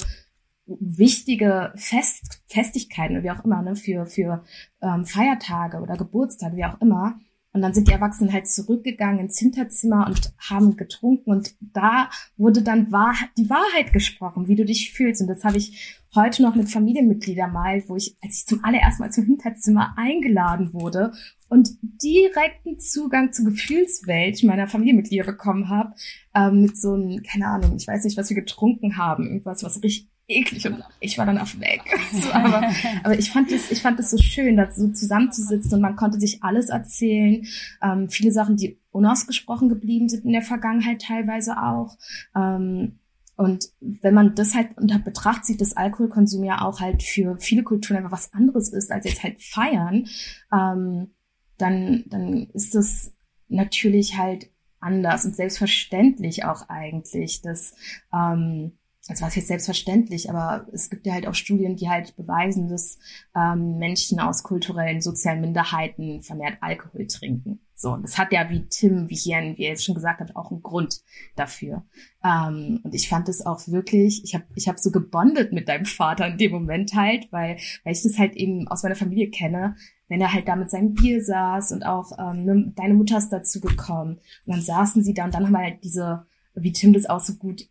wichtige 0.67 1.73
Fest, 1.75 2.34
Festigkeiten, 2.55 3.21
wie 3.21 3.31
auch 3.31 3.43
immer, 3.43 3.61
ne, 3.61 3.75
für, 3.75 4.05
für 4.05 4.43
ähm, 4.81 5.05
Feiertage 5.05 5.81
oder 5.81 5.97
Geburtstage, 5.97 6.55
wie 6.55 6.65
auch 6.65 6.79
immer. 6.81 7.19
Und 7.51 7.61
dann 7.61 7.73
sind 7.73 7.87
die 7.87 7.93
Erwachsenen 7.93 8.33
halt 8.33 8.49
zurückgegangen 8.49 9.19
ins 9.19 9.39
Hinterzimmer 9.39 10.07
und 10.07 10.33
haben 10.37 10.75
getrunken 10.75 11.31
und 11.31 11.55
da 11.61 12.09
wurde 12.35 12.61
dann 12.61 12.91
Wahr 12.91 13.15
die 13.37 13.49
Wahrheit 13.49 13.93
gesprochen, 13.93 14.49
wie 14.49 14.55
du 14.55 14.65
dich 14.65 14.91
fühlst. 14.91 15.21
Und 15.21 15.27
das 15.27 15.45
habe 15.45 15.55
ich 15.57 16.01
heute 16.13 16.41
noch 16.41 16.55
mit 16.55 16.69
Familienmitgliedern 16.69 17.53
mal, 17.53 17.81
wo 17.87 17.95
ich, 17.95 18.17
als 18.21 18.39
ich 18.39 18.45
zum 18.45 18.61
allerersten 18.65 19.03
Mal 19.03 19.11
zum 19.11 19.23
Hinterzimmer 19.23 19.93
eingeladen 19.97 20.73
wurde 20.73 21.13
und 21.47 21.69
direkten 21.81 22.77
Zugang 22.79 23.31
zur 23.31 23.45
Gefühlswelt 23.45 24.43
meiner 24.43 24.67
Familienmitglieder 24.67 25.23
bekommen 25.23 25.69
habe, 25.69 25.93
ähm, 26.35 26.61
mit 26.61 26.77
so 26.77 26.93
einem, 26.93 27.23
keine 27.23 27.47
Ahnung, 27.47 27.77
ich 27.77 27.87
weiß 27.87 28.03
nicht, 28.03 28.17
was 28.17 28.29
wir 28.29 28.35
getrunken 28.35 28.97
haben, 28.97 29.27
irgendwas, 29.27 29.63
was 29.63 29.81
richtig 29.81 30.09
eklig 30.27 30.65
und 30.65 30.83
ich 30.99 31.17
war 31.17 31.25
dann 31.25 31.37
auf 31.37 31.59
weg. 31.59 31.81
So, 32.11 32.31
aber, 32.31 32.69
aber 33.03 33.19
ich 33.19 33.31
fand 33.31 33.51
es, 33.51 33.71
ich 33.71 33.81
fand 33.81 33.99
es 33.99 34.09
so 34.09 34.17
schön, 34.17 34.57
da 34.57 34.71
so 34.71 34.87
zusammenzusitzen 34.87 35.73
und 35.73 35.81
man 35.81 35.95
konnte 35.95 36.19
sich 36.19 36.43
alles 36.43 36.69
erzählen. 36.69 37.45
Ähm, 37.81 38.09
viele 38.09 38.31
Sachen, 38.31 38.55
die 38.55 38.79
unausgesprochen 38.91 39.69
geblieben 39.69 40.07
sind 40.07 40.25
in 40.25 40.31
der 40.31 40.41
Vergangenheit 40.41 41.01
teilweise 41.01 41.61
auch. 41.61 41.97
Ähm, 42.35 42.99
und 43.37 43.65
wenn 43.81 44.13
man 44.13 44.35
das 44.35 44.55
halt 44.55 44.77
unter 44.77 44.97
Betracht 44.99 45.45
sieht, 45.45 45.59
dass 45.59 45.75
Alkoholkonsum 45.75 46.43
ja 46.45 46.61
auch 46.61 46.79
halt 46.79 47.03
für 47.03 47.37
viele 47.37 47.63
Kulturen 47.63 47.97
einfach 47.97 48.13
was 48.13 48.33
anderes 48.33 48.71
ist, 48.71 48.91
als 48.91 49.05
jetzt 49.05 49.23
halt 49.23 49.41
feiern, 49.41 50.07
ähm, 50.53 51.11
dann, 51.57 52.05
dann 52.07 52.47
ist 52.53 52.75
das 52.75 53.13
natürlich 53.49 54.17
halt 54.17 54.49
anders 54.79 55.25
und 55.25 55.35
selbstverständlich 55.35 56.45
auch 56.45 56.69
eigentlich, 56.69 57.41
dass 57.41 57.75
ähm, 58.13 58.77
das 59.07 59.21
war 59.21 59.29
jetzt 59.29 59.47
selbstverständlich, 59.47 60.29
aber 60.31 60.67
es 60.73 60.89
gibt 60.89 61.05
ja 61.05 61.13
halt 61.13 61.27
auch 61.27 61.35
Studien, 61.35 61.75
die 61.75 61.89
halt 61.89 62.15
beweisen, 62.15 62.69
dass 62.69 62.97
ähm, 63.35 63.77
Menschen 63.77 64.19
aus 64.19 64.41
kulturellen, 64.41 65.01
sozialen 65.01 65.41
Minderheiten 65.41 66.23
vermehrt 66.23 66.57
Alkohol 66.61 67.05
trinken. 67.05 67.59
So, 67.75 67.91
und 67.91 68.03
das 68.03 68.17
hat 68.17 68.31
ja 68.31 68.49
wie 68.49 68.67
Tim, 68.67 69.09
wie 69.09 69.15
hier, 69.15 69.37
wie 69.57 69.63
er 69.63 69.71
jetzt 69.71 69.83
schon 69.83 69.95
gesagt 69.95 70.21
hat, 70.21 70.35
auch 70.35 70.49
einen 70.49 70.63
Grund 70.63 71.01
dafür. 71.35 71.83
Ähm, 72.23 72.79
und 72.83 72.95
ich 72.95 73.09
fand 73.09 73.29
es 73.29 73.45
auch 73.45 73.67
wirklich, 73.67 74.23
ich 74.23 74.33
habe 74.33 74.45
ich 74.55 74.67
hab 74.67 74.79
so 74.79 74.91
gebondet 74.91 75.51
mit 75.51 75.67
deinem 75.67 75.85
Vater 75.85 76.25
in 76.25 76.37
dem 76.37 76.53
Moment 76.53 76.95
halt, 76.95 77.27
weil, 77.31 77.57
weil 77.83 77.93
ich 77.93 78.01
das 78.01 78.17
halt 78.17 78.35
eben 78.35 78.67
aus 78.69 78.81
meiner 78.81 78.95
Familie 78.95 79.29
kenne, 79.29 79.75
wenn 80.07 80.21
er 80.21 80.33
halt 80.33 80.47
da 80.47 80.55
mit 80.55 80.71
seinem 80.71 80.93
Bier 80.93 81.23
saß 81.23 81.73
und 81.73 81.85
auch 81.85 82.11
ähm, 82.17 82.45
ne, 82.45 82.73
deine 82.75 82.93
Mutter 82.93 83.17
ist 83.17 83.29
dazu 83.29 83.59
gekommen. 83.59 84.19
Und 84.45 84.55
dann 84.55 84.61
saßen 84.61 85.03
sie 85.03 85.13
da 85.13 85.25
und 85.25 85.33
dann 85.35 85.45
haben 85.45 85.53
wir 85.53 85.59
halt 85.59 85.83
diese, 85.83 86.25
wie 86.55 86.71
Tim 86.71 86.93
das 86.93 87.05
auch 87.05 87.19
so 87.19 87.35
gut 87.35 87.67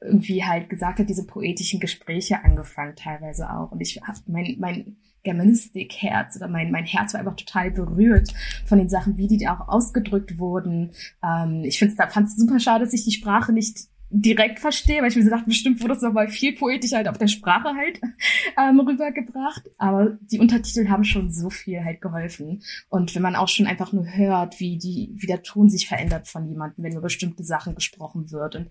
irgendwie 0.00 0.44
halt 0.44 0.68
gesagt 0.68 0.98
hat, 0.98 1.08
diese 1.08 1.26
poetischen 1.26 1.80
Gespräche 1.80 2.44
angefangen 2.44 2.96
teilweise 2.96 3.50
auch. 3.50 3.72
Und 3.72 3.80
ich 3.80 4.00
habe 4.02 4.18
mein, 4.26 4.56
mein 4.58 4.96
Germanistik-Herz 5.24 6.36
oder 6.36 6.48
mein, 6.48 6.70
mein 6.70 6.84
Herz 6.84 7.14
war 7.14 7.20
einfach 7.20 7.36
total 7.36 7.70
berührt 7.70 8.32
von 8.66 8.78
den 8.78 8.88
Sachen, 8.88 9.16
wie 9.16 9.26
die 9.26 9.48
auch 9.48 9.68
ausgedrückt 9.68 10.38
wurden. 10.38 10.92
Ähm, 11.22 11.62
ich 11.64 11.80
es 11.80 11.94
fand 11.94 12.28
es 12.28 12.36
super 12.36 12.60
schade, 12.60 12.84
dass 12.84 12.94
ich 12.94 13.04
die 13.04 13.12
Sprache 13.12 13.52
nicht 13.52 13.88
direkt 14.10 14.60
verstehe, 14.60 15.02
weil 15.02 15.08
ich 15.08 15.16
mir 15.16 15.24
so 15.24 15.30
dachte, 15.30 15.46
bestimmt 15.46 15.80
wurde 15.80 15.94
das 15.94 16.02
nochmal 16.02 16.28
viel 16.28 16.54
poetischer 16.54 16.98
halt 16.98 17.08
auf 17.08 17.18
der 17.18 17.26
Sprache 17.26 17.74
halt 17.74 18.00
ähm, 18.58 18.78
rübergebracht. 18.78 19.64
Aber 19.76 20.16
die 20.20 20.38
Untertitel 20.38 20.88
haben 20.88 21.02
schon 21.02 21.32
so 21.32 21.50
viel 21.50 21.84
halt 21.84 22.00
geholfen. 22.00 22.62
Und 22.88 23.14
wenn 23.14 23.22
man 23.22 23.34
auch 23.34 23.48
schon 23.48 23.66
einfach 23.66 23.92
nur 23.92 24.06
hört, 24.06 24.60
wie 24.60 24.78
die, 24.78 25.10
wie 25.16 25.26
der 25.26 25.42
Ton 25.42 25.68
sich 25.68 25.88
verändert 25.88 26.28
von 26.28 26.46
jemandem, 26.48 26.84
wenn 26.84 26.92
über 26.92 27.00
bestimmte 27.00 27.42
Sachen 27.42 27.74
gesprochen 27.74 28.30
wird. 28.30 28.54
Und 28.54 28.70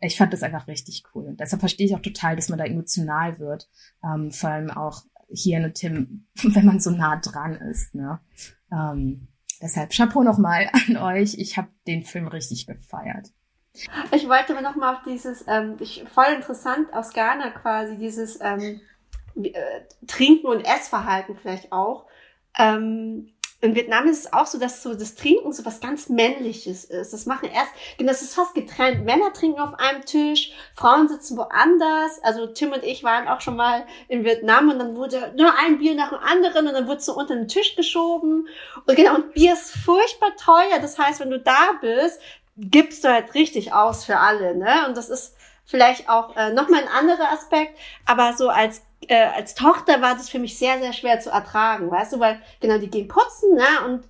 ich 0.00 0.16
fand 0.16 0.32
das 0.32 0.42
einfach 0.42 0.66
richtig 0.66 1.04
cool. 1.14 1.26
Und 1.26 1.40
deshalb 1.40 1.60
verstehe 1.60 1.86
ich 1.86 1.94
auch 1.94 2.00
total, 2.00 2.36
dass 2.36 2.48
man 2.48 2.58
da 2.58 2.64
emotional 2.64 3.38
wird. 3.38 3.68
Ähm, 4.02 4.30
vor 4.30 4.50
allem 4.50 4.70
auch 4.70 5.02
hier 5.28 5.58
in 5.58 5.74
Tim, 5.74 6.26
wenn 6.42 6.66
man 6.66 6.80
so 6.80 6.90
nah 6.90 7.16
dran 7.16 7.54
ist. 7.54 7.94
Ne? 7.94 8.20
Ähm, 8.72 9.28
deshalb 9.60 9.92
Chapeau 9.92 10.22
nochmal 10.22 10.70
an 10.88 10.96
euch. 10.96 11.34
Ich 11.38 11.56
habe 11.56 11.68
den 11.86 12.02
Film 12.02 12.28
richtig 12.28 12.66
gefeiert. 12.66 13.30
Ich 14.12 14.28
wollte 14.28 14.52
aber 14.52 14.62
nochmal 14.62 14.96
auf 14.96 15.02
dieses, 15.06 15.44
ähm, 15.46 15.76
ich, 15.78 16.04
voll 16.12 16.32
interessant 16.34 16.92
aus 16.92 17.12
Ghana 17.12 17.50
quasi, 17.50 17.96
dieses 17.96 18.40
ähm, 18.40 18.80
äh, 19.36 19.52
Trinken 20.06 20.46
und 20.46 20.62
Essverhalten 20.62 21.36
vielleicht 21.36 21.70
auch. 21.70 22.06
Ähm, 22.58 23.32
in 23.62 23.74
Vietnam 23.74 24.08
ist 24.08 24.20
es 24.20 24.32
auch 24.32 24.46
so, 24.46 24.58
dass 24.58 24.82
so 24.82 24.94
das 24.94 25.14
Trinken 25.14 25.52
so 25.52 25.64
was 25.66 25.80
ganz 25.80 26.08
Männliches 26.08 26.84
ist. 26.84 27.12
Das 27.12 27.26
machen 27.26 27.50
erst, 27.52 27.70
genau, 27.98 28.10
das 28.10 28.22
ist 28.22 28.34
fast 28.34 28.54
getrennt. 28.54 29.04
Männer 29.04 29.32
trinken 29.34 29.60
auf 29.60 29.74
einem 29.78 30.04
Tisch, 30.04 30.52
Frauen 30.74 31.08
sitzen 31.08 31.36
woanders. 31.36 32.22
Also 32.22 32.46
Tim 32.46 32.72
und 32.72 32.82
ich 32.82 33.04
waren 33.04 33.28
auch 33.28 33.42
schon 33.42 33.56
mal 33.56 33.84
in 34.08 34.24
Vietnam 34.24 34.70
und 34.70 34.78
dann 34.78 34.96
wurde 34.96 35.34
nur 35.36 35.52
ein 35.58 35.78
Bier 35.78 35.94
nach 35.94 36.08
dem 36.08 36.18
anderen 36.18 36.68
und 36.68 36.72
dann 36.72 36.88
wurde 36.88 37.02
so 37.02 37.14
unter 37.14 37.34
den 37.34 37.48
Tisch 37.48 37.76
geschoben. 37.76 38.48
Und 38.86 38.96
genau, 38.96 39.16
und 39.16 39.34
Bier 39.34 39.52
ist 39.52 39.72
furchtbar 39.72 40.34
teuer. 40.36 40.78
Das 40.80 40.98
heißt, 40.98 41.20
wenn 41.20 41.30
du 41.30 41.38
da 41.38 41.72
bist, 41.82 42.18
gibst 42.56 43.04
du 43.04 43.08
halt 43.08 43.34
richtig 43.34 43.74
aus 43.74 44.04
für 44.04 44.18
alle, 44.18 44.56
ne? 44.56 44.86
Und 44.88 44.96
das 44.96 45.10
ist 45.10 45.36
vielleicht 45.70 46.08
auch 46.08 46.36
äh, 46.36 46.52
nochmal 46.52 46.82
ein 46.82 46.88
anderer 46.88 47.32
Aspekt, 47.32 47.78
aber 48.06 48.34
so 48.36 48.48
als 48.48 48.82
äh, 49.08 49.28
als 49.34 49.54
Tochter 49.54 50.02
war 50.02 50.14
das 50.14 50.28
für 50.28 50.38
mich 50.38 50.58
sehr, 50.58 50.78
sehr 50.78 50.92
schwer 50.92 51.20
zu 51.20 51.30
ertragen, 51.30 51.90
weißt 51.90 52.12
du, 52.12 52.20
weil 52.20 52.40
genau, 52.60 52.78
die 52.78 52.90
gehen 52.90 53.08
putzen, 53.08 53.54
ne, 53.54 53.86
und 53.86 54.04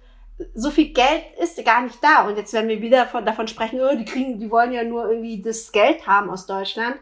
so 0.54 0.70
viel 0.70 0.92
Geld 0.92 1.22
ist 1.38 1.62
gar 1.64 1.82
nicht 1.82 2.02
da. 2.02 2.26
Und 2.26 2.36
jetzt 2.36 2.52
werden 2.52 2.68
wir 2.68 2.80
wieder 2.80 3.06
von, 3.06 3.24
davon 3.24 3.46
sprechen, 3.46 3.80
oh, 3.80 3.94
die 3.94 4.04
kriegen, 4.04 4.40
die 4.40 4.50
wollen 4.50 4.72
ja 4.72 4.84
nur 4.84 5.10
irgendwie 5.10 5.40
das 5.42 5.70
Geld 5.70 6.06
haben 6.06 6.30
aus 6.30 6.46
Deutschland. 6.46 6.96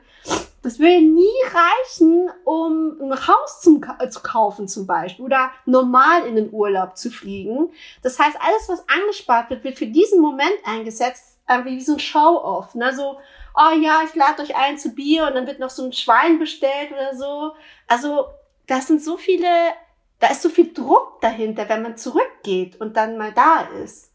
Das 0.62 0.80
würde 0.80 1.00
nie 1.00 1.26
reichen, 1.52 2.30
um 2.44 2.98
ein 3.00 3.28
Haus 3.28 3.60
zum, 3.60 3.84
äh, 4.00 4.08
zu 4.08 4.20
kaufen 4.20 4.66
zum 4.66 4.86
Beispiel 4.86 5.24
oder 5.24 5.50
normal 5.66 6.26
in 6.26 6.34
den 6.34 6.52
Urlaub 6.52 6.96
zu 6.96 7.10
fliegen. 7.10 7.70
Das 8.02 8.18
heißt, 8.18 8.36
alles, 8.40 8.68
was 8.68 8.84
angespart 8.88 9.50
wird, 9.50 9.62
wird 9.62 9.78
für 9.78 9.86
diesen 9.86 10.20
Moment 10.20 10.58
eingesetzt, 10.64 11.38
wie 11.64 11.80
so 11.80 11.94
ein 11.94 12.00
Show-off. 12.00 12.74
Ne? 12.74 12.94
So, 12.94 13.18
oh 13.58 13.76
ja, 13.76 14.02
ich 14.04 14.14
lade 14.14 14.42
euch 14.42 14.54
ein 14.54 14.78
zu 14.78 14.94
Bier 14.94 15.26
und 15.26 15.34
dann 15.34 15.46
wird 15.46 15.58
noch 15.58 15.70
so 15.70 15.84
ein 15.84 15.92
Schwein 15.92 16.38
bestellt 16.38 16.92
oder 16.92 17.16
so. 17.16 17.52
Also 17.88 18.26
das 18.66 18.86
sind 18.86 19.02
so 19.02 19.16
viele, 19.16 19.48
da 20.20 20.28
ist 20.28 20.42
so 20.42 20.48
viel 20.48 20.72
Druck 20.72 21.20
dahinter, 21.20 21.68
wenn 21.68 21.82
man 21.82 21.96
zurückgeht 21.96 22.80
und 22.80 22.96
dann 22.96 23.18
mal 23.18 23.32
da 23.32 23.68
ist. 23.82 24.12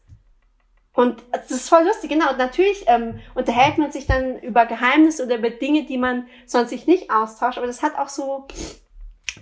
Und 0.94 1.22
das 1.32 1.50
ist 1.50 1.68
voll 1.68 1.84
lustig, 1.84 2.08
genau. 2.08 2.30
Und 2.30 2.38
natürlich 2.38 2.84
ähm, 2.86 3.20
unterhält 3.34 3.78
man 3.78 3.90
sich 3.90 4.06
dann 4.06 4.38
über 4.38 4.64
Geheimnisse 4.64 5.26
oder 5.26 5.36
über 5.36 5.50
Dinge, 5.50 5.84
die 5.84 5.98
man 5.98 6.28
sonst 6.46 6.70
sich 6.70 6.86
nicht 6.86 7.10
austauscht. 7.10 7.58
Aber 7.58 7.66
das 7.66 7.82
hat 7.82 7.98
auch 7.98 8.08
so, 8.08 8.46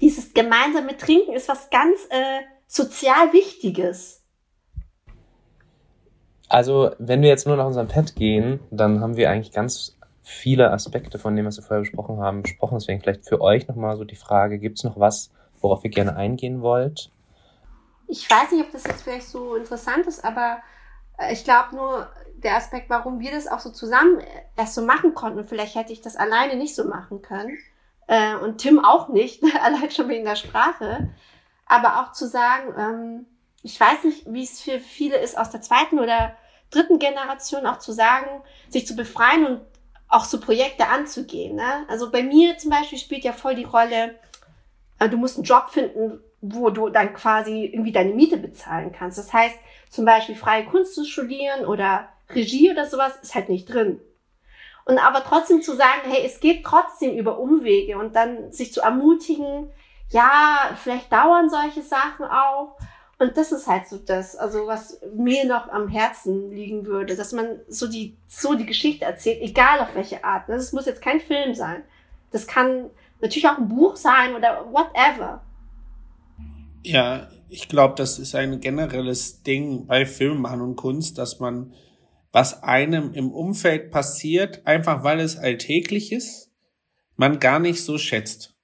dieses 0.00 0.32
gemeinsame 0.32 0.96
Trinken 0.96 1.34
ist 1.34 1.48
was 1.48 1.68
ganz 1.68 2.07
äh, 2.09 2.40
sozial 2.66 3.34
Wichtiges. 3.34 4.21
Also, 6.53 6.90
wenn 6.98 7.22
wir 7.22 7.30
jetzt 7.30 7.46
nur 7.46 7.57
nach 7.57 7.64
unserem 7.64 7.88
Pad 7.88 8.14
gehen, 8.14 8.61
dann 8.70 9.00
haben 9.00 9.16
wir 9.16 9.30
eigentlich 9.30 9.53
ganz 9.53 9.96
viele 10.22 10.70
Aspekte 10.70 11.18
von 11.18 11.34
dem, 11.34 11.46
was 11.46 11.57
wir 11.57 11.64
vorher 11.64 11.80
besprochen 11.80 12.18
haben, 12.18 12.42
besprochen. 12.42 12.76
Deswegen 12.78 13.00
vielleicht 13.00 13.26
für 13.26 13.40
euch 13.40 13.68
nochmal 13.68 13.96
so 13.96 14.05
die 14.05 14.16
Frage, 14.16 14.59
gibt 14.59 14.76
es 14.76 14.84
noch 14.84 15.00
was, 15.00 15.30
worauf 15.62 15.82
ihr 15.82 15.88
gerne 15.88 16.14
eingehen 16.14 16.61
wollt? 16.61 17.11
Ich 18.07 18.30
weiß 18.30 18.53
nicht, 18.53 18.66
ob 18.66 18.70
das 18.70 18.84
jetzt 18.84 19.00
vielleicht 19.00 19.28
so 19.28 19.55
interessant 19.55 20.07
ist, 20.07 20.26
aber 20.26 20.59
äh, 21.16 21.32
ich 21.32 21.42
glaube 21.44 21.74
nur, 21.74 22.11
der 22.36 22.57
Aspekt, 22.57 22.90
warum 22.90 23.18
wir 23.18 23.30
das 23.30 23.46
auch 23.46 23.61
so 23.61 23.70
zusammen 23.70 24.20
erst 24.55 24.74
so 24.74 24.82
machen 24.82 25.14
konnten, 25.14 25.46
vielleicht 25.46 25.74
hätte 25.74 25.94
ich 25.94 26.03
das 26.03 26.16
alleine 26.16 26.57
nicht 26.57 26.74
so 26.74 26.84
machen 26.84 27.22
können. 27.22 27.57
Äh, 28.09 28.36
und 28.36 28.59
Tim 28.59 28.84
auch 28.84 29.09
nicht, 29.09 29.42
allein 29.62 29.90
schon 29.90 30.11
wegen 30.11 30.26
der 30.26 30.36
Sprache. 30.36 31.09
Aber 31.64 32.03
auch 32.03 32.12
zu 32.12 32.28
sagen, 32.28 32.74
ähm, 32.76 33.26
ich 33.62 33.80
weiß 33.80 34.05
nicht, 34.05 34.30
wie 34.30 34.44
es 34.44 34.61
für 34.61 34.80
viele 34.80 35.16
ist, 35.16 35.38
aus 35.38 35.48
der 35.48 35.62
zweiten 35.62 35.98
oder 35.98 36.36
dritten 36.72 36.98
Generation 36.98 37.66
auch 37.66 37.78
zu 37.78 37.92
sagen, 37.92 38.42
sich 38.68 38.86
zu 38.86 38.96
befreien 38.96 39.46
und 39.46 39.60
auch 40.08 40.24
so 40.24 40.40
Projekte 40.40 40.88
anzugehen. 40.88 41.56
Ne? 41.56 41.86
Also 41.88 42.10
bei 42.10 42.22
mir 42.22 42.58
zum 42.58 42.70
Beispiel 42.70 42.98
spielt 42.98 43.24
ja 43.24 43.32
voll 43.32 43.54
die 43.54 43.64
Rolle, 43.64 44.14
äh, 44.98 45.08
du 45.08 45.16
musst 45.16 45.36
einen 45.36 45.44
Job 45.44 45.70
finden, 45.70 46.20
wo 46.40 46.70
du 46.70 46.88
dann 46.88 47.14
quasi 47.14 47.64
irgendwie 47.64 47.92
deine 47.92 48.12
Miete 48.12 48.36
bezahlen 48.36 48.92
kannst. 48.92 49.16
Das 49.16 49.32
heißt, 49.32 49.56
zum 49.88 50.04
Beispiel 50.04 50.34
freie 50.34 50.64
Kunst 50.64 50.94
zu 50.94 51.04
studieren 51.04 51.64
oder 51.64 52.08
Regie 52.30 52.70
oder 52.70 52.86
sowas 52.86 53.12
ist 53.22 53.34
halt 53.34 53.48
nicht 53.48 53.66
drin. 53.66 54.00
Und 54.84 54.98
aber 54.98 55.22
trotzdem 55.22 55.62
zu 55.62 55.76
sagen, 55.76 56.00
hey, 56.04 56.24
es 56.26 56.40
geht 56.40 56.64
trotzdem 56.64 57.16
über 57.16 57.38
Umwege 57.38 57.96
und 57.98 58.16
dann 58.16 58.52
sich 58.52 58.72
zu 58.72 58.80
ermutigen, 58.80 59.70
ja, 60.10 60.76
vielleicht 60.82 61.12
dauern 61.12 61.48
solche 61.48 61.82
Sachen 61.82 62.26
auch, 62.26 62.76
und 63.22 63.36
das 63.36 63.52
ist 63.52 63.68
halt 63.68 63.86
so 63.86 63.98
das, 63.98 64.34
also 64.34 64.66
was 64.66 65.00
mir 65.14 65.46
noch 65.46 65.68
am 65.68 65.86
Herzen 65.86 66.50
liegen 66.50 66.86
würde, 66.86 67.14
dass 67.14 67.30
man 67.30 67.60
so 67.68 67.86
die, 67.86 68.16
so 68.26 68.54
die 68.54 68.66
Geschichte 68.66 69.04
erzählt, 69.04 69.40
egal 69.40 69.78
auf 69.78 69.94
welche 69.94 70.24
Art. 70.24 70.48
Das 70.48 70.72
muss 70.72 70.86
jetzt 70.86 71.00
kein 71.00 71.20
Film 71.20 71.54
sein. 71.54 71.84
Das 72.32 72.48
kann 72.48 72.90
natürlich 73.20 73.46
auch 73.46 73.58
ein 73.58 73.68
Buch 73.68 73.94
sein 73.94 74.34
oder 74.34 74.66
whatever. 74.72 75.40
Ja, 76.82 77.28
ich 77.48 77.68
glaube, 77.68 77.94
das 77.96 78.18
ist 78.18 78.34
ein 78.34 78.58
generelles 78.58 79.44
Ding 79.44 79.86
bei 79.86 80.04
Filmmachen 80.04 80.60
und 80.60 80.74
Kunst, 80.74 81.16
dass 81.16 81.38
man, 81.38 81.72
was 82.32 82.64
einem 82.64 83.14
im 83.14 83.30
Umfeld 83.30 83.92
passiert, 83.92 84.66
einfach 84.66 85.04
weil 85.04 85.20
es 85.20 85.36
alltäglich 85.36 86.10
ist, 86.10 86.50
man 87.14 87.38
gar 87.38 87.60
nicht 87.60 87.84
so 87.84 87.98
schätzt. 87.98 88.56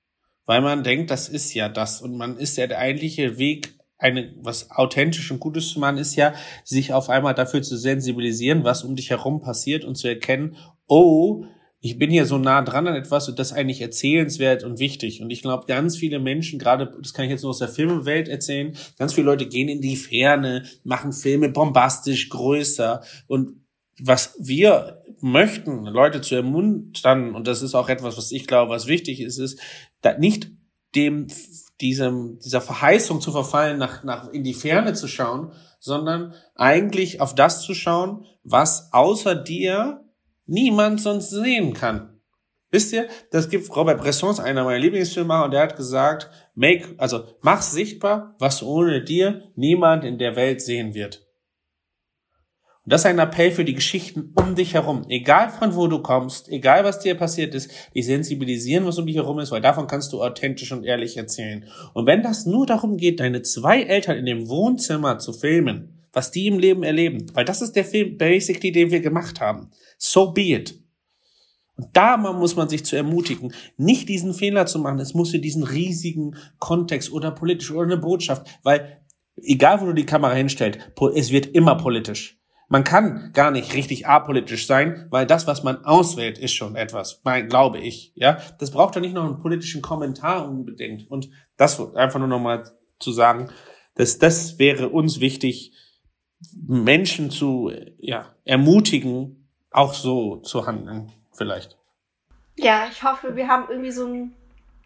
Weil 0.47 0.63
man 0.63 0.83
denkt, 0.83 1.13
das 1.13 1.29
ist 1.29 1.55
ja 1.55 1.69
das 1.69 2.03
und 2.03 2.17
man 2.17 2.39
ist 2.39 2.57
ja 2.57 2.67
der 2.67 2.79
eigentliche 2.79 3.39
Weg 3.39 3.78
eine, 3.99 4.33
was 4.41 4.71
authentisch 4.71 5.31
und 5.31 5.41
Gutes 5.41 5.71
zu 5.71 5.81
machen, 5.81 5.99
ist 5.99 6.17
ja, 6.17 6.35
sich 6.65 6.93
auf 6.93 7.11
einmal 7.11 7.35
dafür 7.35 7.63
zu 7.63 7.77
sensibilisieren, 7.77 8.65
was 8.65 8.85
um 8.85 8.97
dich 8.97 9.11
herum 9.11 9.41
passiert 9.41 9.85
und 9.85 9.97
zu 9.97 10.09
erkennen, 10.09 10.57
oh, 10.87 11.45
ich 11.81 11.99
bin 11.99 12.11
hier 12.11 12.27
so 12.27 12.39
nah 12.39 12.63
dran 12.63 12.89
an 12.89 12.97
etwas 12.97 13.29
und 13.29 13.39
das 13.39 13.53
eigentlich 13.53 13.81
erzählenswert 13.81 14.65
und 14.65 14.81
wichtig. 14.81 15.23
Und 15.23 15.31
ich 15.31 15.43
glaube, 15.43 15.67
ganz 15.67 15.97
viele 15.97 16.19
Menschen, 16.19 16.59
gerade, 16.59 16.93
das 17.01 17.15
kann 17.15 17.25
ich 17.25 17.31
jetzt 17.31 17.43
nur 17.43 17.51
aus 17.51 17.59
der 17.59 17.69
Filmwelt 17.69 18.29
erzählen, 18.29 18.77
ganz 18.99 19.15
viele 19.15 19.27
Leute 19.27 19.47
gehen 19.47 19.69
in 19.69 19.81
die 19.81 19.97
Ferne, 19.97 20.65
machen 20.83 21.13
Filme 21.13 21.51
bombastisch, 21.51 22.31
größer. 22.31 23.03
Und 23.29 23.65
was 24.01 24.37
wir 24.41 25.03
möchten, 25.21 25.85
Leute 25.85 26.21
zu 26.21 26.35
ermuntern, 26.35 27.35
und 27.35 27.47
das 27.47 27.63
ist 27.63 27.75
auch 27.75 27.89
etwas, 27.89 28.17
was 28.17 28.33
ich 28.33 28.47
glaube, 28.47 28.71
was 28.73 28.87
wichtig 28.89 29.21
ist, 29.21 29.39
ist, 29.39 29.61
da 30.01 30.19
nicht 30.19 30.51
dem 30.95 31.29
diesem, 31.81 32.39
dieser 32.41 32.61
Verheißung 32.61 33.21
zu 33.21 33.31
verfallen, 33.33 33.79
nach, 33.79 34.03
nach 34.05 34.29
in 34.31 34.45
die 34.45 34.55
Ferne 34.55 34.95
zu 34.95 35.09
schauen, 35.09 35.53
sondern 35.79 36.35
eigentlich 36.55 37.21
auf 37.21 37.35
das 37.35 37.63
zu 37.63 37.75
schauen, 37.75 38.25
was 38.43 38.93
außer 38.93 39.35
dir 39.35 40.05
niemand 40.47 41.01
sonst 41.01 41.31
sehen 41.31 41.75
kann. 41.75 42.19
Wisst 42.71 42.93
ihr, 42.93 43.09
das 43.31 43.49
gibt 43.49 43.75
Robert 43.75 44.01
Bresson, 44.01 44.39
einer 44.41 44.65
meiner 44.65 44.79
Lieblingsfilme, 44.79 45.45
und 45.45 45.53
der 45.53 45.63
hat 45.63 45.77
gesagt, 45.77 46.31
make, 46.55 46.95
also 46.99 47.25
mach 47.41 47.63
sichtbar, 47.63 48.35
was 48.39 48.63
ohne 48.63 49.03
dir 49.03 49.51
niemand 49.55 50.05
in 50.05 50.19
der 50.19 50.37
Welt 50.37 50.61
sehen 50.61 50.93
wird. 50.95 51.28
Und 52.89 52.93
das 52.95 53.03
ist 53.03 53.07
ein 53.09 53.19
Appell 53.19 53.51
für 53.51 53.67
die 53.67 53.75
Geschichten 53.75 54.33
um 54.35 54.55
dich 54.55 54.73
herum. 54.73 55.05
Egal 55.11 55.51
von 55.51 55.77
wo 55.77 55.89
du 55.89 55.99
kommst, 55.99 56.49
egal 56.49 56.85
was 56.85 57.01
dir 57.01 57.17
passiert 57.17 57.55
ist, 57.55 57.71
die 57.95 58.03
sensibilisieren, 58.03 58.87
was 58.87 58.97
um 58.97 59.05
dich 59.05 59.17
herum 59.17 59.41
ist, 59.41 59.51
weil 59.51 59.61
davon 59.61 59.87
kannst 59.87 60.11
du 60.15 60.23
authentisch 60.23 60.73
und 60.73 60.85
ehrlich 60.85 61.19
erzählen. 61.19 61.67
Und 61.93 62.07
wenn 62.07 62.23
das 62.23 62.47
nur 62.47 62.65
darum 62.65 62.97
geht, 62.97 63.21
deine 63.21 63.43
zwei 63.43 63.83
Eltern 63.83 64.17
in 64.17 64.25
dem 64.25 64.49
Wohnzimmer 64.49 65.19
zu 65.19 65.35
filmen, 65.35 65.99
was 66.15 66.31
die 66.31 66.47
im 66.47 66.59
Leben 66.59 66.83
erleben, 66.83 67.27
weil 67.35 67.45
das 67.45 67.61
ist 67.61 67.77
der 67.77 67.85
Film 67.85 68.17
basically, 68.17 68.73
den 68.73 68.91
wir 68.91 69.01
gemacht 69.01 69.39
haben. 69.39 69.69
So 69.99 70.33
be 70.33 70.55
it. 70.55 70.81
Und 71.77 71.89
da 71.93 72.17
muss 72.17 72.57
man 72.57 72.71
sich 72.71 72.87
zu 72.87 72.97
ermutigen, 72.97 73.53
nicht 73.77 74.09
diesen 74.09 74.33
Fehler 74.33 74.65
zu 74.65 74.79
machen. 74.79 74.99
Es 74.99 75.13
muss 75.13 75.35
in 75.35 75.43
diesen 75.43 75.63
riesigen 75.63 76.37
Kontext 76.59 77.13
oder 77.13 77.33
politisch 77.33 77.71
oder 77.71 77.83
eine 77.83 77.99
Botschaft, 77.99 78.47
weil 78.63 79.03
egal 79.37 79.79
wo 79.83 79.85
du 79.85 79.93
die 79.93 80.07
Kamera 80.07 80.33
hinstellst, 80.33 80.81
es 81.15 81.31
wird 81.31 81.49
immer 81.49 81.75
politisch. 81.75 82.38
Man 82.69 82.85
kann 82.85 83.33
gar 83.33 83.51
nicht 83.51 83.75
richtig 83.75 84.07
apolitisch 84.07 84.67
sein, 84.67 85.07
weil 85.11 85.27
das, 85.27 85.47
was 85.47 85.65
man 85.65 85.85
auswählt, 85.85 86.39
ist 86.39 86.53
schon 86.53 86.77
etwas, 86.77 87.21
mein, 87.25 87.49
glaube 87.49 87.79
ich. 87.79 88.13
Ja, 88.15 88.39
das 88.59 88.71
braucht 88.71 88.95
ja 88.95 89.01
nicht 89.01 89.15
noch 89.15 89.25
einen 89.25 89.41
politischen 89.41 89.81
Kommentar 89.81 90.47
unbedingt. 90.47 91.11
Und 91.11 91.31
das 91.57 91.81
einfach 91.95 92.19
nur 92.19 92.29
nochmal 92.29 92.71
zu 92.99 93.13
sagen, 93.13 93.49
dass 93.95 94.19
das 94.19 94.59
wäre 94.59 94.91
uns 94.91 95.19
wichtig, 95.21 95.73
Menschen 96.67 97.31
zu 97.31 97.73
ja, 97.99 98.35
ermutigen, 98.45 99.49
auch 99.71 99.95
so 99.95 100.37
zu 100.37 100.67
handeln, 100.67 101.11
vielleicht. 101.33 101.77
Ja, 102.57 102.87
ich 102.91 103.03
hoffe, 103.03 103.35
wir 103.35 103.49
haben 103.49 103.65
irgendwie 103.71 103.91
so 103.91 104.07
ein 104.07 104.35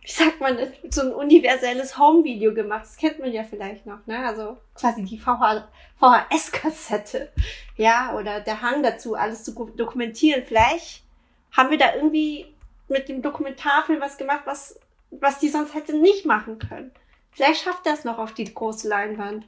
wie 0.02 0.10
sagt 0.10 0.40
man 0.40 0.56
das, 0.56 0.70
so 0.90 1.02
ein 1.02 1.12
universelles 1.12 1.96
Home-Video 1.96 2.52
gemacht. 2.52 2.84
Das 2.84 2.96
kennt 2.96 3.20
man 3.20 3.32
ja 3.32 3.44
vielleicht 3.44 3.86
noch, 3.86 4.04
ne? 4.06 4.26
Also 4.26 4.56
quasi 4.74 5.04
die 5.04 5.18
VHS-Kassette. 5.18 7.30
Ja, 7.76 8.12
oder 8.14 8.40
der 8.40 8.62
Hang 8.62 8.82
dazu, 8.82 9.14
alles 9.14 9.44
zu 9.44 9.52
dokumentieren. 9.76 10.42
Vielleicht 10.44 11.04
haben 11.52 11.70
wir 11.70 11.78
da 11.78 11.94
irgendwie 11.94 12.46
mit 12.88 13.08
dem 13.08 13.22
Dokumentarfilm 13.22 14.00
was 14.00 14.18
gemacht, 14.18 14.42
was, 14.44 14.80
was 15.12 15.38
die 15.38 15.48
sonst 15.48 15.74
hätte 15.74 15.96
nicht 15.96 16.26
machen 16.26 16.58
können. 16.58 16.90
Vielleicht 17.30 17.62
schafft 17.62 17.86
das 17.86 18.04
noch 18.04 18.18
auf 18.18 18.34
die 18.34 18.52
große 18.52 18.88
Leinwand. 18.88 19.46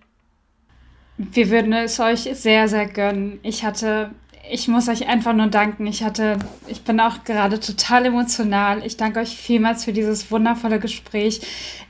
Wir 1.17 1.51
würden 1.51 1.73
es 1.73 1.99
euch 1.99 2.29
sehr, 2.33 2.69
sehr 2.69 2.87
gönnen. 2.87 3.41
Ich 3.43 3.65
hatte 3.65 4.13
ich 4.51 4.69
muss 4.69 4.89
euch 4.89 5.09
einfach 5.09 5.33
nur 5.33 5.47
danken. 5.47 5.87
Ich 5.87 6.03
hatte, 6.03 6.39
ich 6.67 6.83
bin 6.83 7.01
auch 7.01 7.25
gerade 7.25 7.61
total 7.61 8.07
emotional. 8.07 8.85
Ich 8.85 8.97
danke 8.97 9.21
euch 9.21 9.37
vielmals 9.37 9.85
für 9.85 9.93
dieses 9.93 10.31
wundervolle 10.31 10.79
Gespräch. 10.79 11.41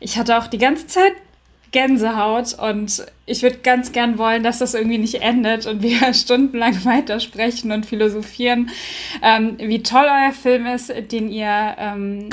Ich 0.00 0.18
hatte 0.18 0.38
auch 0.38 0.46
die 0.46 0.58
ganze 0.58 0.86
Zeit 0.86 1.12
Gänsehaut 1.72 2.54
und 2.54 3.04
ich 3.26 3.42
würde 3.42 3.58
ganz 3.58 3.90
gern 3.90 4.16
wollen, 4.16 4.44
dass 4.44 4.60
das 4.60 4.74
irgendwie 4.74 4.98
nicht 4.98 5.16
endet 5.16 5.66
und 5.66 5.82
wir 5.82 6.14
stundenlang 6.14 6.84
weitersprechen 6.84 7.72
und 7.72 7.84
philosophieren, 7.84 8.70
ähm, 9.22 9.56
wie 9.58 9.82
toll 9.82 10.06
euer 10.06 10.32
Film 10.32 10.66
ist, 10.66 10.92
den 11.10 11.28
ihr 11.28 11.74
ähm, 11.76 12.30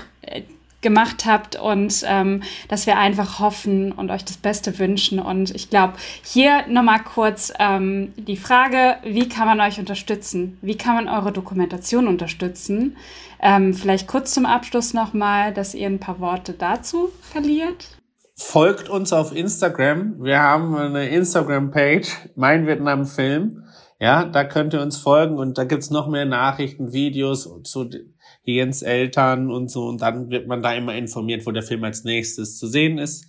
gemacht 0.82 1.26
habt 1.26 1.56
und 1.56 2.04
ähm, 2.08 2.44
dass 2.68 2.88
wir 2.88 2.98
einfach 2.98 3.40
hoffen 3.40 3.92
und 3.92 4.12
euch 4.12 4.26
das 4.26 4.38
Beste 4.38 4.78
wünschen. 4.80 5.20
Und 5.20 5.54
ich 5.56 5.70
glaube, 5.70 5.94
hier 6.24 6.68
nochmal 6.68 7.04
kurz 7.04 7.54
ähm, 7.60 8.14
die 8.18 8.38
Frage, 8.38 8.98
wie 9.04 9.30
kann 9.30 9.48
man 9.48 9.62
euch 9.62 9.80
unterstützen? 9.80 10.58
Wie 10.62 10.78
kann 10.78 10.96
man 10.96 11.08
eure 11.08 11.32
Dokumentation 11.32 12.08
unterstützen? 12.08 12.98
Ähm, 13.42 13.74
vielleicht 13.74 14.08
kurz 14.08 14.34
zum 14.34 14.46
Abschluss 14.46 14.94
nochmal, 14.94 15.54
dass 15.54 15.74
ihr 15.74 15.88
ein 15.88 16.00
paar 16.00 16.20
Worte 16.20 16.54
dazu 16.54 17.10
verliert. 17.22 17.98
Folgt 18.36 18.90
uns 18.90 19.14
auf 19.14 19.36
Instagram. 19.36 20.24
Wir 20.24 20.40
haben 20.40 20.76
eine 20.76 21.10
Instagram-Page, 21.10 22.10
Mein 22.36 22.66
Vietnam 22.66 23.06
Film. 23.06 23.64
Ja, 24.00 24.26
da 24.26 24.44
könnt 24.44 24.74
ihr 24.74 24.82
uns 24.82 24.98
folgen 24.98 25.38
und 25.38 25.60
da 25.60 25.64
gibt's 25.64 25.92
noch 25.92 26.08
mehr 26.08 26.26
Nachrichten, 26.26 26.92
Videos 26.92 27.48
zu 27.64 27.88
Jens 28.44 28.82
Eltern 28.82 29.52
und 29.52 29.70
so. 29.70 29.86
Und 29.88 30.02
dann 30.02 30.30
wird 30.30 30.48
man 30.48 30.62
da 30.62 30.74
immer 30.74 30.96
informiert, 30.96 31.46
wo 31.46 31.52
der 31.52 31.64
Film 31.64 31.84
als 31.84 32.04
nächstes 32.04 32.58
zu 32.58 32.68
sehen 32.68 32.98
ist. 32.98 33.28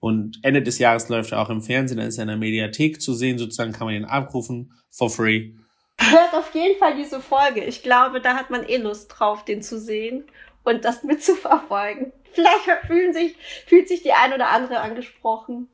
Und 0.00 0.38
Ende 0.42 0.62
des 0.62 0.78
Jahres 0.78 1.08
läuft 1.08 1.32
er 1.32 1.40
auch 1.40 1.48
im 1.48 1.62
Fernsehen, 1.62 1.96
dann 1.96 2.08
ist 2.08 2.18
er 2.18 2.24
in 2.24 2.28
der 2.28 2.36
Mediathek 2.36 3.00
zu 3.00 3.14
sehen, 3.14 3.38
sozusagen 3.38 3.72
kann 3.72 3.86
man 3.86 3.96
ihn 3.96 4.04
abrufen, 4.04 4.72
for 4.90 5.08
free. 5.08 5.52
Hört 5.98 6.34
auf 6.34 6.54
jeden 6.54 6.78
Fall 6.78 6.96
diese 6.96 7.20
Folge. 7.20 7.64
Ich 7.64 7.82
glaube, 7.82 8.20
da 8.20 8.34
hat 8.34 8.50
man 8.50 8.68
eh 8.68 8.76
Lust 8.76 9.08
drauf, 9.08 9.46
den 9.46 9.62
zu 9.62 9.80
sehen 9.80 10.24
und 10.64 10.84
das 10.84 11.04
mitzuverfolgen. 11.04 12.12
Vielleicht 12.32 12.64
fühlen 12.86 13.14
sich, 13.14 13.36
fühlt 13.66 13.88
sich 13.88 14.02
die 14.02 14.12
ein 14.12 14.32
oder 14.32 14.50
andere 14.50 14.80
angesprochen. 14.80 15.68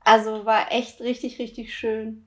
Also 0.00 0.46
war 0.46 0.72
echt 0.72 1.00
richtig, 1.00 1.38
richtig 1.38 1.74
schön. 1.74 2.26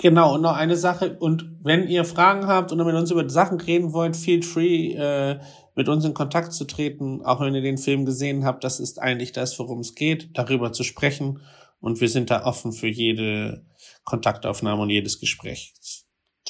Genau, 0.00 0.34
und 0.34 0.40
noch 0.40 0.56
eine 0.56 0.76
Sache. 0.76 1.18
Und 1.18 1.58
wenn 1.62 1.86
ihr 1.86 2.06
Fragen 2.06 2.46
habt 2.46 2.72
oder 2.72 2.86
mit 2.86 2.94
uns 2.94 3.10
über 3.10 3.28
Sachen 3.28 3.60
reden 3.60 3.92
wollt, 3.92 4.16
feel 4.16 4.42
free, 4.42 4.94
äh, 4.94 5.38
mit 5.74 5.90
uns 5.90 6.06
in 6.06 6.14
Kontakt 6.14 6.54
zu 6.54 6.64
treten. 6.64 7.22
Auch 7.22 7.40
wenn 7.40 7.54
ihr 7.54 7.60
den 7.60 7.76
Film 7.76 8.06
gesehen 8.06 8.46
habt, 8.46 8.64
das 8.64 8.80
ist 8.80 8.98
eigentlich 8.98 9.32
das, 9.32 9.58
worum 9.58 9.80
es 9.80 9.94
geht, 9.94 10.30
darüber 10.38 10.72
zu 10.72 10.84
sprechen. 10.84 11.40
Und 11.80 12.00
wir 12.00 12.08
sind 12.08 12.30
da 12.30 12.44
offen 12.46 12.72
für 12.72 12.88
jede 12.88 13.66
Kontaktaufnahme 14.04 14.82
und 14.82 14.90
jedes 14.90 15.20
Gespräch. 15.20 15.74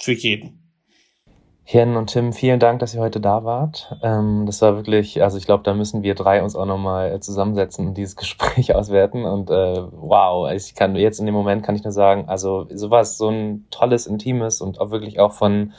Für 0.00 0.12
jeden. 0.12 0.59
Hirn 1.64 1.96
und 1.96 2.08
Tim, 2.08 2.32
vielen 2.32 2.58
Dank, 2.58 2.80
dass 2.80 2.94
ihr 2.94 3.00
heute 3.00 3.20
da 3.20 3.44
wart. 3.44 3.96
Ähm, 4.02 4.44
das 4.46 4.60
war 4.60 4.76
wirklich, 4.76 5.22
also 5.22 5.38
ich 5.38 5.46
glaube, 5.46 5.62
da 5.62 5.72
müssen 5.72 6.02
wir 6.02 6.14
drei 6.14 6.42
uns 6.42 6.56
auch 6.56 6.66
nochmal 6.66 7.12
äh, 7.12 7.20
zusammensetzen 7.20 7.86
und 7.86 7.96
dieses 7.96 8.16
Gespräch 8.16 8.74
auswerten. 8.74 9.24
Und 9.24 9.50
äh, 9.50 9.82
wow, 9.92 10.50
ich 10.50 10.74
kann 10.74 10.96
jetzt 10.96 11.20
in 11.20 11.26
dem 11.26 11.34
Moment 11.34 11.62
kann 11.62 11.76
ich 11.76 11.84
nur 11.84 11.92
sagen, 11.92 12.24
also 12.28 12.66
sowas, 12.70 13.16
so 13.16 13.28
ein 13.28 13.66
tolles, 13.70 14.06
intimes 14.06 14.60
und 14.60 14.80
auch 14.80 14.90
wirklich 14.90 15.20
auch 15.20 15.32
von, 15.32 15.72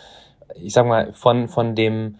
ich 0.56 0.74
sag 0.74 0.86
mal, 0.86 1.12
von, 1.14 1.50
von 1.50 1.76
dem 1.76 2.18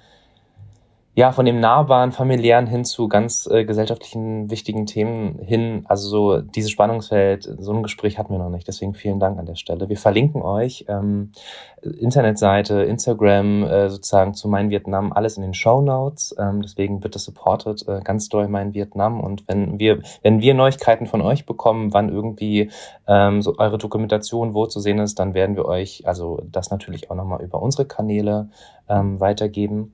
ja, 1.14 1.34
von 1.34 1.46
dem 1.46 1.60
nahbaren, 1.60 2.14
familiären 2.14 2.68
hin 2.68 2.86
zu 2.86 3.10
ganz 3.10 3.46
äh, 3.52 3.66
gesellschaftlichen, 3.66 4.50
wichtigen 4.50 4.86
Themen 4.86 5.40
hin. 5.40 5.84
Also 5.90 6.08
so 6.08 6.42
dieses 6.42 6.72
Spannungsfeld, 6.72 7.44
so 7.60 7.74
ein 7.74 7.84
Gespräch 7.84 8.18
hatten 8.18 8.34
wir 8.34 8.40
noch 8.40 8.50
nicht. 8.50 8.66
Deswegen 8.66 8.94
vielen 8.94 9.20
Dank 9.20 9.38
an 9.38 9.46
der 9.46 9.56
Stelle. 9.56 9.90
Wir 9.90 9.98
verlinken 9.98 10.42
euch 10.42 10.86
ähm, 10.88 11.34
Internetseite, 11.82 12.84
Instagram, 12.84 13.64
äh, 13.64 13.90
sozusagen 13.90 14.36
zu 14.36 14.48
Mein 14.48 14.70
Vietnam, 14.70 15.12
alles 15.12 15.36
in 15.36 15.44
den 15.44 15.54
Show 15.54 15.82
Notes. 15.82 16.34
Ähm, 16.40 16.62
deswegen 16.62 17.04
wird 17.04 17.16
das 17.16 17.26
supported 17.26 17.86
äh, 17.90 18.00
ganz 18.02 18.30
doll 18.30 18.48
Mein 18.48 18.74
Vietnam. 18.74 19.20
Und 19.20 19.46
wenn 19.50 19.80
wir, 19.80 20.00
wenn 20.24 20.40
wir 20.40 20.54
Neuigkeiten 20.54 21.08
von 21.08 21.22
euch 21.22 21.46
bekommen, 21.46 21.94
wann 21.94 22.08
irgendwie 22.08 22.72
ähm, 23.06 23.42
so 23.42 23.56
eure 23.58 23.78
Dokumentation 23.78 24.54
wo 24.54 24.66
zu 24.66 24.80
sehen 24.80 25.00
ist, 25.00 25.20
dann 25.20 25.34
werden 25.34 25.58
wir 25.58 25.66
euch 25.66 26.08
also 26.08 26.42
das 26.50 26.72
natürlich 26.72 27.12
auch 27.12 27.16
nochmal 27.16 27.42
über 27.42 27.62
unsere 27.62 27.86
Kanäle 27.86 28.50
ähm, 28.88 29.20
weitergeben. 29.20 29.94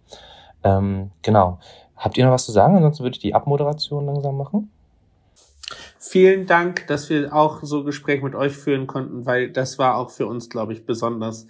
Ähm, 0.68 1.12
genau. 1.22 1.60
Habt 1.96 2.18
ihr 2.18 2.26
noch 2.26 2.34
was 2.34 2.46
zu 2.46 2.52
sagen? 2.52 2.76
Ansonsten 2.76 3.04
würde 3.04 3.16
ich 3.16 3.22
die 3.22 3.34
Abmoderation 3.34 4.06
langsam 4.06 4.38
machen. 4.38 4.72
Vielen 6.00 6.46
Dank, 6.46 6.88
dass 6.88 7.10
wir 7.10 7.34
auch 7.34 7.60
so 7.64 7.84
Gespräch 7.84 8.22
mit 8.22 8.36
euch 8.36 8.56
führen 8.56 8.88
konnten, 8.88 9.26
weil 9.26 9.52
das 9.52 9.78
war 9.78 9.98
auch 9.98 10.10
für 10.10 10.28
uns, 10.28 10.50
glaube 10.50 10.74
ich, 10.74 10.86
besonders, 10.86 11.48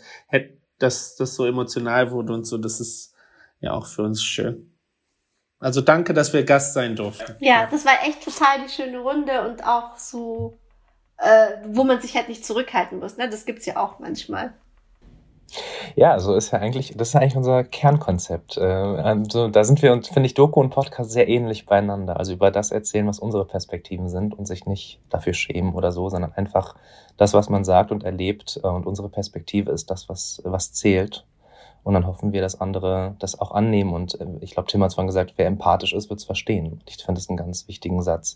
dass 0.79 1.15
das 1.15 1.35
so 1.35 1.45
emotional 1.45 2.11
wurde 2.11 2.33
und 2.33 2.45
so. 2.45 2.57
Das 2.57 2.79
ist 2.79 3.13
ja 3.59 3.73
auch 3.73 3.85
für 3.85 4.03
uns 4.03 4.23
schön. 4.23 4.73
Also 5.59 5.81
danke, 5.81 6.13
dass 6.13 6.33
wir 6.33 6.43
Gast 6.43 6.73
sein 6.73 6.95
durften. 6.95 7.35
Ja, 7.39 7.67
das 7.69 7.85
war 7.85 7.93
echt 8.03 8.23
total 8.23 8.63
die 8.63 8.69
schöne 8.69 8.99
Runde 8.99 9.47
und 9.47 9.65
auch 9.65 9.97
so, 9.97 10.57
äh, 11.17 11.49
wo 11.67 11.83
man 11.83 11.99
sich 11.99 12.15
halt 12.15 12.29
nicht 12.29 12.45
zurückhalten 12.45 12.99
muss. 12.99 13.17
Ne? 13.17 13.29
Das 13.29 13.45
gibt's 13.45 13.65
ja 13.65 13.77
auch 13.77 13.99
manchmal. 13.99 14.53
Ja, 15.95 16.19
so 16.19 16.35
ist 16.35 16.51
ja 16.51 16.59
eigentlich, 16.59 16.93
das 16.95 17.09
ist 17.09 17.13
ja 17.13 17.21
eigentlich 17.21 17.37
unser 17.37 17.63
Kernkonzept. 17.63 18.57
Äh, 18.57 18.61
also, 18.61 19.47
da 19.47 19.63
sind 19.63 19.81
wir 19.81 19.93
uns, 19.93 20.07
finde 20.09 20.27
ich, 20.27 20.33
Doku 20.33 20.59
und 20.59 20.69
Podcast 20.69 21.11
sehr 21.11 21.27
ähnlich 21.27 21.65
beieinander. 21.65 22.17
Also 22.17 22.33
über 22.33 22.51
das 22.51 22.71
erzählen, 22.71 23.07
was 23.07 23.19
unsere 23.19 23.45
Perspektiven 23.45 24.09
sind 24.09 24.37
und 24.37 24.45
sich 24.45 24.65
nicht 24.65 24.99
dafür 25.09 25.33
schämen 25.33 25.73
oder 25.73 25.91
so, 25.91 26.09
sondern 26.09 26.33
einfach 26.33 26.75
das, 27.17 27.33
was 27.33 27.49
man 27.49 27.63
sagt 27.63 27.91
und 27.91 28.03
erlebt. 28.03 28.59
Äh, 28.63 28.67
und 28.67 28.85
unsere 28.85 29.09
Perspektive 29.09 29.71
ist 29.71 29.89
das, 29.89 30.09
was, 30.09 30.41
was 30.43 30.73
zählt. 30.73 31.25
Und 31.87 31.93
dann 31.93 32.05
hoffen 32.05 32.33
wir, 32.33 32.41
dass 32.41 32.59
andere 32.59 33.15
das 33.17 33.39
auch 33.39 33.51
annehmen. 33.51 33.93
Und 33.93 34.19
äh, 34.19 34.25
ich 34.41 34.51
glaube, 34.51 34.67
Tim 34.67 34.83
hat 34.83 34.91
zwar 34.91 35.05
gesagt, 35.05 35.35
wer 35.37 35.47
empathisch 35.47 35.93
ist, 35.93 36.09
wird 36.09 36.19
es 36.19 36.25
verstehen. 36.25 36.81
Ich 36.85 36.97
finde 36.97 37.21
das 37.21 37.29
einen 37.29 37.37
ganz 37.37 37.69
wichtigen 37.69 38.01
Satz. 38.01 38.35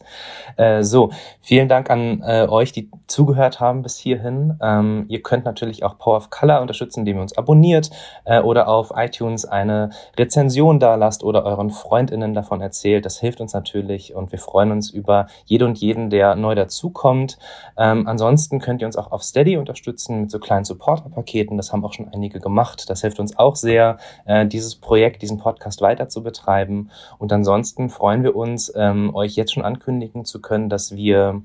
Äh, 0.56 0.84
so, 0.84 1.10
vielen 1.42 1.68
Dank 1.68 1.90
an 1.90 2.24
äh, 2.26 2.48
euch, 2.48 2.72
die 2.72 2.90
zugehört 3.08 3.60
haben 3.60 3.82
bis 3.82 3.98
hierhin. 3.98 4.58
Ähm, 4.62 5.04
ihr 5.10 5.22
könnt 5.22 5.44
natürlich 5.44 5.84
auch 5.84 5.98
Power 5.98 6.16
of 6.16 6.30
Color 6.30 6.62
unterstützen, 6.62 7.02
indem 7.02 7.18
ihr 7.18 7.24
uns 7.24 7.38
abonniert 7.38 7.90
äh, 8.24 8.40
oder 8.40 8.70
auf 8.70 8.94
iTunes 8.96 9.44
eine 9.44 9.90
Rezension 10.18 10.80
da 10.80 10.96
lasst 10.96 11.22
oder 11.22 11.44
euren 11.44 11.72
FreundInnen 11.72 12.34
davon 12.34 12.62
erzählt. 12.62 13.06
Das 13.06 13.20
hilft 13.20 13.42
uns 13.42 13.52
natürlich 13.54 14.16
und 14.16 14.32
wir 14.32 14.40
freuen 14.40 14.72
uns 14.72 14.92
über 14.92 15.28
jede 15.44 15.66
und 15.66 15.78
jeden, 15.78 16.10
der 16.10 16.38
neu 16.38 16.56
dazukommt. 16.56 17.38
Ähm, 17.78 18.08
ansonsten 18.08 18.60
könnt 18.60 18.80
ihr 18.80 18.88
uns 18.88 18.96
auch 18.96 19.12
auf 19.12 19.24
Steady 19.24 19.58
unterstützen 19.58 20.22
mit 20.22 20.32
so 20.32 20.40
kleinen 20.40 20.64
Supporter-Paketen. 20.64 21.58
Das 21.58 21.74
haben 21.74 21.84
auch 21.84 21.92
schon 21.92 22.08
einige 22.14 22.40
gemacht. 22.40 22.90
Das 22.90 23.02
hilft 23.02 23.20
uns 23.20 23.38
auch 23.38 23.41
sehr, 23.56 23.98
äh, 24.26 24.46
dieses 24.46 24.76
Projekt, 24.76 25.22
diesen 25.22 25.38
Podcast 25.38 25.82
weiter 25.82 26.10
zu 26.10 26.24
betreiben. 26.24 26.90
Und 27.18 27.34
ansonsten 27.34 27.90
freuen 27.90 28.24
wir 28.24 28.36
uns, 28.36 28.72
ähm, 28.76 29.14
euch 29.16 29.36
jetzt 29.36 29.54
schon 29.54 29.64
ankündigen 29.64 30.26
zu 30.26 30.42
können, 30.42 30.70
dass 30.70 30.96
wir 30.96 31.42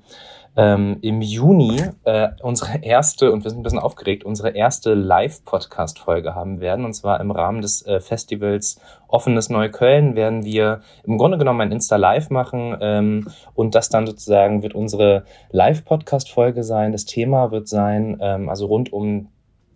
ähm, 0.57 0.99
im 1.03 1.21
Juni 1.21 1.83
äh, 2.05 2.29
unsere 2.43 2.83
erste, 2.83 3.31
und 3.31 3.45
wir 3.45 3.51
sind 3.51 3.61
ein 3.61 3.63
bisschen 3.63 3.79
aufgeregt, 3.79 4.25
unsere 4.25 4.51
erste 4.51 4.95
Live-Podcast-Folge 4.95 6.35
haben 6.35 6.61
werden. 6.61 6.85
Und 6.85 6.95
zwar 6.95 7.21
im 7.21 7.31
Rahmen 7.31 7.61
des 7.61 7.87
äh, 7.87 8.01
Festivals 8.01 8.81
Offenes 9.09 9.51
Neukölln 9.51 10.17
werden 10.17 10.45
wir 10.45 10.81
im 11.05 11.19
Grunde 11.19 11.39
genommen 11.39 11.61
ein 11.61 11.73
Insta-Live 11.73 12.31
machen. 12.31 12.77
Ähm, 12.81 13.29
und 13.55 13.75
das 13.75 13.91
dann 13.91 14.07
sozusagen 14.07 14.63
wird 14.63 14.75
unsere 14.75 15.25
Live-Podcast-Folge 15.51 16.65
sein. 16.65 16.93
Das 16.93 17.05
Thema 17.05 17.51
wird 17.51 17.69
sein, 17.69 18.21
also 18.21 18.67
rund 18.67 18.93
um 18.93 19.29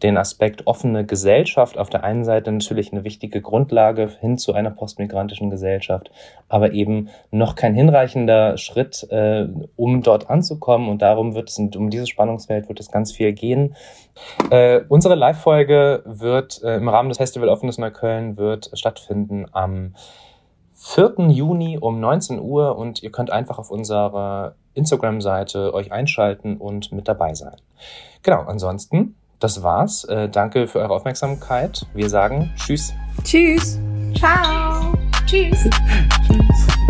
den 0.02 0.16
Aspekt 0.16 0.66
offene 0.66 1.05
Gesellschaft 1.05 1.78
auf 1.78 1.90
der 1.90 2.05
einen 2.05 2.24
Seite 2.24 2.51
natürlich 2.51 2.93
eine 2.93 3.05
wichtige 3.05 3.40
Grundlage 3.40 4.09
hin 4.20 4.39
zu 4.39 4.55
einer 4.55 4.70
postmigrantischen 4.70 5.51
Gesellschaft, 5.51 6.10
aber 6.48 6.72
eben 6.72 7.09
noch 7.31 7.55
kein 7.55 7.74
hinreichender 7.74 8.56
Schritt, 8.56 9.06
äh, 9.10 9.47
um 9.77 10.02
dort 10.02 10.31
anzukommen. 10.31 10.89
Und 10.89 11.02
darum 11.02 11.35
wird 11.35 11.51
es, 11.51 11.59
um 11.59 11.90
dieses 11.90 12.09
Spannungsfeld 12.09 12.68
wird 12.68 12.81
es 12.81 12.90
ganz 12.90 13.12
viel 13.12 13.32
gehen. 13.32 13.77
Äh, 14.51 14.81
unsere 14.89 15.14
Live-Folge 15.14 16.02
wird 16.05 16.62
äh, 16.62 16.77
im 16.77 16.89
Rahmen 16.89 17.09
des 17.09 17.18
Festival 17.18 17.48
Offenes 17.48 17.78
Neukölln 17.78 18.36
wird 18.36 18.70
stattfinden 18.74 19.47
am 19.52 19.94
4. 20.74 21.28
Juni 21.28 21.78
um 21.78 22.01
19 22.01 22.40
Uhr 22.40 22.77
und 22.77 23.02
ihr 23.02 23.12
könnt 23.12 23.31
einfach 23.31 23.59
auf 23.59 23.70
unserer 23.70 24.55
Instagram-Seite 24.72 25.74
euch 25.74 25.93
einschalten 25.93 26.56
und 26.56 26.90
mit 26.90 27.06
dabei 27.06 27.35
sein. 27.35 27.56
Genau, 28.22 28.40
ansonsten, 28.43 29.14
das 29.40 29.62
war's. 29.62 30.04
Äh, 30.04 30.28
danke 30.28 30.68
für 30.68 30.78
eure 30.78 30.94
Aufmerksamkeit. 30.94 31.86
Wir 31.94 32.08
sagen 32.08 32.52
Tschüss. 32.56 32.92
Tschüss. 33.24 33.78
Ciao. 34.16 34.92
Tschüss. 35.26 35.68